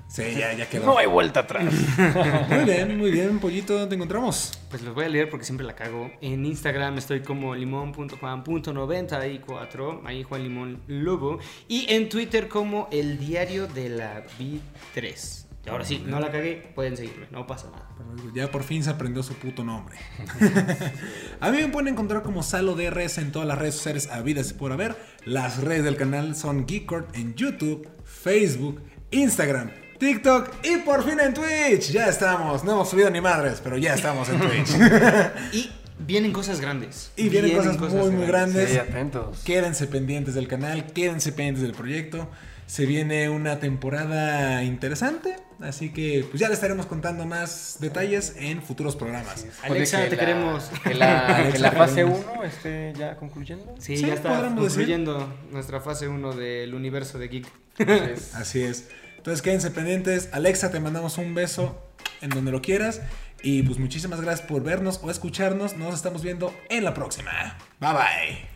Sí, 0.08 0.22
ya, 0.38 0.52
ya 0.52 0.68
quedó. 0.68 0.86
No 0.86 0.98
hay 0.98 1.06
vuelta 1.06 1.40
atrás. 1.40 1.64
Muy 2.48 2.64
bien, 2.64 2.96
muy 2.96 3.10
bien, 3.10 3.40
pollito, 3.40 3.72
¿dónde 3.72 3.88
te 3.88 3.96
encontramos? 3.96 4.56
Pues 4.70 4.82
los 4.82 4.94
voy 4.94 5.04
a 5.04 5.08
leer 5.08 5.28
porque 5.28 5.44
siempre 5.44 5.66
la 5.66 5.74
cago. 5.74 6.12
En 6.20 6.46
Instagram 6.46 6.96
estoy 6.96 7.22
como 7.22 7.56
limón.juan.94, 7.56 10.02
ahí 10.04 10.22
Juan 10.22 10.44
Limón 10.44 10.80
Lobo. 10.86 11.40
Y 11.66 11.92
en 11.92 12.08
Twitter 12.08 12.46
como 12.48 12.88
el 12.92 13.18
diario 13.18 13.66
de 13.66 13.88
la 13.88 14.22
Vid 14.38 14.60
3. 14.94 15.45
Y 15.66 15.68
ahora 15.68 15.84
sí, 15.84 16.04
no 16.06 16.20
la 16.20 16.30
cagué, 16.30 16.70
pueden 16.76 16.96
seguirme, 16.96 17.26
no 17.32 17.46
pasa 17.46 17.68
nada. 17.72 17.88
Ya 18.34 18.50
por 18.50 18.62
fin 18.62 18.84
se 18.84 18.90
aprendió 18.90 19.24
su 19.24 19.34
puto 19.34 19.64
nombre. 19.64 19.96
a 21.40 21.50
mí 21.50 21.58
me 21.58 21.68
pueden 21.68 21.88
encontrar 21.88 22.22
como 22.22 22.44
Salo 22.44 22.76
DRS 22.76 23.18
en 23.18 23.32
todas 23.32 23.48
las 23.48 23.58
redes 23.58 23.74
sociales 23.74 24.08
habidas 24.10 24.52
y 24.52 24.54
por 24.54 24.70
haber. 24.70 24.96
Las 25.24 25.62
redes 25.62 25.84
del 25.84 25.96
canal 25.96 26.36
son 26.36 26.66
Geekcord 26.66 27.06
en 27.16 27.34
YouTube, 27.34 27.88
Facebook, 28.04 28.80
Instagram, 29.10 29.70
TikTok 29.98 30.50
y 30.62 30.76
por 30.78 31.02
fin 31.02 31.18
en 31.18 31.34
Twitch. 31.34 31.90
Ya 31.90 32.06
estamos. 32.06 32.62
No 32.62 32.72
hemos 32.72 32.88
subido 32.88 33.10
ni 33.10 33.20
madres, 33.20 33.60
pero 33.62 33.76
ya 33.76 33.94
estamos 33.94 34.28
en 34.28 34.38
Twitch. 34.38 34.70
Y 35.52 35.70
vienen 35.98 36.32
cosas 36.32 36.60
grandes. 36.60 37.10
y 37.16 37.28
vienen, 37.28 37.56
cosas, 37.56 37.78
muy, 37.92 38.10
muy 38.10 38.26
grandes. 38.26 38.70
Sí, 38.70 38.78
atentos. 38.78 39.42
Quédense 39.44 39.88
pendientes 39.88 40.34
del 40.34 40.46
canal, 40.46 40.86
quédense 40.92 41.32
pendientes 41.32 41.62
del 41.62 41.72
proyecto. 41.72 42.28
Se 42.66 42.84
viene 42.84 43.28
una 43.28 43.60
temporada 43.60 44.64
interesante, 44.64 45.36
así 45.60 45.92
que 45.92 46.26
pues 46.28 46.40
ya 46.40 46.48
les 46.48 46.56
estaremos 46.56 46.86
contando 46.86 47.24
más 47.24 47.76
detalles 47.80 48.34
en 48.38 48.60
futuros 48.60 48.96
programas. 48.96 49.46
Alexa, 49.62 50.02
que 50.02 50.10
te 50.10 50.16
la- 50.16 50.20
queremos. 50.20 50.64
Que 50.82 50.94
la, 50.94 51.48
que 51.52 51.58
fase 51.70 51.94
queremos. 51.94 52.20
1 52.34 52.42
esté 52.44 52.92
ya 52.98 53.16
concluyendo. 53.16 53.72
Sí, 53.78 53.96
Sí, 53.96 54.06
ya 54.06 54.14
está 54.14 54.42
decir. 54.42 54.56
concluyendo 54.56 55.32
nuestra 55.52 55.80
fase 55.80 56.08
1 56.08 56.32
del 56.34 56.74
universo 56.74 57.18
de 57.18 57.28
Geek. 57.28 57.46
Entonces, 57.78 58.34
Así 58.34 58.62
es. 58.62 58.88
Entonces 59.16 59.42
quédense 59.42 59.70
pendientes. 59.70 60.28
Alexa, 60.32 60.70
te 60.72 60.80
mandamos 60.80 61.18
un 61.18 61.34
beso 61.34 61.80
en 62.20 62.30
donde 62.30 62.50
lo 62.50 62.62
quieras. 62.62 63.00
Y 63.42 63.62
pues 63.62 63.78
muchísimas 63.78 64.20
gracias 64.20 64.46
por 64.46 64.64
vernos 64.64 64.98
o 65.04 65.10
escucharnos. 65.10 65.76
Nos 65.76 65.94
estamos 65.94 66.22
viendo 66.22 66.52
en 66.68 66.82
la 66.82 66.94
próxima. 66.94 67.56
Bye 67.80 67.92
bye. 67.92 68.48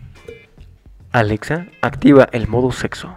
Alexa, 1.12 1.66
activa 1.80 2.28
el 2.32 2.48
modo 2.48 2.72
sexo. 2.72 3.16